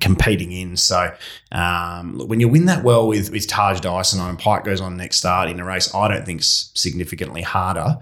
competing 0.00 0.50
in. 0.50 0.76
So 0.76 1.14
um, 1.52 2.16
look, 2.16 2.28
when 2.28 2.40
you 2.40 2.48
win 2.48 2.64
that 2.64 2.82
well 2.82 3.06
with 3.06 3.30
with 3.30 3.46
Taj 3.46 3.80
Dyson 3.80 4.18
on 4.18 4.30
and 4.30 4.38
Pike 4.38 4.64
goes 4.64 4.80
on 4.80 4.96
next 4.96 5.18
start 5.18 5.48
in 5.48 5.60
a 5.60 5.64
race, 5.64 5.94
I 5.94 6.08
don't 6.08 6.24
think 6.24 6.40
significantly 6.42 7.42
harder. 7.42 7.98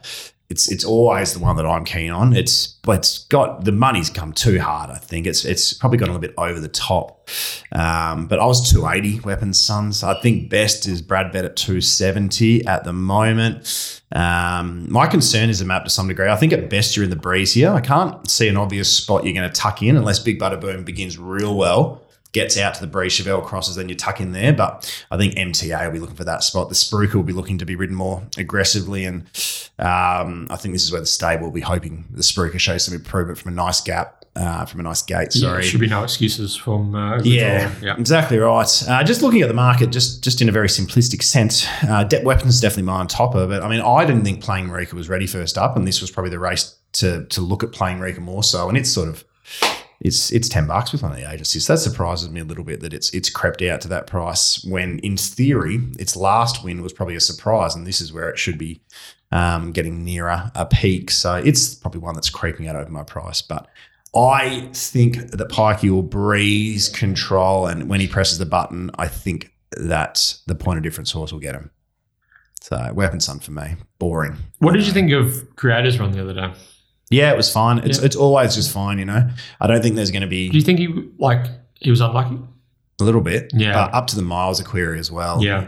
It's 0.53 0.70
it's 0.70 0.84
always 0.84 1.32
the 1.32 1.38
one 1.38 1.57
that 1.57 1.64
I'm 1.64 1.86
keen 1.86 2.11
on. 2.11 2.36
It's 2.36 2.66
but 2.82 2.98
it's 2.98 3.24
got 3.28 3.64
the 3.64 3.72
money's 3.72 4.11
come 4.11 4.34
too 4.34 4.61
hard. 4.61 4.90
I 4.90 4.98
think 4.98 5.26
it's 5.26 5.46
it's 5.46 5.72
probably 5.72 5.96
gone 5.96 6.11
a 6.11 6.12
little 6.12 6.20
bit 6.20 6.34
over 6.36 6.61
the 6.61 6.68
top. 6.68 7.30
Um, 7.72 8.26
but 8.26 8.38
I 8.38 8.44
was 8.44 8.70
280 8.70 9.20
weapons 9.20 9.59
sons. 9.59 10.05
I 10.05 10.20
think 10.20 10.50
best 10.50 10.86
is 10.86 11.00
Brad 11.00 11.32
bet 11.32 11.46
at 11.46 11.57
270 11.57 12.66
at 12.66 12.84
the 12.84 12.92
moment. 12.92 14.03
Um, 14.14 14.92
my 14.92 15.07
concern 15.07 15.49
is 15.49 15.61
the 15.61 15.64
map 15.64 15.84
to 15.84 15.91
some 15.91 16.07
degree. 16.07 16.29
I 16.29 16.37
think 16.37 16.53
at 16.53 16.68
best 16.68 16.96
you're 16.96 17.04
in 17.04 17.11
the 17.11 17.16
breeze 17.16 17.54
here. 17.54 17.70
I 17.70 17.80
can't 17.80 18.30
see 18.30 18.46
an 18.49 18.58
obvious 18.58 18.95
spot 18.95 19.24
you're 19.24 19.33
going 19.33 19.50
to 19.50 19.61
tuck 19.61 19.83
in 19.83 19.96
unless 19.96 20.18
Big 20.18 20.38
Bada 20.38 20.61
Boom 20.61 20.84
begins 20.84 21.16
real 21.18 21.57
well 21.57 22.01
gets 22.33 22.57
out 22.59 22.75
to 22.75 22.80
the 22.80 22.87
breeze, 22.87 23.13
Chevelle 23.13 23.45
crosses, 23.45 23.76
then 23.76 23.88
you 23.88 23.95
tuck 23.95 24.21
in 24.21 24.33
there. 24.33 24.53
But 24.53 24.91
I 25.11 25.17
think 25.17 25.34
MTA 25.34 25.84
will 25.87 25.92
be 25.92 25.99
looking 25.99 26.17
for 26.17 26.25
that 26.25 26.42
spot. 26.42 26.68
The 26.68 26.75
Spruker 26.75 27.14
will 27.14 27.22
be 27.22 27.33
looking 27.33 27.59
to 27.59 27.67
be 27.67 27.76
ridden 27.76 27.95
more 27.96 28.22
aggressively. 28.38 29.04
And 29.04 29.22
um, 29.79 30.46
I 30.50 30.57
think 30.57 30.75
this 30.75 30.83
is 30.83 30.92
where 30.92 31.00
the 31.00 31.07
stable 31.07 31.45
will 31.45 31.53
be 31.53 31.61
hoping 31.61 32.04
the 32.11 32.22
Spruker 32.22 32.59
shows 32.59 32.84
some 32.84 32.95
improvement 32.95 33.38
from 33.38 33.53
a 33.53 33.54
nice 33.54 33.80
gap 33.80 34.18
uh, 34.34 34.64
from 34.64 34.80
a 34.80 34.83
nice 34.83 35.03
gate. 35.03 35.34
Yeah, 35.34 35.41
Sorry. 35.50 35.63
should 35.63 35.80
be 35.80 35.88
no 35.88 36.04
excuses 36.04 36.57
from 36.57 36.95
uh, 36.95 37.21
Yeah, 37.22 37.71
yeah. 37.83 37.96
exactly 37.99 38.38
right. 38.38 38.83
Uh, 38.88 39.04
just 39.04 39.21
looking 39.21 39.42
at 39.42 39.49
the 39.49 39.54
market, 39.54 39.91
just 39.91 40.25
just 40.25 40.41
in 40.41 40.49
a 40.49 40.53
very 40.53 40.68
simplistic 40.68 41.22
sense, 41.22 41.67
uh, 41.83 42.04
De- 42.04 42.22
weapons 42.25 42.54
is 42.54 42.61
definitely 42.63 42.84
my 42.84 42.95
on 42.95 43.09
top 43.09 43.34
of 43.34 43.50
it. 43.53 43.63
I 43.63 43.68
mean, 43.68 43.83
I 43.83 44.07
didn't 44.07 44.25
think 44.25 44.42
playing 44.42 44.68
Marika 44.68 44.95
was 44.95 45.09
ready 45.11 45.26
first 45.26 45.59
up, 45.59 45.76
and 45.76 45.87
this 45.87 46.00
was 46.00 46.11
probably 46.11 46.30
the 46.30 46.38
race 46.38 46.75
to 46.92 47.26
to 47.26 47.41
look 47.42 47.63
at 47.63 47.72
playing 47.72 47.99
Marika 47.99 48.21
more 48.21 48.42
so. 48.42 48.68
And 48.71 48.79
it's 48.79 48.91
sort 48.91 49.11
of 49.11 49.22
it's 50.03 50.33
it's 50.33 50.49
ten 50.49 50.66
bucks 50.66 50.92
with 50.92 51.03
one 51.03 51.12
of 51.12 51.16
the 51.16 51.30
agencies. 51.30 51.66
That 51.68 51.79
surprises 51.79 52.29
me 52.29 52.41
a 52.41 52.45
little 52.45 52.64
bit 52.64 52.80
that 52.80 52.92
it's 52.92 53.11
it's 53.14 53.30
crept 53.30 53.62
out 53.62 53.80
to 53.83 53.88
that 53.88 54.07
price 54.07 54.64
when 54.64 54.99
in 54.99 55.16
theory 55.16 55.80
its 55.99 56.16
last 56.16 56.64
win 56.64 56.83
was 56.83 56.92
probably 56.92 57.14
a 57.14 57.20
surprise, 57.20 57.74
and 57.74 57.87
this 57.87 58.00
is 58.00 58.12
where 58.12 58.29
it 58.29 58.38
should 58.38 58.58
be 58.58 58.80
um, 59.30 59.70
getting 59.72 60.04
nearer 60.04 60.50
a 60.54 60.66
peak. 60.66 61.11
So 61.11 61.34
it's 61.34 61.74
probably 61.74 62.00
one 62.00 62.14
that's 62.14 62.30
creeping 62.30 62.68
out 62.68 62.76
over 62.76 62.91
my 62.91 63.04
price, 63.04 63.41
but. 63.42 63.68
I 64.14 64.68
think 64.74 65.30
that 65.30 65.49
Pikey 65.49 65.88
will 65.88 66.03
breeze 66.03 66.91
control, 66.91 67.66
and 67.66 67.88
when 67.88 67.99
he 67.99 68.07
presses 68.07 68.37
the 68.37 68.45
button, 68.45 68.91
I 68.99 69.08
think 69.08 69.54
that 69.79 70.34
the 70.46 70.54
point 70.54 70.76
of 70.76 70.83
difference 70.83 71.11
horse 71.12 71.33
will 71.33 71.41
get 71.41 71.54
him. 71.54 71.70
So, 72.61 72.92
Weapon 72.92 73.20
Sun 73.20 73.38
for 73.38 73.53
me, 73.53 73.76
boring. 73.99 74.37
What 74.58 74.74
did 74.74 74.87
you 74.87 74.92
think 74.92 75.12
of 75.12 75.57
Creators 75.57 75.99
Run 75.99 76.12
the 76.12 76.20
other 76.20 76.34
day? 76.34 76.53
Yeah, 77.13 77.30
it 77.33 77.37
was 77.37 77.51
fine. 77.53 77.79
It's 77.79 77.99
Yeah. 77.99 78.07
it's 78.07 78.17
always 78.17 78.55
just 78.55 78.71
fine, 78.72 78.99
you 78.99 79.05
know. 79.05 79.29
I 79.61 79.67
don't 79.67 79.83
think 79.83 79.97
there's 79.97 80.11
going 80.11 80.22
to 80.22 80.29
be 80.29 80.49
Do 80.49 80.57
you 80.57 80.63
think 80.64 80.79
he 80.79 80.89
like 81.18 81.47
he 81.80 81.91
was 81.91 82.01
unlucky? 82.01 82.39
a 83.01 83.05
little 83.05 83.21
bit, 83.21 83.51
Yeah. 83.55 83.72
but 83.72 83.95
up 83.95 84.07
to 84.09 84.17
the 84.17 84.22
miles 84.22 84.61
of 84.61 84.67
query 84.67 84.99
as 85.01 85.11
well. 85.11 85.43
Yeah. 85.43 85.67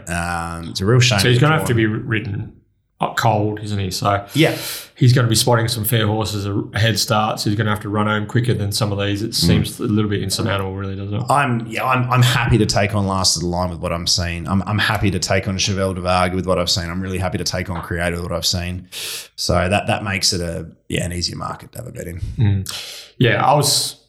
um, 0.57 0.69
it's 0.69 0.79
a 0.79 0.85
real 0.85 0.99
shame. 1.01 1.19
So 1.19 1.29
he's 1.29 1.39
going 1.39 1.51
to 1.51 1.57
have 1.57 1.67
to 1.67 1.73
be 1.73 1.85
ridden 1.85 2.54
up 3.01 3.17
cold, 3.17 3.59
isn't 3.59 3.77
he? 3.77 3.91
So 3.91 4.25
yeah, 4.33 4.57
he's 4.95 5.11
going 5.11 5.25
to 5.25 5.29
be 5.29 5.35
spotting 5.35 5.67
some 5.67 5.83
fair 5.83 6.07
horses 6.07 6.45
a 6.45 6.53
a 6.73 6.79
head 6.79 6.97
start. 6.97 7.39
So 7.39 7.49
he's 7.49 7.57
going 7.57 7.65
to 7.65 7.71
have 7.71 7.81
to 7.81 7.89
run 7.89 8.07
home 8.07 8.25
quicker 8.25 8.53
than 8.53 8.71
some 8.71 8.93
of 8.93 8.99
these. 8.99 9.21
It 9.21 9.31
mm. 9.31 9.33
seems 9.33 9.79
a 9.79 9.83
little 9.83 10.09
bit 10.09 10.23
insurmountable, 10.23 10.73
really, 10.73 10.95
doesn't 10.95 11.13
it? 11.13 11.23
I'm 11.29 11.67
yeah, 11.67 11.85
I'm, 11.85 12.09
I'm 12.09 12.21
happy 12.21 12.57
to 12.57 12.65
take 12.65 12.95
on 12.95 13.05
last 13.05 13.35
of 13.35 13.41
the 13.41 13.49
line 13.49 13.69
with 13.69 13.79
what 13.79 13.91
I'm 13.91 14.07
seeing. 14.07 14.47
I'm, 14.47 14.61
I'm 14.63 14.79
happy 14.79 15.11
to 15.11 15.19
take 15.19 15.47
on 15.47 15.57
Chevelle 15.57 15.93
de 15.93 16.01
Varga 16.01 16.35
with 16.35 16.45
what 16.45 16.57
I've 16.57 16.69
seen. 16.69 16.89
I'm 16.89 17.01
really 17.01 17.17
happy 17.17 17.37
to 17.37 17.43
take 17.43 17.69
on 17.69 17.81
Creator 17.81 18.15
with 18.15 18.23
what 18.23 18.31
I've 18.31 18.45
seen. 18.45 18.87
So 19.35 19.67
that 19.67 19.87
that 19.87 20.03
makes 20.03 20.31
it 20.31 20.39
a 20.39 20.71
yeah 20.87 21.03
an 21.03 21.11
easier 21.11 21.35
market 21.35 21.73
to 21.73 21.79
have 21.79 21.87
a 21.87 21.91
bet 21.91 22.07
in. 22.07 22.19
Mm. 22.37 23.13
Yeah, 23.17 23.45
I 23.45 23.53
was 23.55 24.01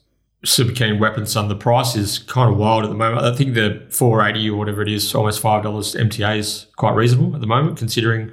super 0.45 0.73
keen. 0.73 1.01
Weapon 1.01 1.27
Sun. 1.27 1.49
The 1.49 1.57
price 1.57 1.97
is 1.97 2.21
kind 2.21 2.53
of 2.53 2.57
wild 2.57 2.85
at 2.85 2.91
the 2.91 2.97
moment. 2.97 3.25
I 3.25 3.35
think 3.35 3.55
the 3.55 3.85
four 3.91 4.25
eighty 4.25 4.49
or 4.49 4.57
whatever 4.57 4.81
it 4.83 4.89
is, 4.89 5.13
almost 5.13 5.41
five 5.41 5.65
dollars 5.65 5.97
MTA 5.97 6.39
is 6.39 6.67
quite 6.77 6.95
reasonable 6.95 7.35
at 7.35 7.41
the 7.41 7.49
moment, 7.49 7.79
considering 7.79 8.31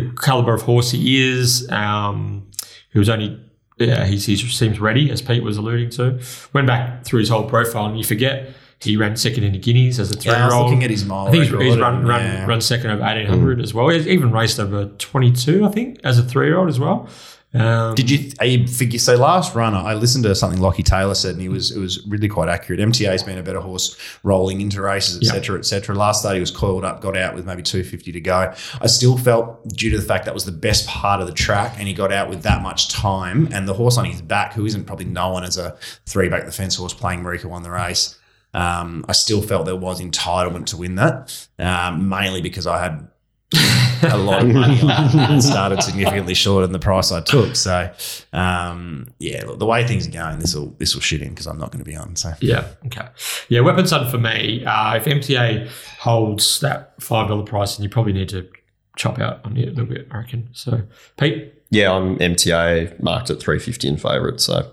the 0.00 0.12
caliber 0.20 0.54
of 0.54 0.62
horse 0.62 0.90
he 0.90 1.22
is. 1.30 1.68
Um, 1.70 2.46
he 2.92 2.98
was 2.98 3.08
only 3.08 3.40
yeah, 3.78 4.04
he, 4.06 4.16
he 4.16 4.36
seems 4.36 4.80
ready, 4.80 5.10
as 5.10 5.22
Pete 5.22 5.42
was 5.42 5.56
alluding 5.56 5.90
to. 5.90 6.20
Went 6.52 6.66
back 6.66 7.04
through 7.04 7.20
his 7.20 7.28
whole 7.28 7.48
profile, 7.48 7.86
and 7.86 7.96
you 7.96 8.04
forget 8.04 8.50
he 8.80 8.96
ran 8.96 9.16
second 9.16 9.44
in 9.44 9.52
the 9.52 9.58
Guineas 9.58 9.98
as 9.98 10.10
a 10.10 10.16
three 10.16 10.30
Yeah, 10.32 10.36
I 10.36 10.40
year 10.40 10.46
was 10.46 10.54
old. 10.54 10.64
looking 10.66 10.84
at 10.84 10.90
his 10.90 11.04
mile 11.04 11.26
I 11.26 11.30
think 11.32 11.44
he's, 11.44 11.52
he's 11.60 11.76
run, 11.78 12.06
run, 12.06 12.20
yeah. 12.24 12.46
run 12.46 12.60
second 12.60 12.90
over 12.90 13.02
1800 13.02 13.60
as 13.60 13.74
well. 13.74 13.88
He's 13.88 14.06
even 14.06 14.30
raced 14.32 14.60
over 14.60 14.86
22, 14.86 15.64
I 15.64 15.68
think, 15.70 16.00
as 16.04 16.18
a 16.18 16.22
three 16.22 16.46
year 16.46 16.58
old 16.58 16.68
as 16.68 16.78
well. 16.78 17.08
Um, 17.54 17.94
Did 17.94 18.10
you 18.10 18.66
figure 18.66 18.98
so 18.98 19.16
last 19.16 19.54
runner? 19.54 19.78
I 19.78 19.94
listened 19.94 20.24
to 20.24 20.34
something 20.34 20.60
Lockie 20.60 20.82
Taylor 20.82 21.14
said, 21.14 21.32
and 21.32 21.40
he 21.40 21.48
was 21.48 21.70
it 21.74 21.80
was 21.80 22.06
really 22.06 22.28
quite 22.28 22.50
accurate. 22.50 22.78
MTA's 22.78 23.22
been 23.22 23.38
a 23.38 23.42
better 23.42 23.60
horse 23.60 23.96
rolling 24.22 24.60
into 24.60 24.82
races, 24.82 25.16
etc., 25.16 25.58
etc. 25.58 25.94
Last 25.94 26.20
start 26.20 26.34
he 26.34 26.40
was 26.40 26.50
coiled 26.50 26.84
up, 26.84 27.00
got 27.00 27.16
out 27.16 27.34
with 27.34 27.46
maybe 27.46 27.62
two 27.62 27.82
fifty 27.82 28.12
to 28.12 28.20
go. 28.20 28.52
I 28.82 28.86
still 28.86 29.16
felt 29.16 29.66
due 29.68 29.88
to 29.90 29.96
the 29.96 30.04
fact 30.04 30.26
that 30.26 30.34
was 30.34 30.44
the 30.44 30.52
best 30.52 30.86
part 30.86 31.22
of 31.22 31.26
the 31.26 31.32
track, 31.32 31.76
and 31.78 31.88
he 31.88 31.94
got 31.94 32.12
out 32.12 32.28
with 32.28 32.42
that 32.42 32.62
much 32.62 32.90
time, 32.90 33.48
and 33.50 33.66
the 33.66 33.74
horse 33.74 33.96
on 33.96 34.04
his 34.04 34.20
back, 34.20 34.52
who 34.52 34.66
isn't 34.66 34.84
probably 34.84 35.06
known 35.06 35.42
as 35.42 35.56
a 35.56 35.76
three 36.04 36.28
back 36.28 36.44
the 36.44 36.52
fence 36.52 36.76
horse, 36.76 36.92
playing 36.92 37.22
Marika 37.22 37.46
won 37.46 37.62
the 37.62 37.70
race. 37.70 38.18
Um, 38.54 39.04
I 39.08 39.12
still 39.12 39.42
felt 39.42 39.66
there 39.66 39.76
was 39.76 40.00
entitlement 40.00 40.66
to 40.66 40.76
win 40.76 40.96
that, 40.96 41.48
um, 41.58 42.08
mainly 42.08 42.40
because 42.40 42.66
I 42.66 42.82
had 42.82 43.07
a 43.54 44.16
lot 44.18 44.42
of 44.42 44.48
money 44.48 44.78
and 44.82 45.42
started 45.42 45.82
significantly 45.82 46.34
short 46.34 46.62
than 46.62 46.72
the 46.72 46.78
price 46.78 47.10
I 47.10 47.20
took. 47.20 47.56
So, 47.56 47.90
um, 48.32 49.08
yeah, 49.18 49.44
look, 49.46 49.58
the 49.58 49.66
way 49.66 49.86
things 49.86 50.06
are 50.06 50.10
going, 50.10 50.38
this 50.38 50.54
will 50.54 50.74
this 50.78 50.94
will 50.94 51.00
shit 51.00 51.22
in 51.22 51.30
because 51.30 51.46
I'm 51.46 51.58
not 51.58 51.72
going 51.72 51.84
to 51.84 51.90
be 51.90 51.96
on. 51.96 52.16
So, 52.16 52.32
Yeah. 52.40 52.68
Okay. 52.86 53.08
Yeah. 53.48 53.60
Weapon 53.60 53.86
Sun 53.86 54.10
for 54.10 54.18
me. 54.18 54.64
Uh, 54.64 54.96
if 54.96 55.04
MTA 55.04 55.68
holds 55.98 56.60
that 56.60 57.00
five 57.02 57.28
dollar 57.28 57.44
price, 57.44 57.76
then 57.76 57.84
you 57.84 57.90
probably 57.90 58.12
need 58.12 58.28
to 58.30 58.48
chop 58.96 59.18
out 59.18 59.40
on 59.44 59.56
it 59.56 59.68
a 59.68 59.70
little 59.70 59.86
bit. 59.86 60.08
I 60.10 60.18
reckon. 60.18 60.48
So, 60.52 60.82
Pete. 61.16 61.54
Yeah, 61.70 61.92
I'm 61.92 62.18
MTA 62.18 63.02
marked 63.02 63.30
at 63.30 63.40
350 63.40 63.88
in 63.88 63.96
favourite. 63.98 64.40
So 64.40 64.72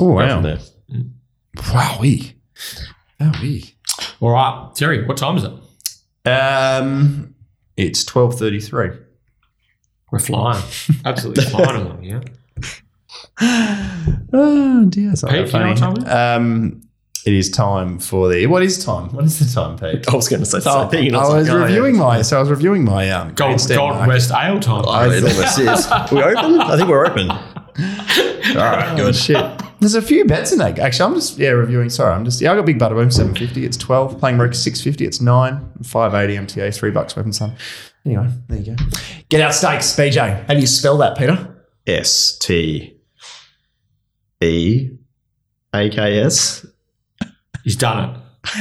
oh 0.00 0.18
go 0.18 0.28
from 0.28 0.42
there. 0.42 0.58
wowie, 1.56 2.34
wowie. 3.20 3.72
All 4.20 4.30
right, 4.30 4.70
Terry. 4.74 5.04
What 5.04 5.16
time 5.16 5.36
is 5.36 5.44
it? 5.44 5.52
Um, 6.28 7.33
it's 7.76 8.04
twelve 8.04 8.38
thirty 8.38 8.60
three. 8.60 8.90
We're 10.10 10.18
flying. 10.20 10.62
Absolutely 11.04 11.44
flying 11.44 11.80
along. 11.86 12.02
Yeah. 12.04 12.20
Oh 14.32 14.84
dear, 14.88 15.10
that's 15.10 15.22
Pete, 15.22 15.30
that 15.32 15.52
you 15.52 15.58
know 15.60 15.68
what 15.68 15.76
time 15.78 15.92
it 15.96 16.02
is? 16.02 16.08
Um, 16.08 16.80
it 17.24 17.32
is 17.32 17.50
time 17.50 17.98
for 18.00 18.28
the. 18.28 18.46
What 18.48 18.62
is 18.62 18.84
time? 18.84 19.12
What 19.14 19.24
is 19.24 19.38
the 19.38 19.60
time, 19.60 19.78
Pete? 19.78 20.08
I 20.08 20.14
was 20.16 20.28
going 20.28 20.40
to 20.40 20.46
say 20.46 20.58
the 20.60 20.70
Oh, 20.70 20.82
same 20.82 20.90
thing. 20.90 21.06
and 21.08 21.16
I 21.16 21.24
like, 21.24 21.34
was 21.38 21.48
oh, 21.50 21.58
yeah. 21.58 21.64
reviewing 21.64 21.96
my. 21.96 22.22
So 22.22 22.36
I 22.36 22.40
was 22.40 22.50
reviewing 22.50 22.84
my 22.84 23.10
um, 23.10 23.28
Gold, 23.28 23.36
grandstand 23.36 23.78
Golden 23.78 23.96
market. 23.98 24.08
West 24.12 24.30
Ale 24.32 24.60
time. 24.60 24.84
Oh, 24.86 25.10
it 25.10 25.22
almost 25.22 25.58
is. 25.58 26.12
We 26.12 26.22
open? 26.22 26.60
I 26.60 26.76
think 26.76 26.88
we're 26.88 27.06
open. 27.06 27.30
All 27.30 27.36
right, 28.56 28.94
good. 28.96 29.14
Shit. 29.16 29.36
There's 29.84 29.94
a 29.94 30.00
few 30.00 30.24
bets 30.24 30.50
in 30.50 30.56
that. 30.60 30.78
Actually, 30.78 31.10
I'm 31.10 31.14
just 31.14 31.36
yeah 31.36 31.50
reviewing. 31.50 31.90
Sorry, 31.90 32.10
I'm 32.10 32.24
just 32.24 32.40
yeah. 32.40 32.50
I 32.50 32.56
got 32.56 32.64
Big 32.64 32.78
Bada 32.78 32.94
Boom 32.94 33.10
750. 33.10 33.66
It's 33.66 33.76
12. 33.76 34.18
Playing 34.18 34.38
Rook 34.38 34.54
650. 34.54 35.04
It's 35.04 35.20
nine. 35.20 35.70
580 35.82 36.46
MTA. 36.46 36.74
Three 36.74 36.90
bucks. 36.90 37.14
Weapon 37.14 37.34
Sun. 37.34 37.54
Anyway, 38.06 38.30
there 38.48 38.58
you 38.60 38.74
go. 38.74 38.84
Get 39.28 39.42
out 39.42 39.54
stakes, 39.54 39.94
BJ. 39.94 40.46
How 40.46 40.54
do 40.54 40.60
you 40.60 40.66
spell 40.66 40.96
that, 40.96 41.18
Peter? 41.18 41.66
S 41.86 42.38
T 42.38 42.96
E 44.40 44.90
A 45.74 45.90
K 45.90 46.18
S. 46.18 46.64
He's 47.62 47.76
done 47.76 48.08
it. 48.08 48.20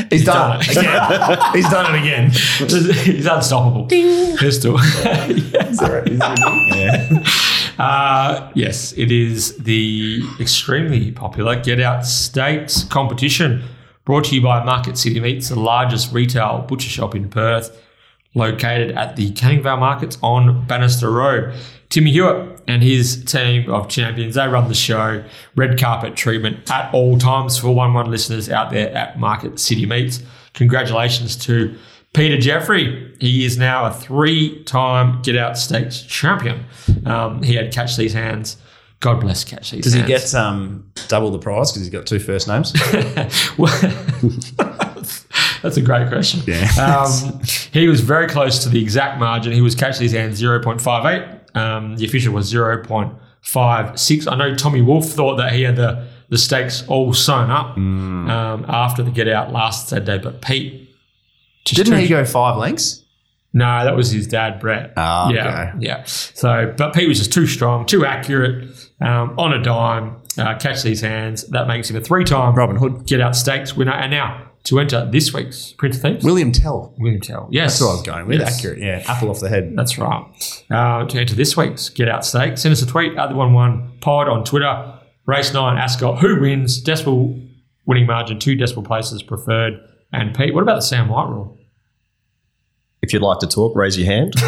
He's 0.09 0.25
done 0.25 0.59
done, 0.59 0.59
it. 0.59 0.67
it 0.67 0.77
again. 0.77 1.53
He's 1.53 1.69
done 1.69 1.95
it 1.95 1.99
again. 2.01 2.31
He's 3.15 3.27
unstoppable. 3.27 3.85
Pistol. 3.87 4.77
yeah. 6.75 7.52
Uh, 7.79 8.51
yes, 8.53 8.93
it 8.93 9.11
is 9.11 9.57
the 9.57 10.21
extremely 10.39 11.11
popular 11.11 11.59
Get 11.61 11.79
Out 11.79 12.05
Stakes 12.05 12.83
competition 12.83 13.63
brought 14.05 14.25
to 14.25 14.35
you 14.35 14.41
by 14.41 14.63
Market 14.63 14.97
City 14.97 15.19
Meats, 15.19 15.49
the 15.49 15.59
largest 15.59 16.13
retail 16.13 16.65
butcher 16.67 16.89
shop 16.89 17.15
in 17.15 17.29
Perth, 17.29 17.81
located 18.35 18.91
at 18.91 19.15
the 19.15 19.31
Canningvale 19.31 19.79
Markets 19.79 20.17
on 20.21 20.65
Bannister 20.67 21.09
Road. 21.09 21.53
Timmy 21.89 22.11
Hewitt 22.11 22.61
and 22.67 22.81
his 22.81 23.23
team 23.23 23.69
of 23.71 23.87
champions, 23.87 24.35
they 24.35 24.47
run 24.47 24.67
the 24.67 24.73
show, 24.73 25.23
red 25.55 25.79
carpet 25.79 26.15
treatment 26.15 26.69
at 26.71 26.93
all 26.93 27.17
times 27.17 27.57
for 27.57 27.73
1 27.73 27.93
1 27.93 28.09
listeners 28.09 28.49
out 28.49 28.71
there 28.71 28.91
at 28.95 29.19
Market 29.19 29.59
City 29.59 29.85
Meats. 29.85 30.23
Congratulations 30.53 31.35
to 31.37 31.77
Peter 32.13 32.37
Jeffrey, 32.37 33.15
he 33.19 33.43
is 33.45 33.57
now 33.57 33.85
a 33.85 33.91
three-time 33.93 35.21
Get 35.23 35.35
Out 35.35 35.57
Stakes 35.57 36.01
champion. 36.03 36.63
Um, 37.05 37.41
he 37.43 37.55
had 37.55 37.73
Catch 37.73 37.97
These 37.97 38.13
Hands. 38.13 38.55
God 38.99 39.19
bless 39.19 39.43
Catch 39.43 39.71
These 39.71 39.83
Does 39.83 39.93
he 39.93 40.03
get 40.03 40.33
um, 40.35 40.91
double 41.07 41.31
the 41.31 41.39
prize 41.39 41.71
because 41.71 41.81
he's 41.87 41.91
got 41.91 42.05
two 42.05 42.19
first 42.19 42.47
names? 42.47 42.71
That's 45.61 45.77
a 45.77 45.81
great 45.81 46.09
question. 46.09 46.41
Yeah. 46.45 46.69
Um, 46.77 47.41
he 47.71 47.87
was 47.87 48.01
very 48.01 48.27
close 48.27 48.63
to 48.63 48.69
the 48.69 48.81
exact 48.81 49.19
margin. 49.19 49.53
He 49.53 49.61
was 49.61 49.75
Catch 49.75 49.97
These 49.99 50.11
Hands 50.11 50.39
0.58. 50.39 51.55
Um, 51.55 51.95
the 51.97 52.05
official 52.05 52.33
was 52.33 52.51
0.56. 52.53 54.31
I 54.31 54.35
know 54.35 54.55
Tommy 54.55 54.81
Wolf 54.81 55.05
thought 55.07 55.37
that 55.37 55.53
he 55.53 55.63
had 55.63 55.75
the, 55.77 56.05
the 56.29 56.37
stakes 56.37 56.85
all 56.87 57.13
sewn 57.13 57.49
up 57.49 57.75
Hmm. 57.75 58.29
um, 58.29 58.65
after 58.67 59.03
the 59.03 59.11
Get 59.11 59.27
Out 59.27 59.51
last 59.51 59.89
Saturday, 59.89 60.17
but 60.17 60.41
Pete 60.41 60.82
just 61.65 61.77
Didn't 61.77 61.99
he 61.99 62.07
go 62.07 62.25
five 62.25 62.57
lengths? 62.57 63.03
No, 63.55 63.83
that 63.85 63.95
was 63.95 64.09
his 64.09 64.25
dad, 64.25 64.59
Brett. 64.59 64.93
Ah, 64.97 65.29
yeah, 65.29 65.73
okay. 65.75 65.85
yeah. 65.85 66.03
So, 66.05 66.73
but 66.75 66.93
Pete 66.95 67.07
was 67.07 67.19
just 67.19 67.31
too 67.31 67.45
strong, 67.45 67.85
too 67.85 68.03
accurate, 68.03 68.67
um, 68.99 69.37
on 69.37 69.53
a 69.53 69.61
dime. 69.61 70.17
Uh, 70.37 70.57
catch 70.57 70.81
these 70.81 71.01
hands. 71.01 71.47
That 71.49 71.67
makes 71.67 71.87
him 71.87 71.95
a 71.95 72.01
three-time 72.01 72.55
Robin 72.55 72.75
Hood. 72.75 73.05
Get 73.05 73.21
Out 73.21 73.35
Stakes 73.35 73.75
winner. 73.75 73.91
And 73.91 74.09
now 74.09 74.49
to 74.63 74.79
enter 74.79 75.05
this 75.11 75.31
week's 75.31 75.73
Prince 75.73 75.97
of 75.97 76.01
Thieves, 76.01 76.25
William 76.25 76.51
Tell. 76.51 76.95
William 76.97 77.21
Tell. 77.21 77.47
Yes, 77.51 77.73
That's 77.73 77.81
what 77.81 77.87
I 77.89 77.93
was 77.93 78.01
going 78.01 78.27
with. 78.27 78.39
Yes. 78.39 78.57
Accurate. 78.57 78.79
Yeah. 78.79 79.03
Apple 79.07 79.29
off 79.29 79.39
the 79.39 79.49
head. 79.49 79.73
That's 79.75 79.99
right. 79.99 80.25
Uh, 80.71 81.05
to 81.05 81.19
enter 81.19 81.35
this 81.35 81.55
week's 81.55 81.89
Get 81.89 82.09
Out 82.09 82.25
Stakes, 82.25 82.63
send 82.63 82.71
us 82.73 82.81
a 82.81 82.87
tweet 82.87 83.15
at 83.17 83.29
the 83.29 83.35
one 83.35 83.53
one 83.53 83.99
pod 84.01 84.27
on 84.27 84.43
Twitter. 84.43 84.99
Race 85.27 85.53
nine 85.53 85.77
Ascot. 85.77 86.19
Who 86.19 86.41
wins? 86.41 86.81
Decimal 86.81 87.39
winning 87.85 88.07
margin. 88.07 88.39
Two 88.39 88.55
decimal 88.55 88.83
places 88.83 89.21
preferred. 89.21 89.73
And 90.13 90.33
Pete, 90.35 90.53
what 90.53 90.61
about 90.61 90.75
the 90.75 90.81
Sam 90.81 91.09
White 91.09 91.27
rule? 91.27 91.57
If 93.01 93.11
you'd 93.11 93.23
like 93.23 93.39
to 93.39 93.47
talk, 93.47 93.75
raise 93.75 93.97
your 93.97 94.05
hand. 94.05 94.39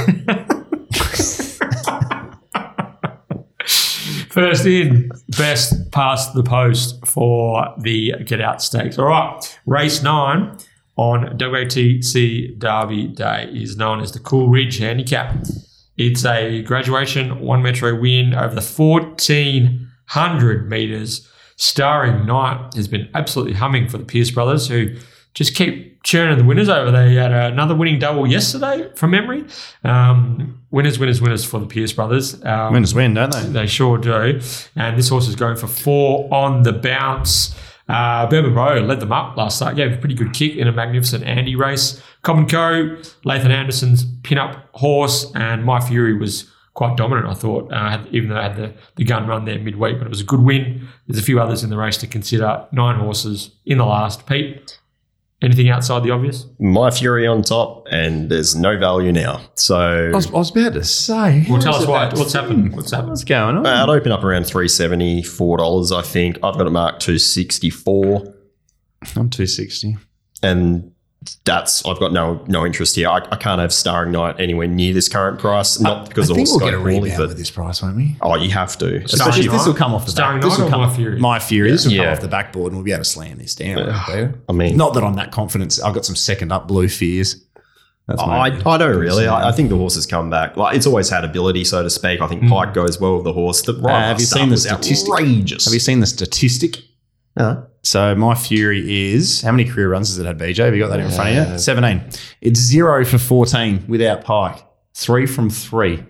First 4.29 4.65
in, 4.65 5.11
best 5.29 5.91
past 5.91 6.35
the 6.35 6.43
post 6.43 7.03
for 7.05 7.73
the 7.79 8.13
Get 8.25 8.41
Out 8.41 8.61
Stakes. 8.61 8.99
All 8.99 9.07
right, 9.07 9.59
race 9.65 10.03
nine 10.03 10.55
on 10.97 11.37
WATC 11.37 12.59
Derby 12.59 13.07
Day 13.07 13.49
is 13.53 13.75
known 13.75 14.01
as 14.01 14.11
the 14.11 14.19
Cool 14.19 14.49
Ridge 14.49 14.77
Handicap. 14.77 15.35
It's 15.97 16.23
a 16.25 16.61
graduation 16.63 17.39
one 17.39 17.63
metro 17.63 17.99
win 17.99 18.35
over 18.35 18.53
the 18.53 18.61
1400 18.61 20.69
meters. 20.69 21.27
Starring 21.57 22.25
Knight 22.25 22.73
has 22.75 22.89
been 22.89 23.07
absolutely 23.13 23.53
humming 23.53 23.87
for 23.87 23.97
the 23.97 24.03
Pierce 24.03 24.31
brothers, 24.31 24.67
who 24.67 24.89
just 25.35 25.53
keep 25.55 26.01
churning 26.03 26.37
the 26.37 26.43
winners 26.43 26.69
over. 26.69 26.89
there. 26.91 27.07
They 27.07 27.15
had 27.15 27.31
another 27.31 27.75
winning 27.75 27.99
double 27.99 28.25
yesterday 28.25 28.89
from 28.95 29.11
memory. 29.11 29.45
Um, 29.83 30.61
winners, 30.71 30.97
winners, 30.97 31.21
winners 31.21 31.45
for 31.45 31.59
the 31.59 31.67
Pierce 31.67 31.93
brothers. 31.93 32.43
Um, 32.43 32.73
Winners 32.73 32.95
win, 32.95 33.13
don't 33.13 33.31
they? 33.31 33.41
they 33.43 33.67
sure 33.67 33.97
do. 33.97 34.39
And 34.75 34.97
this 34.97 35.09
horse 35.09 35.27
is 35.27 35.35
going 35.35 35.57
for 35.57 35.67
four 35.67 36.33
on 36.33 36.63
the 36.63 36.73
bounce. 36.73 37.53
Uh, 37.87 38.25
Bourbon 38.27 38.55
Road 38.55 38.87
led 38.87 38.99
them 38.99 39.11
up 39.11 39.37
last 39.37 39.57
start. 39.57 39.75
Gave 39.75 39.93
a 39.93 39.97
pretty 39.97 40.15
good 40.15 40.33
kick 40.33 40.55
in 40.55 40.67
a 40.67 40.71
magnificent 40.71 41.23
Andy 41.23 41.55
race. 41.55 42.01
Common 42.23 42.47
Co, 42.47 42.95
Lathan 43.25 43.49
Anderson's 43.51 44.05
pin-up 44.23 44.69
horse, 44.71 45.31
and 45.35 45.63
My 45.63 45.79
Fury 45.79 46.17
was 46.17 46.49
quite 46.73 46.97
dominant, 46.97 47.27
I 47.27 47.33
thought, 47.35 47.71
uh, 47.71 48.03
even 48.11 48.29
though 48.29 48.37
I 48.37 48.43
had 48.43 48.55
the, 48.55 48.73
the 48.95 49.03
gun 49.03 49.27
run 49.27 49.45
there 49.45 49.59
midweek, 49.59 49.97
but 49.99 50.07
it 50.07 50.09
was 50.09 50.21
a 50.21 50.25
good 50.25 50.41
win. 50.41 50.87
There's 51.07 51.19
a 51.19 51.23
few 51.23 51.39
others 51.39 51.63
in 51.63 51.69
the 51.69 51.77
race 51.77 51.97
to 51.97 52.07
consider. 52.07 52.65
Nine 52.71 52.99
horses 52.99 53.51
in 53.65 53.77
the 53.77 53.85
last. 53.85 54.25
Pete, 54.25 54.79
anything 55.45 55.69
outside 55.69 56.03
the 56.03 56.11
obvious? 56.11 56.45
My 56.59 56.89
Fury 56.91 57.25
on 57.27 57.41
top, 57.43 57.87
and 57.91 58.29
there's 58.29 58.55
no 58.55 58.77
value 58.77 59.11
now. 59.11 59.41
So 59.55 60.09
I 60.11 60.15
was, 60.15 60.27
I 60.27 60.31
was 60.31 60.51
about 60.51 60.73
to 60.73 60.83
say. 60.83 61.45
Well, 61.49 61.61
tell 61.61 61.75
us 61.75 61.81
is 61.83 61.87
why. 61.87 62.09
What's 62.13 62.33
happened? 62.33 62.75
What's 62.75 62.91
happened? 62.91 63.09
What's 63.09 63.23
going 63.23 63.57
on? 63.57 63.65
uh, 63.65 63.83
I'd 63.83 63.89
open 63.89 64.11
up 64.11 64.23
around 64.23 64.45
three 64.45 64.67
seventy 64.67 65.21
four 65.23 65.57
dollars. 65.57 65.91
I 65.91 66.01
think 66.01 66.37
I've 66.43 66.57
got 66.57 66.67
it 66.67 66.71
marked 66.71 67.01
two 67.01 67.17
sixty 67.19 67.69
four, 67.69 68.21
I'm 69.15 69.29
260. 69.29 69.97
and 70.43 70.91
that's 71.43 71.85
I've 71.85 71.99
got 71.99 72.13
no 72.13 72.43
no 72.47 72.65
interest 72.65 72.95
here. 72.95 73.09
I, 73.09 73.17
I 73.31 73.35
can't 73.35 73.59
have 73.59 73.73
Starring 73.73 74.11
Knight 74.11 74.39
anywhere 74.39 74.67
near 74.67 74.93
this 74.93 75.09
current 75.09 75.39
price. 75.39 75.79
Not 75.79 76.09
because 76.09 76.29
I 76.29 76.33
the 76.33 76.35
think 76.35 76.47
horse 76.49 76.61
we'll 76.61 76.67
is 76.67 76.71
get 76.71 76.79
a 76.79 76.83
going 76.83 77.03
rebound 77.03 77.27
with 77.29 77.37
this 77.37 77.51
price, 77.51 77.81
won't 77.81 77.97
we? 77.97 78.15
oh, 78.21 78.35
you 78.35 78.51
have 78.51 78.77
to. 78.77 78.85
Starring 78.85 79.03
Especially 79.05 79.29
Especially 79.29 79.57
this 79.57 79.67
will 79.67 79.73
come 79.73 79.93
off 79.93 80.05
the 80.05 80.11
Starring 80.11 80.41
back. 80.41 80.49
This 80.49 80.57
Night 80.59 80.65
will 80.65 80.69
or 80.69 80.71
come, 80.71 80.81
My 80.81 80.95
Fury? 80.95 81.19
My 81.19 81.39
Fury. 81.39 81.71
This 81.71 81.85
will 81.85 81.93
Yeah. 81.93 82.03
come 82.03 82.13
off 82.13 82.21
the 82.21 82.27
backboard 82.27 82.71
and 82.71 82.77
we'll 82.77 82.85
be 82.85 82.91
able 82.91 83.03
to 83.03 83.09
slam 83.09 83.37
this 83.37 83.55
down. 83.55 83.89
I 83.89 84.51
mean, 84.53 84.77
Not 84.77 84.93
that 84.93 85.03
I'm 85.03 85.15
that 85.15 85.31
confident. 85.31 85.79
I've 85.83 85.93
got 85.93 86.05
some 86.05 86.15
second 86.15 86.51
up 86.51 86.67
blue 86.67 86.87
fears. 86.87 87.41
That's 88.07 88.21
my 88.21 88.49
I, 88.49 88.69
I 88.69 88.77
don't 88.77 88.97
really. 88.97 89.27
I, 89.27 89.49
I 89.49 89.51
think 89.51 89.69
the 89.69 89.77
horse 89.77 89.95
has 89.95 90.05
come 90.05 90.29
back. 90.29 90.57
Like 90.57 90.75
it's 90.75 90.85
always 90.85 91.09
had 91.09 91.25
ability, 91.25 91.63
so 91.63 91.81
to 91.81 91.89
speak. 91.89 92.21
I 92.21 92.27
think 92.27 92.41
hmm. 92.41 92.49
Pike 92.49 92.73
goes 92.73 92.99
well 92.99 93.15
with 93.15 93.23
the 93.23 93.33
horse. 93.33 93.63
The 93.63 93.73
right 93.73 94.07
have 94.07 94.19
you 94.19 94.27
start 94.27 94.41
seen 94.41 94.49
the 94.49 94.53
was 94.53 94.63
statistic? 94.63 95.11
Outrageous. 95.11 95.65
Have 95.65 95.73
you 95.73 95.79
seen 95.79 96.01
the 96.01 96.05
statistic? 96.05 96.83
So 97.83 98.15
my 98.15 98.33
Fury 98.33 99.11
is 99.13 99.41
how 99.41 99.51
many 99.51 99.65
career 99.65 99.89
runs 99.89 100.09
has 100.09 100.17
it 100.17 100.25
had, 100.25 100.39
BJ? 100.39 100.65
Have 100.65 100.75
you 100.75 100.81
got 100.81 100.89
that 100.89 100.99
in 100.99 101.11
front 101.11 101.29
of 101.37 101.51
you? 101.51 101.59
Seventeen. 101.59 102.01
It's 102.41 102.59
zero 102.59 103.05
for 103.05 103.17
fourteen 103.17 103.85
without 103.87 104.23
Pike. 104.23 104.57
Three 104.93 105.25
from 105.27 105.49
three 105.49 106.03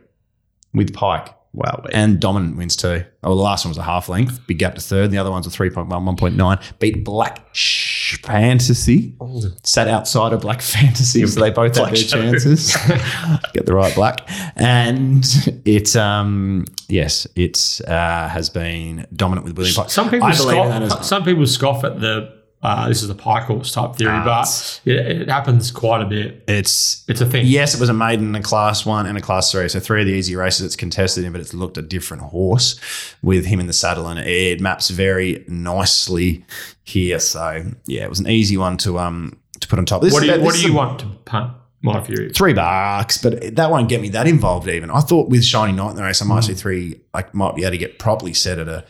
with 0.74 0.94
Pike. 0.94 1.34
Wow. 1.56 1.84
And 1.92 2.20
dominant 2.20 2.58
wins 2.58 2.76
too. 2.76 3.04
Oh, 3.24 3.36
the 3.36 3.42
last 3.42 3.66
one 3.66 3.70
was 3.72 3.78
a 3.78 3.84
half 3.84 4.08
length, 4.10 4.46
big 4.46 4.60
gap 4.60 4.76
to 4.76 4.82
third. 4.82 5.10
The 5.10 5.18
other 5.18 5.32
one's 5.32 5.48
a 5.48 5.50
3.1, 5.50 5.88
1.9. 5.90 6.80
Beat 6.80 7.04
Black 7.04 7.48
Sh- 7.54 8.22
Fantasy. 8.22 9.16
Sat 9.64 9.88
outside 9.88 10.34
of 10.34 10.42
Black 10.42 10.62
Fantasy, 10.62 11.26
so 11.26 11.40
they 11.40 11.50
both 11.50 11.76
had 11.76 11.88
their 11.88 11.96
Shadow. 11.96 12.32
chances. 12.32 12.76
Get 13.54 13.66
the 13.66 13.74
right 13.74 13.96
black. 13.96 14.30
And 14.56 15.26
it, 15.66 15.96
um, 15.96 16.66
yes, 16.88 17.26
it 17.36 17.82
uh, 17.88 18.28
has 18.30 18.50
been 18.50 19.08
dominant 19.16 19.46
with 19.46 19.58
William. 19.58 19.88
Some 19.90 20.10
people 20.10 20.28
I 20.28 20.36
believe 20.36 20.64
in 20.64 20.70
that 20.70 20.92
scoff. 20.92 21.06
Some 21.06 21.24
people 21.24 21.48
scoff 21.48 21.84
at 21.84 22.00
the 22.00 22.35
uh, 22.66 22.88
this 22.88 23.02
is 23.02 23.08
the 23.08 23.16
pike 23.16 23.44
horse 23.44 23.72
type 23.72 23.96
theory, 23.96 24.12
Ah, 24.12 24.24
but 24.24 24.82
it, 24.86 25.22
it 25.22 25.30
happens 25.30 25.72
quite 25.72 26.02
a 26.02 26.06
bit. 26.06 26.44
It's 26.48 27.04
It's 27.08 27.22
a 27.22 27.26
thing. 27.26 27.46
Yes, 27.46 27.74
it 27.74 27.80
was 27.80 27.90
a 27.90 27.94
maiden 27.94 28.30
in 28.30 28.36
a 28.36 28.42
class 28.42 28.86
one 28.86 29.06
and 29.06 29.18
a 29.18 29.22
class 29.22 29.52
three. 29.52 29.68
So 29.70 29.80
three 29.80 30.02
of 30.02 30.08
the 30.08 30.14
easy 30.14 30.36
races 30.36 30.66
it's 30.66 30.76
contested 30.76 31.24
in, 31.24 31.32
but 31.32 31.42
it's 31.42 31.54
looked 31.54 31.78
a 31.78 31.82
different 31.82 32.24
horse 32.24 32.80
with 33.22 33.46
him 33.46 33.60
in 33.60 33.68
the 33.68 33.74
saddle 33.74 34.08
and 34.08 34.20
it 34.20 34.60
maps 34.62 34.90
very 34.90 35.44
nicely 35.48 36.46
here. 36.84 37.20
So 37.20 37.64
yeah, 37.86 38.04
it 38.04 38.10
was 38.10 38.20
an 38.20 38.28
easy 38.30 38.58
one 38.58 38.78
to 38.78 39.00
um 39.00 39.38
to 39.60 39.68
put 39.68 39.80
on 39.80 39.86
top. 39.86 40.02
This 40.02 40.14
What 40.14 40.22
do 40.22 40.26
you 40.28 40.34
this 40.34 40.44
What 40.46 40.56
do 40.56 40.62
you 40.62 40.74
a- 40.74 40.76
want 40.76 41.00
to 41.00 41.06
punt 41.26 41.54
my 41.82 42.02
fury? 42.04 42.30
Three 42.30 42.54
bucks, 42.54 43.18
but 43.22 43.56
that 43.56 43.70
won't 43.70 43.90
get 43.90 44.02
me 44.02 44.10
that 44.10 44.28
involved 44.28 44.68
even. 44.68 44.90
I 44.90 45.02
thought 45.02 45.30
with 45.30 45.44
Shiny 45.46 45.72
Knight 45.72 45.92
in 45.92 45.96
the 45.98 46.04
race, 46.04 46.22
I 46.22 46.26
might 46.26 46.44
see 46.44 46.54
three, 46.56 47.00
like 47.14 47.34
might 47.36 47.56
be 47.56 47.62
able 47.62 47.72
to 47.72 47.78
get 47.78 48.00
properly 48.00 48.34
set 48.34 48.58
at 48.60 48.68
a 48.68 48.84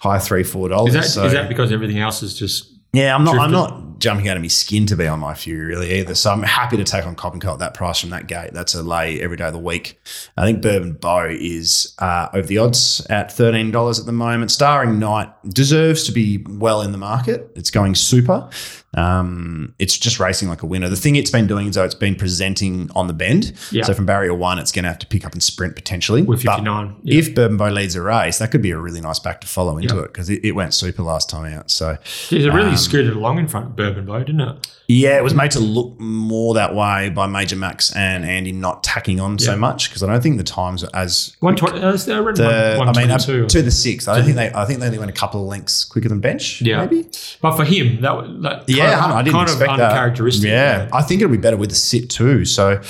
high 0.00 0.18
three, 0.20 0.44
four 0.44 0.68
dollars. 0.68 0.94
Is 0.94 0.94
that 0.94 1.04
is 1.06 1.14
so, 1.14 1.28
that 1.28 1.48
because 1.48 1.72
everything 1.72 1.98
else 1.98 2.22
is 2.22 2.38
just 2.38 2.72
yeah, 2.96 3.14
I'm 3.14 3.24
not. 3.24 3.38
I'm 3.38 3.50
not 3.50 3.95
jumping 3.98 4.28
out 4.28 4.36
of 4.36 4.42
my 4.42 4.48
skin 4.48 4.86
to 4.86 4.96
be 4.96 5.06
on 5.06 5.18
my 5.20 5.34
Fury 5.34 5.64
really 5.66 5.92
either. 6.00 6.14
So 6.14 6.30
I'm 6.30 6.42
happy 6.42 6.76
to 6.76 6.84
take 6.84 7.06
on 7.06 7.14
Cop 7.14 7.32
and 7.32 7.42
Co 7.42 7.52
at 7.54 7.58
that 7.60 7.74
price 7.74 8.00
from 8.00 8.10
that 8.10 8.26
gate. 8.26 8.50
That's 8.52 8.74
a 8.74 8.82
lay 8.82 9.20
every 9.20 9.36
day 9.36 9.46
of 9.46 9.52
the 9.52 9.58
week. 9.58 9.98
I 10.36 10.44
think 10.44 10.62
Bourbon 10.62 10.92
Bow 10.94 11.26
is 11.30 11.94
uh, 11.98 12.28
over 12.34 12.46
the 12.46 12.58
odds 12.58 13.06
at 13.08 13.32
thirteen 13.32 13.70
dollars 13.70 13.98
at 13.98 14.06
the 14.06 14.12
moment. 14.12 14.50
Starring 14.50 14.98
Knight 14.98 15.30
deserves 15.48 16.04
to 16.04 16.12
be 16.12 16.44
well 16.48 16.82
in 16.82 16.92
the 16.92 16.98
market. 16.98 17.50
It's 17.54 17.70
going 17.70 17.94
super. 17.94 18.48
Um, 18.94 19.74
it's 19.78 19.98
just 19.98 20.18
racing 20.18 20.48
like 20.48 20.62
a 20.62 20.66
winner. 20.66 20.88
The 20.88 20.96
thing 20.96 21.16
it's 21.16 21.30
been 21.30 21.46
doing 21.46 21.66
is 21.68 21.74
though 21.74 21.84
it's 21.84 21.94
been 21.94 22.14
presenting 22.14 22.90
on 22.94 23.08
the 23.08 23.12
bend. 23.12 23.52
Yeah. 23.70 23.84
So 23.84 23.92
from 23.92 24.06
barrier 24.06 24.32
one, 24.34 24.58
it's 24.58 24.72
going 24.72 24.84
to 24.84 24.88
have 24.88 24.98
to 25.00 25.06
pick 25.06 25.26
up 25.26 25.32
and 25.32 25.42
sprint 25.42 25.74
potentially 25.76 26.22
with 26.22 26.42
But 26.44 26.52
fifty 26.52 26.62
nine? 26.64 26.96
Yeah. 27.02 27.18
If 27.18 27.34
Bourbon 27.34 27.58
Bow 27.58 27.68
leads 27.68 27.94
a 27.94 28.00
race, 28.00 28.38
that 28.38 28.50
could 28.50 28.62
be 28.62 28.70
a 28.70 28.78
really 28.78 29.02
nice 29.02 29.18
back 29.18 29.42
to 29.42 29.46
follow 29.46 29.76
into 29.76 29.96
Yeah. 29.96 30.02
it 30.02 30.06
because 30.08 30.30
it, 30.30 30.42
it 30.44 30.52
went 30.52 30.72
super 30.72 31.02
last 31.02 31.28
time 31.28 31.52
out. 31.52 31.70
So 31.70 31.98
it 32.30 32.52
really 32.54 32.70
um, 32.70 32.76
scooted 32.76 33.14
along 33.14 33.38
in 33.38 33.48
front 33.48 33.66
of 33.66 33.76
Bourbon 33.88 34.06
Bow, 34.06 34.18
didn't 34.20 34.40
it? 34.40 34.68
yeah, 34.88 35.16
it 35.16 35.24
was 35.24 35.34
made 35.34 35.50
to 35.52 35.60
look 35.60 35.98
more 35.98 36.54
that 36.54 36.74
way 36.74 37.08
by 37.10 37.26
Major 37.26 37.56
Max 37.56 37.94
and 37.96 38.24
Andy 38.24 38.52
not 38.52 38.84
tacking 38.84 39.18
on 39.20 39.32
Yeah. 39.32 39.46
so 39.46 39.56
much 39.56 39.88
because 39.88 40.02
I 40.02 40.06
don't 40.06 40.20
think 40.22 40.36
the 40.38 40.44
times 40.44 40.84
are 40.84 40.90
as 40.94 41.34
One 41.40 41.56
twenty. 41.56 41.80
Uh, 41.80 41.88
I 41.92 42.18
read 42.20 42.36
the 42.36 42.76
one, 42.78 42.88
I 42.88 42.92
mean 42.92 43.10
up 43.10 43.20
122. 43.20 43.46
to 43.48 43.62
the 43.62 43.70
sixth. 43.70 44.08
I 44.08 44.16
don't 44.16 44.24
think 44.24 44.36
they. 44.36 44.52
I 44.54 44.64
think 44.64 44.80
they 44.80 44.86
only 44.86 44.98
went 44.98 45.10
a 45.10 45.14
couple 45.14 45.40
of 45.42 45.48
lengths 45.48 45.84
quicker 45.84 46.08
than 46.08 46.20
bench. 46.20 46.62
Yeah. 46.62 46.80
maybe. 46.84 47.08
but 47.42 47.56
for 47.56 47.64
him, 47.64 48.00
that 48.02 48.16
was 48.16 48.42
that 48.42 48.64
Yeah, 48.68 48.98
kind 48.98 49.10
of, 49.12 49.16
I 49.18 49.22
didn't 49.22 49.34
kind 49.36 49.48
expect 49.48 49.70
of 49.72 49.78
that. 49.78 49.90
uncharacteristic. 49.92 50.48
Yeah, 50.50 50.88
I 50.92 51.02
think 51.02 51.20
it'll 51.20 51.30
be 51.32 51.36
better 51.36 51.56
with 51.56 51.70
the 51.70 51.76
sit 51.76 52.08
too. 52.10 52.44
So, 52.44 52.80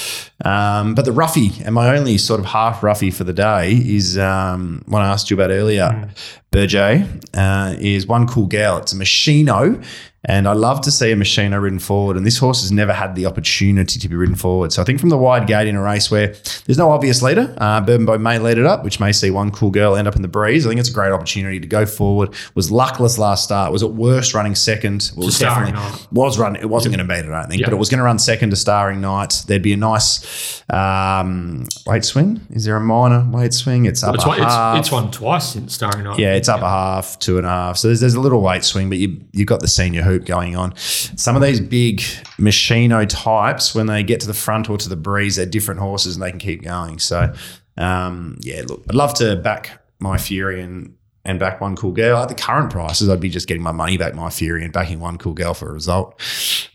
um, 0.44 0.94
but 0.94 1.04
the 1.06 1.12
roughie 1.12 1.52
and 1.64 1.74
my 1.74 1.96
only 1.96 2.18
sort 2.18 2.40
of 2.40 2.46
half 2.46 2.82
roughie 2.82 3.10
for 3.10 3.24
the 3.24 3.32
day 3.32 3.72
is 3.72 4.18
um, 4.18 4.82
one 4.86 5.00
I 5.02 5.06
asked 5.10 5.30
you 5.30 5.36
about 5.36 5.50
earlier. 5.50 5.88
Hmm. 5.90 6.04
Berger 6.52 7.06
uh, 7.34 7.74
is 7.78 8.06
one 8.06 8.26
cool 8.26 8.46
gal. 8.46 8.78
It's 8.78 8.92
a 8.92 8.96
Maschino. 8.96 9.84
And 10.28 10.48
I 10.48 10.54
love 10.54 10.80
to 10.82 10.90
see 10.90 11.12
a 11.12 11.16
Maschino 11.16 11.62
ridden 11.62 11.78
forward. 11.78 12.16
And 12.16 12.26
this 12.26 12.36
horse 12.36 12.60
has 12.62 12.72
never 12.72 12.92
had 12.92 13.14
the 13.14 13.26
opportunity 13.26 14.00
to 14.00 14.08
be 14.08 14.16
ridden 14.16 14.34
forward. 14.34 14.72
So 14.72 14.82
I 14.82 14.84
think 14.84 14.98
from 14.98 15.08
the 15.08 15.16
wide 15.16 15.46
gate 15.46 15.68
in 15.68 15.76
a 15.76 15.80
race 15.82 16.10
where 16.10 16.34
there's 16.66 16.78
no 16.78 16.90
obvious 16.90 17.22
leader, 17.22 17.54
uh, 17.58 17.80
Bourbon 17.80 18.06
Bow 18.06 18.18
may 18.18 18.38
lead 18.40 18.58
it 18.58 18.66
up, 18.66 18.82
which 18.82 18.98
may 18.98 19.12
see 19.12 19.30
one 19.30 19.52
cool 19.52 19.70
girl 19.70 19.94
end 19.94 20.08
up 20.08 20.16
in 20.16 20.22
the 20.22 20.28
breeze. 20.28 20.66
I 20.66 20.70
think 20.70 20.80
it's 20.80 20.90
a 20.90 20.92
great 20.92 21.12
opportunity 21.12 21.60
to 21.60 21.66
go 21.68 21.86
forward. 21.86 22.34
Was 22.56 22.72
luckless 22.72 23.18
last 23.18 23.44
start. 23.44 23.70
Was 23.72 23.84
at 23.84 23.90
worst 23.92 24.34
running 24.34 24.56
second. 24.56 25.12
Well, 25.14 25.22
it 25.22 25.26
was 25.26 25.38
definitely 25.38 25.80
was 26.10 26.38
running. 26.38 26.60
It 26.60 26.68
wasn't 26.68 26.96
going 26.96 27.06
to 27.06 27.14
beat 27.14 27.24
it, 27.24 27.32
I 27.32 27.40
don't 27.42 27.48
think, 27.48 27.60
Yeah. 27.60 27.68
but 27.68 27.74
it 27.74 27.78
was 27.78 27.88
going 27.88 27.98
to 27.98 28.04
run 28.04 28.18
second 28.18 28.50
to 28.50 28.56
Starring 28.56 29.00
Knight. 29.00 29.44
There'd 29.46 29.62
be 29.62 29.74
a 29.74 29.76
nice 29.76 30.60
um, 30.70 31.66
weight 31.86 32.04
swing. 32.04 32.40
Is 32.50 32.64
there 32.64 32.74
a 32.76 32.80
minor 32.80 33.24
weight 33.30 33.54
swing? 33.54 33.84
It's 33.86 34.02
up 34.02 34.14
It's 34.16 34.24
a 34.24 34.28
one, 34.28 34.38
it's, 34.42 34.52
half. 34.52 34.78
it's 34.78 34.90
won 34.90 35.10
twice 35.12 35.52
since 35.52 35.74
starring 35.74 36.04
night. 36.04 36.18
Yeah, 36.18 36.34
it's 36.34 36.48
up 36.48 36.62
a 36.62 36.68
half, 36.68 37.18
two 37.20 37.38
and 37.38 37.46
a 37.46 37.50
half. 37.50 37.76
So 37.76 37.88
there's, 37.88 38.00
there's 38.00 38.14
a 38.14 38.20
little 38.20 38.40
weight 38.40 38.64
swing, 38.64 38.88
but 38.88 38.98
you, 38.98 39.20
you've 39.32 39.46
got 39.46 39.60
the 39.60 39.68
senior 39.68 40.02
hoop 40.16 40.26
going 40.26 40.56
on. 40.56 40.76
Some 40.76 41.36
of 41.36 41.42
these 41.42 41.60
big 41.60 42.00
Maschino 42.38 43.06
types, 43.08 43.74
when 43.74 43.86
they 43.86 44.02
get 44.02 44.20
to 44.20 44.26
the 44.26 44.34
front 44.34 44.68
or 44.68 44.78
to 44.78 44.88
the 44.88 44.96
breeze, 44.96 45.36
they're 45.36 45.46
different 45.46 45.80
horses 45.80 46.16
and 46.16 46.22
they 46.22 46.30
can 46.30 46.38
keep 46.38 46.62
going. 46.62 46.98
So, 46.98 47.32
um, 47.76 48.38
yeah, 48.40 48.62
look, 48.66 48.84
I'd 48.88 48.94
love 48.94 49.14
to 49.14 49.36
back 49.36 49.82
my 49.98 50.18
Fury 50.18 50.60
and, 50.62 50.94
and 51.24 51.38
back 51.38 51.60
one 51.60 51.76
cool 51.76 51.92
girl. 51.92 52.18
At 52.18 52.28
the 52.28 52.34
current 52.34 52.70
prices, 52.70 53.08
I'd 53.08 53.20
be 53.20 53.30
just 53.30 53.48
getting 53.48 53.62
my 53.62 53.72
money 53.72 53.96
back 53.96 54.14
my 54.14 54.30
Fury 54.30 54.64
and 54.64 54.72
backing 54.72 55.00
one 55.00 55.18
cool 55.18 55.34
girl 55.34 55.54
for 55.54 55.70
a 55.70 55.72
result. 55.72 56.20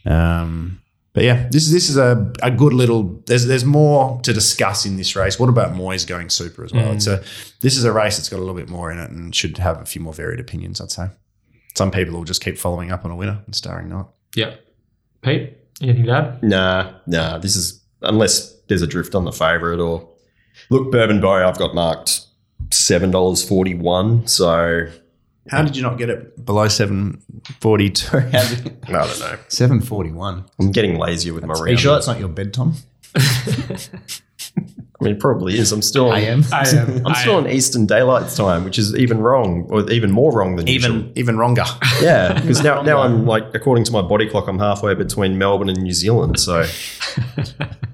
Um, 0.06 0.82
but 1.14 1.24
yeah, 1.26 1.50
this 1.52 1.64
is 1.64 1.74
this 1.74 1.90
is 1.90 1.98
a, 1.98 2.32
a 2.42 2.50
good 2.50 2.72
little. 2.72 3.22
There's 3.26 3.46
there's 3.46 3.66
more 3.66 4.22
to 4.22 4.32
discuss 4.32 4.86
in 4.86 4.96
this 4.96 5.14
race. 5.14 5.38
What 5.38 5.50
about 5.50 5.74
Moyes 5.74 6.08
going 6.08 6.30
super 6.30 6.64
as 6.64 6.72
well? 6.72 6.94
It's 6.94 7.06
a 7.06 7.22
this 7.60 7.76
is 7.76 7.84
a 7.84 7.92
race 7.92 8.16
that's 8.16 8.30
got 8.30 8.38
a 8.38 8.40
little 8.40 8.56
bit 8.56 8.70
more 8.70 8.92
in 8.92 8.98
it 8.98 9.12
and 9.12 9.36
should 9.36 9.58
have 9.58 9.82
a 9.82 9.86
few 9.86 10.02
more 10.02 10.14
varied 10.14 10.40
opinions. 10.40 10.80
I'd 10.80 10.90
say. 10.90 11.10
Some 11.76 11.92
people 11.92 12.16
will 12.16 12.24
just 12.24 12.44
keep 12.44 12.58
following 12.58 12.92
up 12.92 13.06
on 13.06 13.12
a 13.12 13.16
winner 13.16 13.42
and 13.46 13.56
starring 13.56 13.90
not. 13.90 14.10
Yeah. 14.36 14.56
Pete, 15.22 15.58
anything 15.82 16.06
to 16.06 16.12
add? 16.12 16.44
Nah, 16.44 16.94
nah. 17.08 17.38
This 17.38 17.56
is 17.56 17.82
unless 18.02 18.54
there's 18.68 18.82
a 18.82 18.88
drift 18.88 19.16
on 19.16 19.26
the 19.26 19.32
favourite 19.32 19.80
or 19.80 20.08
look, 20.70 20.92
Bourbon 20.92 21.22
Bow. 21.22 21.48
I've 21.48 21.58
got 21.58 21.74
marked 21.76 22.26
seven 22.72 23.12
dollars 23.12 23.48
forty 23.48 23.76
one. 23.76 24.26
So 24.28 24.88
How 25.50 25.62
did 25.62 25.76
you 25.76 25.84
not 25.84 25.98
get 25.98 26.10
it 26.10 26.44
below 26.44 26.68
seven 26.68 27.22
forty 27.60 27.90
two? 27.90 28.18
I 28.34 28.58
don't 28.88 29.20
know. 29.20 29.38
Seven 29.48 29.80
forty 29.82 30.12
one. 30.12 30.46
I'm 30.60 30.72
getting 30.72 30.98
lazier 30.98 31.34
with 31.34 31.46
my 31.46 31.54
Are 31.54 31.70
you 31.70 31.78
sure 31.78 31.94
that's 31.94 32.08
not 32.08 32.20
your 32.20 32.30
bed, 32.30 32.54
Tom? 32.54 32.76
I 35.02 35.04
mean, 35.04 35.16
it 35.16 35.20
probably 35.20 35.58
is. 35.58 35.72
I'm 35.72 35.82
still 35.82 36.12
on, 36.12 36.18
AM. 36.18 36.44
I 36.54 36.68
am. 36.70 37.06
I'm 37.08 37.16
still 37.16 37.36
on 37.36 37.50
Eastern 37.50 37.88
Daylight 37.88 38.32
Time, 38.34 38.64
which 38.64 38.78
is 38.78 38.96
even 38.96 39.20
wrong, 39.20 39.66
or 39.70 39.90
even 39.90 40.12
more 40.12 40.32
wrong 40.32 40.58
than 40.58 40.68
usual. 40.68 40.98
Even 40.98 41.14
even 41.16 41.38
wronger. 41.38 41.66
Yeah, 42.02 42.34
because 42.40 42.64
now, 42.64 42.82
now 42.82 43.02
I'm 43.02 43.26
like, 43.26 43.54
according 43.54 43.84
to 43.86 43.92
my 43.92 44.02
body 44.02 44.28
clock, 44.28 44.48
I'm 44.48 44.58
halfway 44.60 44.96
between 44.96 45.38
Melbourne 45.38 45.70
and 45.70 45.82
New 45.82 45.94
Zealand. 45.94 46.40
So 46.40 46.64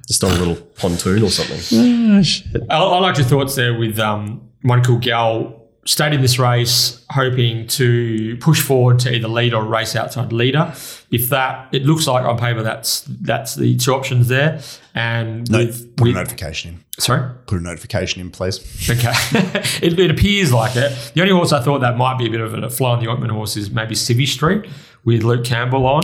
just 0.07 0.23
on 0.23 0.31
a 0.31 0.35
little 0.35 0.55
pontoon 0.55 1.23
or 1.23 1.29
something. 1.29 2.63
I, 2.69 2.77
I 2.77 2.99
like 2.99 3.17
your 3.17 3.25
thoughts 3.25 3.55
there 3.55 3.77
with 3.77 3.99
um, 3.99 4.49
one 4.61 4.83
cool 4.83 4.97
gal 4.99 5.56
stayed 5.87 6.11
in 6.13 6.21
this 6.21 6.37
race 6.37 7.03
hoping 7.11 7.65
to 7.67 8.35
push 8.37 8.61
forward 8.61 8.99
to 8.99 9.13
either 9.15 9.27
lead 9.29 9.53
or 9.53 9.63
race 9.63 9.95
outside 9.95 10.33
leader. 10.33 10.73
If 11.09 11.29
that, 11.29 11.69
it 11.73 11.85
looks 11.85 12.05
like 12.05 12.25
on 12.25 12.37
paper 12.37 12.61
that's 12.61 13.01
that's 13.21 13.55
the 13.55 13.77
two 13.77 13.93
options 13.93 14.27
there. 14.27 14.59
And 14.93 15.49
No, 15.49 15.59
with, 15.59 15.95
put 15.95 16.09
a 16.09 16.11
notification 16.13 16.71
in. 16.73 16.83
sorry, 16.99 17.31
Put 17.45 17.59
a 17.59 17.61
notification 17.63 18.19
in, 18.21 18.31
please. 18.31 18.59
okay, 18.89 19.13
it, 19.81 19.97
it 19.97 20.11
appears 20.11 20.51
like 20.51 20.75
it. 20.75 21.11
The 21.13 21.21
only 21.21 21.33
horse 21.33 21.53
I 21.53 21.61
thought 21.63 21.79
that 21.79 21.95
might 21.97 22.17
be 22.17 22.27
a 22.27 22.29
bit 22.29 22.41
of 22.41 22.53
a 22.53 22.69
fly 22.69 22.91
on 22.91 22.99
the 23.03 23.09
ointment 23.09 23.31
horse 23.31 23.55
is 23.55 23.71
maybe 23.71 23.95
Civvy 23.95 24.27
Street 24.27 24.65
with 25.05 25.23
Luke 25.23 25.45
Campbell 25.45 25.85
on. 25.85 26.01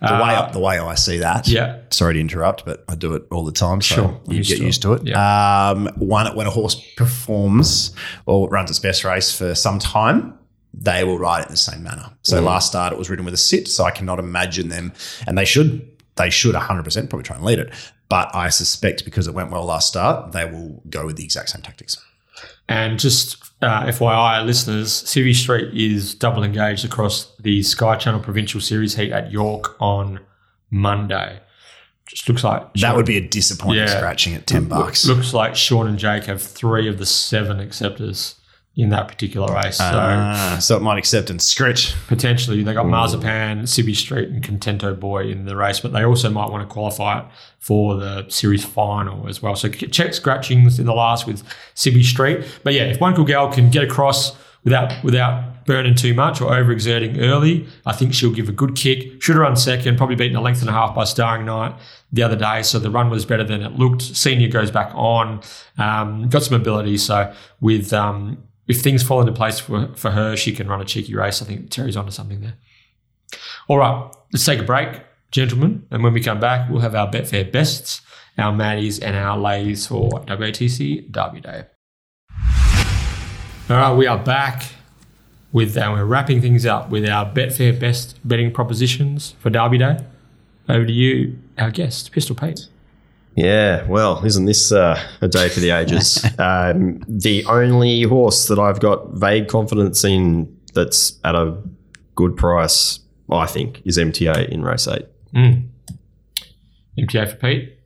The 0.00 0.20
way 0.22 0.34
up, 0.34 0.52
the 0.52 0.60
way 0.60 0.78
I 0.78 0.94
see 0.94 1.18
that. 1.18 1.48
yeah. 1.48 1.78
Sorry 1.90 2.14
to 2.14 2.20
interrupt, 2.20 2.64
but 2.64 2.84
I 2.88 2.94
do 2.94 3.14
it 3.14 3.24
all 3.30 3.44
the 3.44 3.52
time, 3.52 3.80
so 3.80 3.94
Sure. 3.94 4.20
you 4.28 4.44
get 4.44 4.58
to 4.58 4.64
used 4.64 4.82
to 4.82 4.92
it. 4.94 5.02
Yeah. 5.06 5.70
Um, 5.70 5.88
one 5.96 6.34
when 6.36 6.46
a 6.46 6.50
horse 6.50 6.74
performs 6.96 7.94
or 8.26 8.48
runs 8.48 8.70
its 8.70 8.78
best 8.78 9.04
race 9.04 9.36
for 9.36 9.54
some 9.54 9.78
time, 9.78 10.34
they 10.74 11.04
will 11.04 11.18
ride 11.18 11.40
it 11.42 11.46
in 11.46 11.52
the 11.52 11.56
same 11.58 11.82
manner. 11.82 12.10
So 12.22 12.40
Mm. 12.40 12.44
last 12.46 12.68
start 12.68 12.92
it 12.92 12.98
was 12.98 13.10
ridden 13.10 13.24
with 13.24 13.34
a 13.34 13.38
sit, 13.38 13.68
so 13.68 13.84
I 13.84 13.90
cannot 13.90 14.18
imagine 14.18 14.68
them, 14.68 14.92
and 15.26 15.36
they 15.36 15.44
should 15.44 15.88
they 16.16 16.28
should 16.28 16.54
100% 16.54 17.08
probably 17.08 17.24
try 17.24 17.36
and 17.36 17.44
lead 17.44 17.58
it. 17.58 17.72
But 18.10 18.34
I 18.34 18.50
suspect 18.50 19.06
because 19.06 19.26
it 19.26 19.32
went 19.32 19.50
well 19.50 19.64
last 19.64 19.88
start, 19.88 20.32
they 20.32 20.44
will 20.44 20.82
go 20.90 21.06
with 21.06 21.16
the 21.16 21.24
exact 21.24 21.48
same 21.48 21.62
tactics. 21.62 21.96
And 22.68 22.98
just 22.98 23.36
uh, 23.60 23.84
FYI, 23.86 24.44
listeners, 24.46 24.90
Civvy 25.04 25.34
Street 25.34 25.74
is 25.74 26.14
double 26.14 26.42
engaged 26.42 26.84
across 26.84 27.34
the 27.36 27.62
Sky 27.62 27.96
Channel 27.96 28.20
Provincial 28.20 28.60
Series 28.60 28.94
heat 28.96 29.12
at 29.12 29.30
York 29.30 29.76
on 29.80 30.20
Monday. 30.70 31.40
Just 32.06 32.28
looks 32.28 32.44
like 32.44 32.72
That 32.74 32.96
would 32.96 33.06
be 33.06 33.16
a 33.16 33.26
disappointing 33.26 33.82
Yeah. 33.84 33.96
scratching 33.98 34.34
at 34.34 34.46
10 34.46 34.66
bucks. 34.66 35.04
Looks 35.06 35.32
like 35.32 35.54
Sean 35.56 35.86
and 35.86 35.98
Jake 35.98 36.24
have 36.24 36.42
three 36.42 36.88
of 36.88 36.98
the 36.98 37.06
seven 37.06 37.58
acceptors 37.60 38.36
in 38.74 38.88
that 38.88 39.06
particular 39.06 39.52
race. 39.54 39.76
So 39.76 39.84
Ah, 39.86 40.56
so 40.60 40.76
it 40.76 40.80
might 40.82 40.96
accept 40.98 41.28
and 41.28 41.42
scratch. 41.42 41.94
potentially 42.08 42.62
they 42.62 42.72
got 42.72 42.86
Marzipan, 42.86 43.62
Civvy 43.64 43.94
Street, 43.94 44.30
and 44.30 44.42
Contento 44.42 44.98
Boy 44.98 45.28
in 45.28 45.44
the 45.44 45.54
race, 45.56 45.80
but 45.80 45.92
they 45.92 46.04
also 46.04 46.30
might 46.30 46.50
want 46.50 46.66
to 46.66 46.72
qualify 46.72 47.20
it 47.20 47.26
for 47.58 47.96
the 47.96 48.26
series 48.28 48.64
final 48.64 49.28
as 49.28 49.42
well. 49.42 49.54
So 49.56 49.68
check 49.68 50.14
scratchings 50.14 50.78
in 50.78 50.86
the 50.86 50.94
last 50.94 51.26
with 51.26 51.42
Civvy 51.74 52.02
Street. 52.04 52.44
But 52.64 52.72
yeah, 52.72 52.84
if 52.84 52.98
one 53.00 53.14
cool 53.14 53.26
gal 53.26 53.52
can 53.52 53.70
get 53.70 53.84
across 53.84 54.34
without 54.64 54.92
without 55.04 55.66
burning 55.66 55.94
too 55.94 56.14
much 56.14 56.40
or 56.40 56.50
overexerting 56.50 57.20
early, 57.20 57.66
I 57.86 57.92
think 57.92 58.14
she'll 58.14 58.32
give 58.32 58.48
a 58.48 58.52
good 58.52 58.74
kick. 58.74 59.22
Should 59.22 59.36
have 59.36 59.42
run 59.42 59.54
second, 59.54 59.96
probably 59.98 60.16
beaten 60.16 60.36
a 60.36 60.40
length 60.40 60.60
and 60.60 60.68
a 60.70 60.72
half 60.72 60.94
by 60.94 61.04
Starring 61.04 61.44
Knight 61.44 61.74
the 62.10 62.22
other 62.22 62.36
day. 62.36 62.62
So 62.62 62.78
the 62.78 62.90
run 62.90 63.10
was 63.10 63.24
better 63.26 63.44
than 63.44 63.62
it 63.62 63.72
looked. 63.78 64.02
Senior 64.02 64.48
goes 64.48 64.70
back 64.70 64.90
on, 64.94 65.40
um, 65.78 66.28
got 66.30 66.42
some 66.42 66.58
ability. 66.60 66.96
So 66.98 67.32
with 67.60 67.92
um, 67.92 68.38
if 68.72 68.80
things 68.80 69.02
fall 69.02 69.20
into 69.20 69.32
place 69.32 69.60
for, 69.60 69.88
for 69.94 70.10
her, 70.10 70.34
she 70.34 70.52
can 70.52 70.66
run 70.66 70.80
a 70.80 70.84
cheeky 70.84 71.14
race. 71.14 71.42
I 71.42 71.44
think 71.44 71.70
Terry's 71.70 71.96
onto 71.96 72.10
something 72.10 72.40
there. 72.40 72.54
All 73.68 73.76
right, 73.76 74.10
let's 74.32 74.44
take 74.44 74.60
a 74.60 74.62
break, 74.62 75.02
gentlemen. 75.30 75.86
And 75.90 76.02
when 76.02 76.14
we 76.14 76.22
come 76.22 76.40
back, 76.40 76.70
we'll 76.70 76.80
have 76.80 76.94
our 76.94 77.10
Betfair 77.10 77.52
bests, 77.52 78.00
our 78.38 78.52
Maddies, 78.52 78.98
and 79.02 79.14
our 79.14 79.38
lays 79.38 79.86
for 79.86 80.08
WATC 80.10 81.12
Derby 81.12 81.42
Day. 81.42 81.64
All 83.68 83.76
right, 83.76 83.94
we 83.94 84.06
are 84.06 84.18
back 84.18 84.64
with, 85.52 85.76
and 85.76 85.92
we're 85.92 86.06
wrapping 86.06 86.40
things 86.40 86.64
up 86.64 86.88
with 86.88 87.06
our 87.06 87.26
Betfair 87.30 87.78
best 87.78 88.18
betting 88.26 88.52
propositions 88.52 89.34
for 89.38 89.50
Derby 89.50 89.78
Day. 89.78 89.98
Over 90.66 90.86
to 90.86 90.92
you, 90.92 91.38
our 91.58 91.70
guest, 91.70 92.10
Pistol 92.12 92.34
Pete. 92.34 92.68
Yeah, 93.34 93.86
well, 93.86 94.24
isn't 94.24 94.44
this 94.44 94.72
uh, 94.72 95.00
a 95.22 95.28
day 95.28 95.48
for 95.48 95.60
the 95.60 95.70
ages? 95.70 96.24
um, 96.38 97.02
the 97.08 97.44
only 97.46 98.02
horse 98.02 98.48
that 98.48 98.58
I've 98.58 98.78
got 98.80 99.10
vague 99.12 99.48
confidence 99.48 100.04
in 100.04 100.54
that's 100.74 101.18
at 101.24 101.34
a 101.34 101.56
good 102.14 102.36
price, 102.36 102.98
I 103.30 103.46
think, 103.46 103.80
is 103.86 103.96
MTA 103.98 104.48
in 104.50 104.62
race 104.62 104.86
eight. 104.86 105.06
Mm. 105.34 105.68
MTA 106.98 107.30
for 107.30 107.36
Pete. 107.36 107.78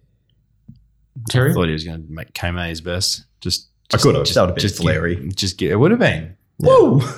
Terry? 1.30 1.50
I 1.50 1.54
thought 1.54 1.66
he 1.68 1.72
was 1.72 1.84
going 1.84 2.04
to 2.06 2.12
make 2.12 2.34
Kame 2.34 2.56
his 2.56 2.80
best. 2.80 3.24
Just, 3.40 3.68
I 3.92 3.96
just- 3.96 4.04
could 4.04 4.14
have. 4.16 4.24
Just, 4.24 4.34
That 4.34 4.40
would 4.42 4.48
have 4.50 4.56
been 4.56 4.62
just 4.62 4.80
flary. 4.82 5.14
Get, 5.16 5.36
just 5.36 5.58
get. 5.58 5.70
It 5.70 5.76
would 5.76 5.92
have 5.92 6.00
been. 6.00 6.36
Woo! 6.58 7.00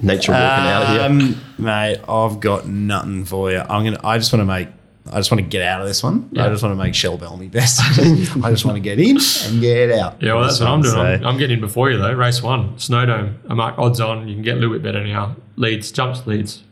Nature 0.00 0.32
walking 0.32 0.66
out 0.66 0.82
of 0.82 0.88
here. 0.88 1.00
Um, 1.00 1.40
mate, 1.58 1.98
I've 2.08 2.40
got 2.40 2.66
nothing 2.66 3.24
for 3.24 3.50
you. 3.50 3.58
I'm 3.60 3.84
gonna. 3.84 4.00
I 4.04 4.18
just 4.18 4.32
want 4.32 4.40
to 4.42 4.44
make. 4.46 4.68
I 5.12 5.16
just 5.18 5.30
want 5.30 5.40
to 5.44 5.46
get 5.48 5.62
out 5.62 5.82
of 5.82 5.86
this 5.86 6.02
one. 6.02 6.30
I 6.36 6.48
just 6.48 6.62
want 6.62 6.72
to 6.72 6.82
make 6.82 6.94
Shell 6.94 7.18
Bellamy 7.18 7.48
best. 7.48 7.78
I 8.42 8.50
just 8.50 8.64
want 8.64 8.76
to 8.76 8.80
get 8.80 8.98
in 8.98 9.18
and 9.44 9.60
get 9.60 9.90
out. 9.92 10.22
Yeah, 10.22 10.32
well, 10.34 10.44
that's 10.44 10.58
what 10.60 10.68
I'm 10.70 10.80
doing. 10.80 10.94
So- 10.94 11.00
I'm, 11.02 11.26
I'm 11.26 11.36
getting 11.38 11.56
in 11.56 11.60
before 11.60 11.90
you, 11.90 11.98
though. 11.98 12.12
Race 12.14 12.42
one, 12.42 12.76
Snowdome. 12.76 13.34
I 13.48 13.54
mark 13.54 13.78
odds 13.78 14.00
on. 14.00 14.26
You 14.28 14.34
can 14.34 14.42
get 14.42 14.56
a 14.56 14.60
little 14.60 14.74
bit 14.74 14.82
better 14.82 15.04
now. 15.06 15.36
Leads, 15.56 15.92
jumps, 15.92 16.26
leads. 16.26 16.62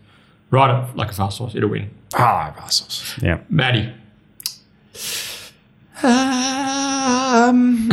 Ride 0.50 0.70
it 0.90 0.96
like 0.96 1.10
a 1.10 1.14
fast 1.14 1.38
horse. 1.38 1.54
It'll 1.54 1.68
win. 1.68 1.90
Ah, 2.14 2.52
fast 2.56 2.80
horse. 2.82 3.18
Yeah. 3.22 3.40
Maddie. 3.50 3.92
Um, 6.02 7.90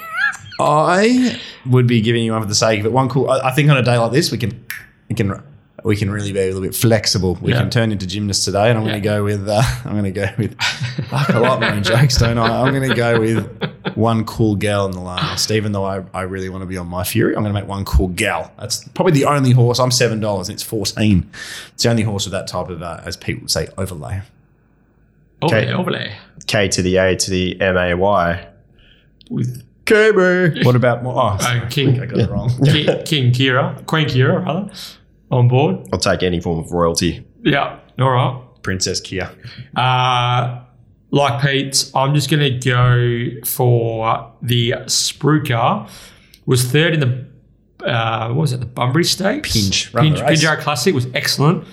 I 0.60 1.40
would 1.66 1.86
be 1.86 2.00
giving 2.00 2.24
you 2.24 2.32
one 2.32 2.42
for 2.42 2.48
the 2.48 2.54
sake 2.54 2.80
of 2.80 2.86
it. 2.86 2.92
One 2.92 3.08
cool. 3.08 3.30
I, 3.30 3.48
I 3.48 3.52
think 3.52 3.70
on 3.70 3.76
a 3.76 3.82
day 3.82 3.96
like 3.98 4.12
this, 4.12 4.30
we 4.30 4.38
can, 4.38 4.64
we 5.08 5.14
can, 5.14 5.42
we 5.86 5.96
can 5.96 6.10
really 6.10 6.32
be 6.32 6.40
a 6.40 6.46
little 6.46 6.60
bit 6.60 6.74
flexible. 6.74 7.38
We 7.40 7.52
Yeah. 7.52 7.60
can 7.60 7.70
turn 7.70 7.92
into 7.92 8.06
gymnasts 8.06 8.44
today, 8.44 8.68
and 8.70 8.78
I'm 8.78 8.84
Yeah. 8.86 8.90
going 8.98 9.02
to 9.02 9.08
go 9.08 9.24
with. 9.24 9.48
Uh, 9.48 9.62
I'm 9.84 9.92
going 9.92 10.04
to 10.04 10.10
go 10.10 10.26
with. 10.36 10.60
Fuck, 11.08 11.30
I 11.30 11.38
like 11.38 11.60
my 11.60 11.76
own 11.76 11.82
jokes, 11.84 12.18
don't 12.18 12.36
I? 12.38 12.62
I'm 12.62 12.74
going 12.74 12.88
to 12.90 12.94
go 12.94 13.20
with 13.20 13.94
one 13.96 14.24
cool 14.24 14.56
gal 14.56 14.86
in 14.86 14.92
the 14.92 15.00
last. 15.00 15.50
Even 15.50 15.70
though 15.72 15.84
I, 15.84 16.02
I 16.12 16.22
really 16.22 16.48
want 16.48 16.62
to 16.62 16.66
be 16.66 16.76
on 16.76 16.88
my 16.88 17.04
fury, 17.04 17.36
I'm 17.36 17.42
going 17.44 17.54
to 17.54 17.60
make 17.60 17.68
one 17.68 17.84
cool 17.84 18.08
gal. 18.08 18.50
That's 18.58 18.86
probably 18.88 19.12
the 19.12 19.26
only 19.26 19.52
horse. 19.52 19.78
I'm 19.78 19.92
seven 19.92 20.18
dollars, 20.20 20.48
and 20.48 20.54
it's 20.56 20.62
fourteen. 20.64 21.30
It's 21.74 21.84
the 21.84 21.90
only 21.90 22.02
horse 22.02 22.24
with 22.26 22.32
that 22.32 22.48
type 22.48 22.68
of, 22.68 22.82
uh, 22.82 23.00
as 23.04 23.16
people 23.16 23.42
would 23.42 23.50
say, 23.50 23.68
overlay. 23.78 24.22
Overlay, 25.42 25.62
Okay. 25.64 25.72
overlay. 25.72 26.12
K 26.46 26.66
to 26.68 26.82
the 26.82 26.96
A 26.96 27.14
to 27.16 27.30
the 27.30 27.60
M 27.60 27.76
A 27.76 27.94
Y. 27.94 28.46
With 29.30 29.62
Cobra. 29.84 30.50
What 30.64 30.74
about 30.74 31.02
more? 31.04 31.14
Oh, 31.14 31.36
uh, 31.40 31.68
King, 31.68 32.00
I 32.00 32.06
got 32.06 32.18
it 32.18 32.28
wrong. 32.30 32.50
King, 32.64 32.86
King 33.04 33.32
Kira, 33.32 33.84
Queen 33.86 34.08
Kyra, 34.08 34.44
rather, 34.44 34.70
on 35.30 35.48
board. 35.48 35.88
I'll 35.92 35.98
take 35.98 36.22
any 36.22 36.40
form 36.40 36.58
of 36.58 36.70
royalty. 36.72 37.26
Yeah, 37.42 37.78
all 37.98 38.10
right. 38.10 38.42
Princess 38.62 39.00
Kia. 39.00 39.30
Uh, 39.76 40.60
like 41.10 41.40
Pete, 41.40 41.90
I'm 41.94 42.14
just 42.14 42.28
going 42.30 42.42
to 42.42 42.58
go 42.58 43.46
for 43.46 44.32
the 44.42 44.72
Spruker. 44.86 45.88
Was 46.46 46.64
third 46.64 46.94
in 46.94 47.00
the, 47.00 47.86
uh, 47.86 48.28
what 48.28 48.42
was 48.42 48.52
it, 48.52 48.60
the 48.60 48.66
Bunbury 48.66 49.04
Stakes? 49.04 49.52
Pinch. 49.52 49.92
Pinge, 49.92 50.40
the 50.40 50.62
Classic 50.62 50.94
was 50.94 51.06
excellent. 51.14 51.64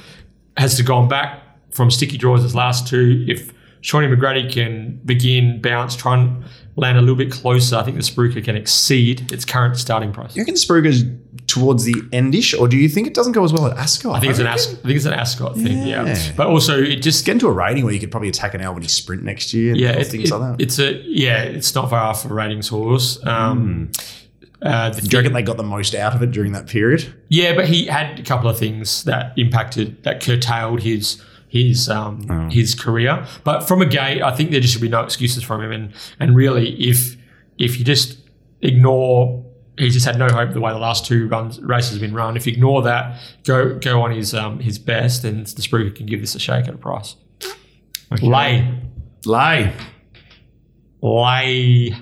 Has 0.58 0.78
to 0.78 0.84
gone 0.84 1.08
back 1.08 1.42
from 1.72 1.90
sticky 1.90 2.18
draws 2.18 2.46
its 2.46 2.54
last 2.54 2.88
two. 2.88 3.26
If 3.28 3.52
Shawnee 3.84 4.08
McGrady 4.08 4.52
can 4.52 5.00
begin, 5.06 5.62
bounce, 5.62 5.96
try 5.96 6.18
and 6.18 6.44
land 6.78 6.98
a 6.98 7.02
little 7.02 7.16
bit 7.18 7.32
closer, 7.32 7.76
I 7.76 7.84
think 7.84 7.98
the 7.98 8.02
Spruker 8.02 8.44
can 8.44 8.56
exceed 8.56 9.32
its 9.32 9.46
current 9.46 9.78
starting 9.78 10.12
price. 10.12 10.36
You 10.36 10.42
reckon 10.42 10.56
Spruker's 10.56 11.04
towards 11.48 11.84
the 11.84 11.94
endish, 12.14 12.58
or 12.60 12.68
do 12.70 12.78
you 12.78 12.88
think 12.88 13.06
it 13.08 13.14
doesn't 13.14 13.34
go 13.34 13.44
as 13.44 13.52
well 13.52 13.68
at 13.68 13.78
Ascot? 13.78 14.16
I 14.16 14.20
think 14.22 14.32
it's 14.32 14.40
an 14.40 14.48
As- 14.48 14.68
I 14.74 14.76
think 14.88 14.96
it's 14.96 15.06
an 15.06 15.14
Ascot 15.14 15.56
thing, 15.56 15.86
yeah. 15.86 16.06
Yeah. 16.06 16.32
But 16.38 16.48
also, 16.48 16.82
it 16.82 17.02
just 17.04 17.26
Get 17.26 17.34
into 17.34 17.48
a 17.48 17.52
rating 17.52 17.84
where 17.84 17.94
you 17.94 18.00
could 18.00 18.10
probably 18.10 18.30
attack 18.30 18.54
an 18.54 18.62
Albany 18.64 18.88
Sprint 18.88 19.22
next 19.24 19.54
year. 19.54 19.72
and 19.74 19.80
yeah, 19.80 19.90
it, 19.92 20.08
things 20.08 20.32
it- 20.32 20.34
like 20.36 20.58
that. 20.58 20.64
it's 20.64 20.80
a 20.80 20.94
yeah, 21.06 21.44
it's 21.44 21.76
not 21.76 21.90
far 21.90 22.00
off 22.06 22.24
a 22.26 22.34
ratings 22.34 22.70
horse. 22.70 23.24
Um, 23.26 23.92
uh, 24.62 24.92
the 24.92 25.02
do 25.02 25.10
you 25.12 25.20
reckon 25.20 25.34
they 25.34 25.42
got 25.44 25.58
the 25.58 25.64
most 25.64 25.94
out 25.94 26.16
of 26.16 26.24
it 26.24 26.32
during 26.32 26.54
that 26.54 26.68
period? 26.68 27.14
yeah, 27.28 27.54
but 27.54 27.68
he 27.68 27.86
had 27.86 28.18
a 28.18 28.24
couple 28.24 28.50
of 28.50 28.58
things 28.58 29.04
that 29.04 29.34
impacted 29.38 30.02
that 30.04 30.22
curtailed 30.24 30.80
his 30.82 31.22
his 31.54 31.88
um, 31.90 32.26
Oh. 32.30 32.50
his 32.50 32.74
career. 32.76 33.26
But 33.44 33.62
from 33.68 33.82
a 33.82 33.86
gate, 33.86 34.22
I 34.22 34.36
think 34.36 34.52
there 34.52 34.60
just 34.60 34.74
should 34.74 34.82
be 34.82 34.90
no 34.90 35.02
excuses 35.04 35.44
from 35.44 35.62
him. 35.62 35.72
And 35.72 35.94
and 36.20 36.36
really, 36.36 36.70
if 36.90 37.16
if 37.58 37.78
you 37.80 37.86
just 37.86 38.18
ignore. 38.62 39.46
He 39.76 39.90
just 39.90 40.06
had 40.06 40.20
no 40.20 40.28
hope 40.28 40.54
the 40.54 40.62
way 40.62 40.72
the 40.72 40.78
last 40.78 41.04
two 41.08 41.28
runs 41.28 41.60
races 41.60 41.94
have 41.94 42.02
been 42.02 42.14
run. 42.14 42.38
If 42.38 42.46
you 42.46 42.54
ignore 42.54 42.84
that, 42.84 43.20
go 43.44 43.80
go 43.80 44.04
on 44.04 44.12
his 44.12 44.32
um, 44.36 44.60
his 44.60 44.78
best, 44.78 45.24
and 45.24 45.48
the 45.48 45.62
Spruker 45.64 45.96
can 45.96 46.06
give 46.06 46.22
this 46.22 46.36
a 46.36 46.40
shake 46.40 46.68
at 46.68 46.76
a 46.76 46.78
price. 46.78 47.16
Lay, 48.22 48.72
Lay. 49.26 49.74
lay. 51.02 51.96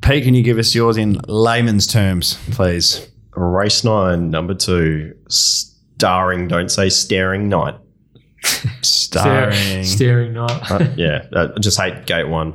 Pete, 0.00 0.24
can 0.24 0.32
you 0.32 0.42
give 0.42 0.56
us 0.56 0.74
yours 0.74 0.96
in 0.96 1.20
layman's 1.28 1.86
terms, 1.86 2.38
please? 2.52 3.06
Race 3.36 3.84
nine, 3.84 4.30
number 4.30 4.54
two, 4.54 5.14
starring, 5.28 6.48
don't 6.48 6.70
say 6.70 6.88
staring 6.88 7.50
night. 7.50 7.74
Starring. 8.82 9.84
Staring 9.84 10.32
night. 10.34 10.70
Uh, 10.70 10.88
yeah, 10.96 11.26
I 11.34 11.58
just 11.58 11.80
hate 11.80 12.06
gate 12.06 12.28
one. 12.28 12.54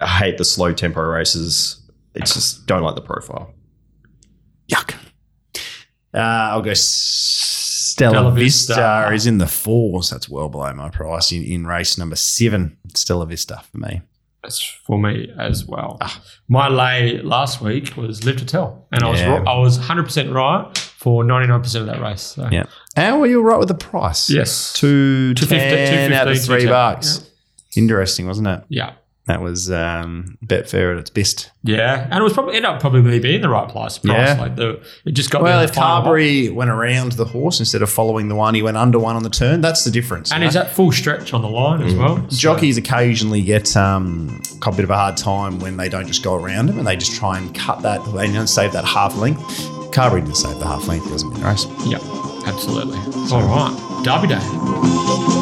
I 0.00 0.06
hate 0.06 0.38
the 0.38 0.44
slow 0.44 0.72
tempo 0.72 1.00
races. 1.02 1.80
It's 2.14 2.34
just 2.34 2.66
don't 2.66 2.82
like 2.82 2.94
the 2.96 3.00
profile. 3.02 3.54
Yuck. 4.70 4.94
Uh, 6.14 6.18
I'll 6.18 6.62
go 6.62 6.72
Stella, 6.74 8.12
Stella 8.12 8.32
Vista. 8.32 8.74
Vista. 8.74 9.10
is 9.14 9.26
in 9.26 9.38
the 9.38 9.46
fours. 9.46 10.10
That's 10.10 10.28
well 10.28 10.48
below 10.48 10.72
my 10.72 10.88
price 10.88 11.32
in, 11.32 11.42
in 11.44 11.66
race 11.66 11.98
number 11.98 12.16
seven. 12.16 12.76
Stella 12.94 13.26
Vista 13.26 13.62
for 13.70 13.78
me. 13.78 14.02
That's 14.42 14.62
for 14.62 14.98
me 14.98 15.32
as 15.38 15.66
well. 15.66 15.98
My 16.48 16.68
lay 16.68 17.20
last 17.22 17.60
week 17.60 17.96
was 17.96 18.24
Live 18.24 18.36
to 18.36 18.46
Tell, 18.46 18.86
and 18.92 19.02
I 19.02 19.10
was 19.10 19.20
Yeah. 19.20 19.42
I 19.46 19.58
was 19.58 19.78
100 19.78 20.04
percent 20.04 20.32
right 20.32 20.76
for 20.78 21.24
99 21.24 21.60
percent 21.62 21.88
of 21.88 21.94
that 21.94 22.00
race. 22.00 22.22
So. 22.22 22.48
Yeah. 22.50 22.64
And 22.98 23.20
were 23.20 23.26
you 23.28 23.40
right 23.42 23.58
with 23.58 23.68
the 23.68 23.74
price? 23.74 24.28
Yes. 24.28 24.72
Two, 24.72 25.32
250, 25.34 25.76
ten 25.76 26.12
out 26.12 26.26
of 26.26 26.34
three 26.34 26.62
210. 26.62 26.68
bucks. 26.68 27.30
Interesting, 27.76 28.26
wasn't 28.26 28.48
it? 28.48 28.64
Yeah. 28.68 28.94
That 29.28 29.42
was 29.42 29.70
um, 29.70 30.38
Betfair 30.44 30.92
at 30.92 30.98
its 30.98 31.10
best. 31.10 31.50
Yeah, 31.62 32.08
and 32.10 32.14
it 32.18 32.22
was 32.22 32.32
probably 32.32 32.56
ended 32.56 32.70
up 32.70 32.80
probably 32.80 33.18
being 33.20 33.42
the 33.42 33.50
right 33.50 33.68
price. 33.70 33.98
price. 33.98 34.16
Yeah. 34.16 34.40
Like 34.40 34.56
the 34.56 34.82
it 35.04 35.12
just 35.12 35.30
got 35.30 35.42
Well, 35.42 35.60
if 35.60 35.72
the 35.74 35.80
Carberry 35.80 36.48
went 36.48 36.70
around 36.70 37.12
the 37.12 37.26
horse 37.26 37.60
instead 37.60 37.82
of 37.82 37.90
following 37.90 38.28
the 38.28 38.34
one, 38.34 38.54
he 38.54 38.62
went 38.62 38.78
under 38.78 38.98
one 38.98 39.16
on 39.16 39.22
the 39.22 39.28
turn. 39.30 39.60
That's 39.60 39.84
the 39.84 39.90
difference. 39.90 40.32
and 40.32 40.40
you 40.42 40.48
he's 40.48 40.54
know? 40.54 40.62
at 40.62 40.70
full 40.70 40.92
stretch 40.92 41.34
on 41.34 41.42
the 41.42 41.48
line 41.48 41.82
as 41.82 41.94
well. 41.94 42.16
So- 42.30 42.36
Jockeys 42.38 42.78
occasionally 42.78 43.42
get 43.42 43.76
um, 43.76 44.40
a 44.66 44.70
bit 44.72 44.84
of 44.84 44.90
a 44.90 44.96
hard 44.96 45.18
time 45.18 45.58
when 45.60 45.76
they 45.76 45.90
don't 45.90 46.06
just 46.06 46.24
go 46.24 46.34
around 46.34 46.70
him 46.70 46.78
and 46.78 46.86
they 46.86 46.96
just 46.96 47.14
try 47.14 47.36
and 47.36 47.54
cut 47.54 47.82
that, 47.82 47.98
they 48.16 48.32
don't 48.32 48.46
save 48.46 48.72
that 48.72 48.86
half 48.86 49.14
length. 49.16 49.42
Carberry 49.92 50.22
didn't 50.22 50.36
save 50.36 50.58
the 50.58 50.66
half 50.66 50.88
length, 50.88 51.04
he 51.04 51.10
doesn't 51.10 51.30
win 51.30 51.40
the 51.42 51.46
race. 51.46 51.66
Yeah, 51.84 51.98
absolutely. 52.46 52.98
All 53.30 53.42
right, 53.42 54.02
Derby 54.04 54.28
Day. 54.28 55.37